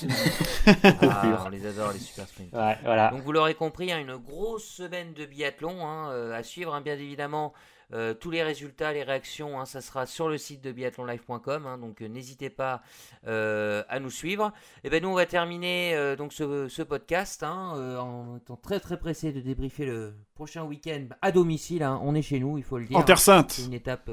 Ah, 1.01 1.45
on 1.47 1.49
les 1.49 1.67
adore, 1.67 1.93
les 1.93 1.99
super 1.99 2.27
sprints. 2.27 2.53
Ouais, 2.53 2.79
voilà. 2.85 3.11
Donc 3.11 3.23
vous 3.23 3.33
l'aurez 3.33 3.55
compris, 3.55 3.93
hein, 3.93 3.99
une 3.99 4.17
grosse 4.17 4.65
semaine 4.65 5.13
de 5.15 5.27
biathlon 5.27 5.87
hein, 5.87 6.11
euh, 6.11 6.37
à 6.37 6.43
suivre, 6.43 6.75
hein, 6.75 6.81
bien 6.81 6.95
évidemment. 6.95 7.53
Euh, 7.93 8.15
tous 8.15 8.31
les 8.31 8.43
résultats, 8.43 8.93
les 8.93 9.03
réactions, 9.03 9.59
hein, 9.59 9.65
ça 9.65 9.81
sera 9.81 10.07
sur 10.07 10.29
le 10.29 10.37
site 10.37 10.63
de 10.63 10.73
biathlonlive.com. 10.73 11.67
hein, 11.67 11.79
donc 11.79 12.03
euh, 12.03 12.09
n'hésitez 12.09 12.51
pas 12.51 12.83
euh, 13.27 13.83
à 13.89 13.99
nous 14.01 14.11
suivre. 14.11 14.53
Et 14.85 14.91
ben 14.91 15.03
nous 15.03 15.09
on 15.09 15.15
va 15.15 15.27
terminer 15.27 16.17
donc 16.17 16.33
ce, 16.33 16.69
ce 16.69 16.83
podcast 16.83 17.43
hein, 17.43 17.99
en 18.01 18.37
étant 18.37 18.57
très 18.57 18.81
très 18.81 18.99
pressé 18.99 19.33
de 19.33 19.41
débriefer 19.41 19.87
le 19.87 20.15
prochain 20.35 20.65
week-end 20.65 21.07
à 21.23 21.33
domicile. 21.33 21.83
on 22.03 22.15
est 22.15 22.23
chez 22.23 22.41
nous, 22.41 22.59
il 22.59 22.65
faut 22.65 22.79
le 22.79 22.85
dire. 22.85 22.97
En 22.97 23.03
Terre 23.03 23.19
Sainte. 23.19 23.53
C'est 23.53 23.65
une 23.65 23.75
étape, 23.75 24.11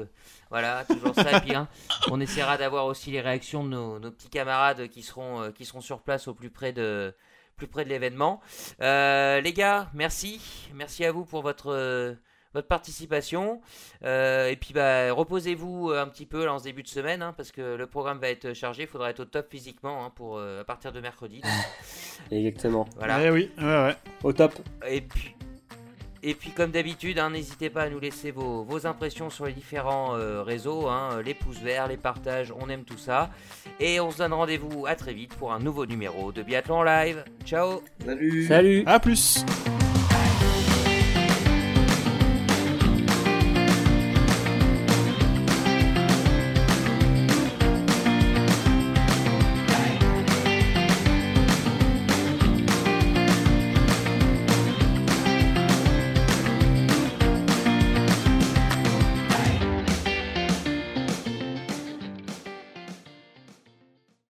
voilà, 0.50 0.84
toujours 0.84 1.14
ça. 1.14 1.36
Et 1.36 1.40
puis, 1.40 1.52
on 2.10 2.20
essaiera 2.20 2.56
d'avoir 2.56 2.86
aussi 2.86 3.10
les 3.10 3.20
réactions 3.20 3.62
de 3.62 3.68
nos, 3.68 3.98
nos 3.98 4.10
petits 4.10 4.30
camarades 4.30 4.88
qui 4.88 5.02
seront, 5.02 5.52
qui 5.52 5.64
seront 5.64 5.80
sur 5.80 6.00
place 6.00 6.28
au 6.28 6.34
plus 6.34 6.50
près 6.50 6.72
de, 6.72 7.14
plus 7.56 7.66
près 7.66 7.84
de 7.84 7.88
l'événement. 7.88 8.40
Euh, 8.80 9.40
les 9.40 9.52
gars, 9.52 9.90
merci, 9.94 10.40
merci 10.74 11.04
à 11.04 11.12
vous 11.12 11.24
pour 11.24 11.42
votre, 11.42 12.16
votre 12.56 12.68
participation. 12.68 13.60
Euh, 14.04 14.48
et 14.48 14.56
puis, 14.56 14.72
bah, 14.72 15.12
reposez-vous 15.12 15.90
un 15.90 16.08
petit 16.08 16.26
peu 16.26 16.44
là, 16.44 16.54
en 16.54 16.58
ce 16.58 16.64
début 16.64 16.82
de 16.82 16.88
semaine, 16.88 17.22
hein, 17.22 17.34
parce 17.36 17.52
que 17.52 17.76
le 17.76 17.86
programme 17.86 18.18
va 18.18 18.28
être 18.28 18.54
chargé. 18.54 18.82
Il 18.82 18.88
faudra 18.88 19.10
être 19.10 19.20
au 19.20 19.24
top 19.24 19.46
physiquement 19.50 20.04
hein, 20.04 20.12
pour 20.14 20.38
euh, 20.38 20.62
à 20.62 20.64
partir 20.64 20.92
de 20.92 21.00
mercredi. 21.00 21.42
Exactement. 22.30 22.86
voilà. 22.96 23.22
Eh 23.22 23.30
oui, 23.30 23.50
ouais, 23.58 23.64
ouais. 23.64 23.94
Au 24.24 24.32
top. 24.32 24.54
Et 24.88 25.02
puis, 25.02 25.34
et 26.22 26.34
puis 26.34 26.50
comme 26.50 26.70
d'habitude, 26.70 27.18
hein, 27.18 27.30
n'hésitez 27.30 27.70
pas 27.70 27.82
à 27.82 27.90
nous 27.90 28.00
laisser 28.00 28.30
vos, 28.30 28.64
vos 28.64 28.86
impressions 28.86 29.30
sur 29.30 29.46
les 29.46 29.52
différents 29.52 30.16
euh, 30.16 30.42
réseaux, 30.42 30.88
hein, 30.88 31.22
les 31.24 31.34
pouces 31.34 31.60
verts, 31.60 31.88
les 31.88 31.96
partages, 31.96 32.52
on 32.58 32.68
aime 32.68 32.84
tout 32.84 32.98
ça. 32.98 33.30
Et 33.80 34.00
on 34.00 34.10
se 34.10 34.18
donne 34.18 34.32
rendez-vous 34.32 34.86
à 34.86 34.96
très 34.96 35.12
vite 35.12 35.34
pour 35.34 35.52
un 35.52 35.60
nouveau 35.60 35.86
numéro 35.86 36.32
de 36.32 36.42
Biathlon 36.42 36.82
Live. 36.82 37.22
Ciao 37.44 37.82
Salut 38.04 38.46
Salut 38.46 38.82
À 38.86 38.98
plus. 38.98 39.44